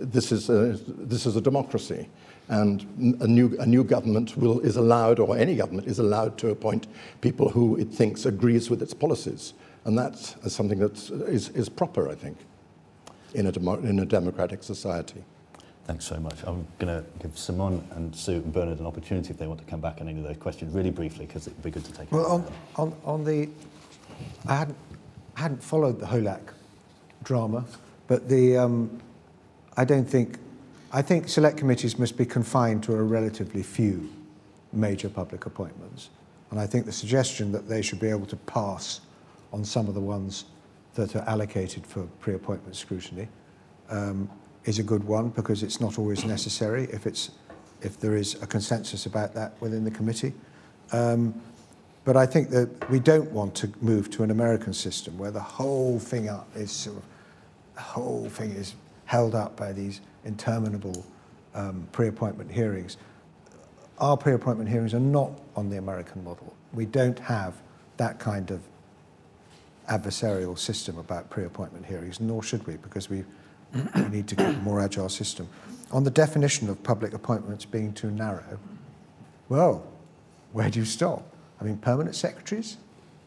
this 0.00 0.32
is 0.32 0.48
a, 0.48 0.72
this 0.86 1.24
is 1.24 1.36
a 1.36 1.40
democracy, 1.40 2.08
and 2.48 2.82
a 3.20 3.28
new, 3.28 3.56
a 3.60 3.66
new 3.66 3.84
government 3.84 4.36
will, 4.36 4.58
is 4.60 4.76
allowed, 4.76 5.20
or 5.20 5.36
any 5.36 5.54
government 5.54 5.86
is 5.86 5.98
allowed 5.98 6.36
to 6.38 6.50
appoint 6.50 6.88
people 7.20 7.48
who 7.48 7.76
it 7.76 7.88
thinks 7.88 8.26
agrees 8.26 8.70
with 8.70 8.82
its 8.82 8.94
policies. 8.94 9.54
And 9.88 9.96
that's 9.96 10.36
something 10.52 10.78
that 10.80 10.98
is, 11.28 11.48
is 11.48 11.70
proper, 11.70 12.10
I 12.10 12.14
think, 12.14 12.36
in 13.32 13.46
a, 13.46 13.52
demo, 13.52 13.76
in 13.80 14.00
a 14.00 14.04
democratic 14.04 14.62
society. 14.62 15.24
Thanks 15.86 16.04
so 16.04 16.20
much. 16.20 16.34
I'm 16.44 16.66
going 16.78 17.02
to 17.02 17.08
give 17.20 17.38
Simon 17.38 17.82
and 17.92 18.14
Sue 18.14 18.34
and 18.34 18.52
Bernard 18.52 18.80
an 18.80 18.86
opportunity 18.86 19.30
if 19.30 19.38
they 19.38 19.46
want 19.46 19.60
to 19.60 19.64
come 19.64 19.80
back 19.80 20.02
on 20.02 20.08
any 20.10 20.18
of 20.18 20.26
those 20.26 20.36
questions 20.36 20.74
really 20.74 20.90
briefly, 20.90 21.24
because 21.24 21.46
it 21.46 21.54
would 21.54 21.62
be 21.62 21.70
good 21.70 21.86
to 21.86 21.92
take 21.92 22.12
Well, 22.12 22.26
on, 22.26 22.52
on, 22.76 22.96
on 23.02 23.24
the... 23.24 23.48
I 24.46 24.56
hadn't, 24.56 24.76
hadn't 25.32 25.62
followed 25.62 26.00
the 26.00 26.06
HOLAC 26.06 26.42
drama, 27.22 27.64
but 28.08 28.28
the, 28.28 28.58
um, 28.58 29.00
I 29.78 29.86
don't 29.86 30.04
think... 30.04 30.36
I 30.92 31.00
think 31.00 31.30
select 31.30 31.56
committees 31.56 31.98
must 31.98 32.18
be 32.18 32.26
confined 32.26 32.82
to 32.82 32.92
a 32.92 33.02
relatively 33.02 33.62
few 33.62 34.06
major 34.70 35.08
public 35.08 35.46
appointments. 35.46 36.10
And 36.50 36.60
I 36.60 36.66
think 36.66 36.84
the 36.84 36.92
suggestion 36.92 37.52
that 37.52 37.70
they 37.70 37.80
should 37.80 38.00
be 38.00 38.08
able 38.08 38.26
to 38.26 38.36
pass 38.36 39.00
on 39.52 39.64
some 39.64 39.88
of 39.88 39.94
the 39.94 40.00
ones 40.00 40.44
that 40.94 41.14
are 41.16 41.24
allocated 41.28 41.86
for 41.86 42.02
pre-appointment 42.20 42.76
scrutiny 42.76 43.28
um, 43.90 44.28
is 44.64 44.78
a 44.78 44.82
good 44.82 45.04
one 45.04 45.28
because 45.30 45.62
it's 45.62 45.80
not 45.80 45.98
always 45.98 46.24
necessary 46.24 46.84
if, 46.92 47.06
it's, 47.06 47.30
if 47.80 47.98
there 48.00 48.16
is 48.16 48.40
a 48.42 48.46
consensus 48.46 49.06
about 49.06 49.32
that 49.34 49.52
within 49.60 49.84
the 49.84 49.90
committee. 49.90 50.32
Um, 50.92 51.40
but 52.04 52.16
I 52.16 52.26
think 52.26 52.50
that 52.50 52.90
we 52.90 53.00
don't 53.00 53.30
want 53.32 53.54
to 53.56 53.70
move 53.80 54.10
to 54.12 54.22
an 54.22 54.30
American 54.30 54.72
system 54.72 55.18
where 55.18 55.30
the 55.30 55.40
whole 55.40 55.98
thing 55.98 56.28
up 56.28 56.48
is 56.54 56.70
sort 56.70 56.96
of, 56.96 57.02
the 57.74 57.80
whole 57.80 58.28
thing 58.28 58.50
is 58.52 58.74
held 59.04 59.34
up 59.34 59.56
by 59.56 59.72
these 59.72 60.00
interminable 60.24 61.04
um, 61.54 61.86
pre-appointment 61.92 62.50
hearings. 62.50 62.96
Our 63.98 64.16
pre-appointment 64.16 64.68
hearings 64.68 64.94
are 64.94 65.00
not 65.00 65.32
on 65.56 65.70
the 65.70 65.78
American 65.78 66.24
model. 66.24 66.54
We 66.72 66.86
don't 66.86 67.18
have 67.18 67.54
that 67.98 68.18
kind 68.18 68.50
of 68.50 68.60
adversarial 69.88 70.58
system 70.58 70.98
about 70.98 71.30
pre-appointment 71.30 71.86
hearings, 71.86 72.20
nor 72.20 72.42
should 72.42 72.66
we, 72.66 72.76
because 72.76 73.08
we, 73.10 73.24
we 73.94 74.08
need 74.08 74.28
to 74.28 74.36
get 74.36 74.54
a 74.54 74.58
more 74.58 74.80
agile 74.80 75.08
system. 75.08 75.48
On 75.90 76.04
the 76.04 76.10
definition 76.10 76.68
of 76.68 76.82
public 76.82 77.14
appointments 77.14 77.64
being 77.64 77.92
too 77.92 78.10
narrow, 78.10 78.58
well, 79.48 79.86
where 80.52 80.70
do 80.70 80.78
you 80.78 80.84
stop? 80.84 81.34
I 81.60 81.64
mean, 81.64 81.78
permanent 81.78 82.14
secretaries? 82.14 82.76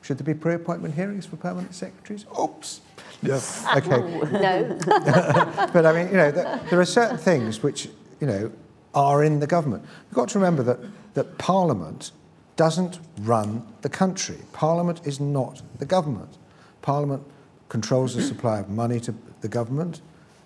Should 0.02 0.18
there 0.18 0.26
be 0.26 0.40
pre-appointment 0.40 0.96
hearings 0.96 1.26
for 1.26 1.36
permanent 1.36 1.76
secretaries? 1.76 2.26
Oops. 2.40 2.82
No. 3.22 3.40
Okay. 3.76 3.90
no. 4.32 4.80
but 5.74 5.86
I 5.86 5.94
mean, 5.94 6.08
you 6.08 6.18
know, 6.18 6.32
there, 6.32 6.60
there 6.70 6.80
are 6.80 6.86
certain 6.86 7.18
things 7.18 7.62
which, 7.62 7.88
you 8.20 8.28
know, 8.28 8.52
are 8.94 9.24
in 9.24 9.40
the 9.40 9.48
government. 9.48 9.84
You've 10.08 10.16
got 10.16 10.30
to 10.30 10.40
remember 10.40 10.64
that, 10.64 10.80
that 11.14 11.38
Parliament 11.38 12.12
doesn't 12.56 13.00
run 13.22 13.66
the 13.82 13.90
country. 13.90 14.38
Parliament 14.54 15.02
is 15.06 15.20
not 15.20 15.62
the 15.80 15.86
government. 15.86 16.38
Parliament 16.82 17.24
controls 17.70 18.16
the 18.16 18.22
supply 18.22 18.60
of 18.60 18.70
money 18.70 19.00
to 19.00 19.16
the 19.42 19.48
government, 19.48 20.02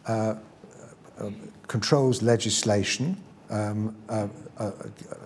uh, 0.08 0.36
uh, 1.20 1.30
controls 1.68 2.22
legislation, 2.22 3.18
um, 3.50 3.96
uh, 4.10 4.28
uh, 4.58 4.72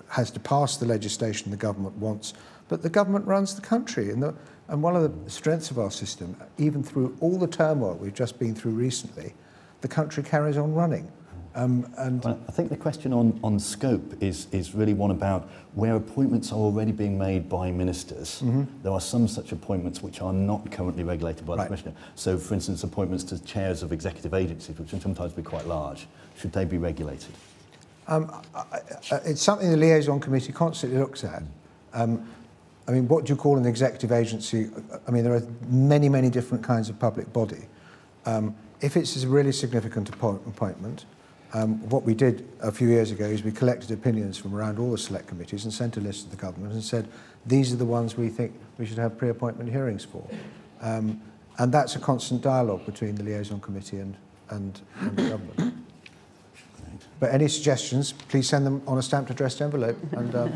has 0.07 0.31
to 0.31 0.39
pass 0.39 0.77
the 0.77 0.85
legislation 0.85 1.51
the 1.51 1.57
government 1.57 1.95
wants, 1.97 2.33
but 2.67 2.81
the 2.81 2.89
government 2.89 3.25
runs 3.25 3.55
the 3.55 3.61
country. 3.61 4.11
And, 4.11 4.21
the, 4.23 4.35
and 4.67 4.81
one 4.81 4.95
of 4.95 5.25
the 5.25 5.29
strengths 5.29 5.71
of 5.71 5.79
our 5.79 5.91
system, 5.91 6.35
even 6.57 6.83
through 6.83 7.17
all 7.19 7.37
the 7.37 7.47
turmoil 7.47 7.95
we've 7.95 8.13
just 8.13 8.39
been 8.39 8.55
through 8.55 8.73
recently, 8.73 9.33
the 9.81 9.87
country 9.87 10.23
carries 10.23 10.57
on 10.57 10.73
running. 10.73 11.11
Um, 11.59 11.91
and 11.97 12.23
well, 12.23 12.39
I 12.47 12.51
think 12.53 12.69
the 12.69 12.77
question 12.77 13.11
on, 13.11 13.37
on 13.43 13.59
scope 13.59 14.23
is, 14.23 14.47
is 14.53 14.73
really 14.73 14.93
one 14.93 15.11
about 15.11 15.49
where 15.73 15.97
appointments 15.97 16.53
are 16.53 16.55
already 16.57 16.93
being 16.93 17.17
made 17.17 17.49
by 17.49 17.69
ministers. 17.69 18.41
Mm-hmm. 18.41 18.63
There 18.81 18.93
are 18.93 19.01
some 19.01 19.27
such 19.27 19.51
appointments 19.51 20.01
which 20.01 20.21
are 20.21 20.31
not 20.31 20.71
currently 20.71 21.03
regulated 21.03 21.45
by 21.45 21.55
right. 21.55 21.63
the 21.63 21.67
Commissioner. 21.67 21.95
So, 22.15 22.37
for 22.37 22.53
instance, 22.53 22.83
appointments 22.83 23.25
to 23.25 23.43
chairs 23.43 23.83
of 23.83 23.91
executive 23.91 24.33
agencies, 24.33 24.79
which 24.79 24.91
can 24.91 25.01
sometimes 25.01 25.33
be 25.33 25.41
quite 25.41 25.67
large, 25.67 26.07
should 26.37 26.53
they 26.53 26.63
be 26.63 26.77
regulated? 26.77 27.33
Um, 28.07 28.31
I, 28.55 28.59
I, 29.11 29.15
it's 29.25 29.41
something 29.41 29.69
the 29.69 29.75
liaison 29.75 30.21
committee 30.21 30.53
constantly 30.53 30.97
looks 30.97 31.25
at. 31.25 31.43
Um, 31.91 32.25
I 32.87 32.91
mean, 32.91 33.05
what 33.09 33.25
do 33.25 33.33
you 33.33 33.37
call 33.37 33.57
an 33.57 33.65
executive 33.65 34.13
agency? 34.13 34.69
I 35.05 35.11
mean, 35.11 35.25
there 35.25 35.35
are 35.35 35.43
many, 35.67 36.07
many 36.07 36.29
different 36.29 36.63
kinds 36.63 36.87
of 36.87 36.97
public 36.99 37.33
body. 37.33 37.67
Um, 38.25 38.55
if 38.79 38.95
it's 38.95 39.21
a 39.21 39.27
really 39.27 39.51
significant 39.51 40.07
appointment, 40.07 41.03
um, 41.53 41.89
what 41.89 42.03
we 42.03 42.13
did 42.13 42.47
a 42.61 42.71
few 42.71 42.89
years 42.89 43.11
ago 43.11 43.25
is 43.25 43.43
we 43.43 43.51
collected 43.51 43.91
opinions 43.91 44.37
from 44.37 44.53
around 44.53 44.77
all 44.77 44.91
the 44.91 44.97
select 44.97 45.27
committees 45.27 45.63
and 45.63 45.73
sent 45.73 45.97
a 45.97 45.99
list 45.99 46.25
to 46.25 46.29
the 46.29 46.41
government 46.41 46.73
and 46.73 46.83
said, 46.83 47.07
these 47.45 47.73
are 47.73 47.77
the 47.77 47.85
ones 47.85 48.15
we 48.15 48.29
think 48.29 48.53
we 48.77 48.85
should 48.85 48.97
have 48.97 49.17
pre-appointment 49.17 49.69
hearings 49.69 50.05
for. 50.05 50.25
Um, 50.81 51.21
and 51.57 51.71
that's 51.71 51.95
a 51.95 51.99
constant 51.99 52.41
dialogue 52.41 52.85
between 52.85 53.15
the 53.15 53.23
liaison 53.23 53.59
committee 53.59 53.97
and, 53.97 54.15
and, 54.49 54.79
and 54.99 55.17
the 55.17 55.29
government. 55.29 55.75
But 57.19 57.33
any 57.33 57.49
suggestions, 57.49 58.13
please 58.13 58.47
send 58.47 58.65
them 58.65 58.81
on 58.87 58.97
a 58.97 59.01
stamped 59.01 59.29
addressed 59.29 59.61
envelope 59.61 59.97
and, 60.13 60.33
uh, 60.33 60.47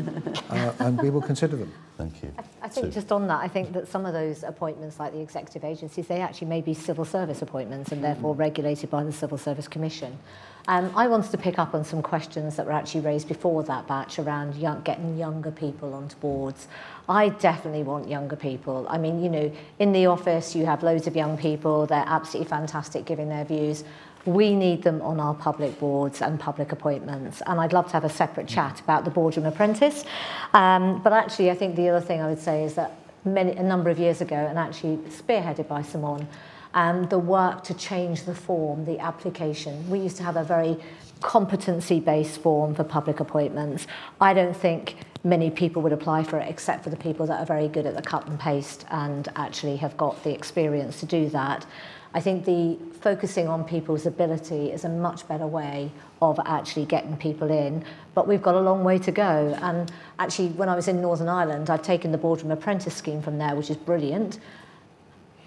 uh, 0.48 0.72
and 0.78 1.00
we 1.02 1.10
will 1.10 1.20
consider 1.20 1.56
them. 1.56 1.70
Thank 1.98 2.22
you. 2.22 2.32
I, 2.38 2.42
I 2.62 2.68
think 2.68 2.86
so, 2.86 2.90
just 2.90 3.12
on 3.12 3.26
that, 3.26 3.40
I 3.40 3.48
think 3.48 3.74
that 3.74 3.86
some 3.86 4.06
of 4.06 4.14
those 4.14 4.44
appointments, 4.44 4.98
like 4.98 5.12
the 5.12 5.20
executive 5.20 5.62
agencies, 5.62 6.06
they 6.06 6.22
actually 6.22 6.48
may 6.48 6.62
be 6.62 6.72
civil 6.72 7.04
service 7.04 7.42
appointments 7.42 7.92
and 7.92 8.02
therefore 8.02 8.34
regulated 8.34 8.88
by 8.88 9.04
the 9.04 9.12
Civil 9.12 9.36
Service 9.36 9.68
Commission. 9.68 10.18
Um, 10.66 10.90
I 10.96 11.08
wanted 11.08 11.30
to 11.32 11.38
pick 11.38 11.58
up 11.58 11.74
on 11.74 11.84
some 11.84 12.00
questions 12.00 12.56
that 12.56 12.64
were 12.64 12.72
actually 12.72 13.02
raised 13.02 13.28
before 13.28 13.62
that 13.64 13.86
batch 13.86 14.18
around 14.18 14.54
young, 14.56 14.80
getting 14.80 15.18
younger 15.18 15.50
people 15.50 15.92
onto 15.92 16.16
boards. 16.16 16.68
I 17.06 17.28
definitely 17.28 17.82
want 17.82 18.08
younger 18.08 18.36
people. 18.36 18.86
I 18.88 18.96
mean, 18.96 19.22
you 19.22 19.28
know, 19.28 19.52
in 19.78 19.92
the 19.92 20.06
office 20.06 20.56
you 20.56 20.64
have 20.64 20.82
loads 20.82 21.06
of 21.06 21.14
young 21.14 21.36
people, 21.36 21.84
they're 21.86 22.04
absolutely 22.06 22.48
fantastic 22.48 23.04
giving 23.04 23.28
their 23.28 23.44
views. 23.44 23.84
We 24.24 24.54
need 24.54 24.82
them 24.82 25.02
on 25.02 25.20
our 25.20 25.34
public 25.34 25.78
boards 25.78 26.22
and 26.22 26.40
public 26.40 26.72
appointments. 26.72 27.42
And 27.46 27.60
I'd 27.60 27.74
love 27.74 27.88
to 27.88 27.92
have 27.92 28.04
a 28.04 28.08
separate 28.08 28.48
chat 28.48 28.80
about 28.80 29.04
the 29.04 29.10
boardroom 29.10 29.44
apprentice. 29.44 30.06
Um, 30.54 31.02
but 31.02 31.12
actually, 31.12 31.50
I 31.50 31.54
think 31.54 31.76
the 31.76 31.90
other 31.90 32.00
thing 32.00 32.22
I 32.22 32.28
would 32.28 32.40
say 32.40 32.64
is 32.64 32.72
that 32.76 32.96
many, 33.26 33.52
a 33.52 33.62
number 33.62 33.90
of 33.90 33.98
years 33.98 34.22
ago, 34.22 34.36
and 34.36 34.58
actually 34.58 34.96
spearheaded 35.08 35.68
by 35.68 35.82
Simon, 35.82 36.26
um, 36.74 37.08
the 37.08 37.18
work 37.18 37.64
to 37.64 37.74
change 37.74 38.24
the 38.24 38.34
form, 38.34 38.84
the 38.84 38.98
application. 38.98 39.88
We 39.88 40.00
used 40.00 40.16
to 40.18 40.24
have 40.24 40.36
a 40.36 40.44
very 40.44 40.76
competency-based 41.20 42.40
form 42.40 42.74
for 42.74 42.84
public 42.84 43.20
appointments. 43.20 43.86
I 44.20 44.34
don't 44.34 44.54
think 44.54 44.96
many 45.22 45.50
people 45.50 45.80
would 45.82 45.92
apply 45.92 46.24
for 46.24 46.38
it 46.38 46.50
except 46.50 46.84
for 46.84 46.90
the 46.90 46.96
people 46.96 47.26
that 47.26 47.40
are 47.40 47.46
very 47.46 47.68
good 47.68 47.86
at 47.86 47.96
the 47.96 48.02
cut 48.02 48.26
and 48.26 48.38
paste 48.38 48.84
and 48.90 49.28
actually 49.36 49.76
have 49.76 49.96
got 49.96 50.22
the 50.22 50.34
experience 50.34 51.00
to 51.00 51.06
do 51.06 51.30
that. 51.30 51.64
I 52.12 52.20
think 52.20 52.44
the 52.44 52.78
focusing 53.00 53.48
on 53.48 53.64
people's 53.64 54.06
ability 54.06 54.70
is 54.70 54.84
a 54.84 54.88
much 54.88 55.26
better 55.26 55.46
way 55.46 55.90
of 56.22 56.38
actually 56.46 56.86
getting 56.86 57.16
people 57.16 57.50
in, 57.50 57.84
but 58.14 58.28
we've 58.28 58.42
got 58.42 58.54
a 58.54 58.60
long 58.60 58.84
way 58.84 58.98
to 58.98 59.10
go. 59.10 59.56
And 59.62 59.90
actually, 60.18 60.48
when 60.48 60.68
I 60.68 60.76
was 60.76 60.86
in 60.86 61.00
Northern 61.00 61.28
Ireland, 61.28 61.70
I'd 61.70 61.82
taken 61.82 62.12
the 62.12 62.18
Boardroom 62.18 62.52
Apprentice 62.52 62.94
scheme 62.94 63.20
from 63.20 63.38
there, 63.38 63.56
which 63.56 63.68
is 63.68 63.76
brilliant, 63.76 64.38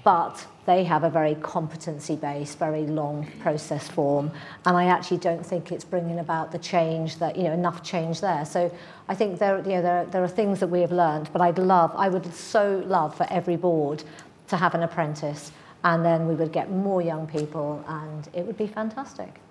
but 0.07 0.47
they 0.65 0.85
have 0.85 1.03
a 1.03 1.09
very 1.09 1.35
competency-based, 1.35 2.57
very 2.57 2.87
long 2.87 3.29
process 3.41 3.89
form, 3.89 4.31
and 4.65 4.77
I 4.77 4.85
actually 4.85 5.17
don't 5.17 5.45
think 5.45 5.69
it's 5.69 5.83
bringing 5.83 6.19
about 6.19 6.49
the 6.53 6.59
change 6.59 7.17
that 7.17 7.35
you 7.35 7.43
know 7.43 7.51
enough 7.51 7.83
change 7.83 8.21
there. 8.21 8.45
So 8.45 8.73
I 9.09 9.15
think 9.15 9.37
there, 9.37 9.57
you 9.57 9.75
know, 9.75 9.81
there, 9.81 10.05
there 10.05 10.23
are 10.23 10.29
things 10.29 10.61
that 10.61 10.67
we 10.67 10.79
have 10.79 10.93
learned, 10.93 11.29
but 11.33 11.41
I'd 11.41 11.59
love, 11.59 11.91
I 11.93 12.07
would 12.07 12.33
so 12.33 12.81
love 12.87 13.17
for 13.17 13.27
every 13.29 13.57
board 13.57 14.05
to 14.47 14.55
have 14.55 14.73
an 14.75 14.83
apprentice, 14.83 15.51
and 15.83 16.05
then 16.05 16.25
we 16.25 16.35
would 16.35 16.53
get 16.53 16.71
more 16.71 17.01
young 17.01 17.27
people, 17.27 17.83
and 17.85 18.29
it 18.31 18.45
would 18.45 18.57
be 18.57 18.67
fantastic. 18.67 19.41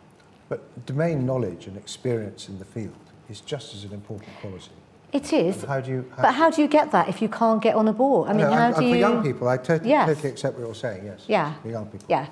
But 0.49 0.87
domain 0.87 1.27
knowledge 1.27 1.67
and 1.67 1.77
experience 1.77 2.49
in 2.49 2.59
the 2.59 2.65
field 2.65 2.95
is 3.29 3.43
just 3.43 3.75
as 3.75 3.85
an 3.85 3.93
important 3.93 4.31
quality. 4.41 4.71
It 5.17 5.33
is. 5.33 5.63
And 5.63 5.69
how 5.73 5.81
do 5.81 5.91
you, 5.91 6.13
how 6.15 6.23
but 6.23 6.33
how 6.35 6.51
do 6.51 6.61
you 6.61 6.69
get 6.69 6.93
that 6.93 7.09
if 7.09 7.23
you 7.23 7.29
can't 7.29 7.63
get 7.63 7.75
on 7.75 7.89
a 7.89 7.93
board? 7.93 8.29
I 8.29 8.33
mean, 8.35 8.43
no, 8.43 8.53
how 8.53 8.67
I'm, 8.67 8.75
do 8.75 8.85
you... 8.85 8.93
For 8.93 8.99
young 8.99 9.23
people, 9.23 9.49
I 9.49 9.57
totally, 9.57 9.89
yes. 9.89 10.09
totally 10.09 10.31
accept 10.31 10.59
what 10.59 10.67
you're 10.67 10.75
saying, 10.75 11.07
yes. 11.07 11.25
Yeah. 11.27 11.55
For 11.63 11.71
young 11.71 11.87
people. 11.87 12.07
Yeah. 12.09 12.27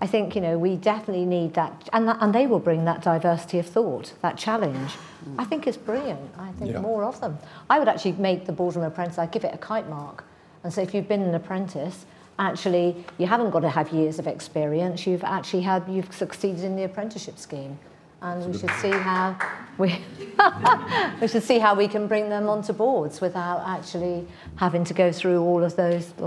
I 0.00 0.06
think, 0.06 0.36
you 0.36 0.40
know, 0.40 0.56
we 0.56 0.76
definitely 0.76 1.24
need 1.26 1.54
that, 1.54 1.88
and, 1.92 2.06
that, 2.06 2.18
and 2.20 2.32
they 2.32 2.46
will 2.46 2.60
bring 2.60 2.84
that 2.84 3.02
diversity 3.02 3.58
of 3.58 3.66
thought, 3.66 4.12
that 4.22 4.36
challenge. 4.38 4.92
I 5.36 5.44
think 5.44 5.66
it's 5.66 5.76
brilliant. 5.76 6.20
I 6.38 6.52
think 6.52 6.70
yeah. 6.70 6.80
more 6.80 7.02
of 7.02 7.20
them. 7.20 7.36
I 7.68 7.80
would 7.80 7.88
actually 7.88 8.12
make 8.12 8.46
the 8.46 8.52
boardroom 8.52 8.84
apprentice, 8.84 9.18
I'd 9.18 9.32
give 9.32 9.42
it 9.42 9.52
a 9.52 9.58
kite 9.58 9.88
mark. 9.88 10.22
And 10.62 10.72
so 10.72 10.80
if 10.80 10.94
you've 10.94 11.08
been 11.08 11.22
an 11.22 11.34
apprentice, 11.34 12.06
actually, 12.38 13.04
you 13.18 13.26
haven't 13.26 13.50
got 13.50 13.60
to 13.60 13.70
have 13.70 13.92
years 13.92 14.20
of 14.20 14.28
experience. 14.28 15.04
You've 15.04 15.24
actually 15.24 15.62
had, 15.62 15.82
you've 15.88 16.12
succeeded 16.14 16.62
in 16.62 16.76
the 16.76 16.84
apprenticeship 16.84 17.36
scheme 17.36 17.76
and 18.22 18.46
we 18.46 18.58
should 18.58 18.70
see 18.72 18.90
how 18.90 19.36
we 19.78 20.00
we 21.20 21.28
should 21.28 21.42
see 21.42 21.58
how 21.58 21.74
we 21.74 21.88
can 21.88 22.06
bring 22.06 22.28
them 22.28 22.48
onto 22.48 22.72
boards 22.72 23.20
without 23.20 23.62
actually 23.66 24.26
having 24.56 24.84
to 24.84 24.94
go 24.94 25.12
through 25.12 25.40
all 25.42 25.62
of 25.62 25.76
those. 25.76 26.12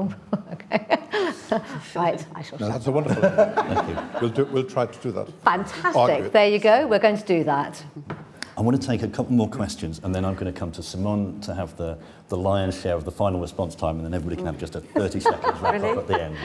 okay, 0.53 0.99
right. 1.95 2.25
I 2.35 2.41
shall. 2.41 2.59
No, 2.59 2.69
that's 2.69 2.87
a 2.87 2.91
wonderful. 2.91 3.21
Thank 3.21 3.89
you. 3.89 4.03
We'll 4.21 4.29
do, 4.29 4.45
We'll 4.45 4.63
try 4.63 4.85
to 4.85 4.99
do 4.99 5.11
that. 5.11 5.27
Fantastic. 5.43 6.31
There 6.31 6.47
you 6.47 6.59
go. 6.59 6.87
We're 6.87 6.99
going 6.99 7.17
to 7.17 7.25
do 7.25 7.43
that. 7.43 7.83
I 8.57 8.61
want 8.61 8.79
to 8.79 8.85
take 8.85 9.01
a 9.01 9.07
couple 9.07 9.33
more 9.33 9.49
questions 9.49 10.01
and 10.03 10.13
then 10.13 10.25
I'm 10.25 10.35
going 10.35 10.51
to 10.51 10.57
come 10.57 10.71
to 10.73 10.83
Simon 10.83 11.39
to 11.41 11.55
have 11.55 11.75
the, 11.77 11.97
the 12.32 12.38
lion's 12.38 12.82
share 12.82 12.95
of 12.95 13.03
the 13.03 13.11
final 13.11 13.39
response 13.39 13.75
time 13.75 13.97
and 13.97 14.05
then 14.05 14.13
everybody 14.13 14.38
can 14.38 14.45
have 14.45 14.57
just 14.57 14.75
a 14.75 14.79
30 14.79 15.19
seconds 15.29 15.59
wrap 15.59 15.73
really? 15.73 15.89
up 15.89 15.97
at 15.97 16.07
the 16.07 16.23
end, 16.23 16.38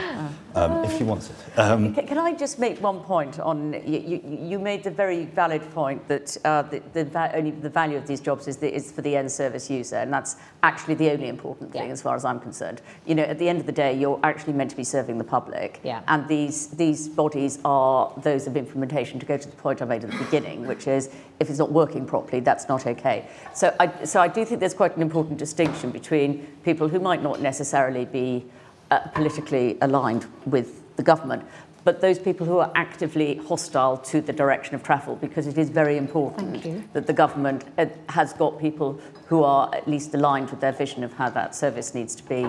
um, 0.53 0.83
if 0.83 0.95
she 0.97 1.03
wants 1.03 1.29
it. 1.29 1.59
Um, 1.59 1.95
can, 1.95 2.05
can 2.05 2.17
I 2.17 2.33
just 2.33 2.59
make 2.59 2.79
one 2.81 2.99
point 2.99 3.39
on, 3.39 3.73
you, 3.85 3.99
you, 3.99 4.39
you 4.49 4.59
made 4.59 4.83
the 4.83 4.91
very 4.91 5.25
valid 5.25 5.61
point 5.71 6.05
that 6.09 6.37
uh, 6.43 6.63
the, 6.63 6.83
the 6.91 7.05
va- 7.05 7.31
only 7.33 7.51
the 7.51 7.69
value 7.69 7.97
of 7.97 8.05
these 8.05 8.19
jobs 8.19 8.49
is, 8.49 8.57
the, 8.57 8.71
is 8.71 8.91
for 8.91 9.01
the 9.01 9.15
end 9.15 9.31
service 9.31 9.69
user 9.69 9.95
and 9.95 10.11
that's 10.11 10.35
actually 10.61 10.95
the 10.95 11.09
only 11.09 11.29
important 11.29 11.71
thing 11.71 11.87
yeah. 11.87 11.93
as 11.93 12.01
far 12.01 12.15
as 12.15 12.25
I'm 12.25 12.41
concerned. 12.41 12.81
You 13.05 13.15
know, 13.15 13.23
at 13.23 13.39
the 13.39 13.47
end 13.47 13.61
of 13.61 13.65
the 13.65 13.71
day, 13.71 13.97
you're 13.97 14.19
actually 14.23 14.53
meant 14.53 14.69
to 14.71 14.77
be 14.77 14.83
serving 14.83 15.17
the 15.17 15.23
public 15.23 15.79
yeah. 15.83 16.03
and 16.09 16.27
these, 16.27 16.67
these 16.67 17.07
bodies 17.07 17.59
are 17.63 18.13
those 18.17 18.45
of 18.45 18.57
implementation 18.57 19.21
to 19.21 19.25
go 19.25 19.37
to 19.37 19.49
the 19.49 19.55
point 19.55 19.81
I 19.81 19.85
made 19.85 20.03
at 20.03 20.11
the 20.11 20.17
beginning, 20.17 20.67
which 20.67 20.85
is 20.85 21.09
if 21.39 21.49
it's 21.49 21.59
not 21.59 21.71
working 21.71 22.05
properly, 22.05 22.41
that's 22.41 22.67
not 22.67 22.85
okay. 22.87 23.29
So 23.53 23.73
I, 23.79 24.03
so 24.03 24.19
I 24.19 24.27
do 24.27 24.43
think 24.43 24.59
there's 24.59 24.73
quite 24.73 24.95
an 24.95 25.01
important 25.01 25.37
distinction 25.37 25.76
between 25.85 26.45
people 26.63 26.87
who 26.87 26.99
might 26.99 27.21
not 27.21 27.41
necessarily 27.41 28.05
be 28.05 28.45
uh, 28.91 28.99
politically 29.13 29.77
aligned 29.81 30.25
with 30.45 30.95
the 30.95 31.03
government, 31.03 31.43
but 31.83 32.01
those 32.01 32.19
people 32.19 32.45
who 32.45 32.57
are 32.57 32.71
actively 32.75 33.35
hostile 33.47 33.97
to 33.97 34.19
the 34.19 34.33
direction 34.33 34.75
of 34.75 34.83
travel, 34.83 35.15
because 35.15 35.47
it 35.47 35.57
is 35.57 35.69
very 35.69 35.97
important 35.97 36.93
that 36.93 37.07
the 37.07 37.13
government 37.13 37.63
uh, 37.77 37.85
has 38.09 38.33
got 38.33 38.59
people 38.59 38.99
who 39.27 39.43
are 39.43 39.73
at 39.73 39.87
least 39.87 40.13
aligned 40.13 40.49
with 40.49 40.59
their 40.59 40.73
vision 40.73 41.03
of 41.03 41.13
how 41.13 41.29
that 41.29 41.55
service 41.55 41.93
needs 41.93 42.15
to 42.15 42.23
be 42.23 42.45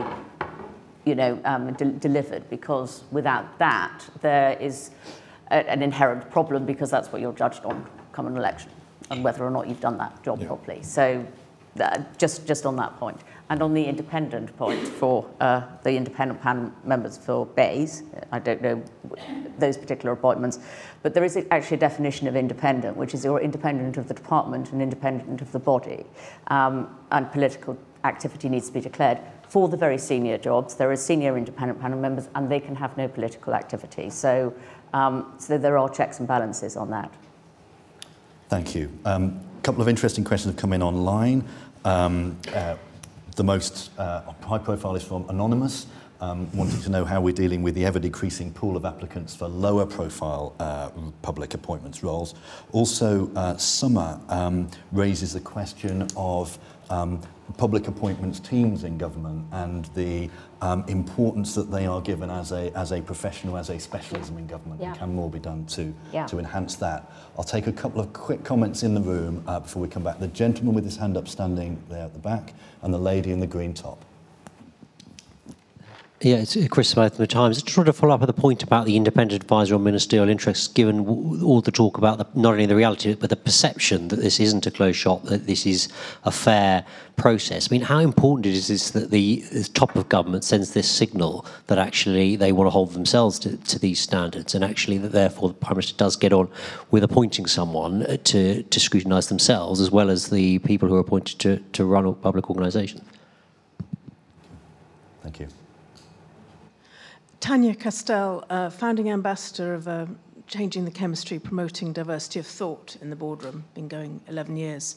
you 1.04 1.14
know, 1.14 1.40
um, 1.44 1.72
de- 1.74 1.86
delivered, 1.86 2.48
because 2.50 3.04
without 3.10 3.58
that, 3.58 4.04
there 4.20 4.58
is 4.60 4.90
a, 5.50 5.70
an 5.70 5.82
inherent 5.82 6.28
problem 6.30 6.66
because 6.66 6.90
that's 6.90 7.10
what 7.12 7.22
you're 7.22 7.32
judged 7.32 7.64
on 7.64 7.86
come 8.12 8.26
an 8.26 8.36
election 8.36 8.70
and 9.10 9.22
whether 9.22 9.44
or 9.44 9.50
not 9.50 9.68
you've 9.68 9.80
done 9.80 9.96
that 9.96 10.22
job 10.22 10.40
yeah. 10.40 10.48
properly. 10.48 10.82
So 10.82 11.24
uh, 11.80 12.02
just, 12.18 12.46
just 12.46 12.66
on 12.66 12.76
that 12.76 12.98
point. 12.98 13.20
And 13.50 13.62
on 13.62 13.72
the 13.72 13.84
independent 13.84 14.54
point 14.58 14.86
for 14.86 15.28
uh, 15.40 15.62
the 15.82 15.96
independent 15.96 16.40
panel 16.42 16.70
members 16.84 17.16
for 17.16 17.46
BEIS, 17.46 18.02
I 18.30 18.38
don't 18.38 18.60
know 18.60 18.82
those 19.58 19.78
particular 19.78 20.12
appointments, 20.12 20.58
but 21.02 21.14
there 21.14 21.24
is 21.24 21.38
actually 21.50 21.76
a 21.78 21.80
definition 21.80 22.28
of 22.28 22.36
independent, 22.36 22.96
which 22.96 23.14
is 23.14 23.24
you're 23.24 23.40
independent 23.40 23.96
of 23.96 24.06
the 24.06 24.14
department 24.14 24.72
and 24.72 24.82
independent 24.82 25.40
of 25.40 25.50
the 25.52 25.58
body. 25.58 26.04
Um, 26.48 26.94
and 27.10 27.30
political 27.32 27.78
activity 28.04 28.48
needs 28.50 28.66
to 28.66 28.74
be 28.74 28.80
declared. 28.80 29.18
For 29.48 29.66
the 29.68 29.78
very 29.78 29.96
senior 29.96 30.36
jobs, 30.36 30.74
there 30.74 30.90
are 30.90 30.96
senior 30.96 31.38
independent 31.38 31.80
panel 31.80 31.98
members 31.98 32.28
and 32.34 32.50
they 32.50 32.60
can 32.60 32.76
have 32.76 32.96
no 32.98 33.08
political 33.08 33.54
activity. 33.54 34.10
So, 34.10 34.52
um, 34.92 35.34
so 35.38 35.56
there 35.56 35.78
are 35.78 35.88
checks 35.88 36.18
and 36.18 36.28
balances 36.28 36.76
on 36.76 36.90
that. 36.90 37.10
Thank 38.50 38.74
you. 38.74 38.90
A 39.06 39.14
um, 39.14 39.40
couple 39.62 39.80
of 39.80 39.88
interesting 39.88 40.24
questions 40.24 40.54
have 40.54 40.60
come 40.60 40.74
in 40.74 40.82
online. 40.82 41.44
Um, 41.84 42.38
uh, 42.54 42.76
The 43.38 43.44
most 43.44 43.96
uh, 43.98 44.22
high 44.42 44.58
profile 44.58 44.96
is 44.96 45.04
from 45.04 45.24
Anonymous, 45.30 45.86
um, 46.20 46.50
wanting 46.56 46.80
to 46.80 46.90
know 46.90 47.04
how 47.04 47.20
we're 47.20 47.32
dealing 47.32 47.62
with 47.62 47.76
the 47.76 47.86
ever 47.86 48.00
decreasing 48.00 48.52
pool 48.52 48.76
of 48.76 48.84
applicants 48.84 49.36
for 49.36 49.46
lower 49.46 49.86
profile 49.86 50.56
uh, 50.58 50.90
public 51.22 51.54
appointments 51.54 52.02
roles. 52.02 52.34
Also, 52.72 53.32
uh, 53.36 53.56
Summer 53.56 54.20
um, 54.28 54.68
raises 54.90 55.34
the 55.34 55.40
question 55.40 56.08
of 56.16 56.58
um, 56.90 57.20
public 57.56 57.88
appointments 57.88 58.40
teams 58.40 58.84
in 58.84 58.98
government 58.98 59.46
and 59.52 59.86
the 59.94 60.28
um, 60.60 60.84
importance 60.88 61.54
that 61.54 61.70
they 61.70 61.86
are 61.86 62.00
given 62.00 62.30
as 62.30 62.52
a, 62.52 62.70
as 62.76 62.92
a 62.92 63.00
professional, 63.00 63.56
as 63.56 63.70
a 63.70 63.78
specialism 63.78 64.38
in 64.38 64.46
government. 64.46 64.80
Yeah. 64.80 64.94
Can 64.94 65.14
more 65.14 65.30
be 65.30 65.38
done 65.38 65.64
to, 65.66 65.94
yeah. 66.12 66.26
to 66.26 66.38
enhance 66.38 66.76
that? 66.76 67.10
I'll 67.36 67.44
take 67.44 67.66
a 67.66 67.72
couple 67.72 68.00
of 68.00 68.12
quick 68.12 68.44
comments 68.44 68.82
in 68.82 68.94
the 68.94 69.00
room 69.00 69.42
uh, 69.46 69.60
before 69.60 69.82
we 69.82 69.88
come 69.88 70.02
back. 70.02 70.18
The 70.18 70.28
gentleman 70.28 70.74
with 70.74 70.84
his 70.84 70.96
hand 70.96 71.16
up 71.16 71.28
standing 71.28 71.82
there 71.88 72.04
at 72.04 72.12
the 72.12 72.18
back 72.18 72.54
and 72.82 72.92
the 72.92 72.98
lady 72.98 73.32
in 73.32 73.40
the 73.40 73.46
green 73.46 73.74
top. 73.74 74.04
Yeah, 76.20 76.38
it's 76.38 76.56
uh, 76.56 76.66
Chris 76.68 76.88
Smyth 76.88 77.14
from 77.14 77.22
the 77.22 77.28
Times. 77.28 77.62
Just 77.62 77.76
wanted 77.76 77.92
to 77.92 77.92
follow 77.92 78.12
up 78.12 78.22
on 78.22 78.26
the 78.26 78.32
point 78.32 78.64
about 78.64 78.86
the 78.86 78.96
independent 78.96 79.40
advisor 79.40 79.76
on 79.76 79.84
ministerial 79.84 80.28
interests, 80.28 80.66
given 80.66 81.06
all 81.06 81.60
the 81.60 81.70
talk 81.70 81.96
about 81.96 82.18
the, 82.18 82.26
not 82.34 82.54
only 82.54 82.66
the 82.66 82.74
reality, 82.74 83.14
but 83.14 83.30
the 83.30 83.36
perception 83.36 84.08
that 84.08 84.16
this 84.16 84.40
isn't 84.40 84.66
a 84.66 84.72
closed 84.72 84.98
shop, 84.98 85.22
that 85.24 85.46
this 85.46 85.64
is 85.64 85.88
a 86.24 86.32
fair 86.32 86.84
process. 87.14 87.70
I 87.70 87.72
mean, 87.72 87.82
how 87.82 88.00
important 88.00 88.46
is 88.46 88.66
this 88.66 88.90
that 88.90 89.12
the, 89.12 89.44
the 89.52 89.62
top 89.62 89.94
of 89.94 90.08
government 90.08 90.42
sends 90.42 90.74
this 90.74 90.90
signal 90.90 91.46
that 91.68 91.78
actually 91.78 92.34
they 92.34 92.50
want 92.50 92.66
to 92.66 92.72
hold 92.72 92.94
themselves 92.94 93.38
to, 93.40 93.56
to 93.56 93.78
these 93.78 94.00
standards, 94.00 94.56
and 94.56 94.64
actually 94.64 94.98
that 94.98 95.12
therefore 95.12 95.50
the 95.50 95.54
Prime 95.54 95.76
Minister 95.76 95.96
does 95.96 96.16
get 96.16 96.32
on 96.32 96.48
with 96.90 97.04
appointing 97.04 97.46
someone 97.46 98.02
uh, 98.02 98.16
to, 98.24 98.64
to 98.64 98.80
scrutinise 98.80 99.28
themselves, 99.28 99.80
as 99.80 99.92
well 99.92 100.10
as 100.10 100.30
the 100.30 100.58
people 100.60 100.88
who 100.88 100.96
are 100.96 101.00
appointed 101.00 101.38
to, 101.38 101.58
to 101.74 101.84
run 101.84 102.12
public 102.16 102.50
organisations. 102.50 103.02
Thank 105.22 105.38
you. 105.38 105.48
Tanya 107.40 107.74
Castell, 107.74 108.44
uh, 108.50 108.68
founding 108.68 109.10
ambassador 109.10 109.72
of 109.72 109.86
uh, 109.86 110.06
Changing 110.48 110.84
the 110.84 110.90
Chemistry, 110.90 111.38
Promoting 111.38 111.92
Diversity 111.92 112.40
of 112.40 112.46
Thought 112.46 112.96
in 113.00 113.10
the 113.10 113.16
Boardroom, 113.16 113.64
been 113.74 113.86
going 113.86 114.20
11 114.26 114.56
years. 114.56 114.96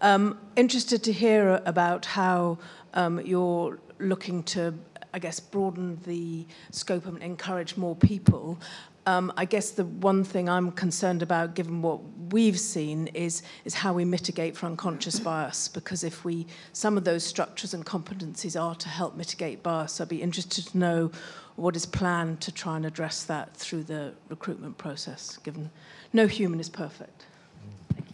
Um, 0.00 0.38
interested 0.54 1.02
to 1.04 1.12
hear 1.12 1.60
about 1.66 2.06
how 2.06 2.58
um, 2.92 3.20
you're 3.20 3.80
looking 3.98 4.44
to, 4.44 4.74
I 5.12 5.18
guess, 5.18 5.40
broaden 5.40 5.98
the 6.04 6.46
scope 6.70 7.06
and 7.06 7.20
encourage 7.20 7.76
more 7.76 7.96
people. 7.96 8.60
Um, 9.06 9.32
I 9.36 9.44
guess 9.44 9.70
the 9.70 9.84
one 9.84 10.24
thing 10.24 10.48
I'm 10.48 10.70
concerned 10.72 11.22
about, 11.22 11.54
given 11.54 11.82
what 11.82 12.00
we've 12.30 12.58
seen, 12.58 13.08
is 13.08 13.42
is 13.64 13.74
how 13.74 13.92
we 13.92 14.04
mitigate 14.04 14.56
for 14.56 14.66
unconscious 14.66 15.20
bias. 15.20 15.68
Because 15.68 16.04
if 16.04 16.24
we, 16.24 16.46
some 16.72 16.96
of 16.96 17.04
those 17.04 17.24
structures 17.24 17.74
and 17.74 17.84
competencies 17.84 18.58
are 18.60 18.74
to 18.76 18.88
help 18.88 19.14
mitigate 19.16 19.62
bias, 19.62 20.00
I'd 20.00 20.08
be 20.08 20.22
interested 20.22 20.66
to 20.68 20.78
know 20.78 21.10
what 21.56 21.76
is 21.76 21.86
planned 21.86 22.40
to 22.40 22.52
try 22.52 22.76
and 22.76 22.84
address 22.84 23.22
that 23.24 23.54
through 23.56 23.84
the 23.84 24.12
recruitment 24.28 24.76
process. 24.78 25.38
Given 25.38 25.70
no 26.12 26.26
human 26.26 26.60
is 26.60 26.68
perfect. 26.68 27.26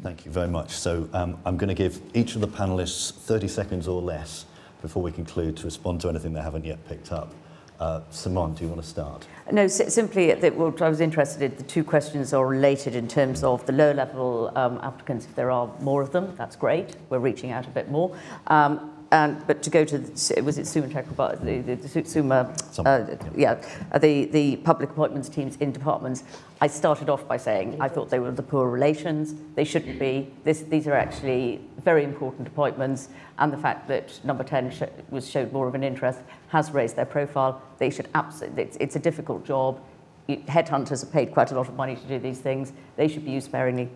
Thank 0.02 0.24
you 0.24 0.30
very 0.30 0.48
much. 0.48 0.70
So 0.70 1.08
um, 1.12 1.38
I'm 1.44 1.56
going 1.56 1.68
to 1.68 1.74
give 1.74 2.00
each 2.14 2.34
of 2.34 2.40
the 2.40 2.48
panelists 2.48 3.12
30 3.12 3.48
seconds 3.48 3.88
or 3.88 4.00
less 4.00 4.46
before 4.82 5.02
we 5.02 5.12
conclude 5.12 5.56
to 5.58 5.64
respond 5.64 6.00
to 6.02 6.08
anything 6.08 6.32
they 6.32 6.40
haven't 6.40 6.64
yet 6.64 6.86
picked 6.88 7.12
up. 7.12 7.34
Uh, 7.78 8.02
Simon, 8.10 8.52
do 8.52 8.62
you 8.62 8.68
want 8.68 8.82
to 8.82 8.86
start? 8.86 9.26
No, 9.50 9.66
si- 9.66 9.88
simply 9.88 10.34
that 10.34 10.54
what 10.54 10.82
I 10.82 10.88
was 10.88 11.00
interested 11.00 11.42
in, 11.42 11.56
the 11.56 11.62
two 11.62 11.82
questions 11.82 12.34
are 12.34 12.46
related 12.46 12.94
in 12.94 13.08
terms 13.08 13.42
of 13.42 13.64
the 13.64 13.72
low 13.72 13.92
level 13.92 14.52
um, 14.54 14.78
applicants, 14.82 15.24
if 15.24 15.34
there 15.34 15.50
are 15.50 15.70
more 15.80 16.02
of 16.02 16.12
them, 16.12 16.34
that's 16.36 16.56
great. 16.56 16.96
We're 17.08 17.20
reaching 17.20 17.52
out 17.52 17.66
a 17.66 17.70
bit 17.70 17.90
more. 17.90 18.14
Um, 18.48 18.99
and, 19.12 19.44
but 19.46 19.60
to 19.64 19.70
go 19.70 19.84
to, 19.84 19.98
the, 19.98 20.42
was 20.42 20.56
it 20.56 20.68
Suma 20.68 20.86
Chakrabarti, 20.86 21.64
the, 21.64 21.74
the, 21.74 22.00
the 22.00 22.08
Suma, 22.08 22.54
uh, 22.78 23.16
yeah, 23.34 23.60
uh, 23.90 23.98
the, 23.98 24.26
the 24.26 24.56
public 24.56 24.90
appointments 24.90 25.28
teams 25.28 25.56
in 25.56 25.72
departments, 25.72 26.22
I 26.60 26.68
started 26.68 27.10
off 27.10 27.26
by 27.26 27.36
saying 27.36 27.80
I 27.80 27.88
thought 27.88 28.08
they 28.08 28.20
were 28.20 28.30
the 28.30 28.42
poor 28.42 28.68
relations. 28.68 29.34
They 29.56 29.64
shouldn't 29.64 29.98
be. 29.98 30.32
This, 30.44 30.60
these 30.62 30.86
are 30.86 30.94
actually 30.94 31.60
very 31.82 32.04
important 32.04 32.46
appointments, 32.46 33.08
and 33.38 33.52
the 33.52 33.56
fact 33.56 33.88
that 33.88 34.24
number 34.24 34.44
10 34.44 34.70
sh- 34.70 34.82
was 35.10 35.28
showed 35.28 35.52
more 35.52 35.66
of 35.66 35.74
an 35.74 35.82
interest 35.82 36.20
has 36.48 36.70
raised 36.70 36.94
their 36.94 37.06
profile. 37.06 37.60
They 37.78 37.90
should 37.90 38.08
absolutely, 38.14 38.62
it's, 38.62 38.76
it's 38.78 38.96
a 38.96 39.00
difficult 39.00 39.44
job. 39.44 39.80
Headhunters 40.28 41.02
are 41.02 41.06
paid 41.06 41.32
quite 41.32 41.50
a 41.50 41.56
lot 41.56 41.68
of 41.68 41.74
money 41.74 41.96
to 41.96 42.06
do 42.06 42.20
these 42.20 42.38
things. 42.38 42.72
They 42.96 43.08
should 43.08 43.24
be 43.24 43.32
used 43.32 43.46
sparingly. 43.46 43.88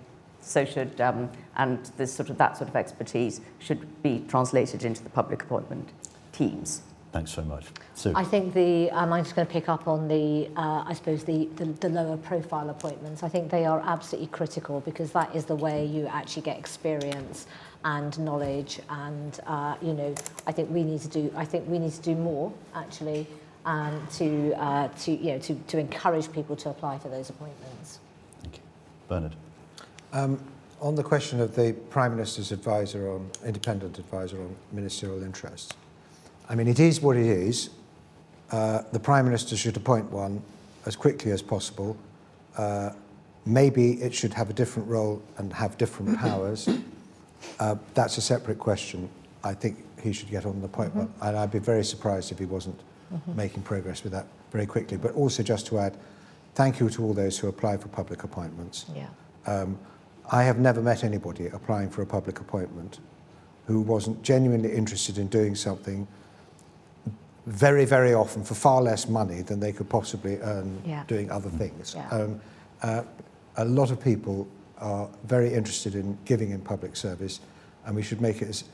So 0.45 0.65
should, 0.65 1.01
um, 1.01 1.31
and 1.57 1.85
this 1.97 2.13
sort 2.13 2.31
of, 2.31 2.39
that 2.39 2.57
sort 2.57 2.69
of 2.69 2.77
expertise 2.77 3.41
should 3.59 4.03
be 4.03 4.25
translated 4.29 4.85
into 4.85 5.03
the 5.03 5.09
public 5.11 5.43
appointment 5.43 5.89
teams. 6.33 6.83
Thanks 7.13 7.31
so 7.31 7.43
much. 7.43 7.67
Sue. 7.95 8.13
I 8.15 8.25
think 8.25 8.55
the, 8.55 8.91
um, 8.91 9.13
I'm 9.13 9.23
just 9.23 9.37
going 9.37 9.47
to 9.47 9.53
pick 9.53 9.69
up 9.69 9.87
on 9.87 10.09
the, 10.09 10.51
uh, 10.57 10.85
I 10.85 10.93
suppose, 10.93 11.25
the, 11.25 11.49
the, 11.57 11.67
the 11.67 11.89
lower 11.89 12.17
profile 12.17 12.69
appointments. 12.71 13.23
I 13.23 13.29
think 13.29 13.51
they 13.51 13.65
are 13.65 13.81
absolutely 13.81 14.27
critical 14.29 14.81
because 14.81 15.13
that 15.13 15.35
is 15.35 15.45
the 15.45 15.55
way 15.55 15.87
you 15.87 16.09
actually 16.09 16.43
get 16.43 16.59
experience 16.59 17.47
and 17.85 18.19
knowledge. 18.19 18.81
And, 18.91 19.39
uh, 19.47 19.77
you 19.81 19.95
know, 19.95 20.15
I 20.47 20.53
think 20.53 20.71
we 20.71 20.83
need 20.83 21.01
to 21.03 21.09
do, 21.09 21.33
I 21.37 21.45
think 21.45 21.69
we 21.69 21.79
need 21.79 21.93
to 21.93 22.03
do 22.03 22.17
more, 22.17 22.53
actually, 22.75 23.29
um, 23.65 24.07
to, 24.15 24.53
uh, 24.55 24.89
to, 24.89 25.13
you 25.13 25.33
know, 25.33 25.39
to, 25.39 25.55
to 25.55 25.79
encourage 25.79 26.31
people 26.33 26.57
to 26.57 26.71
apply 26.71 26.99
for 26.99 27.09
those 27.09 27.31
appointments. 27.31 28.01
Thank 28.43 28.57
you, 28.57 28.63
Bernard. 29.09 29.37
Um, 30.15 30.39
on 30.81 30.95
the 30.95 31.03
question 31.03 31.41
of 31.41 31.55
the 31.57 31.75
Prime 31.91 32.13
Minister's 32.13 32.53
advisor 32.53 33.11
on, 33.11 33.29
independent 33.45 33.99
advisor 33.99 34.41
on 34.41 34.55
ministerial 34.73 35.23
interests, 35.23 35.73
I 36.49 36.55
mean, 36.55 36.69
it 36.69 36.79
is 36.79 37.01
what 37.01 37.17
it 37.17 37.27
is. 37.27 37.71
Uh, 38.53 38.83
the 38.93 39.01
Prime 39.01 39.25
Minister 39.25 39.57
should 39.57 39.77
appoint 39.77 40.11
one 40.13 40.41
as 40.87 40.95
quickly 40.95 41.33
as 41.33 41.43
possible. 41.43 41.97
Uh, 42.57 42.91
maybe 43.45 43.95
it 43.95 44.15
should 44.15 44.33
have 44.35 44.51
a 44.51 44.53
different 44.53 44.89
role 44.89 45.21
and 45.39 45.53
have 45.53 45.77
different 45.79 46.17
powers. 46.19 46.69
Uh, 47.59 47.75
that's 47.95 48.17
a 48.17 48.21
separate 48.21 48.59
question. 48.59 49.09
I 49.43 49.55
think 49.55 49.79
he 50.01 50.13
should 50.13 50.31
get 50.31 50.47
on 50.47 50.61
the 50.61 50.67
appointment, 50.67 51.11
and 51.23 51.37
I'd 51.37 51.51
be 51.51 51.59
very 51.59 51.85
surprised 51.85 52.31
if 52.31 52.39
he 52.39 52.45
wasn't 52.45 52.79
Mhm. 53.13 53.35
making 53.35 53.63
progress 53.63 54.03
with 54.05 54.13
that 54.13 54.27
very 54.53 54.67
quickly. 54.67 54.97
But 54.97 55.15
also, 55.15 55.43
just 55.43 55.67
to 55.67 55.79
add, 55.79 55.97
thank 56.55 56.79
you 56.79 56.89
to 56.91 57.03
all 57.05 57.15
those 57.15 57.39
who 57.39 57.49
apply 57.49 57.79
for 57.79 57.89
public 57.89 58.23
appointments. 58.23 58.87
Yeah. 58.95 59.09
Um, 59.47 59.79
I 60.31 60.45
have 60.45 60.59
never 60.59 60.81
met 60.81 61.05
anybody 61.05 61.47
applying 61.49 61.91
for 61.91 62.03
a 62.03 62.07
public 62.07 62.41
appointment 62.41 63.01
who 63.67 63.81
wasn't 63.81 64.23
genuinely 64.23 64.73
interested 64.73 65.19
in 65.19 65.29
doing 65.29 65.55
something 65.55 66.07
very, 67.47 67.85
very 67.85 68.15
often 68.15 68.43
for 68.43 68.55
far 68.55 68.81
less 68.81 69.09
money 69.09 69.43
than 69.43 69.61
they 69.61 69.73
could 69.73 69.89
possibly 69.89 70.39
earn 70.39 70.81
yeah. 70.85 71.05
doing 71.07 71.31
other 71.31 71.51
things. 71.51 71.95
Yeah. 71.95 72.09
Um, 72.09 72.41
uh, 72.83 73.03
a 73.57 73.65
lot 73.65 73.91
of 73.91 74.03
people 74.03 74.49
are 74.79 75.09
very 75.25 75.53
interested 75.53 75.95
in 75.95 76.19
giving 76.25 76.51
in 76.51 76.61
public 76.61 76.97
service, 76.97 77.41
and 77.85 77.95
we 77.95 78.03
should 78.03 78.21
make 78.21 78.43
it 78.43 78.49
as 78.49 78.65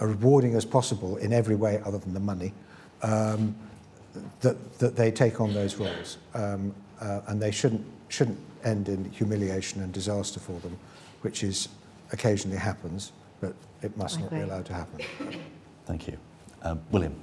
rewarding 0.00 0.54
as 0.54 0.64
possible 0.64 1.16
in 1.16 1.32
every 1.32 1.56
way 1.56 1.82
other 1.84 1.98
than 1.98 2.14
the 2.14 2.20
money 2.20 2.52
um, 3.02 3.54
that, 4.40 4.78
that 4.78 4.96
they 4.96 5.10
take 5.10 5.40
on 5.40 5.52
those 5.52 5.76
roles. 5.76 6.18
Um, 6.34 6.74
uh, 7.00 7.20
and 7.28 7.40
they 7.40 7.50
shouldn't, 7.50 7.84
shouldn't 8.08 8.38
end 8.64 8.88
in 8.88 9.10
humiliation 9.10 9.82
and 9.82 9.92
disaster 9.92 10.38
for 10.38 10.58
them 10.60 10.78
which 11.22 11.42
is 11.42 11.68
occasionally 12.12 12.56
happens, 12.56 13.12
but 13.40 13.54
it 13.82 13.96
must 13.96 14.18
I 14.18 14.20
not 14.22 14.26
agree. 14.26 14.38
be 14.38 14.44
allowed 14.44 14.66
to 14.66 14.74
happen. 14.74 15.00
Thank 15.86 16.06
you. 16.06 16.18
Um, 16.62 16.80
William. 16.90 17.14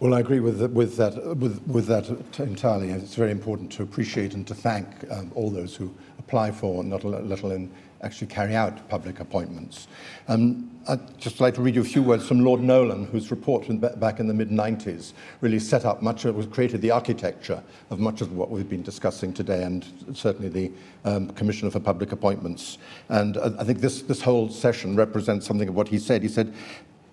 Well, 0.00 0.14
I 0.14 0.20
agree 0.20 0.40
with, 0.40 0.58
the, 0.58 0.68
with 0.68 0.96
that, 0.96 1.14
with, 1.36 1.62
with 1.66 1.86
that 1.86 2.08
entirely. 2.40 2.90
It's 2.90 3.14
very 3.14 3.30
important 3.30 3.70
to 3.72 3.84
appreciate 3.84 4.34
and 4.34 4.46
to 4.48 4.54
thank 4.54 4.88
um, 5.10 5.30
all 5.34 5.48
those 5.48 5.76
who 5.76 5.94
apply 6.18 6.50
for, 6.50 6.82
not 6.82 7.04
let 7.04 7.42
alone 7.42 7.70
actually 8.02 8.26
carry 8.26 8.54
out 8.54 8.88
public 8.88 9.20
appointments. 9.20 9.86
Um, 10.28 10.68
I'd 10.88 11.18
just 11.18 11.40
like 11.40 11.54
to 11.54 11.62
read 11.62 11.76
you 11.76 11.80
a 11.80 11.84
few 11.84 12.02
words 12.02 12.26
from 12.26 12.40
Lord 12.40 12.60
Nolan, 12.60 13.06
whose 13.06 13.30
report 13.30 13.66
ba- 13.68 13.96
back 13.96 14.18
in 14.18 14.26
the 14.26 14.34
mid-90s 14.34 15.12
really 15.40 15.60
set 15.60 15.84
up 15.84 16.02
much 16.02 16.24
of, 16.24 16.50
created 16.50 16.80
the 16.80 16.90
architecture 16.90 17.62
of 17.90 18.00
much 18.00 18.20
of 18.20 18.32
what 18.32 18.50
we've 18.50 18.68
been 18.68 18.82
discussing 18.82 19.32
today, 19.32 19.62
and 19.62 19.86
certainly 20.12 20.48
the 20.48 20.72
um, 21.04 21.28
Commissioner 21.30 21.70
for 21.70 21.78
Public 21.78 22.10
Appointments. 22.10 22.78
And 23.08 23.36
uh, 23.36 23.50
I 23.58 23.64
think 23.64 23.78
this, 23.78 24.02
this 24.02 24.20
whole 24.20 24.48
session 24.48 24.96
represents 24.96 25.46
something 25.46 25.68
of 25.68 25.76
what 25.76 25.86
he 25.86 25.98
said. 25.98 26.22
He 26.22 26.28
said, 26.28 26.52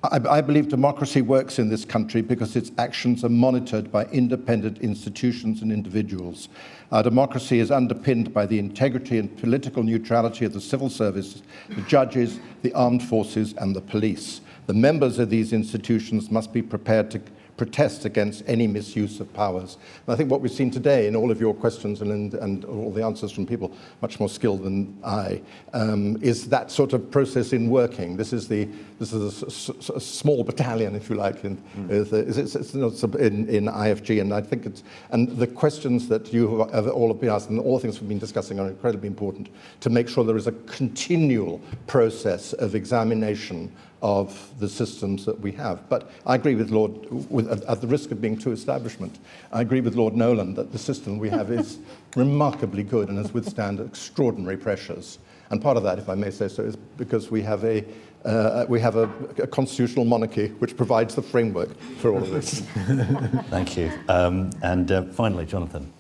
I, 0.04 0.20
I 0.30 0.42
believe 0.42 0.70
democracy 0.70 1.22
works 1.22 1.60
in 1.60 1.70
this 1.70 1.86
country 1.86 2.22
because 2.22 2.56
its 2.56 2.72
actions 2.78 3.24
are 3.24 3.30
monitored 3.30 3.92
by 3.92 4.06
independent 4.06 4.80
institutions 4.80 5.62
and 5.62 5.72
individuals. 5.72 6.50
Our 6.92 7.04
democracy 7.04 7.60
is 7.60 7.70
underpinned 7.70 8.34
by 8.34 8.48
the 8.48 8.58
integrity 8.58 9.20
and 9.20 9.36
political 9.38 9.84
neutrality 9.84 10.46
of 10.46 10.54
the 10.54 10.62
civil 10.62 10.90
service, 10.90 11.44
the 11.70 11.82
judges, 11.84 12.40
the 12.64 12.74
armed 12.74 13.04
forces, 13.04 13.54
and 13.58 13.76
the 13.76 13.82
police. 13.82 14.42
The 14.66 14.74
members 14.74 15.20
of 15.20 15.30
these 15.30 15.54
institutions 15.54 16.32
must 16.32 16.52
be 16.52 16.64
prepared 16.64 17.12
to 17.12 17.22
protest 17.60 18.06
against 18.06 18.42
any 18.48 18.68
misuse 18.68 19.20
of 19.20 19.32
powers. 19.34 19.78
And 20.08 20.14
I 20.14 20.16
think 20.16 20.32
what 20.32 20.40
we've 20.40 20.50
seen 20.50 20.72
today 20.72 21.08
in 21.08 21.16
all 21.16 21.30
of 21.30 21.42
your 21.42 21.54
questions 21.54 22.02
and, 22.02 22.34
and, 22.34 22.64
all 22.64 22.90
the 22.90 23.04
answers 23.04 23.34
from 23.34 23.46
people 23.46 23.74
much 24.02 24.18
more 24.18 24.30
skilled 24.30 24.64
than 24.64 24.98
I 25.04 25.42
um, 25.74 26.18
is 26.22 26.48
that 26.50 26.72
sort 26.72 26.94
of 26.94 27.12
process 27.12 27.52
in 27.52 27.70
working. 27.70 28.16
This 28.16 28.32
is 28.32 28.48
the 28.48 28.70
this 28.98 29.12
is 29.14 29.70
a, 29.70 29.94
a 29.94 30.00
small 30.00 30.44
battalion, 30.44 30.94
if 30.96 31.10
you 31.10 31.16
like, 31.16 31.44
in, 31.44 31.62
is- 31.90 32.12
is- 32.14 32.38
it's, 32.38 32.56
it's 32.56 32.74
not 32.74 32.94
sub- 32.94 33.16
in, 33.16 33.48
in 33.50 33.66
IFG, 33.66 34.22
and 34.22 34.34
I 34.34 34.42
think 34.42 34.66
it's 34.66 34.84
and 35.12 35.28
the 35.38 35.48
questions 35.48 36.08
that 36.08 36.34
you 36.34 36.66
have 36.74 36.88
all 36.88 37.10
have 37.10 37.20
been 37.20 37.30
asked 37.30 37.50
and 37.50 37.60
all 37.60 37.76
the 37.78 37.82
things 37.82 38.00
we've 38.00 38.10
been 38.10 38.20
discussing 38.20 38.60
are 38.60 38.68
incredibly 38.68 39.08
important 39.08 39.50
to 39.82 39.90
make 39.90 40.08
sure 40.08 40.24
there 40.24 40.38
is 40.38 40.48
a 40.48 40.54
continual 40.80 41.60
process 41.88 42.54
of 42.54 42.74
examination 42.76 43.70
of 44.02 44.52
the 44.60 44.70
systems 44.70 45.26
that 45.26 45.40
we 45.40 45.52
have. 45.54 45.88
But 45.90 46.12
I 46.26 46.36
agree 46.36 46.56
with 46.56 46.70
Lord, 46.70 46.92
with, 47.30 47.52
at, 47.52 47.64
at 47.64 47.82
the 47.82 47.88
risk 47.88 48.12
of 48.12 48.22
being 48.22 48.38
too 48.38 48.52
establishment, 48.52 49.20
I 49.52 49.62
agree 49.62 49.82
with 49.82 49.96
Lord 49.96 50.16
Nolan 50.16 50.54
that 50.56 50.72
the 50.72 50.78
system 50.78 51.18
we 51.18 51.30
have 51.30 51.52
is 51.52 51.80
remarkably 52.16 52.84
good 52.84 53.10
and 53.10 53.18
has 53.18 53.34
withstand 53.34 53.80
extraordinary 53.80 54.58
pressures. 54.58 55.20
And 55.50 55.62
part 55.62 55.78
of 55.78 55.84
that, 55.84 55.98
if 56.00 56.10
I 56.10 56.16
may 56.16 56.30
say 56.30 56.48
so, 56.48 56.64
is 56.64 56.76
because 56.76 57.32
we 57.32 57.42
have 57.42 57.64
a 57.64 57.84
uh, 58.26 58.66
we 58.68 58.82
have 58.82 58.98
a, 58.98 59.10
a 59.38 59.48
constitutional 59.48 60.04
monarchy 60.04 60.50
which 60.60 60.76
provides 60.76 61.16
the 61.16 61.22
framework 61.22 61.70
for 62.00 62.12
all 62.12 62.22
of 62.22 62.30
this. 62.30 62.60
Thank 63.50 63.78
you. 63.78 63.92
Um, 64.10 64.50
and 64.62 64.92
uh, 64.92 65.04
finally, 65.04 65.46
Jonathan. 65.46 65.92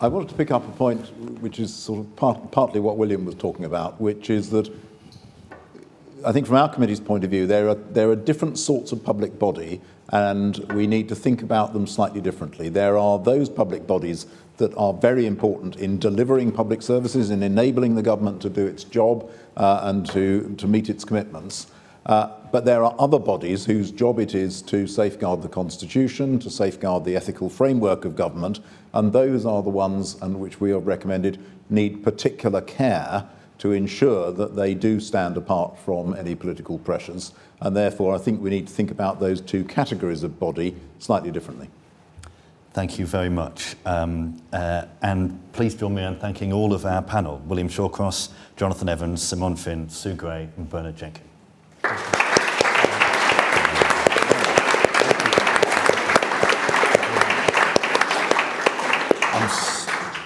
I 0.00 0.08
wanted 0.08 0.28
to 0.28 0.34
pick 0.36 0.50
up 0.50 0.66
a 0.66 0.72
point 0.72 1.06
which 1.40 1.58
is 1.58 1.74
sort 1.74 2.00
of 2.00 2.16
part, 2.16 2.50
partly 2.52 2.80
what 2.80 2.96
William 2.96 3.24
was 3.24 3.34
talking 3.34 3.64
about, 3.64 4.00
which 4.00 4.30
is 4.30 4.50
that 4.50 4.70
I 6.24 6.32
think 6.32 6.46
from 6.46 6.56
our 6.56 6.68
committee's 6.68 7.00
point 7.00 7.22
of 7.22 7.30
view, 7.30 7.46
there 7.46 7.68
are, 7.68 7.74
there 7.74 8.10
are 8.10 8.16
different 8.16 8.58
sorts 8.58 8.90
of 8.90 9.04
public 9.04 9.38
body, 9.38 9.80
and 10.08 10.56
we 10.72 10.86
need 10.86 11.08
to 11.10 11.14
think 11.14 11.42
about 11.42 11.72
them 11.72 11.86
slightly 11.86 12.20
differently. 12.20 12.68
There 12.68 12.98
are 12.98 13.18
those 13.18 13.48
public 13.48 13.86
bodies 13.86 14.26
that 14.56 14.74
are 14.76 14.92
very 14.92 15.26
important 15.26 15.76
in 15.76 15.98
delivering 15.98 16.50
public 16.50 16.82
services, 16.82 17.30
in 17.30 17.42
enabling 17.44 17.94
the 17.94 18.02
government 18.02 18.42
to 18.42 18.50
do 18.50 18.66
its 18.66 18.82
job 18.82 19.30
uh, 19.56 19.80
and 19.84 20.06
to, 20.10 20.54
to 20.58 20.66
meet 20.66 20.88
its 20.88 21.04
commitments. 21.04 21.68
Uh, 22.06 22.32
but 22.50 22.64
there 22.64 22.82
are 22.82 22.96
other 22.98 23.18
bodies 23.18 23.66
whose 23.66 23.92
job 23.92 24.18
it 24.18 24.34
is 24.34 24.60
to 24.62 24.86
safeguard 24.86 25.42
the 25.42 25.48
Constitution, 25.48 26.38
to 26.40 26.50
safeguard 26.50 27.04
the 27.04 27.14
ethical 27.14 27.48
framework 27.48 28.04
of 28.04 28.16
government, 28.16 28.58
and 28.92 29.12
those 29.12 29.46
are 29.46 29.62
the 29.62 29.70
ones 29.70 30.16
and 30.20 30.40
which 30.40 30.60
we 30.60 30.70
have 30.70 30.86
recommended 30.86 31.38
need 31.70 32.02
particular 32.02 32.62
care 32.62 33.28
to 33.58 33.72
ensure 33.72 34.30
that 34.32 34.54
they 34.56 34.72
do 34.74 35.00
stand 35.00 35.36
apart 35.36 35.78
from 35.78 36.14
any 36.14 36.34
political 36.34 36.78
pressures. 36.78 37.32
And 37.60 37.76
therefore, 37.76 38.14
I 38.14 38.18
think 38.18 38.40
we 38.40 38.50
need 38.50 38.68
to 38.68 38.72
think 38.72 38.90
about 38.90 39.18
those 39.20 39.40
two 39.40 39.64
categories 39.64 40.22
of 40.22 40.38
body 40.38 40.76
slightly 41.00 41.30
differently. 41.30 41.68
Thank 42.72 42.98
you 42.98 43.06
very 43.06 43.30
much. 43.30 43.74
Um, 43.84 44.40
uh, 44.52 44.84
and 45.02 45.40
please 45.52 45.74
join 45.74 45.94
me 45.96 46.04
in 46.04 46.16
thanking 46.16 46.52
all 46.52 46.72
of 46.72 46.86
our 46.86 47.02
panel 47.02 47.38
William 47.46 47.68
Shawcross, 47.68 48.28
Jonathan 48.56 48.88
Evans, 48.88 49.22
Simon 49.22 49.56
Finn, 49.56 49.88
Sue 49.88 50.14
Gray, 50.14 50.48
and 50.56 50.70
Bernard 50.70 50.96
Jenkins. 50.96 51.24
I'm, 59.30 59.42
s- 59.44 59.77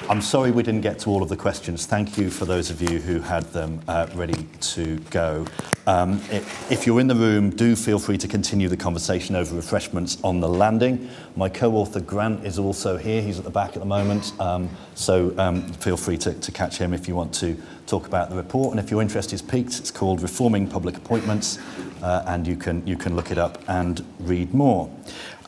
I'm 0.08 0.20
sorry 0.20 0.50
we 0.50 0.62
didn't 0.62 0.80
get 0.80 0.98
to 1.00 1.10
all 1.10 1.22
of 1.22 1.28
the 1.28 1.36
questions. 1.36 1.86
Thank 1.86 2.18
you 2.18 2.28
for 2.28 2.44
those 2.44 2.70
of 2.70 2.82
you 2.82 2.98
who 2.98 3.20
had 3.20 3.44
them 3.52 3.80
uh, 3.86 4.08
ready 4.14 4.46
to 4.60 4.98
go. 5.10 5.46
Um, 5.86 6.20
it, 6.30 6.44
if 6.70 6.86
you're 6.86 7.00
in 7.00 7.06
the 7.06 7.14
room, 7.14 7.50
do 7.50 7.76
feel 7.76 7.98
free 7.98 8.18
to 8.18 8.28
continue 8.28 8.68
the 8.68 8.76
conversation 8.76 9.36
over 9.36 9.54
refreshments 9.54 10.18
on 10.24 10.40
the 10.40 10.48
landing. 10.48 11.08
My 11.36 11.48
co-author 11.48 12.00
Grant 12.00 12.44
is 12.44 12.58
also 12.58 12.96
here. 12.96 13.22
He's 13.22 13.38
at 13.38 13.44
the 13.44 13.50
back 13.50 13.70
at 13.70 13.78
the 13.78 13.86
moment. 13.86 14.32
Um, 14.40 14.68
so 14.94 15.34
um, 15.38 15.62
feel 15.74 15.96
free 15.96 16.18
to, 16.18 16.34
to 16.34 16.52
catch 16.52 16.78
him 16.78 16.92
if 16.92 17.06
you 17.06 17.14
want 17.14 17.32
to 17.34 17.56
talk 17.86 18.06
about 18.06 18.28
the 18.28 18.36
report. 18.36 18.72
And 18.72 18.80
if 18.80 18.90
your 18.90 19.02
interest 19.02 19.32
is 19.32 19.40
piqued, 19.40 19.78
it's 19.78 19.90
called 19.90 20.20
Reforming 20.20 20.68
Public 20.68 20.96
Appointments. 20.96 21.58
Uh, 22.02 22.24
and 22.26 22.46
you 22.46 22.56
can, 22.56 22.84
you 22.86 22.96
can 22.96 23.14
look 23.14 23.30
it 23.30 23.38
up 23.38 23.62
and 23.68 24.04
read 24.18 24.52
more. 24.52 24.90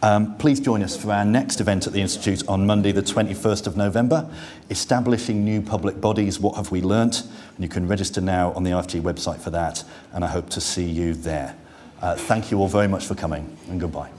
Um, 0.05 0.37
please 0.37 0.61
join 0.61 0.83
us 0.83 0.95
for 0.95 1.11
our 1.13 1.25
next 1.25 1.63
event 1.63 1.87
at 1.87 1.95
the 1.95 2.03
Institute 2.03 2.47
on 2.47 2.67
Monday, 2.67 2.93
the 2.93 3.01
21st 3.01 3.67
of 3.67 3.79
November, 3.79 4.31
Establishing 4.69 5.47
New 5.47 5.63
Public 5.63 5.99
Bodies, 5.99 6.39
What 6.39 6.57
Have 6.57 6.71
We 6.71 6.83
Learnt? 6.83 7.23
And 7.23 7.61
you 7.61 7.71
can 7.71 7.89
register 7.89 8.21
now 8.21 8.53
on 8.53 8.65
the 8.65 8.73
IFT 8.73 9.01
website 9.01 9.39
for 9.39 9.49
that, 9.49 9.83
and 10.13 10.23
I 10.23 10.29
hope 10.29 10.51
to 10.51 10.61
see 10.61 10.85
you 10.85 11.15
there. 11.15 11.57
Uh, 12.03 12.17
thank 12.17 12.51
you 12.51 12.59
all 12.59 12.69
very 12.69 12.87
much 12.87 13.07
for 13.07 13.15
coming, 13.15 13.57
and 13.71 13.81
goodbye. 13.81 14.11